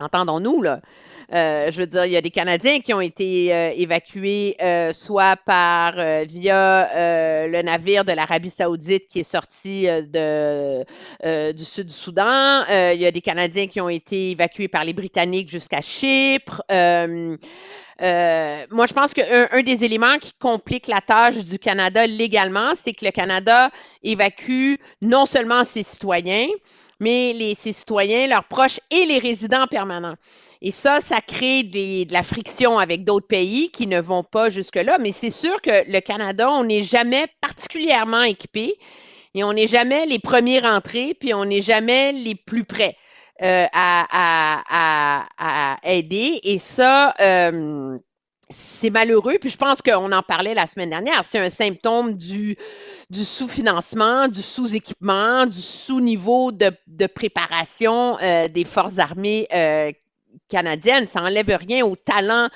Entendons-nous, 0.00 0.62
là. 0.62 0.80
Euh, 1.32 1.70
je 1.70 1.80
veux 1.80 1.86
dire, 1.86 2.04
il 2.04 2.12
y 2.12 2.16
a 2.16 2.20
des 2.20 2.30
Canadiens 2.30 2.80
qui 2.80 2.92
ont 2.92 3.00
été 3.00 3.54
euh, 3.54 3.72
évacués 3.74 4.56
euh, 4.60 4.92
soit 4.92 5.36
par 5.36 5.94
via 6.26 7.46
le 7.46 7.62
navire 7.62 8.04
de 8.04 8.12
l'Arabie 8.12 8.50
Saoudite 8.50 9.08
qui 9.08 9.20
est 9.20 9.24
sorti 9.24 9.86
du 9.86 11.64
sud 11.64 11.86
du 11.86 11.92
Soudan. 11.92 12.64
Il 12.68 13.00
y 13.00 13.06
a 13.06 13.10
des 13.10 13.20
Canadiens 13.20 13.66
qui 13.66 13.80
ont 13.80 13.88
été 13.88 14.32
évacués 14.32 14.68
par 14.68 14.84
les 14.84 14.92
Britanniques 14.92 15.50
jusqu'à 15.50 15.80
Chypre. 15.80 16.62
Euh, 18.02 18.66
moi, 18.70 18.86
je 18.86 18.92
pense 18.92 19.14
qu'un 19.14 19.48
un 19.50 19.62
des 19.62 19.84
éléments 19.84 20.18
qui 20.18 20.32
complique 20.40 20.88
la 20.88 21.00
tâche 21.00 21.36
du 21.36 21.58
Canada 21.58 22.06
légalement, 22.06 22.72
c'est 22.74 22.92
que 22.92 23.04
le 23.04 23.12
Canada 23.12 23.70
évacue 24.02 24.74
non 25.00 25.24
seulement 25.24 25.64
ses 25.64 25.84
citoyens, 25.84 26.48
mais 27.02 27.32
les, 27.32 27.56
ses 27.56 27.72
citoyens, 27.72 28.28
leurs 28.28 28.44
proches 28.44 28.78
et 28.92 29.04
les 29.06 29.18
résidents 29.18 29.66
permanents. 29.66 30.14
Et 30.62 30.70
ça, 30.70 31.00
ça 31.00 31.20
crée 31.20 31.64
de 31.64 32.12
la 32.12 32.22
friction 32.22 32.78
avec 32.78 33.04
d'autres 33.04 33.26
pays 33.26 33.70
qui 33.72 33.88
ne 33.88 34.00
vont 34.00 34.22
pas 34.22 34.48
jusque-là. 34.48 34.98
Mais 35.00 35.10
c'est 35.10 35.30
sûr 35.30 35.60
que 35.60 35.90
le 35.90 36.00
Canada, 36.00 36.48
on 36.52 36.62
n'est 36.62 36.84
jamais 36.84 37.26
particulièrement 37.40 38.22
équipé 38.22 38.76
et 39.34 39.42
on 39.42 39.52
n'est 39.52 39.66
jamais 39.66 40.06
les 40.06 40.20
premiers 40.20 40.60
rentrés, 40.60 41.16
puis 41.18 41.34
on 41.34 41.44
n'est 41.44 41.62
jamais 41.62 42.12
les 42.12 42.36
plus 42.36 42.62
prêts 42.64 42.96
euh, 43.42 43.66
à 43.72 45.26
aider. 45.82 46.38
Et 46.44 46.58
ça, 46.58 47.14
euh, 47.18 47.98
c'est 48.52 48.90
malheureux. 48.90 49.38
Puis 49.40 49.50
je 49.50 49.56
pense 49.56 49.82
qu'on 49.82 50.12
en 50.12 50.22
parlait 50.22 50.54
la 50.54 50.66
semaine 50.66 50.90
dernière. 50.90 51.24
C'est 51.24 51.38
un 51.38 51.50
symptôme 51.50 52.14
du, 52.14 52.56
sous-financement, 53.12 54.28
du 54.28 54.42
sous-équipement, 54.42 55.46
du 55.46 55.60
sous-niveau 55.60 56.52
de, 56.52 56.70
préparation 57.06 58.18
euh, 58.20 58.48
des 58.48 58.64
forces 58.64 58.98
armées 58.98 59.48
euh, 59.52 59.90
canadiennes. 60.48 61.06
Ça 61.06 61.20
n'enlève 61.20 61.48
rien 61.48 61.84
au 61.84 61.96
talent 61.96 62.48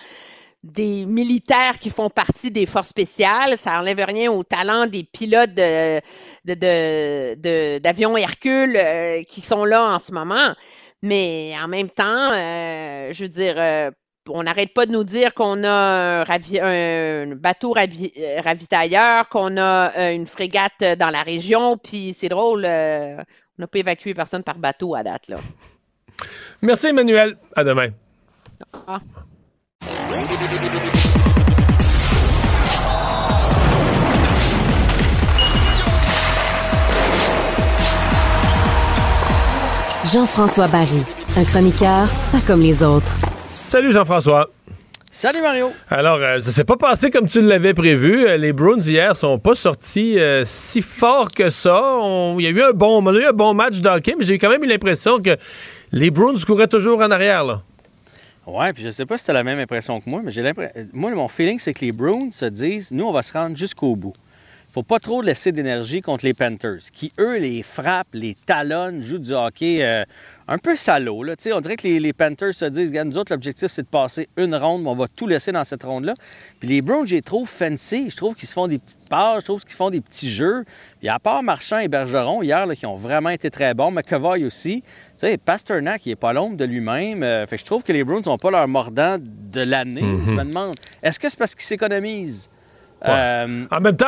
des 0.63 1.07
militaires 1.07 1.79
qui 1.79 1.91
font 1.91 2.11
partie 2.11 2.51
des 2.51 2.67
forces 2.67 2.89
spéciales. 2.89 3.57
Ça 3.57 3.73
n'enlève 3.73 4.01
rien 4.05 4.31
au 4.33 4.43
talent 4.45 4.87
des 4.87 5.05
pilotes 5.05 5.55
de- 5.55 6.01
de- 6.45 7.79
d'avions 7.79 8.17
Hercule 8.17 8.77
euh, 8.77 9.23
qui 9.25 9.41
sont 9.41 9.65
là 9.65 9.95
en 9.95 9.99
ce 9.99 10.13
moment. 10.13 10.55
Mais 11.03 11.55
en 11.63 11.69
même 11.69 11.91
temps, 11.91 12.33
je 12.33 13.23
veux 13.23 13.29
dire, 13.29 13.93
on 14.29 14.43
n'arrête 14.43 14.73
pas 14.75 14.87
de 14.87 14.93
nous 14.93 15.05
dire 15.05 15.35
qu'on 15.35 15.63
a 15.65 15.71
un, 15.71 16.23
ravi- 16.25 16.61
un 16.61 17.35
bateau 17.35 17.73
ravi- 17.75 18.13
euh, 18.19 18.41
ravitailleur, 18.41 19.29
qu'on 19.29 19.57
a 19.57 19.93
euh, 19.97 20.13
une 20.15 20.27
frégate 20.27 20.73
euh, 20.83 20.97
dans 20.97 21.11
la 21.11 21.23
région, 21.23 21.77
puis 21.79 22.15
c'est 22.19 22.29
drôle, 22.29 22.65
euh, 22.65 23.17
on 23.59 23.63
n'a 23.63 23.67
pas 23.67 23.79
évacué 23.79 24.15
personne 24.15 24.43
par 24.43 24.59
bateau 24.59 24.95
à 24.95 25.03
date, 25.03 25.29
là. 25.29 25.37
Merci, 26.63 26.89
Emmanuel. 26.89 27.37
À 27.55 27.63
demain. 27.65 27.89
Ah. 28.87 28.99
Jean-François 40.05 40.69
Barry, 40.69 41.03
un 41.37 41.45
chroniqueur 41.45 42.09
pas 42.33 42.41
comme 42.47 42.61
les 42.61 42.83
autres. 42.83 43.13
Salut, 43.49 43.93
Jean-François. 43.93 44.51
Salut 45.11 45.41
Mario. 45.41 45.71
Alors, 45.89 46.19
euh, 46.19 46.41
ça 46.41 46.51
s'est 46.51 46.65
pas 46.65 46.77
passé 46.77 47.11
comme 47.11 47.27
tu 47.29 47.41
l'avais 47.41 47.73
prévu. 47.75 48.27
Euh, 48.27 48.37
Les 48.37 48.53
Bruins 48.53 48.81
hier 48.81 49.17
sont 49.17 49.39
pas 49.39 49.55
sortis 49.55 50.19
euh, 50.19 50.43
si 50.45 50.83
fort 50.83 51.31
que 51.33 51.49
ça. 51.49 51.81
On- 52.01 52.37
Il 52.39 52.45
y 52.45 52.47
a 52.49 52.51
eu 52.51 52.63
un 52.63 52.73
bon, 52.73 53.03
on 53.03 53.07
a 53.15 53.19
eu 53.19 53.25
un 53.25 53.33
bon 53.33 53.55
match 53.55 53.81
d'hockey, 53.81 54.15
mais 54.19 54.25
j'ai 54.25 54.39
quand 54.39 54.51
même 54.51 54.63
eu 54.65 54.67
l'impression 54.67 55.19
que 55.21 55.37
les 55.93 56.11
Bruins 56.11 56.35
couraient 56.47 56.67
toujours 56.67 57.01
en 57.01 57.11
arrière. 57.11 57.45
Là. 57.45 57.63
Ouais, 58.47 58.73
puis 58.73 58.83
je 58.83 58.91
sais 58.91 59.07
pas 59.07 59.17
si 59.17 59.25
tu 59.25 59.31
as 59.31 59.35
la 59.35 59.45
même 59.45 59.59
impression 59.59 60.01
que 60.01 60.11
moi, 60.11 60.21
mais 60.23 60.31
j'ai 60.31 60.43
l'impression. 60.43 60.73
Moi, 60.93 61.13
mon 61.13 61.29
feeling, 61.29 61.59
c'est 61.59 61.73
que 61.73 61.85
les 61.85 61.93
Bruins 61.93 62.29
se 62.33 62.47
disent 62.47 62.91
nous, 62.91 63.05
on 63.07 63.13
va 63.13 63.23
se 63.23 63.33
rendre 63.33 63.57
jusqu'au 63.57 63.95
bout. 63.97 64.15
Faut 64.77 64.83
pas 64.83 64.99
trop 64.99 65.23
laisser 65.23 65.53
d'énergie 65.53 66.03
contre 66.03 66.27
les 66.27 66.35
Panthers, 66.35 66.81
qui, 66.93 67.11
eux, 67.19 67.39
les 67.39 67.63
frappent, 67.63 68.13
les 68.13 68.35
talonnent, 68.35 69.01
jouent 69.01 69.21
du 69.21 69.33
hockey 69.33 69.79
euh, 69.81 70.05
un 70.49 70.59
peu 70.59 70.77
salaud. 70.77 71.23
Là. 71.23 71.33
On 71.55 71.63
dirait 71.63 71.77
que 71.77 71.89
les, 71.89 71.99
les 71.99 72.13
Panthers 72.13 72.53
se 72.53 72.67
disent 72.67 72.93
nous 72.93 73.17
autres, 73.17 73.33
l'objectif, 73.33 73.71
c'est 73.71 73.85
de 73.85 73.89
passer 73.89 74.29
une 74.37 74.55
ronde, 74.55 74.83
mais 74.83 74.91
on 74.91 74.95
va 74.95 75.07
tout 75.09 75.27
laisser 75.27 75.51
dans 75.51 75.65
cette 75.65 75.83
ronde-là. 75.83 76.13
Puis 76.61 76.69
les 76.69 76.83
Browns, 76.83 77.07
j'ai 77.07 77.23
trop 77.23 77.47
fancy. 77.47 78.11
Je 78.11 78.17
trouve 78.19 78.35
qu'ils 78.35 78.49
se 78.49 78.53
font 78.53 78.69
des 78.69 78.77
petites 78.77 79.09
passes, 79.09 79.41
je 79.41 79.45
trouve 79.47 79.65
qu'ils 79.65 79.77
font 79.77 79.89
des 79.89 80.03
petits 80.03 80.29
jeux. 80.29 80.67
Puis 80.99 81.09
à 81.09 81.19
part 81.19 81.43
Marchand 81.43 81.79
et 81.79 81.89
Bergeron, 81.89 82.43
hier, 82.43 82.67
là, 82.67 82.77
qui 82.77 82.85
ont 82.85 82.97
vraiment 82.97 83.31
été 83.31 83.51
très 83.51 83.73
bons, 83.73 83.91
McAvoy 83.91 84.45
aussi. 84.45 84.83
Tu 84.83 85.21
sais, 85.21 85.39
Pasternak, 85.39 86.05
il 86.05 86.11
n'est 86.11 86.17
pas 86.17 86.35
l'ombre 86.35 86.59
de 86.59 86.67
lui-même. 86.67 87.23
Euh, 87.23 87.47
fait 87.47 87.57
que 87.57 87.63
je 87.63 87.67
trouve 87.67 87.83
que 87.83 87.95
les 87.95 88.05
Browns 88.05 88.25
n'ont 88.27 88.37
pas 88.37 88.51
leur 88.51 88.69
mordant 88.69 89.17
de 89.19 89.61
l'année. 89.63 90.03
Mhm. 90.03 90.27
Je 90.27 90.31
me 90.33 90.45
demande, 90.45 90.77
est-ce 91.03 91.19
que 91.19 91.31
c'est 91.31 91.39
parce 91.39 91.55
qu'ils 91.55 91.65
s'économisent? 91.65 92.51
Euh, 93.05 93.67
En 93.71 93.81
même 93.81 93.97
temps, 93.97 94.07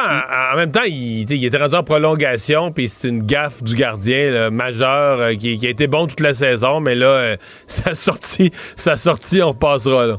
en 0.52 0.56
même 0.56 0.72
temps, 0.72 0.84
il, 0.86 1.44
était 1.44 1.58
rendu 1.58 1.76
en 1.76 1.82
prolongation, 1.82 2.72
puis 2.72 2.88
c'est 2.88 3.08
une 3.08 3.22
gaffe 3.22 3.62
du 3.62 3.74
gardien 3.74 4.30
là, 4.30 4.50
majeur 4.50 5.20
euh, 5.20 5.34
qui, 5.34 5.58
qui 5.58 5.66
a 5.66 5.70
été 5.70 5.86
bon 5.86 6.06
toute 6.06 6.20
la 6.20 6.34
saison, 6.34 6.80
mais 6.80 6.94
là, 6.94 7.06
euh, 7.06 7.36
sa 7.66 7.94
sortie, 7.94 8.50
sa 8.76 8.96
sortie, 8.96 9.42
on 9.42 9.54
passera 9.54 10.06
là. 10.06 10.16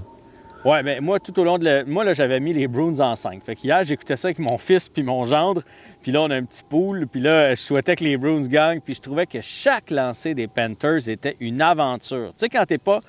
Ouais, 0.66 0.84
mais 0.84 1.00
moi, 1.00 1.20
tout 1.20 1.40
au 1.40 1.46
long 1.46 1.58
de 1.58 1.64
la... 1.64 1.86
Moi, 1.86 2.04
là, 2.04 2.12
j'avais 2.12 2.42
mis 2.42 2.52
les 2.52 2.68
Bruins 2.68 3.00
en 3.00 3.16
5. 3.16 3.42
Fait 3.46 3.56
qu'hier, 3.56 3.86
j'écoutais 3.86 4.18
ça 4.18 4.28
avec 4.28 4.40
mon 4.40 4.58
fils 4.58 4.90
puis 4.90 5.04
mon 5.04 5.24
gendre. 5.24 5.62
Puis 6.02 6.12
là, 6.12 6.22
on 6.22 6.30
a 6.30 6.36
un 6.36 6.44
petit 6.44 6.64
pool. 6.68 7.08
Puis 7.08 7.22
là, 7.22 7.52
je 7.52 7.62
souhaitais 7.62 7.96
que 7.96 8.04
les 8.04 8.18
Bruins 8.18 8.46
gagnent. 8.46 8.82
Puis 8.82 8.96
je 8.96 9.02
trouvais 9.02 9.26
que 9.26 9.40
chaque 9.42 9.90
lancé 9.90 10.34
des 10.34 10.48
Panthers 10.48 11.08
était 11.08 11.38
une 11.40 11.62
aventure. 11.62 12.32
Tu 12.32 12.40
sais, 12.40 12.50
quand 12.50 12.66
t'es 12.66 12.78
pas... 12.78 13.00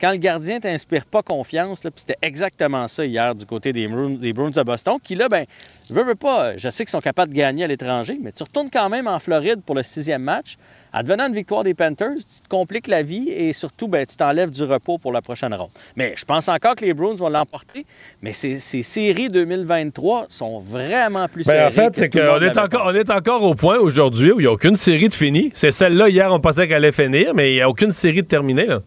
Quand 0.00 0.12
le 0.12 0.16
gardien 0.18 0.60
t'inspire 0.60 1.04
pas 1.06 1.22
confiance, 1.22 1.82
c'était 1.96 2.18
exactement 2.22 2.86
ça 2.86 3.04
hier 3.04 3.34
du 3.34 3.44
côté 3.44 3.72
des 3.72 3.88
Bruins, 3.88 4.10
des 4.10 4.32
Bruins 4.32 4.50
de 4.50 4.62
Boston, 4.62 4.98
qui 5.02 5.16
là, 5.16 5.28
ben, 5.28 5.44
veux, 5.90 6.04
veux 6.04 6.14
pas, 6.14 6.56
je 6.56 6.70
sais 6.70 6.84
qu'ils 6.84 6.92
sont 6.92 7.00
capables 7.00 7.32
de 7.32 7.36
gagner 7.36 7.64
à 7.64 7.66
l'étranger, 7.66 8.16
mais 8.22 8.30
tu 8.30 8.44
retournes 8.44 8.70
quand 8.70 8.88
même 8.88 9.08
en 9.08 9.18
Floride 9.18 9.60
pour 9.66 9.74
le 9.74 9.82
sixième 9.82 10.22
match. 10.22 10.56
Advenant 10.92 11.26
une 11.26 11.34
victoire 11.34 11.64
des 11.64 11.74
Panthers, 11.74 12.14
tu 12.16 12.42
te 12.42 12.48
compliques 12.48 12.86
la 12.86 13.02
vie 13.02 13.28
et 13.28 13.52
surtout, 13.52 13.88
ben, 13.88 14.06
tu 14.06 14.16
t'enlèves 14.16 14.50
du 14.50 14.62
repos 14.62 14.98
pour 14.98 15.12
la 15.12 15.20
prochaine 15.20 15.52
ronde. 15.52 15.70
Mais 15.96 16.14
je 16.16 16.24
pense 16.24 16.48
encore 16.48 16.76
que 16.76 16.84
les 16.84 16.94
Bruins 16.94 17.16
vont 17.16 17.28
l'emporter, 17.28 17.84
mais 18.22 18.32
ces, 18.32 18.58
ces 18.58 18.82
séries 18.82 19.28
2023 19.28 20.26
sont 20.28 20.60
vraiment 20.60 21.26
plus 21.26 21.44
Ben, 21.44 21.66
en 21.66 21.70
fait, 21.72 21.96
c'est 21.96 22.08
qu'on 22.08 22.40
est 22.40 22.56
encore, 22.56 22.84
on 22.86 22.94
est 22.94 23.10
encore 23.10 23.42
au 23.42 23.54
point 23.54 23.78
aujourd'hui 23.78 24.30
où 24.30 24.38
il 24.38 24.44
n'y 24.44 24.48
a 24.48 24.52
aucune 24.52 24.76
série 24.76 25.08
de 25.08 25.12
finie. 25.12 25.50
C'est 25.54 25.72
celle-là, 25.72 26.08
hier, 26.08 26.32
on 26.32 26.38
pensait 26.38 26.68
qu'elle 26.68 26.84
allait 26.84 26.92
finir, 26.92 27.34
mais 27.34 27.52
il 27.52 27.56
n'y 27.56 27.62
a 27.62 27.68
aucune 27.68 27.90
série 27.90 28.22
de 28.22 28.28
terminée. 28.28 28.66
Là. 28.66 28.80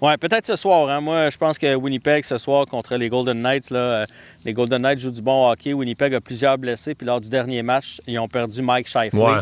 Ouais, 0.00 0.16
peut-être 0.16 0.46
ce 0.46 0.54
soir. 0.56 0.88
hein. 0.90 1.00
Moi, 1.00 1.28
je 1.30 1.36
pense 1.36 1.58
que 1.58 1.74
Winnipeg, 1.74 2.24
ce 2.24 2.38
soir, 2.38 2.66
contre 2.66 2.96
les 2.96 3.08
Golden 3.08 3.40
Knights, 3.40 3.70
là, 3.70 3.78
euh, 3.78 4.06
les 4.44 4.52
Golden 4.52 4.82
Knights 4.82 5.00
jouent 5.00 5.10
du 5.10 5.22
bon 5.22 5.50
hockey. 5.50 5.72
Winnipeg 5.72 6.14
a 6.14 6.20
plusieurs 6.20 6.56
blessés. 6.56 6.94
Puis 6.94 7.06
lors 7.06 7.20
du 7.20 7.28
dernier 7.28 7.62
match, 7.62 8.00
ils 8.06 8.18
ont 8.18 8.28
perdu 8.28 8.62
Mike. 8.62 8.88
Ouais. 9.12 9.38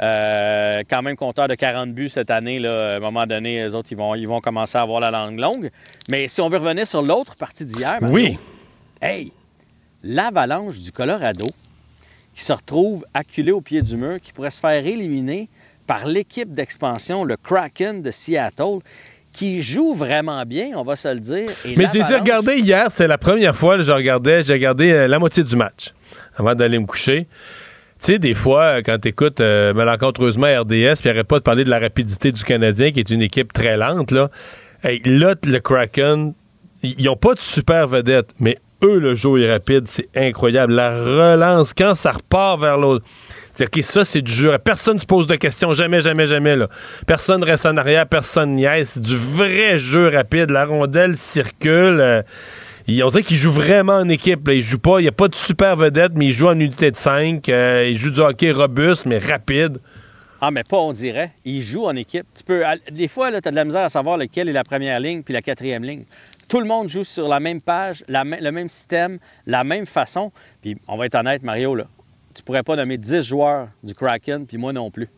Euh, 0.00 0.82
quand 0.90 1.02
même 1.02 1.14
compteur 1.14 1.46
de 1.46 1.54
40 1.54 1.92
buts 1.92 2.08
cette 2.08 2.30
année. 2.30 2.58
Là, 2.58 2.94
à 2.94 2.96
un 2.96 3.00
moment 3.00 3.26
donné, 3.26 3.62
les 3.62 3.74
autres, 3.76 3.88
ils 3.92 3.96
vont, 3.98 4.16
ils 4.16 4.26
vont 4.26 4.40
commencer 4.40 4.76
à 4.76 4.80
avoir 4.82 4.98
la 4.98 5.12
langue 5.12 5.38
longue. 5.38 5.70
Mais 6.08 6.26
si 6.26 6.40
on 6.40 6.48
veut 6.48 6.58
revenir 6.58 6.86
sur 6.86 7.02
l'autre 7.02 7.36
partie 7.36 7.64
d'hier, 7.64 7.98
Oui. 8.02 8.36
Hey, 9.00 9.32
l'avalanche 10.02 10.80
du 10.80 10.90
Colorado 10.90 11.46
qui 12.34 12.42
se 12.42 12.52
retrouve 12.52 13.04
acculé 13.14 13.52
au 13.52 13.60
pied 13.60 13.82
du 13.82 13.96
mur, 13.96 14.18
qui 14.20 14.32
pourrait 14.32 14.50
se 14.50 14.58
faire 14.60 14.84
éliminer 14.86 15.48
par 15.86 16.06
l'équipe 16.06 16.52
d'expansion, 16.52 17.24
le 17.24 17.36
Kraken 17.36 18.02
de 18.02 18.10
Seattle, 18.10 18.78
qui 19.32 19.62
joue 19.62 19.94
vraiment 19.94 20.44
bien, 20.44 20.70
on 20.74 20.82
va 20.82 20.96
se 20.96 21.08
le 21.08 21.20
dire. 21.20 21.50
Et 21.64 21.76
Mais 21.76 21.86
j'ai 21.92 22.02
regardé 22.02 22.56
hier, 22.56 22.86
c'est 22.90 23.06
la 23.06 23.18
première 23.18 23.56
fois 23.56 23.76
que 23.76 23.82
je 23.82 23.92
regardais, 23.92 24.42
j'ai 24.42 24.52
regardé 24.54 24.90
euh, 24.90 25.08
la 25.08 25.18
moitié 25.18 25.42
du 25.42 25.56
match 25.56 25.92
avant 26.36 26.54
d'aller 26.54 26.78
me 26.78 26.86
coucher. 26.86 27.26
Tu 27.98 28.12
sais, 28.12 28.18
des 28.18 28.34
fois, 28.34 28.62
euh, 28.62 28.82
quand 28.84 28.98
tu 29.00 29.08
écoutes 29.08 29.40
malencontreusement 29.40 30.46
RDS, 30.46 31.00
puis 31.00 31.10
arrête 31.10 31.26
pas 31.26 31.38
de 31.38 31.44
parler 31.44 31.64
de 31.64 31.70
la 31.70 31.78
rapidité 31.78 32.32
du 32.32 32.44
Canadien, 32.44 32.92
qui 32.92 33.00
est 33.00 33.10
une 33.10 33.22
équipe 33.22 33.52
très 33.52 33.76
lente, 33.76 34.10
là. 34.10 34.30
Hey, 34.84 35.00
là, 35.04 35.34
le 35.44 35.58
Kraken, 35.60 36.34
ils 36.82 37.08
ont 37.08 37.16
pas 37.16 37.34
de 37.34 37.40
super 37.40 37.86
vedette, 37.86 38.30
mais 38.40 38.58
eux, 38.82 38.98
le 38.98 39.14
jeu 39.14 39.40
est 39.40 39.50
rapide, 39.50 39.86
c'est 39.86 40.08
incroyable. 40.16 40.74
La 40.74 40.90
relance, 40.90 41.72
quand 41.74 41.94
ça 41.94 42.12
repart 42.12 42.60
vers 42.60 42.78
l'autre. 42.78 43.04
C'est 43.54 43.66
OK, 43.66 43.82
ça, 43.82 44.04
c'est 44.04 44.22
du 44.22 44.32
jeu. 44.32 44.56
Personne 44.58 44.96
ne 44.96 45.00
se 45.00 45.06
pose 45.06 45.26
de 45.26 45.34
questions. 45.36 45.72
Jamais, 45.72 46.00
jamais, 46.00 46.26
jamais. 46.26 46.56
Là. 46.56 46.68
Personne 47.06 47.42
reste 47.44 47.66
en 47.66 47.76
arrière, 47.76 48.06
personne 48.06 48.56
niaise. 48.56 48.92
C'est 48.94 49.02
du 49.02 49.16
vrai 49.16 49.78
jeu 49.78 50.08
rapide. 50.08 50.50
La 50.50 50.64
rondelle 50.64 51.16
circule. 51.18 52.00
euh, 52.00 52.22
on 52.88 53.08
dirait 53.08 53.22
qu'ils 53.22 53.36
jouent 53.36 53.52
vraiment 53.52 53.96
en 53.98 54.08
équipe. 54.08 54.46
Là. 54.48 54.54
Ils 54.54 54.62
jouent 54.62 54.78
pas. 54.78 55.00
Il 55.00 55.02
n'y 55.02 55.08
a 55.08 55.12
pas 55.12 55.28
de 55.28 55.34
super 55.34 55.76
vedette, 55.76 56.12
mais 56.14 56.26
ils 56.26 56.32
jouent 56.32 56.48
en 56.48 56.58
unité 56.58 56.90
de 56.90 56.96
5. 56.96 57.46
ils 57.48 57.96
jouent 57.98 58.10
du 58.10 58.20
hockey 58.20 58.52
robuste, 58.52 59.04
mais 59.06 59.18
rapide. 59.18 59.78
Ah, 60.44 60.50
mais 60.50 60.64
pas 60.64 60.78
on 60.78 60.92
dirait. 60.92 61.30
Ils 61.44 61.62
jouent 61.62 61.84
en 61.84 61.94
équipe. 61.94 62.26
Tu 62.34 62.42
peux, 62.42 62.64
des 62.90 63.06
fois, 63.06 63.30
tu 63.30 63.46
as 63.46 63.50
de 63.52 63.54
la 63.54 63.64
misère 63.64 63.82
à 63.82 63.88
savoir 63.88 64.16
lequel 64.16 64.48
est 64.48 64.52
la 64.52 64.64
première 64.64 64.98
ligne 64.98 65.22
puis 65.22 65.32
la 65.32 65.40
quatrième 65.40 65.84
ligne. 65.84 66.02
Tout 66.48 66.58
le 66.58 66.66
monde 66.66 66.88
joue 66.88 67.04
sur 67.04 67.28
la 67.28 67.38
même 67.38 67.60
page, 67.60 68.02
le 68.08 68.50
même 68.50 68.68
système, 68.68 69.18
la 69.46 69.62
même 69.62 69.86
façon. 69.86 70.32
Puis 70.60 70.76
on 70.88 70.96
va 70.96 71.06
être 71.06 71.14
honnête, 71.14 71.44
Mario, 71.44 71.76
là, 71.76 71.84
tu 72.34 72.42
pourrais 72.42 72.62
pas 72.62 72.76
nommer 72.76 72.98
10 72.98 73.22
joueurs 73.22 73.68
du 73.82 73.94
Kraken, 73.94 74.46
puis 74.46 74.58
moi 74.58 74.72
non 74.72 74.90
plus 74.90 75.08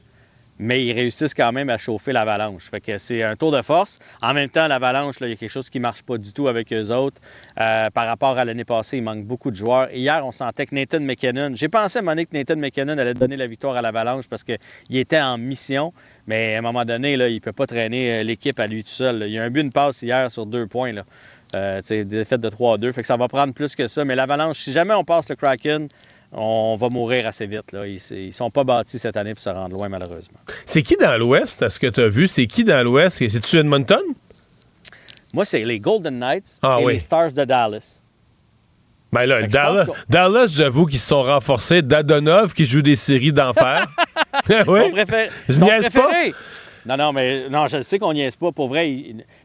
mais 0.59 0.85
ils 0.85 0.93
réussissent 0.93 1.35
quand 1.35 1.53
même 1.53 1.69
à 1.69 1.79
chauffer 1.79 2.13
l'avalanche. 2.13 2.65
Fait 2.71 2.81
que 2.81 2.97
c'est 2.99 3.23
un 3.23 3.37
tour 3.37 3.51
de 3.51 3.61
force. 3.63 3.99
En 4.23 4.35
même 4.35 4.49
temps, 4.49 4.69
l'avalanche, 4.69 5.17
il 5.21 5.29
y 5.29 5.33
a 5.33 5.37
quelque 5.37 5.51
chose 5.51 5.69
qui 5.69 5.79
ne 5.79 5.83
marche 5.83 6.03
pas 6.03 6.17
du 6.17 6.33
tout 6.33 6.49
avec 6.49 6.73
eux 6.73 6.91
autres. 6.93 7.21
Euh, 7.61 7.91
par 7.91 8.07
rapport 8.07 8.39
à 8.39 8.45
l'année 8.45 8.65
passée, 8.65 8.99
il 8.99 9.03
manque 9.03 9.25
beaucoup 9.25 9.51
de 9.51 9.57
joueurs. 9.57 9.91
Hier, 9.93 10.25
on 10.25 10.33
sentait 10.33 10.67
que 10.67 10.75
Nathan 10.75 11.01
McKinnon, 11.01 11.53
j'ai 11.55 11.69
pensé 11.69 11.99
à 11.99 12.01
un 12.01 12.05
moment 12.05 12.13
donné 12.13 12.27
que 12.27 12.37
Nathan 12.37 12.57
McKinnon 12.57 12.99
allait 12.99 13.15
donner 13.15 13.37
la 13.37 13.47
victoire 13.47 13.77
à 13.77 13.83
l'avalanche 13.83 14.29
parce 14.29 14.45
qu'il 14.45 14.59
était 14.91 15.21
en 15.21 15.39
mission, 15.39 15.93
mais 16.27 16.55
à 16.55 16.59
un 16.59 16.63
moment 16.63 16.85
donné, 16.85 17.15
il 17.15 17.19
ne 17.19 17.39
peut 17.41 17.53
pas 17.53 17.67
traîner 17.67 18.21
euh, 18.21 18.23
l'équipe 18.23 18.59
à 18.61 18.67
lui 18.67 18.85
tout 18.85 18.91
seul. 18.91 19.25
Il 19.27 19.33
y 19.33 19.39
a 19.39 19.43
un 19.43 19.51
but, 19.51 19.65
de 19.65 19.71
passe 19.71 20.03
hier 20.03 20.31
sur 20.31 20.47
deux 20.47 20.67
points. 20.67 20.93
Là. 20.93 21.05
Euh, 21.55 21.81
défaite 22.05 22.41
de 22.41 22.49
3-2. 22.49 22.93
Fait 22.93 23.03
que 23.03 23.07
ça 23.07 23.17
va 23.17 23.29
prendre 23.29 23.55
plus 23.55 23.77
que 23.77 23.87
ça. 23.87 24.05
Mais 24.05 24.15
l'avalanche, 24.15 24.59
si 24.59 24.73
jamais 24.73 24.95
on 24.95 25.05
passe 25.05 25.29
le 25.29 25.37
Kraken, 25.37 25.89
on 26.35 26.77
va 26.77 26.89
mourir 26.89 27.27
assez 27.27 27.47
vite. 27.47 27.73
Là. 27.73 27.87
Ils, 27.87 28.01
ne 28.11 28.33
sont 28.33 28.51
pas 28.51 28.65
bâtis 28.65 28.99
cette 28.99 29.17
année 29.17 29.35
pour 29.35 29.43
se 29.43 29.51
rendre 29.51 29.75
loin, 29.75 29.89
malheureusement. 29.89 30.39
C'est 30.67 30.83
qui 30.83 30.97
dans 30.97 31.17
l'Ouest, 31.19 31.63
est-ce 31.63 31.79
que 31.79 31.87
tu 31.87 32.01
as 32.01 32.09
vu? 32.09 32.27
C'est 32.27 32.47
qui 32.47 32.65
dans 32.65 32.83
l'Ouest? 32.83 33.19
C'est-tu 33.19 33.59
Edmonton? 33.59 34.03
Moi, 35.33 35.45
c'est 35.45 35.65
les 35.65 35.81
Golden 35.81 36.19
Knights 36.19 36.59
ah 36.63 36.79
et 36.81 36.87
les 36.87 36.99
Stars 36.99 37.33
de 37.33 37.45
Dallas. 37.45 38.03
Ben 39.13 39.27
là, 39.27 39.47
Dallas, 39.47 39.87
Dallas 40.09 40.49
j'avoue 40.49 40.87
qu'ils 40.87 40.99
se 40.99 41.07
sont 41.07 41.23
renforcés. 41.23 41.83
Dadonov 41.83 42.53
qui 42.53 42.65
joue 42.65 42.83
des 42.83 42.97
séries 42.97 43.33
d'enfer. 43.33 43.87
oui? 44.67 44.81
Je 45.49 45.61
niaise 45.61 45.89
pas. 45.91 46.09
Non, 46.87 46.97
non, 46.97 47.13
mais 47.13 47.49
non, 47.49 47.67
je 47.67 47.83
sais 47.83 47.99
qu'on 47.99 48.13
niaise 48.13 48.37
pas 48.37 48.51
pour 48.51 48.69
vrai. 48.69 48.93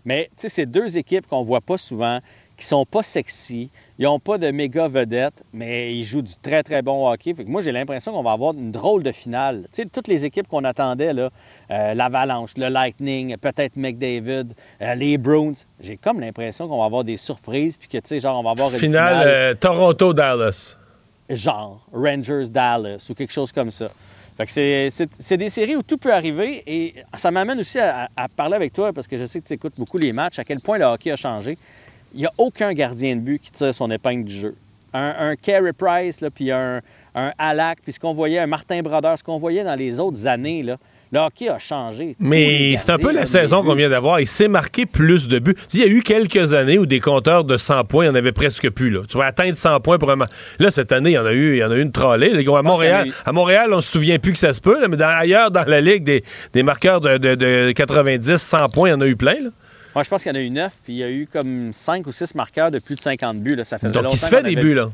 Mais 0.05 0.29
tu 0.35 0.41
sais, 0.41 0.49
c'est 0.49 0.65
deux 0.65 0.97
équipes 0.97 1.27
qu'on 1.27 1.43
voit 1.43 1.61
pas 1.61 1.77
souvent, 1.77 2.19
qui 2.59 2.65
sont 2.65 2.85
pas 2.85 3.03
sexy, 3.03 3.69
ils 3.97 4.03
n'ont 4.03 4.19
pas 4.19 4.37
de 4.37 4.51
méga 4.51 4.89
vedette, 4.89 5.43
mais 5.53 5.95
ils 5.95 6.03
jouent 6.03 6.21
du 6.21 6.33
très, 6.41 6.61
très 6.61 6.81
bon 6.81 7.09
hockey. 7.09 7.33
Fait 7.33 7.45
que 7.45 7.49
moi, 7.49 7.61
j'ai 7.61 7.71
l'impression 7.71 8.11
qu'on 8.11 8.21
va 8.21 8.33
avoir 8.33 8.53
une 8.53 8.71
drôle 8.71 9.01
de 9.01 9.13
finale. 9.13 9.63
Tu 9.73 9.83
sais, 9.83 9.89
toutes 9.89 10.09
les 10.09 10.25
équipes 10.25 10.47
qu'on 10.47 10.65
attendait, 10.65 11.13
là, 11.13 11.29
euh, 11.71 11.93
l'Avalanche, 11.93 12.51
le 12.57 12.67
Lightning, 12.67 13.37
peut-être 13.37 13.77
McDavid, 13.77 14.47
euh, 14.81 14.95
les 14.95 15.17
Bruins, 15.17 15.53
j'ai 15.79 15.95
comme 15.95 16.19
l'impression 16.19 16.67
qu'on 16.67 16.79
va 16.79 16.85
avoir 16.85 17.05
des 17.05 17.15
surprises, 17.15 17.77
puis 17.77 17.87
que, 17.87 17.97
tu 17.97 18.07
sais, 18.07 18.19
genre, 18.19 18.37
on 18.37 18.43
va 18.43 18.51
avoir 18.51 18.71
une 18.71 18.77
finale... 18.77 19.21
finale 19.21 19.27
euh, 19.27 19.53
Toronto-Dallas. 19.53 20.77
Genre, 21.29 21.87
Rangers-Dallas, 21.93 23.07
ou 23.09 23.13
quelque 23.13 23.33
chose 23.33 23.53
comme 23.53 23.71
ça. 23.71 23.89
Fait 24.35 24.45
que 24.45 25.09
c'est 25.19 25.37
des 25.37 25.49
séries 25.49 25.75
où 25.75 25.83
tout 25.83 25.97
peut 25.97 26.13
arriver 26.13 26.63
et 26.65 26.95
ça 27.15 27.29
m'amène 27.29 27.59
aussi 27.59 27.77
à, 27.77 28.07
à, 28.15 28.29
parler 28.29 28.55
avec 28.55 28.71
toi 28.71 28.93
parce 28.93 29.05
que 29.05 29.17
je 29.17 29.25
sais 29.25 29.41
que 29.41 29.47
tu 29.47 29.53
écoutes 29.53 29.73
beaucoup 29.77 29.97
les 29.97 30.13
matchs, 30.13 30.39
à 30.39 30.45
quel 30.45 30.61
point 30.61 30.77
le 30.77 30.85
hockey 30.85 31.11
a 31.11 31.17
changé 31.17 31.57
il 32.13 32.21
n'y 32.21 32.25
a 32.25 32.31
aucun 32.37 32.73
gardien 32.73 33.15
de 33.15 33.21
but 33.21 33.39
qui 33.39 33.51
tire 33.51 33.73
son 33.73 33.89
épingle 33.91 34.25
du 34.25 34.35
jeu. 34.35 34.55
Un, 34.93 35.13
un 35.19 35.35
Carey 35.35 35.73
Price, 35.73 36.21
là, 36.21 36.29
puis 36.29 36.51
un, 36.51 36.81
un 37.15 37.31
Alak, 37.37 37.79
puis 37.83 37.93
ce 37.93 37.99
qu'on 37.99 38.13
voyait, 38.13 38.39
un 38.39 38.47
Martin 38.47 38.81
Brodeur, 38.81 39.17
ce 39.17 39.23
qu'on 39.23 39.37
voyait 39.37 39.63
dans 39.63 39.75
les 39.75 39.99
autres 39.99 40.25
années, 40.25 40.63
là, 40.63 40.77
le 41.11 41.19
hockey 41.19 41.49
a 41.49 41.57
changé. 41.57 42.15
Mais 42.19 42.75
c'est 42.77 42.91
un 42.91 42.97
peu 42.97 43.11
la 43.11 43.25
saison 43.25 43.63
qu'on 43.63 43.73
vient 43.73 43.89
d'avoir. 43.89 44.19
Il 44.19 44.27
s'est 44.27 44.47
marqué 44.47 44.85
plus 44.85 45.27
de 45.27 45.39
buts. 45.39 45.55
Il 45.73 45.79
y 45.79 45.83
a 45.83 45.87
eu 45.87 46.01
quelques 46.01 46.53
années 46.53 46.77
où 46.77 46.85
des 46.85 46.99
compteurs 46.99 47.43
de 47.43 47.57
100 47.57 47.85
points, 47.85 48.05
il 48.05 48.09
n'y 48.09 48.13
en 48.13 48.15
avait 48.15 48.31
presque 48.31 48.69
plus. 48.69 48.91
Là. 48.91 49.01
Tu 49.09 49.17
vas 49.17 49.25
atteindre 49.25 49.57
100 49.57 49.79
points 49.79 49.97
pour 49.97 50.11
un 50.11 50.17
Là, 50.59 50.71
cette 50.71 50.91
année, 50.91 51.11
il 51.11 51.13
y 51.13 51.17
en 51.17 51.25
a 51.25 51.33
eu, 51.33 51.55
il 51.55 51.59
y 51.59 51.63
en 51.63 51.71
a 51.71 51.75
eu 51.75 51.81
une 51.81 51.91
trollée. 51.91 52.31
À 52.31 52.61
Montréal, 52.61 53.11
à 53.25 53.31
Montréal, 53.31 53.73
on 53.73 53.81
se 53.81 53.89
souvient 53.89 54.19
plus 54.19 54.33
que 54.33 54.39
ça 54.39 54.53
se 54.53 54.61
peut, 54.61 54.87
mais 54.87 55.01
ailleurs 55.01 55.49
dans 55.49 55.63
la 55.65 55.81
Ligue, 55.81 56.03
des, 56.03 56.23
des 56.53 56.61
marqueurs 56.61 57.01
de, 57.01 57.17
de, 57.17 57.35
de, 57.35 57.71
90, 57.71 58.37
100 58.37 58.69
points, 58.69 58.89
il 58.89 58.91
y 58.91 58.95
en 58.95 59.01
a 59.01 59.07
eu 59.07 59.15
plein. 59.15 59.35
Là. 59.41 59.49
Moi, 59.95 60.03
je 60.03 60.09
pense 60.09 60.23
qu'il 60.23 60.31
y 60.31 60.35
en 60.35 60.39
a 60.39 60.43
eu 60.43 60.49
neuf, 60.49 60.73
puis 60.83 60.93
il 60.93 60.97
y 60.97 61.03
a 61.03 61.09
eu 61.09 61.27
comme 61.31 61.73
cinq 61.73 62.05
ou 62.07 62.11
six 62.11 62.35
marqueurs 62.35 62.71
de 62.71 62.79
plus 62.79 62.95
de 62.95 63.01
50 63.01 63.39
buts. 63.39 63.55
Là. 63.55 63.63
Ça 63.63 63.79
fait 63.79 63.89
Donc, 63.89 64.05
il 64.11 64.17
se 64.17 64.27
fait 64.27 64.43
des 64.43 64.55
buts, 64.55 64.75
là. 64.75 64.89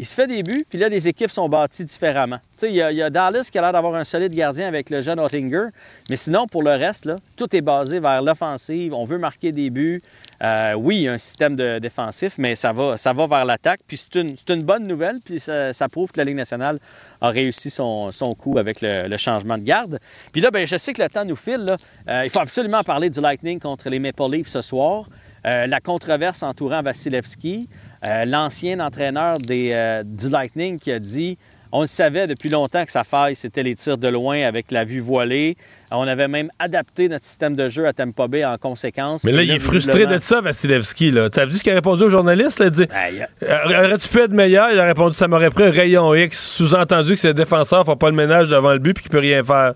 Il 0.00 0.06
se 0.06 0.14
fait 0.14 0.28
des 0.28 0.44
buts, 0.44 0.64
puis 0.68 0.78
là, 0.78 0.88
les 0.88 1.08
équipes 1.08 1.30
sont 1.30 1.48
bâties 1.48 1.84
différemment. 1.84 2.38
Tu 2.52 2.66
sais, 2.66 2.70
il 2.70 2.76
y, 2.76 3.02
a 3.02 3.10
Dallas 3.10 3.48
qui 3.50 3.58
a 3.58 3.62
l'air 3.62 3.72
d'avoir 3.72 3.96
un 3.96 4.04
solide 4.04 4.32
gardien 4.32 4.68
avec 4.68 4.90
le 4.90 5.02
jeune 5.02 5.18
Ottinger, 5.18 5.66
mais 6.08 6.14
sinon, 6.14 6.46
pour 6.46 6.62
le 6.62 6.70
reste, 6.70 7.10
tout 7.36 7.54
est 7.56 7.60
basé 7.60 7.98
vers 7.98 8.22
l'offensive. 8.22 8.94
On 8.94 9.04
veut 9.04 9.18
marquer 9.18 9.50
des 9.50 9.70
buts. 9.70 10.00
Euh, 10.40 10.74
oui, 10.74 10.98
il 10.98 11.02
y 11.02 11.08
a 11.08 11.14
un 11.14 11.18
système 11.18 11.56
défensif, 11.56 12.34
mais 12.38 12.54
ça 12.54 12.72
va, 12.72 12.94
vers 13.26 13.44
l'attaque. 13.44 13.80
Puis 13.88 13.96
c'est 13.96 14.20
une, 14.20 14.62
bonne 14.62 14.86
nouvelle, 14.86 15.18
puis 15.24 15.40
ça, 15.40 15.88
prouve 15.90 16.12
que 16.12 16.18
la 16.18 16.24
Ligue 16.24 16.36
nationale 16.36 16.78
a 17.20 17.30
réussi 17.30 17.68
son, 17.68 18.12
coup 18.38 18.56
avec 18.56 18.80
le, 18.80 19.16
changement 19.16 19.58
de 19.58 19.64
garde. 19.64 19.98
Puis 20.32 20.40
là, 20.40 20.52
ben, 20.52 20.64
je 20.64 20.76
sais 20.76 20.92
que 20.92 21.02
le 21.02 21.08
temps 21.08 21.24
nous 21.24 21.34
file. 21.34 21.74
Euh, 22.06 22.22
il 22.24 22.30
faut 22.30 22.38
absolument 22.38 22.84
parler 22.84 23.10
du 23.10 23.20
Lightning 23.20 23.58
contre 23.58 23.90
les 23.90 23.98
Maple 23.98 24.30
Leafs 24.30 24.48
ce 24.48 24.62
soir. 24.62 25.06
Euh, 25.46 25.66
la 25.66 25.80
controverse 25.80 26.42
entourant 26.42 26.82
Vasilevski. 26.82 27.68
Euh, 28.04 28.24
l'ancien 28.24 28.80
entraîneur 28.80 29.38
des, 29.38 29.70
euh, 29.72 30.02
du 30.04 30.30
Lightning 30.30 30.78
qui 30.78 30.92
a 30.92 30.98
dit 30.98 31.36
on 31.70 31.82
le 31.82 31.86
savait 31.86 32.26
depuis 32.26 32.48
longtemps 32.48 32.84
que 32.86 32.92
sa 32.92 33.04
faille, 33.04 33.36
c'était 33.36 33.62
les 33.62 33.74
tirs 33.74 33.98
de 33.98 34.08
loin 34.08 34.40
avec 34.42 34.70
la 34.70 34.84
vue 34.84 35.00
voilée. 35.00 35.56
On 35.90 36.08
avait 36.08 36.28
même 36.28 36.50
adapté 36.58 37.10
notre 37.10 37.26
système 37.26 37.56
de 37.56 37.68
jeu 37.68 37.86
à 37.86 37.92
Tampa 37.92 38.26
Bay 38.26 38.42
en 38.42 38.56
conséquence. 38.56 39.22
Mais 39.24 39.32
là, 39.32 39.42
il 39.42 39.50
est 39.50 39.58
frustré 39.58 40.06
de 40.06 40.16
ça, 40.16 40.40
Vasilevski. 40.40 41.12
Tu 41.12 41.40
as 41.40 41.44
vu 41.44 41.54
ce 41.54 41.62
qu'il 41.62 41.72
a 41.72 41.74
répondu 41.74 42.04
aux 42.04 42.08
journalistes? 42.08 42.58
Il 42.60 42.66
a 42.66 42.70
dit 42.70 42.86
ben, 42.86 43.84
Aurais-tu 43.84 44.08
pu 44.08 44.20
être 44.20 44.32
meilleur? 44.32 44.70
Il 44.72 44.78
a 44.78 44.84
répondu 44.84 45.14
Ça 45.14 45.28
m'aurait 45.28 45.50
pris 45.50 45.64
un 45.64 45.70
rayon 45.70 46.14
X. 46.14 46.38
Sous-entendu 46.56 47.14
que 47.14 47.20
ses 47.20 47.34
défenseurs 47.34 47.80
ne 47.80 47.84
font 47.84 47.96
pas 47.96 48.08
le 48.08 48.16
ménage 48.16 48.48
devant 48.48 48.72
le 48.72 48.78
but 48.78 48.98
et 48.98 49.02
qu'il 49.02 49.10
ne 49.10 49.12
peut 49.12 49.18
rien 49.18 49.44
faire. 49.44 49.74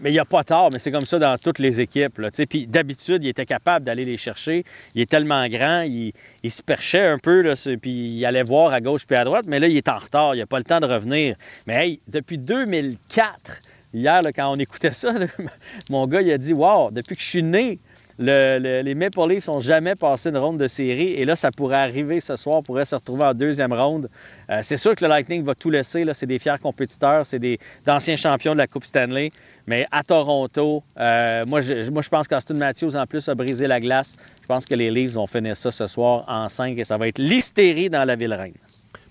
Mais 0.00 0.10
il 0.10 0.12
n'y 0.12 0.18
a 0.18 0.24
pas 0.24 0.44
tort, 0.44 0.70
mais 0.70 0.78
c'est 0.78 0.90
comme 0.92 1.06
ça 1.06 1.18
dans 1.18 1.38
toutes 1.38 1.58
les 1.58 1.80
équipes. 1.80 2.20
Puis 2.48 2.66
d'habitude, 2.66 3.24
il 3.24 3.28
était 3.28 3.46
capable 3.46 3.84
d'aller 3.84 4.04
les 4.04 4.18
chercher. 4.18 4.64
Il 4.94 5.00
est 5.00 5.10
tellement 5.10 5.46
grand, 5.48 5.82
il, 5.82 6.12
se 6.50 6.62
perchait 6.62 7.06
un 7.06 7.18
peu, 7.18 7.40
là, 7.40 7.54
puis 7.80 7.90
il 7.90 8.26
allait 8.26 8.42
voir 8.42 8.72
à 8.72 8.80
gauche 8.80 9.06
puis 9.06 9.16
à 9.16 9.24
droite, 9.24 9.46
mais 9.48 9.58
là, 9.58 9.68
il 9.68 9.76
est 9.76 9.88
en 9.88 9.96
retard, 9.96 10.34
il 10.34 10.38
n'a 10.38 10.46
pas 10.46 10.58
le 10.58 10.64
temps 10.64 10.80
de 10.80 10.86
revenir. 10.86 11.36
Mais 11.66 11.86
hey, 11.86 12.00
depuis 12.08 12.36
2004, 12.36 13.60
hier, 13.94 14.22
quand 14.34 14.52
on 14.52 14.56
écoutait 14.56 14.90
ça, 14.90 15.14
mon 15.90 16.06
gars, 16.06 16.20
il 16.20 16.30
a 16.30 16.38
dit 16.38 16.52
Wow, 16.52 16.90
depuis 16.90 17.16
que 17.16 17.22
je 17.22 17.28
suis 17.28 17.42
né, 17.42 17.78
les 18.18 18.94
Maple 18.94 19.28
Leafs 19.28 19.48
n'ont 19.48 19.60
jamais 19.60 19.94
passé 19.94 20.30
une 20.30 20.38
ronde 20.38 20.58
de 20.58 20.66
série 20.66 21.12
et 21.14 21.24
là, 21.24 21.36
ça 21.36 21.50
pourrait 21.50 21.76
arriver 21.76 22.20
ce 22.20 22.36
soir, 22.36 22.62
pourrait 22.62 22.84
se 22.84 22.94
retrouver 22.94 23.24
en 23.24 23.34
deuxième 23.34 23.72
ronde. 23.72 24.08
Euh, 24.50 24.60
c'est 24.62 24.76
sûr 24.76 24.94
que 24.94 25.04
le 25.04 25.08
Lightning 25.08 25.44
va 25.44 25.54
tout 25.54 25.70
laisser. 25.70 26.04
C'est 26.14 26.26
des 26.26 26.38
fiers 26.38 26.58
compétiteurs, 26.62 27.26
c'est 27.26 27.38
des 27.38 27.58
anciens 27.86 28.16
champions 28.16 28.52
de 28.52 28.58
la 28.58 28.66
Coupe 28.66 28.84
Stanley. 28.84 29.30
Mais 29.66 29.86
à 29.90 30.02
Toronto, 30.02 30.82
euh, 30.98 31.44
moi, 31.46 31.60
je, 31.60 31.90
moi, 31.90 32.02
je 32.02 32.08
pense 32.08 32.28
qu'Austin 32.28 32.54
Matthews, 32.54 32.96
en 32.96 33.06
plus, 33.06 33.28
a 33.28 33.34
brisé 33.34 33.66
la 33.66 33.80
glace. 33.80 34.16
Je 34.42 34.46
pense 34.46 34.64
que 34.64 34.74
les 34.74 34.90
Leafs 34.90 35.12
vont 35.12 35.26
finir 35.26 35.56
ça 35.56 35.70
ce 35.70 35.86
soir 35.86 36.24
en 36.28 36.48
5 36.48 36.78
et 36.78 36.84
ça 36.84 36.98
va 36.98 37.08
être 37.08 37.18
l'hystérie 37.18 37.90
dans 37.90 38.04
la 38.04 38.16
ville 38.16 38.32
reine. 38.32 38.54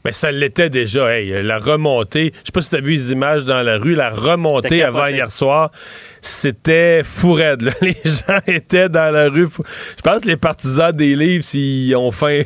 Mais 0.05 0.13
ça 0.13 0.31
l'était 0.31 0.69
déjà. 0.69 1.11
Hey, 1.11 1.41
la 1.41 1.57
remontée, 1.57 2.31
je 2.35 2.45
sais 2.45 2.51
pas 2.53 2.61
si 2.61 2.69
tu 2.69 2.75
as 2.75 2.79
vu 2.79 2.91
les 2.91 3.11
images 3.11 3.43
dans 3.43 3.63
la 3.63 3.79
rue, 3.79 3.95
la 3.95 4.11
remontée 4.11 4.83
avant 4.83 5.07
hier 5.07 5.31
soir, 5.31 5.71
c'était 6.21 7.01
fou 7.03 7.33
raide. 7.33 7.73
Les 7.81 7.97
gens 8.05 8.39
étaient 8.45 8.87
dans 8.87 9.11
la 9.11 9.29
rue. 9.29 9.49
Je 9.97 10.01
pense 10.03 10.21
que 10.21 10.27
les 10.27 10.37
partisans 10.37 10.91
des 10.91 11.15
livres, 11.15 11.43
s'ils 11.43 11.95
ont 11.95 12.11
faim. 12.11 12.43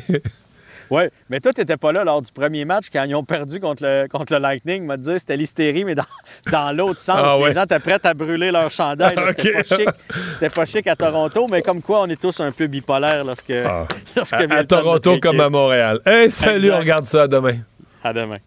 Oui, 0.90 1.04
mais 1.28 1.38
toi, 1.38 1.52
tu 1.52 1.60
n'étais 1.60 1.76
pas 1.76 1.92
là 1.92 2.02
lors 2.02 2.20
du 2.20 2.32
premier 2.32 2.64
match 2.64 2.86
quand 2.92 3.04
ils 3.04 3.14
ont 3.14 3.22
perdu 3.22 3.60
contre 3.60 3.84
le, 3.84 4.08
contre 4.08 4.32
le 4.32 4.40
Lightning. 4.40 4.84
m'a 4.84 4.96
dit 4.96 5.12
c'était 5.18 5.36
l'hystérie, 5.36 5.84
mais 5.84 5.94
dans, 5.94 6.02
dans 6.50 6.76
l'autre 6.76 7.00
sens. 7.00 7.16
Ah 7.18 7.36
les 7.46 7.52
gens 7.52 7.64
étaient 7.64 7.78
prêts 7.78 8.00
à 8.02 8.12
brûler 8.12 8.50
leur 8.50 8.70
chandail. 8.70 9.16
C'était 9.36 9.62
pas, 9.62 9.76
chic, 9.76 10.54
pas 10.54 10.64
chic 10.64 10.86
à 10.88 10.96
Toronto, 10.96 11.46
mais 11.48 11.62
comme 11.62 11.80
quoi 11.80 12.02
on 12.02 12.06
est 12.08 12.20
tous 12.20 12.40
un 12.40 12.50
peu 12.50 12.66
bipolaires 12.66 13.24
lorsque. 13.24 13.50
Ah. 13.50 13.86
à, 14.50 14.64
Toronto 14.64 15.18
comme 15.20 15.40
à 15.40 15.48
Montréal. 15.48 16.00
Hey, 16.04 16.28
salut, 16.28 16.72
on 16.72 16.78
regarde 16.78 17.04
ça 17.04 17.28
demain. 17.28 17.58
À 18.02 18.12
demain. 18.12 18.38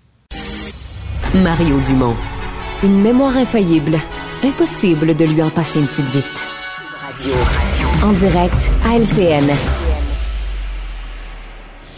Mario 1.34 1.80
Dumont. 1.88 2.16
Une 2.84 3.02
mémoire 3.02 3.38
infaillible. 3.38 3.98
Impossible 4.44 5.16
de 5.16 5.26
lui 5.26 5.42
en 5.42 5.50
passer 5.50 5.80
une 5.80 5.88
petite 5.88 6.10
vite. 6.10 6.48
Radio. 7.00 7.34
En 8.04 8.12
direct 8.12 8.70
à 8.86 8.98
LCN. 8.98 9.93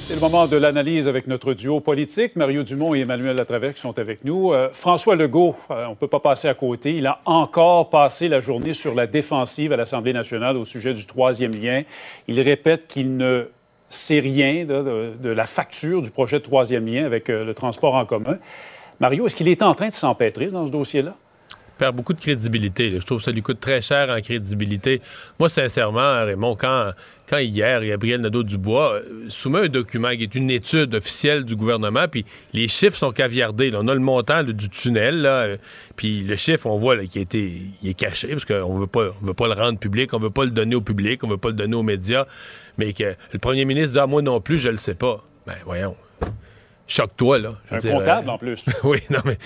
C'est 0.08 0.14
le 0.14 0.20
moment 0.20 0.46
de 0.46 0.56
l'analyse 0.56 1.08
avec 1.08 1.26
notre 1.26 1.56
duo 1.56 1.80
politique, 1.80 2.36
Mario 2.36 2.62
Dumont 2.62 2.94
et 2.94 3.00
Emmanuel 3.00 3.36
Latraverse 3.36 3.74
qui 3.74 3.82
sont 3.82 3.98
avec 3.98 4.24
nous. 4.24 4.54
Euh, 4.54 4.70
François 4.72 5.16
Legault, 5.16 5.56
euh, 5.72 5.88
on 5.88 5.92
ne 5.92 5.96
peut 5.96 6.08
pas 6.08 6.20
passer 6.20 6.48
à 6.48 6.54
côté. 6.54 6.94
Il 6.94 7.08
a 7.08 7.22
encore 7.26 7.90
passé 7.90 8.28
la 8.28 8.40
journée 8.40 8.74
sur 8.74 8.94
la 8.94 9.08
défensive 9.08 9.74
à 9.74 9.78
l'Assemblée 9.78 10.14
nationale 10.14 10.58
au 10.58 10.66
sujet 10.66 10.94
du 10.94 11.08
troisième 11.08 11.56
lien. 11.56 11.82
Il 12.28 12.40
répète 12.40 12.86
qu'il 12.86 13.18
ne 13.18 13.50
sait 13.90 14.20
rien 14.20 14.66
de, 14.66 15.16
la 15.28 15.46
facture 15.46 16.04
du 16.04 16.12
projet 16.12 16.38
de 16.38 16.44
troisième 16.44 16.86
lien 16.86 17.04
avec 17.04 17.32
euh, 17.32 17.44
le 17.44 17.56
transport 17.56 17.96
en 17.96 18.06
commun. 18.06 18.38
Mario, 19.00 19.26
est-ce 19.26 19.36
qu'il 19.36 19.48
est 19.48 19.64
en 19.64 19.74
train 19.74 19.90
de 19.90 19.96
s'empêtrer 19.96 20.50
dans 20.50 20.68
ce 20.68 20.72
dossier-là? 20.72 21.16
perd 21.78 21.96
beaucoup 21.96 22.14
de 22.14 22.20
crédibilité. 22.20 22.92
Je 23.00 23.06
trouve 23.06 23.18
que 23.18 23.24
ça 23.26 23.32
lui 23.32 23.42
coûte 23.42 23.60
très 23.60 23.82
cher 23.82 24.10
en 24.10 24.22
crédibilité. 24.22 25.02
Moi, 25.40 25.50
sincèrement, 25.50 26.24
Raymond, 26.24 26.56
quand, 26.56 26.92
quand 27.28 27.40
hier, 27.40 27.84
Gabriel 27.84 28.22
Nadeau-Dubois 28.22 28.94
euh, 28.94 29.26
soumet 29.30 29.60
un 29.60 29.68
document 29.68 30.10
qui 30.12 30.24
est 30.24 30.36
une 30.36 30.52
étude 30.52 30.94
officielle 30.94 31.44
du 31.44 31.56
gouvernement, 31.56 32.08
puis 32.08 32.26
les 32.54 32.68
chiffres 32.68 32.98
sont 32.98 33.12
caviardés. 33.12 33.72
On 33.74 33.88
a 33.88 33.94
le 33.94 34.00
montant 34.00 34.44
du 34.44 34.70
tunnel, 34.70 35.26
euh, 35.26 35.58
puis 35.96 36.22
le 36.22 36.36
chiffre, 36.36 36.68
on 36.68 36.78
voit 36.78 36.96
là, 36.96 37.06
qui 37.06 37.20
a 37.20 37.22
été, 37.22 37.62
il 37.82 37.90
est 37.90 37.94
caché, 37.94 38.30
parce 38.30 38.46
qu'on 38.46 38.78
veut 38.78 38.88
pas, 38.88 39.10
on 39.22 39.26
veut 39.26 39.34
pas 39.34 39.48
le 39.48 39.54
rendre 39.54 39.80
public, 39.80 40.14
on 40.14 40.20
veut 40.20 40.30
pas 40.30 40.46
le 40.46 40.52
donner 40.52 40.76
au 40.76 40.82
public, 40.82 41.24
on 41.24 41.28
veut 41.28 41.38
pas 41.38 41.50
le 41.50 41.56
donner 41.56 41.76
aux 41.76 41.84
médias, 41.84 42.26
mais 42.78 42.94
que 42.94 43.16
le 43.34 43.40
premier 43.40 43.66
ministre 43.66 43.94
dit, 43.94 44.00
ah, 44.00 44.08
moi 44.08 44.22
non 44.22 44.40
plus, 44.42 44.60
je 44.60 44.70
le 44.70 44.78
sais 44.78 44.96
pas. 44.96 45.24
Ben, 45.48 45.56
voyons. 45.66 45.96
Choque-toi, 46.88 47.40
là. 47.40 47.54
Un 47.72 47.78
dire, 47.80 47.92
comptable, 47.94 48.30
euh, 48.30 48.32
en 48.34 48.38
plus. 48.38 48.64
oui, 48.84 49.00
non, 49.10 49.20
mais 49.26 49.38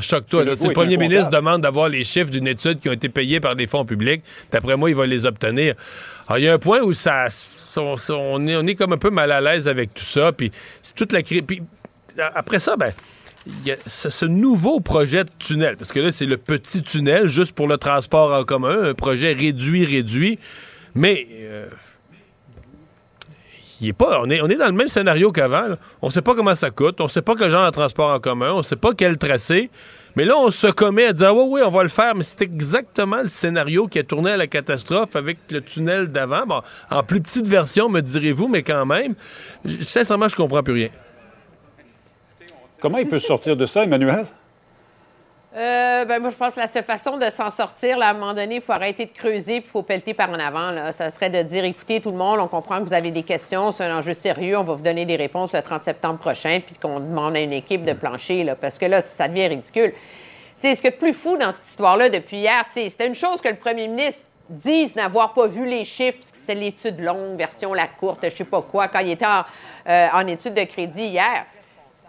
choque-toi. 0.00 0.56
Si 0.56 0.66
le 0.66 0.72
premier 0.72 0.96
ministre 0.96 1.30
demande 1.30 1.62
d'avoir 1.62 1.88
les 1.88 2.02
chiffres 2.02 2.30
d'une 2.30 2.48
étude 2.48 2.80
qui 2.80 2.88
ont 2.88 2.92
été 2.92 3.08
payés 3.08 3.38
par 3.38 3.54
des 3.54 3.66
fonds 3.68 3.84
publics, 3.84 4.22
d'après 4.50 4.76
moi, 4.76 4.90
il 4.90 4.96
va 4.96 5.06
les 5.06 5.24
obtenir. 5.24 5.74
Alors, 6.26 6.38
il 6.38 6.44
y 6.44 6.48
a 6.48 6.52
un 6.54 6.58
point 6.58 6.80
où 6.80 6.92
ça, 6.92 7.26
on, 7.76 7.94
on 8.10 8.46
est, 8.48 8.56
on 8.56 8.66
est 8.66 8.74
comme 8.74 8.92
un 8.92 8.98
peu 8.98 9.10
mal 9.10 9.30
à 9.30 9.40
l'aise 9.40 9.68
avec 9.68 9.94
tout 9.94 10.02
ça, 10.04 10.32
puis 10.32 10.50
c'est 10.82 10.94
toute 10.96 11.12
la 11.12 11.22
cri- 11.22 11.42
puis 11.42 11.62
après 12.34 12.58
ça, 12.58 12.76
ben, 12.76 12.92
il 13.46 13.68
y 13.68 13.70
a 13.70 13.76
ce, 13.76 14.10
ce 14.10 14.26
nouveau 14.26 14.80
projet 14.80 15.22
de 15.22 15.30
tunnel, 15.38 15.76
parce 15.76 15.92
que 15.92 16.00
là, 16.00 16.10
c'est 16.10 16.26
le 16.26 16.38
petit 16.38 16.82
tunnel 16.82 17.28
juste 17.28 17.52
pour 17.52 17.68
le 17.68 17.78
transport 17.78 18.32
en 18.32 18.42
commun, 18.44 18.90
un 18.90 18.94
projet 18.94 19.32
réduit, 19.32 19.84
réduit, 19.84 20.40
mais 20.96 21.26
euh, 21.38 21.68
on, 24.00 24.30
est, 24.30 24.56
dans 24.56 24.66
le 24.66 24.72
même 24.72 24.88
scénario 24.88 25.32
qu'avant. 25.32 25.76
On 26.02 26.08
ne 26.08 26.12
sait 26.12 26.22
pas 26.22 26.34
comment 26.34 26.54
ça 26.54 26.70
coûte, 26.70 27.00
on 27.00 27.04
ne 27.04 27.08
sait 27.08 27.22
pas 27.22 27.34
quel 27.34 27.50
genre 27.50 27.66
de 27.66 27.70
transport 27.70 28.10
en 28.10 28.20
commun, 28.20 28.52
on 28.52 28.58
ne 28.58 28.62
sait 28.62 28.76
pas 28.76 28.92
quel 28.94 29.16
tracé. 29.16 29.70
Mais 30.16 30.24
là, 30.24 30.36
on 30.36 30.50
se 30.50 30.66
commet 30.66 31.06
à 31.06 31.12
dire 31.12 31.28
ah, 31.28 31.34
oui, 31.34 31.60
on 31.64 31.70
va 31.70 31.82
le 31.82 31.88
faire, 31.88 32.14
mais 32.14 32.24
c'est 32.24 32.42
exactement 32.42 33.22
le 33.22 33.28
scénario 33.28 33.86
qui 33.86 33.98
a 33.98 34.02
tourné 34.02 34.32
à 34.32 34.36
la 34.36 34.46
catastrophe 34.46 35.16
avec 35.16 35.38
le 35.50 35.60
tunnel 35.60 36.08
d'avant. 36.08 36.46
Bon, 36.46 36.62
en 36.90 37.02
plus 37.02 37.20
petite 37.20 37.46
version, 37.46 37.88
me 37.88 38.00
direz-vous, 38.00 38.48
mais 38.48 38.62
quand 38.62 38.84
même, 38.86 39.14
sincèrement, 39.82 40.28
je 40.28 40.36
comprends 40.36 40.62
plus 40.62 40.74
rien. 40.74 40.88
Comment 42.80 42.98
il 42.98 43.08
peut 43.08 43.18
sortir 43.18 43.56
de 43.56 43.66
ça, 43.66 43.84
Emmanuel? 43.84 44.26
Euh, 45.56 46.04
ben 46.04 46.20
moi, 46.20 46.30
je 46.30 46.36
pense 46.36 46.54
que 46.54 46.60
la 46.60 46.68
seule 46.68 46.84
façon 46.84 47.16
de 47.16 47.28
s'en 47.28 47.50
sortir, 47.50 47.98
là, 47.98 48.08
à 48.08 48.10
un 48.10 48.12
moment 48.12 48.34
donné, 48.34 48.56
il 48.56 48.60
faut 48.60 48.72
arrêter 48.72 49.06
de 49.06 49.10
creuser 49.10 49.60
puis 49.60 49.68
il 49.68 49.70
faut 49.70 49.82
pelleter 49.82 50.14
par 50.14 50.30
en 50.30 50.34
avant. 50.34 50.70
Là. 50.70 50.92
Ça 50.92 51.10
serait 51.10 51.28
de 51.28 51.42
dire, 51.42 51.64
écoutez, 51.64 52.00
tout 52.00 52.12
le 52.12 52.16
monde, 52.16 52.38
on 52.38 52.46
comprend 52.46 52.78
que 52.78 52.84
vous 52.84 52.92
avez 52.92 53.10
des 53.10 53.24
questions, 53.24 53.72
c'est 53.72 53.84
un 53.84 53.98
enjeu 53.98 54.14
sérieux, 54.14 54.56
on 54.56 54.62
va 54.62 54.74
vous 54.74 54.82
donner 54.82 55.06
des 55.06 55.16
réponses 55.16 55.52
le 55.52 55.60
30 55.60 55.82
septembre 55.82 56.20
prochain, 56.20 56.60
puis 56.64 56.76
qu'on 56.76 57.00
demande 57.00 57.34
à 57.34 57.40
une 57.40 57.52
équipe 57.52 57.84
de 57.84 57.94
plancher, 57.94 58.44
là, 58.44 58.54
parce 58.54 58.78
que 58.78 58.86
là, 58.86 59.00
ça 59.00 59.26
devient 59.26 59.48
ridicule. 59.48 59.92
Sais, 60.60 60.76
ce 60.76 60.82
que 60.82 60.88
de 60.88 60.94
plus 60.94 61.14
fou 61.14 61.36
dans 61.36 61.50
cette 61.50 61.66
histoire-là 61.66 62.10
depuis 62.10 62.36
hier, 62.36 62.64
c'est 62.72 62.88
c'était 62.88 63.08
une 63.08 63.14
chose 63.16 63.40
que 63.40 63.48
le 63.48 63.56
premier 63.56 63.88
ministre 63.88 64.22
dise 64.48 64.94
n'avoir 64.94 65.32
pas 65.32 65.48
vu 65.48 65.66
les 65.66 65.84
chiffres, 65.84 66.18
parce 66.18 66.30
que 66.30 66.36
c'était 66.36 66.54
l'étude 66.54 67.00
longue, 67.00 67.36
version 67.36 67.74
la 67.74 67.88
courte, 67.88 68.20
je 68.22 68.36
sais 68.36 68.44
pas 68.44 68.62
quoi, 68.62 68.86
quand 68.86 69.00
il 69.00 69.10
était 69.10 69.26
en, 69.26 69.42
euh, 69.88 70.08
en 70.12 70.26
étude 70.28 70.54
de 70.54 70.64
crédit 70.64 71.06
hier. 71.06 71.44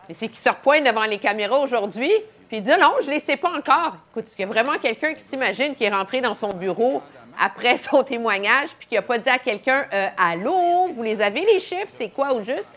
Mais 0.08 0.14
c'est 0.14 0.28
qu'il 0.28 0.38
se 0.38 0.50
repointe 0.50 0.84
devant 0.84 1.06
les 1.06 1.18
caméras 1.18 1.60
aujourd'hui, 1.60 2.12
puis 2.52 2.58
il 2.58 2.64
dit 2.64 2.72
non, 2.82 2.96
je 3.00 3.08
ne 3.08 3.12
les 3.12 3.22
sais 3.22 3.38
pas 3.38 3.48
encore. 3.48 3.96
Écoute, 4.12 4.26
est-ce 4.26 4.36
qu'il 4.36 4.46
y 4.46 4.50
a 4.50 4.52
vraiment 4.52 4.78
quelqu'un 4.78 5.14
qui 5.14 5.22
s'imagine 5.22 5.74
qui 5.74 5.86
est 5.86 5.90
rentré 5.90 6.20
dans 6.20 6.36
son 6.36 6.50
bureau 6.50 7.02
après 7.40 7.78
son 7.78 8.04
témoignage, 8.04 8.72
puis 8.78 8.90
qui 8.90 8.96
n'a 8.96 9.02
pas 9.02 9.18
dit 9.18 9.30
à 9.30 9.40
quelqu'un 9.40 9.86
Euh, 9.94 10.08
Allô, 10.18 10.90
vous 10.90 11.02
les 11.02 11.22
avez 11.22 11.46
les 11.46 11.60
chiffres, 11.60 11.88
c'est 11.88 12.10
quoi 12.10 12.34
au 12.34 12.44
juste? 12.44 12.74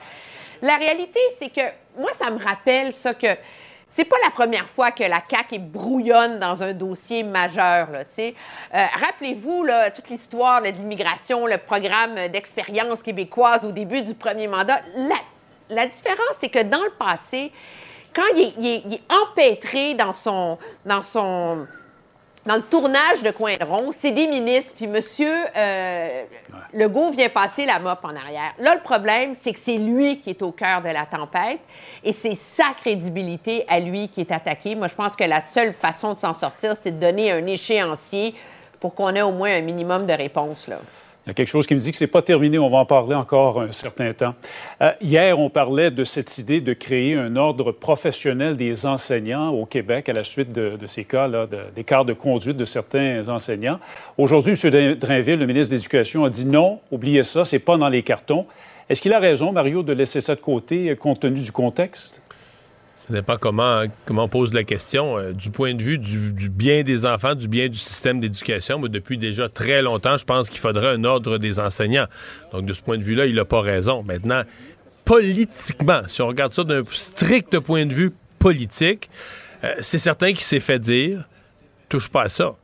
La 0.62 0.76
réalité, 0.76 1.18
c'est 1.36 1.52
que 1.52 1.62
moi, 1.98 2.12
ça 2.12 2.30
me 2.30 2.38
rappelle 2.38 2.92
ça 2.92 3.14
que 3.14 3.26
c'est 3.88 4.04
pas 4.04 4.14
la 4.22 4.30
première 4.30 4.66
fois 4.66 4.92
que 4.92 5.02
la 5.02 5.20
CAQ 5.28 5.56
est 5.56 5.58
brouillonne 5.58 6.38
dans 6.38 6.62
un 6.62 6.72
dossier 6.72 7.24
majeur. 7.24 7.88
Euh, 7.90 8.30
Rappelez-vous 8.72 9.66
toute 9.92 10.08
l'histoire 10.08 10.62
de 10.62 10.68
l'immigration, 10.68 11.48
le 11.48 11.58
programme 11.58 12.28
d'expérience 12.28 13.02
québécoise 13.02 13.64
au 13.64 13.72
début 13.72 14.02
du 14.02 14.14
premier 14.14 14.46
mandat. 14.46 14.82
La 15.68 15.86
différence, 15.88 16.36
c'est 16.38 16.48
que 16.48 16.62
dans 16.62 16.82
le 16.82 16.92
passé, 16.96 17.50
quand 18.14 18.22
il 18.36 18.42
est, 18.42 18.52
il 18.58 18.66
est- 18.66 18.82
il 18.86 18.94
est 18.94 19.02
empêtré 19.12 19.94
dans 19.94 20.12
son, 20.12 20.58
dans 20.84 21.02
son, 21.02 21.66
dans 22.46 22.56
le 22.56 22.62
tournage 22.62 23.22
de 23.22 23.30
Coin 23.30 23.54
rond, 23.62 23.90
c'est 23.90 24.10
des 24.10 24.26
ministres, 24.26 24.74
puis 24.76 24.86
Monsieur 24.86 25.32
euh, 25.56 26.24
Legault 26.74 27.10
vient 27.10 27.30
passer 27.30 27.64
la 27.64 27.78
mop 27.78 27.98
en 28.02 28.14
arrière. 28.14 28.52
Là, 28.58 28.74
le 28.74 28.82
problème, 28.82 29.34
c'est 29.34 29.52
que 29.52 29.58
c'est 29.58 29.78
lui 29.78 30.20
qui 30.20 30.30
est 30.30 30.42
au 30.42 30.52
cœur 30.52 30.82
de 30.82 30.88
la 30.90 31.06
tempête, 31.06 31.60
et 32.02 32.12
c'est 32.12 32.34
sa 32.34 32.72
crédibilité 32.76 33.64
à 33.66 33.80
lui 33.80 34.08
qui 34.08 34.20
est 34.20 34.30
attaquée. 34.32 34.74
Moi, 34.74 34.88
je 34.88 34.94
pense 34.94 35.16
que 35.16 35.24
la 35.24 35.40
seule 35.40 35.72
façon 35.72 36.12
de 36.12 36.18
s'en 36.18 36.34
sortir, 36.34 36.76
c'est 36.76 36.90
de 36.90 37.00
donner 37.00 37.32
un 37.32 37.46
échéancier 37.46 38.34
pour 38.78 38.94
qu'on 38.94 39.14
ait 39.14 39.22
au 39.22 39.32
moins 39.32 39.50
un 39.56 39.62
minimum 39.62 40.06
de 40.06 40.12
réponses. 40.12 40.68
Là. 40.68 40.76
Il 41.26 41.28
y 41.28 41.32
a 41.32 41.34
quelque 41.34 41.48
chose 41.48 41.66
qui 41.66 41.74
me 41.74 41.80
dit 41.80 41.90
que 41.90 41.96
c'est 41.96 42.06
pas 42.06 42.20
terminé. 42.20 42.58
On 42.58 42.68
va 42.68 42.78
en 42.78 42.84
parler 42.84 43.14
encore 43.14 43.58
un 43.62 43.72
certain 43.72 44.12
temps. 44.12 44.34
Euh, 44.82 44.92
hier, 45.00 45.38
on 45.38 45.48
parlait 45.48 45.90
de 45.90 46.04
cette 46.04 46.36
idée 46.36 46.60
de 46.60 46.74
créer 46.74 47.14
un 47.16 47.34
ordre 47.36 47.72
professionnel 47.72 48.58
des 48.58 48.84
enseignants 48.84 49.48
au 49.48 49.64
Québec 49.64 50.10
à 50.10 50.12
la 50.12 50.22
suite 50.22 50.52
de, 50.52 50.76
ces 50.86 51.04
cas-là, 51.04 51.46
de- 51.46 51.60
d'écart 51.74 52.04
de 52.04 52.12
conduite 52.12 52.58
de 52.58 52.66
certains 52.66 53.26
enseignants. 53.30 53.78
Aujourd'hui, 54.18 54.52
M. 54.62 54.96
Drainville, 54.98 55.38
le 55.38 55.46
ministre 55.46 55.70
de 55.70 55.76
l'Éducation, 55.76 56.24
a 56.24 56.30
dit 56.30 56.44
non, 56.44 56.80
oubliez 56.90 57.24
ça, 57.24 57.46
c'est 57.46 57.58
pas 57.58 57.78
dans 57.78 57.88
les 57.88 58.02
cartons. 58.02 58.44
Est-ce 58.90 59.00
qu'il 59.00 59.14
a 59.14 59.18
raison, 59.18 59.50
Mario, 59.50 59.82
de 59.82 59.94
laisser 59.94 60.20
ça 60.20 60.34
de 60.34 60.40
côté 60.40 60.90
euh, 60.90 60.94
compte 60.94 61.20
tenu 61.20 61.40
du 61.40 61.52
contexte? 61.52 62.20
Ça 63.06 63.12
dépend 63.12 63.36
comment, 63.36 63.82
comment 64.06 64.24
on 64.24 64.28
pose 64.28 64.54
la 64.54 64.64
question. 64.64 65.18
Euh, 65.18 65.32
du 65.32 65.50
point 65.50 65.74
de 65.74 65.82
vue 65.82 65.98
du, 65.98 66.48
bien 66.48 66.82
des 66.82 67.04
enfants, 67.04 67.34
du 67.34 67.48
bien 67.48 67.68
du 67.68 67.78
système 67.78 68.18
d'éducation, 68.18 68.78
moi, 68.78 68.88
depuis 68.88 69.18
déjà 69.18 69.50
très 69.50 69.82
longtemps, 69.82 70.16
je 70.16 70.24
pense 70.24 70.48
qu'il 70.48 70.60
faudrait 70.60 70.88
un 70.88 71.04
ordre 71.04 71.36
des 71.36 71.60
enseignants. 71.60 72.06
Donc, 72.52 72.64
de 72.64 72.72
ce 72.72 72.80
point 72.80 72.96
de 72.96 73.02
vue-là, 73.02 73.26
il 73.26 73.34
n'a 73.34 73.44
pas 73.44 73.60
raison. 73.60 74.02
Maintenant, 74.02 74.42
politiquement, 75.04 76.00
si 76.06 76.22
on 76.22 76.28
regarde 76.28 76.54
ça 76.54 76.64
d'un 76.64 76.82
strict 76.90 77.58
point 77.58 77.84
de 77.84 77.92
vue 77.92 78.12
politique, 78.38 79.10
euh, 79.64 79.74
c'est 79.80 79.98
certain 79.98 80.28
qu'il 80.28 80.40
s'est 80.40 80.60
fait 80.60 80.78
dire 80.78 81.24
touche 81.90 82.08
pas 82.08 82.22
à 82.22 82.28
ça. 82.30 82.56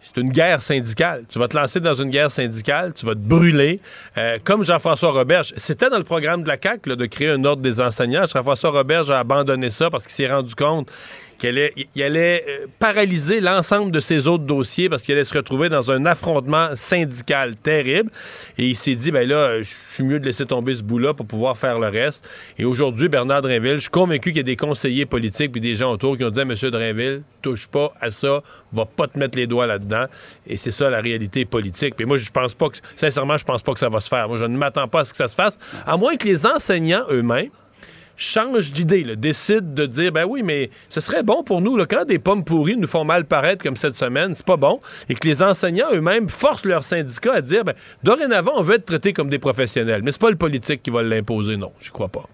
C'est 0.00 0.16
une 0.16 0.30
guerre 0.30 0.62
syndicale. 0.62 1.24
Tu 1.28 1.38
vas 1.38 1.46
te 1.46 1.56
lancer 1.56 1.78
dans 1.78 1.94
une 1.94 2.10
guerre 2.10 2.30
syndicale, 2.30 2.94
tu 2.94 3.04
vas 3.04 3.14
te 3.14 3.20
brûler. 3.20 3.80
Euh, 4.16 4.38
comme 4.42 4.64
Jean-François 4.64 5.12
Roberge, 5.12 5.52
c'était 5.56 5.90
dans 5.90 5.98
le 5.98 6.04
programme 6.04 6.42
de 6.42 6.48
la 6.48 6.56
CAQ 6.60 6.96
de 6.96 7.06
créer 7.06 7.28
un 7.28 7.44
ordre 7.44 7.62
des 7.62 7.80
enseignants. 7.80 8.24
Jean-François 8.26 8.70
Roberge 8.70 9.10
a 9.10 9.18
abandonné 9.18 9.68
ça 9.68 9.90
parce 9.90 10.04
qu'il 10.04 10.14
s'est 10.14 10.32
rendu 10.32 10.54
compte 10.54 10.90
qu'il 11.40 11.48
allait, 11.48 11.72
il 11.94 12.02
allait 12.02 12.44
euh, 12.46 12.66
paralyser 12.78 13.40
l'ensemble 13.40 13.90
de 13.90 13.98
ses 13.98 14.28
autres 14.28 14.44
dossiers 14.44 14.88
parce 14.88 15.02
qu'il 15.02 15.14
allait 15.14 15.24
se 15.24 15.36
retrouver 15.36 15.68
dans 15.68 15.90
un 15.90 16.04
affrontement 16.04 16.68
syndical 16.74 17.56
terrible. 17.56 18.10
Et 18.58 18.68
il 18.68 18.76
s'est 18.76 18.94
dit, 18.94 19.10
ben 19.10 19.26
là, 19.26 19.62
je 19.62 19.70
suis 19.94 20.04
mieux 20.04 20.20
de 20.20 20.26
laisser 20.26 20.46
tomber 20.46 20.74
ce 20.74 20.82
bout-là 20.82 21.14
pour 21.14 21.26
pouvoir 21.26 21.56
faire 21.56 21.80
le 21.80 21.88
reste. 21.88 22.28
Et 22.58 22.64
aujourd'hui, 22.64 23.08
Bernard 23.08 23.42
Drinville, 23.42 23.76
je 23.76 23.82
suis 23.82 23.90
convaincu 23.90 24.30
qu'il 24.30 24.36
y 24.36 24.40
a 24.40 24.44
des 24.44 24.56
conseillers 24.56 25.06
politiques 25.06 25.56
et 25.56 25.60
des 25.60 25.74
gens 25.74 25.90
autour 25.90 26.16
qui 26.16 26.24
ont 26.24 26.30
dit 26.30 26.40
à 26.40 26.42
M. 26.42 26.54
Drinville, 26.54 27.22
touche 27.42 27.66
pas 27.66 27.92
à 28.00 28.10
ça, 28.10 28.42
va 28.72 28.84
pas 28.84 29.08
te 29.08 29.18
mettre 29.18 29.38
les 29.38 29.46
doigts 29.46 29.66
là-dedans. 29.66 30.04
Et 30.46 30.58
c'est 30.58 30.70
ça 30.70 30.90
la 30.90 31.00
réalité 31.00 31.46
politique. 31.46 31.96
Puis 31.96 32.04
moi, 32.04 32.18
je 32.18 32.30
pense 32.30 32.54
pas 32.54 32.68
que, 32.68 32.76
sincèrement, 32.94 33.38
je 33.38 33.44
pense 33.44 33.62
pas 33.62 33.72
que 33.72 33.80
ça 33.80 33.88
va 33.88 34.00
se 34.00 34.08
faire. 34.08 34.28
Moi, 34.28 34.36
je 34.36 34.44
ne 34.44 34.56
m'attends 34.56 34.88
pas 34.88 35.00
à 35.00 35.04
ce 35.06 35.12
que 35.12 35.16
ça 35.16 35.28
se 35.28 35.34
fasse, 35.34 35.58
à 35.86 35.96
moins 35.96 36.16
que 36.16 36.28
les 36.28 36.44
enseignants 36.46 37.04
eux-mêmes 37.10 37.50
changent 38.20 38.70
d'idée, 38.70 39.02
là, 39.02 39.16
décident 39.16 39.74
de 39.74 39.86
dire 39.86 40.12
ben 40.12 40.24
oui, 40.24 40.42
mais 40.42 40.70
ce 40.88 41.00
serait 41.00 41.22
bon 41.22 41.42
pour 41.42 41.60
nous 41.60 41.76
là, 41.76 41.86
quand 41.86 42.04
des 42.04 42.18
pommes 42.18 42.44
pourries 42.44 42.76
nous 42.76 42.86
font 42.86 43.04
mal 43.04 43.24
paraître 43.24 43.62
comme 43.62 43.76
cette 43.76 43.96
semaine, 43.96 44.34
c'est 44.34 44.46
pas 44.46 44.56
bon, 44.56 44.80
et 45.08 45.14
que 45.14 45.26
les 45.26 45.42
enseignants 45.42 45.88
eux-mêmes 45.92 46.28
forcent 46.28 46.66
leur 46.66 46.82
syndicat 46.82 47.34
à 47.34 47.40
dire 47.40 47.64
ben 47.64 47.74
dorénavant 48.02 48.52
on 48.56 48.62
veut 48.62 48.76
être 48.76 48.84
traités 48.84 49.12
comme 49.12 49.30
des 49.30 49.38
professionnels, 49.38 50.02
mais 50.02 50.12
c'est 50.12 50.20
pas 50.20 50.30
le 50.30 50.36
politique 50.36 50.82
qui 50.82 50.90
va 50.90 51.02
l'imposer, 51.02 51.56
non, 51.56 51.72
je 51.80 51.90
crois 51.90 52.08
pas. 52.08 52.24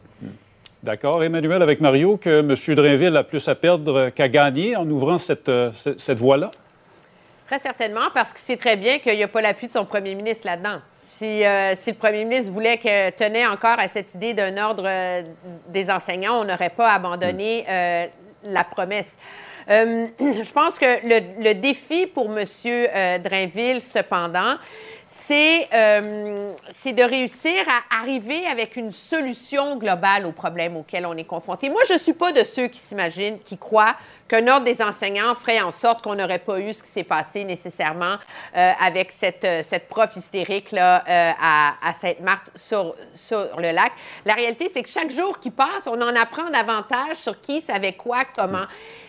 D'accord, 0.83 1.25
Emmanuel, 1.25 1.63
avec 1.63 1.81
Mario, 1.81 2.17
que 2.17 2.41
M. 2.41 2.75
Drainville 2.77 3.17
a 3.17 3.25
plus 3.25 3.49
à 3.49 3.55
perdre 3.55 4.11
qu'à 4.11 4.29
gagner 4.29 4.77
en 4.77 4.89
ouvrant 4.89 5.19
cette, 5.19 5.49
euh, 5.49 5.71
cette, 5.73 5.99
cette 5.99 6.19
voie-là? 6.19 6.51
Très 7.47 7.59
certainement, 7.59 8.09
parce 8.15 8.31
qu'il 8.31 8.41
sait 8.41 8.57
très 8.57 8.77
bien 8.77 8.99
qu'il 8.99 9.17
n'y 9.17 9.23
a 9.23 9.29
pas 9.29 9.41
l'appui 9.41 9.67
de 9.67 9.73
son 9.73 9.85
premier 9.85 10.15
ministre 10.15 10.47
là-dedans. 10.47 10.81
Si, 11.19 11.47
euh, 11.47 11.75
si 11.75 11.93
le 11.93 11.97
premier 11.97 12.27
ministre 12.27 12.53
voulait 12.53 12.77
que 12.77 13.09
tenait 13.09 13.47
encore 13.47 13.79
à 13.79 13.89
cette 13.89 14.15
idée 14.15 14.35
d'un 14.35 14.55
ordre 14.59 14.85
euh, 14.87 15.23
des 15.69 15.91
enseignants, 15.91 16.43
on 16.43 16.45
n'aurait 16.45 16.69
pas 16.69 16.93
abandonné 16.93 17.65
euh, 17.67 18.07
la 18.45 18.65
promesse. 18.65 19.17
Je 19.67 20.53
pense 20.53 20.79
que 20.79 20.85
le, 20.85 21.43
le 21.43 21.55
défi 21.55 22.05
pour 22.07 22.27
M. 22.27 22.45
Drainville, 23.25 23.81
cependant, 23.81 24.57
c'est 25.07 25.69
euh, 25.73 26.53
de 26.85 27.03
réussir 27.03 27.65
à 27.69 28.01
arriver 28.01 28.47
avec 28.47 28.77
une 28.77 28.91
solution 28.91 29.77
globale 29.77 30.27
aux 30.27 30.33
problèmes 30.33 30.77
auxquels 30.77 31.07
on 31.07 31.17
est 31.17 31.25
confronté. 31.25 31.69
Moi, 31.69 31.83
je 31.87 31.95
ne 31.95 31.99
suis 31.99 32.13
pas 32.13 32.33
de 32.33 32.43
ceux 32.43 32.67
qui 32.67 32.79
s'imaginent, 32.79 33.39
qui 33.41 33.57
croient 33.57 33.95
qu'un 34.29 34.47
ordre 34.49 34.65
des 34.65 34.83
enseignants 34.83 35.35
ferait 35.35 35.61
en 35.61 35.73
sorte 35.73 36.03
qu'on 36.03 36.17
n'aurait 36.17 36.41
pas 36.41 36.59
eu 36.59 36.73
ce 36.73 36.83
qui 36.83 36.89
s'est 36.89 37.05
passé 37.05 37.45
nécessairement 37.45 38.17
euh, 38.57 38.73
avec 38.81 39.13
cette, 39.13 39.45
euh, 39.45 39.63
cette 39.63 39.89
prof 39.89 40.15
hystérique 40.17 40.73
là, 40.73 41.05
euh, 41.09 41.33
à, 41.41 41.75
à 41.83 41.93
Sainte-Marthe 41.93 42.51
sur, 42.57 42.95
sur 43.15 43.61
le 43.61 43.71
lac. 43.71 43.93
La 44.25 44.35
réalité, 44.35 44.69
c'est 44.73 44.83
que 44.83 44.91
chaque 44.91 45.11
jour 45.11 45.39
qui 45.39 45.51
passe, 45.51 45.87
on 45.87 46.01
en 46.01 46.17
apprend 46.17 46.51
davantage 46.51 47.17
sur 47.17 47.41
qui 47.41 47.61
savait 47.61 47.93
quoi, 47.93 48.25
comment. 48.37 48.67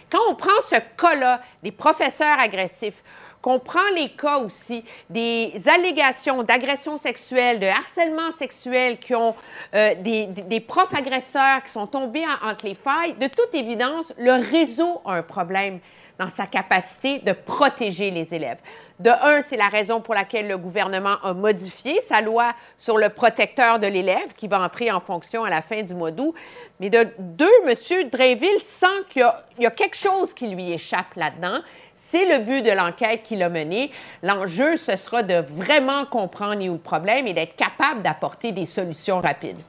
Quand 0.09 0.21
on 0.29 0.35
prend 0.35 0.61
ce 0.61 0.75
cas-là, 0.75 1.41
des 1.63 1.71
professeurs 1.71 2.39
agressifs, 2.39 3.03
qu'on 3.47 3.59
prend 3.59 3.87
les 3.95 4.09
cas 4.09 4.39
aussi 4.39 4.83
des 5.09 5.53
allégations 5.67 6.43
d'agression 6.43 6.97
sexuelle, 6.97 7.61
de 7.61 7.65
harcèlement 7.65 8.29
sexuel, 8.37 8.99
qui 8.99 9.15
ont 9.15 9.33
euh, 9.73 9.95
des, 10.01 10.25
des, 10.25 10.59
profs 10.59 10.93
agresseurs 10.93 11.63
qui 11.63 11.71
sont 11.71 11.87
tombés 11.87 12.25
entre 12.43 12.65
les 12.65 12.75
failles, 12.75 13.13
de 13.13 13.27
toute 13.27 13.55
évidence, 13.55 14.13
le 14.17 14.33
réseau 14.33 14.99
a 15.05 15.13
un 15.13 15.21
problème 15.21 15.79
dans 16.19 16.29
sa 16.29 16.47
capacité 16.47 17.19
de 17.19 17.31
protéger 17.31 18.11
les 18.11 18.33
élèves. 18.33 18.57
De 18.99 19.09
un, 19.09 19.41
c'est 19.41 19.57
la 19.57 19.67
raison 19.67 20.01
pour 20.01 20.15
laquelle 20.15 20.47
le 20.47 20.57
gouvernement 20.57 21.17
a 21.23 21.33
modifié 21.33 22.01
sa 22.01 22.21
loi 22.21 22.53
sur 22.77 22.97
le 22.97 23.09
protecteur 23.09 23.79
de 23.79 23.87
l'élève 23.87 24.33
qui 24.35 24.47
va 24.47 24.59
entrer 24.61 24.91
en 24.91 24.99
fonction 24.99 25.43
à 25.43 25.49
la 25.49 25.61
fin 25.61 25.83
du 25.83 25.93
mois 25.93 26.11
d'août. 26.11 26.33
Mais 26.79 26.89
de 26.89 27.07
deux, 27.19 27.51
M. 27.67 28.09
Dreyville 28.09 28.59
sent 28.59 28.85
qu'il 29.09 29.27
y, 29.59 29.63
y, 29.63 29.65
a 29.67 29.71
quelque 29.71 29.97
chose 29.97 30.33
qui 30.33 30.47
lui 30.47 30.71
échappe 30.71 31.13
là-dedans. 31.15 31.59
C'est 31.93 32.25
le 32.25 32.43
but 32.43 32.63
de 32.63 32.71
l'enquête 32.71 33.21
qu'il 33.23 33.43
a 33.43 33.49
menée. 33.49 33.91
L'enjeu, 34.23 34.75
ce 34.75 34.95
sera 34.95 35.21
de 35.21 35.35
vraiment 35.35 36.05
comprendre 36.05 36.63
où 36.67 36.73
le 36.73 36.79
problème 36.79 37.27
et 37.27 37.33
d'être 37.33 37.55
capable 37.55 38.01
d'apporter 38.01 38.51
des 38.51 38.65
solutions 38.65 39.21
rapides. 39.21 39.61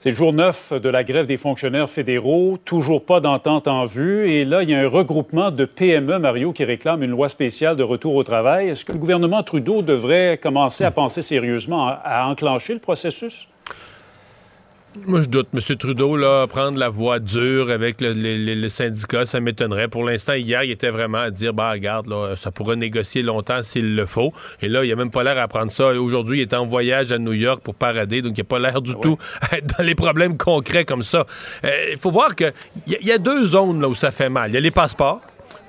C'est 0.00 0.10
le 0.10 0.16
jour 0.16 0.34
9 0.34 0.74
de 0.82 0.88
la 0.90 1.02
grève 1.02 1.26
des 1.26 1.38
fonctionnaires 1.38 1.88
fédéraux, 1.88 2.58
toujours 2.62 3.04
pas 3.04 3.20
d'entente 3.20 3.68
en 3.68 3.86
vue. 3.86 4.30
Et 4.30 4.44
là, 4.44 4.62
il 4.62 4.68
y 4.68 4.74
a 4.74 4.80
un 4.80 4.88
regroupement 4.88 5.50
de 5.50 5.64
PME, 5.64 6.18
Mario, 6.18 6.52
qui 6.52 6.64
réclame 6.64 7.02
une 7.02 7.10
loi 7.10 7.30
spéciale 7.30 7.76
de 7.76 7.82
retour 7.82 8.14
au 8.14 8.22
travail. 8.22 8.68
Est-ce 8.68 8.84
que 8.84 8.92
le 8.92 8.98
gouvernement 8.98 9.42
Trudeau 9.42 9.80
devrait 9.80 10.38
commencer 10.42 10.84
à 10.84 10.90
penser 10.90 11.22
sérieusement 11.22 11.88
à, 11.88 12.26
enclencher 12.28 12.74
le 12.74 12.80
processus? 12.80 13.48
Moi, 15.06 15.22
je 15.22 15.28
doute. 15.28 15.48
M. 15.52 15.76
Trudeau, 15.76 16.16
là, 16.16 16.46
prendre 16.46 16.78
la 16.78 16.88
voie 16.88 17.18
dure 17.18 17.70
avec 17.70 18.00
le, 18.00 18.12
le, 18.12 18.68
syndicat, 18.68 19.26
ça 19.26 19.40
m'étonnerait. 19.40 19.88
Pour 19.88 20.04
l'instant, 20.04 20.34
hier, 20.34 20.62
il 20.62 20.70
était 20.70 20.90
vraiment 20.90 21.18
à 21.18 21.30
dire, 21.30 21.52
bah, 21.52 21.72
regarde, 21.72 22.06
là, 22.06 22.36
ça 22.36 22.50
pourra 22.50 22.76
négocier 22.76 23.22
longtemps 23.22 23.62
s'il 23.62 23.96
le 23.96 24.06
faut. 24.06 24.32
Et 24.62 24.68
là, 24.68 24.84
il 24.84 24.92
a 24.92 24.96
même 24.96 25.10
pas 25.10 25.24
l'air 25.24 25.38
à 25.38 25.48
prendre 25.48 25.70
ça. 25.70 25.88
Aujourd'hui, 25.88 26.38
il 26.38 26.42
est 26.42 26.54
en 26.54 26.66
voyage 26.66 27.12
à 27.12 27.18
New 27.18 27.32
York 27.32 27.60
pour 27.62 27.74
parader, 27.74 28.22
donc 28.22 28.32
il 28.36 28.40
n'a 28.40 28.44
pas 28.44 28.58
l'air 28.58 28.80
du 28.80 28.92
ah 28.92 28.98
tout 29.02 29.18
à 29.40 29.56
être 29.56 29.78
dans 29.78 29.84
les 29.84 29.94
problèmes 29.94 30.36
concrets 30.36 30.84
comme 30.84 31.02
ça. 31.02 31.26
Euh, 31.64 31.70
il 31.92 31.98
faut 31.98 32.10
voir 32.10 32.34
qu'il 32.36 32.52
y, 32.86 33.06
y, 33.06 33.12
a 33.12 33.18
deux 33.18 33.46
zones 33.46 33.80
là 33.80 33.88
où 33.88 33.94
ça 33.94 34.10
fait 34.10 34.28
mal. 34.28 34.50
Il 34.50 34.54
y 34.54 34.58
a 34.58 34.60
les 34.60 34.70
passeports 34.70 35.20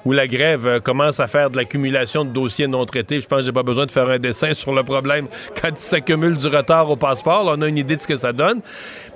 où 0.06 0.12
la 0.12 0.28
grève 0.28 0.66
euh, 0.68 0.80
commence 0.80 1.20
à 1.20 1.28
faire 1.28 1.50
de 1.50 1.58
l'accumulation 1.58 2.24
de 2.24 2.30
dossiers 2.30 2.68
non 2.68 2.86
traités. 2.86 3.20
Je 3.20 3.28
pense 3.28 3.40
que 3.40 3.46
j'ai 3.46 3.52
pas 3.52 3.64
besoin 3.64 3.86
de 3.86 3.92
faire 3.92 4.08
un 4.08 4.20
dessin 4.20 4.54
sur 4.54 4.74
le 4.74 4.84
problème 4.84 5.28
quand 5.62 5.70
il 5.70 5.78
s'accumule 5.78 6.38
du 6.38 6.48
retard 6.48 6.90
au 6.90 6.96
passeport. 6.96 7.46
On 7.46 7.62
a 7.62 7.68
une 7.68 7.78
idée 7.78 7.96
de 7.98 8.02
ce 8.02 8.08
que 8.08 8.16
ça 8.16 8.32
donne. 8.32 8.62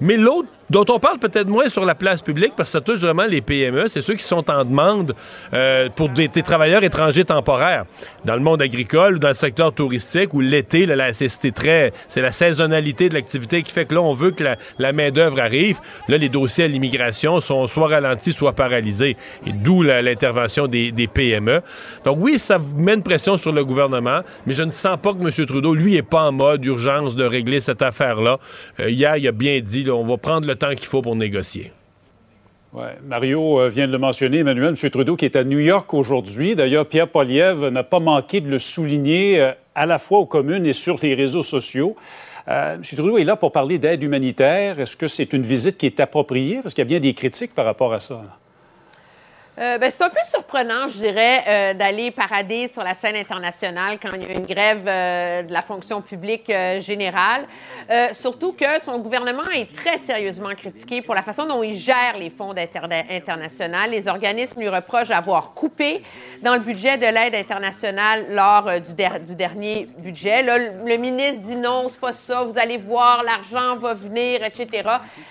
Mais 0.01 0.17
l'autre 0.17 0.49
dont 0.69 0.85
on 0.89 0.99
parle 0.99 1.19
peut-être 1.19 1.47
moins 1.47 1.69
sur 1.69 1.85
la 1.85 1.95
place 1.95 2.21
publique 2.21 2.53
parce 2.55 2.69
que 2.69 2.73
ça 2.73 2.81
touche 2.81 2.99
vraiment 2.99 3.25
les 3.25 3.41
PME, 3.41 3.87
c'est 3.87 4.01
ceux 4.01 4.15
qui 4.15 4.23
sont 4.23 4.49
en 4.49 4.63
demande 4.63 5.15
euh, 5.53 5.89
pour 5.95 6.09
des, 6.09 6.29
travailleurs 6.29 6.83
étrangers 6.83 7.25
temporaires 7.25 7.85
dans 8.25 8.35
le 8.35 8.41
monde 8.41 8.61
agricole 8.61 9.15
ou 9.15 9.19
dans 9.19 9.29
le 9.29 9.33
secteur 9.33 9.73
touristique 9.73 10.33
où 10.33 10.39
l'été, 10.39 10.87
c'est 11.13 11.53
très, 11.53 11.93
c'est 12.07 12.21
la 12.21 12.31
saisonnalité 12.31 13.09
de 13.09 13.13
l'activité 13.13 13.63
qui 13.63 13.71
fait 13.71 13.85
que 13.85 13.93
là 13.93 14.01
on 14.01 14.13
veut 14.13 14.31
que 14.31 14.43
la, 14.77 14.93
main 14.93 15.11
d'œuvre 15.11 15.39
arrive. 15.39 15.79
Là, 16.07 16.17
les 16.17 16.29
dossiers 16.29 16.65
à 16.65 16.67
l'immigration 16.67 17.39
sont 17.39 17.67
soit 17.67 17.87
ralentis, 17.87 18.33
soit 18.33 18.53
paralysés, 18.53 19.15
et 19.45 19.51
d'où 19.51 19.83
l'intervention 19.83 20.67
des, 20.67 21.09
PME. 21.13 21.61
Donc 22.05 22.17
oui, 22.19 22.37
ça 22.37 22.59
met 22.77 22.93
une 22.93 23.03
pression 23.03 23.37
sur 23.37 23.51
le 23.51 23.65
gouvernement, 23.65 24.21
mais 24.45 24.53
je 24.53 24.63
ne 24.63 24.69
sens 24.69 24.97
pas 25.01 25.13
que 25.13 25.19
M. 25.19 25.45
Trudeau, 25.45 25.73
lui, 25.73 25.95
est 25.95 26.03
pas 26.03 26.27
en 26.27 26.31
mode 26.31 26.63
urgence 26.65 27.15
de 27.15 27.23
régler 27.23 27.59
cette 27.59 27.81
affaire-là. 27.81 28.37
Euh, 28.79 28.89
hier, 28.89 29.17
il 29.17 29.27
a 29.27 29.31
bien 29.31 29.59
dit, 29.59 29.89
on 29.89 30.05
va 30.05 30.17
prendre 30.17 30.45
le 30.45 30.55
temps 30.59 30.75
qu'il 30.75 30.87
faut 30.87 31.01
pour 31.01 31.15
négocier. 31.15 31.71
Mario 33.03 33.59
euh, 33.59 33.69
vient 33.69 33.87
de 33.87 33.91
le 33.91 33.97
mentionner, 33.97 34.39
Emmanuel, 34.39 34.75
M. 34.79 34.89
Trudeau 34.89 35.15
qui 35.15 35.25
est 35.25 35.35
à 35.35 35.43
New 35.43 35.59
York 35.59 35.91
aujourd'hui. 35.93 36.55
D'ailleurs, 36.55 36.85
Pierre 36.85 37.07
Poliev 37.07 37.67
n'a 37.69 37.83
pas 37.83 37.99
manqué 37.99 38.41
de 38.41 38.49
le 38.49 38.59
souligner 38.59 39.41
euh, 39.41 39.51
à 39.73 39.85
la 39.85 39.97
fois 39.97 40.19
aux 40.19 40.25
communes 40.25 40.65
et 40.65 40.73
sur 40.73 40.97
les 41.01 41.15
réseaux 41.15 41.41
sociaux. 41.41 41.95
Euh, 42.47 42.75
M. 42.75 42.81
Trudeau 42.83 43.17
est 43.17 43.23
là 43.23 43.35
pour 43.35 43.51
parler 43.51 43.79
d'aide 43.79 44.03
humanitaire. 44.03 44.79
Est-ce 44.79 44.95
que 44.95 45.07
c'est 45.07 45.33
une 45.33 45.41
visite 45.41 45.77
qui 45.77 45.87
est 45.87 45.99
appropriée? 45.99 46.59
Parce 46.61 46.75
qu'il 46.75 46.83
y 46.83 46.87
a 46.87 46.89
bien 46.89 46.99
des 46.99 47.13
critiques 47.13 47.55
par 47.55 47.65
rapport 47.65 47.93
à 47.93 47.99
ça. 47.99 48.21
Euh, 49.59 49.77
ben, 49.77 49.91
c'est 49.91 50.03
un 50.03 50.09
peu 50.09 50.21
surprenant, 50.23 50.87
je 50.87 50.99
dirais, 50.99 51.43
euh, 51.45 51.73
d'aller 51.73 52.11
parader 52.11 52.69
sur 52.69 52.81
la 52.81 52.93
scène 52.93 53.17
internationale 53.17 53.97
quand 54.01 54.11
il 54.13 54.23
y 54.23 54.31
a 54.31 54.33
une 54.33 54.45
grève 54.45 54.85
euh, 54.87 55.43
de 55.43 55.51
la 55.51 55.61
fonction 55.61 56.01
publique 56.01 56.49
générale. 56.79 57.45
surtout 58.13 58.53
que 58.53 58.81
son 58.81 58.99
gouvernement 58.99 59.49
est 59.53 59.75
très 59.75 59.97
sérieusement 59.97 60.53
critiqué 60.55 61.01
pour 61.01 61.13
la 61.13 61.21
façon 61.21 61.45
dont 61.45 61.61
il 61.61 61.75
gère 61.75 62.17
les 62.17 62.29
fonds 62.29 62.53
internationaux. 63.09 63.89
Les 63.89 64.07
organismes 64.07 64.61
lui 64.61 64.69
reprochent 64.69 65.09
d'avoir 65.09 65.51
coupé 65.51 66.01
dans 66.41 66.53
le 66.53 66.59
budget 66.59 66.97
de 66.97 67.05
l'aide 67.05 67.35
internationale 67.35 68.27
lors 68.29 68.79
du, 68.79 69.35
dernier 69.35 69.87
budget. 69.97 70.43
Le, 70.43 70.97
ministre 70.97 71.41
dit 71.41 71.55
non, 71.55 71.87
c'est 71.89 71.99
pas 71.99 72.13
ça, 72.13 72.43
vous 72.43 72.57
allez 72.57 72.77
voir, 72.77 73.23
l'argent 73.23 73.75
va 73.77 73.93
venir, 73.93 74.43
etc. 74.43 74.87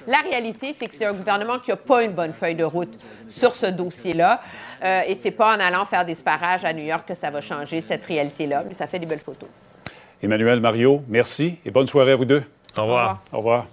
La 0.07 0.19
réalité, 0.19 0.73
c'est 0.73 0.87
que 0.87 0.95
c'est 0.95 1.07
un 1.07 1.15
gouvernement 1.15 1.59
qui 1.59 1.71
n'a 1.71 1.77
pas 1.77 2.03
une 2.03 2.13
bonne 2.13 2.33
feuille 2.33 2.57
de 2.57 2.65
route 2.65 2.99
sur 3.27 3.55
ce 3.55 3.67
dossier 3.67 4.15
là 4.19 4.43
euh, 4.85 5.01
et 5.09 5.15
c'est 5.15 5.31
pas 5.31 5.57
en 5.57 5.61
allant 5.61 5.85
faire 5.87 6.05
des 6.05 6.15
sparages 6.15 6.65
à 6.65 6.73
New 6.75 6.85
York 6.85 7.09
que 7.09 7.15
ça 7.15 7.31
va 7.31 7.41
changer 7.41 7.81
cette 7.81 8.05
réalité-là, 8.05 8.65
mais 8.69 8.75
ça 8.75 8.87
fait 8.87 8.99
des 8.99 9.07
belles 9.07 9.19
photos. 9.19 9.49
Emmanuel, 10.23 10.61
Mario, 10.61 11.03
merci 11.09 11.57
et 11.65 11.71
bonne 11.71 11.87
soirée 11.87 12.13
à 12.13 12.17
vous 12.17 12.27
deux. 12.27 12.43
Au 12.77 12.83
revoir. 12.83 13.23
Au 13.33 13.39
revoir. 13.39 13.67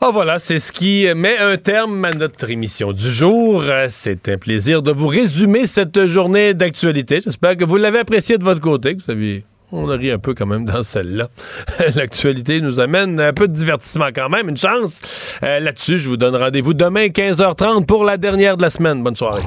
Oh 0.00 0.10
voilà, 0.12 0.38
c'est 0.38 0.58
ce 0.58 0.70
qui 0.70 1.06
met 1.14 1.38
un 1.38 1.56
terme 1.56 2.04
à 2.04 2.12
notre 2.12 2.50
émission 2.50 2.92
du 2.92 3.10
jour. 3.10 3.64
C'est 3.88 4.28
un 4.28 4.36
plaisir 4.36 4.82
de 4.82 4.92
vous 4.92 5.06
résumer 5.06 5.66
cette 5.66 6.06
journée 6.06 6.52
d'actualité. 6.52 7.20
J'espère 7.24 7.56
que 7.56 7.64
vous 7.64 7.76
l'avez 7.76 8.00
apprécié 8.00 8.36
de 8.36 8.44
votre 8.44 8.60
côté, 8.60 8.96
que 8.96 9.12
vous 9.12 9.44
on 9.72 9.90
a 9.90 9.96
un 9.96 10.18
peu 10.18 10.34
quand 10.34 10.46
même 10.46 10.64
dans 10.64 10.82
celle-là. 10.82 11.28
L'actualité 11.96 12.60
nous 12.60 12.80
amène 12.80 13.20
un 13.20 13.32
peu 13.32 13.48
de 13.48 13.52
divertissement 13.52 14.08
quand 14.14 14.28
même, 14.28 14.48
une 14.48 14.56
chance. 14.56 15.00
Euh, 15.42 15.60
là-dessus, 15.60 15.98
je 15.98 16.08
vous 16.08 16.16
donne 16.16 16.36
rendez-vous 16.36 16.74
demain 16.74 17.06
15h30 17.06 17.86
pour 17.86 18.04
la 18.04 18.16
dernière 18.16 18.56
de 18.56 18.62
la 18.62 18.70
semaine. 18.70 19.02
Bonne 19.02 19.16
soirée. 19.16 19.42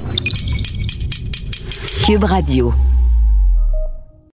Cube 2.06 2.24
Radio. 2.24 2.74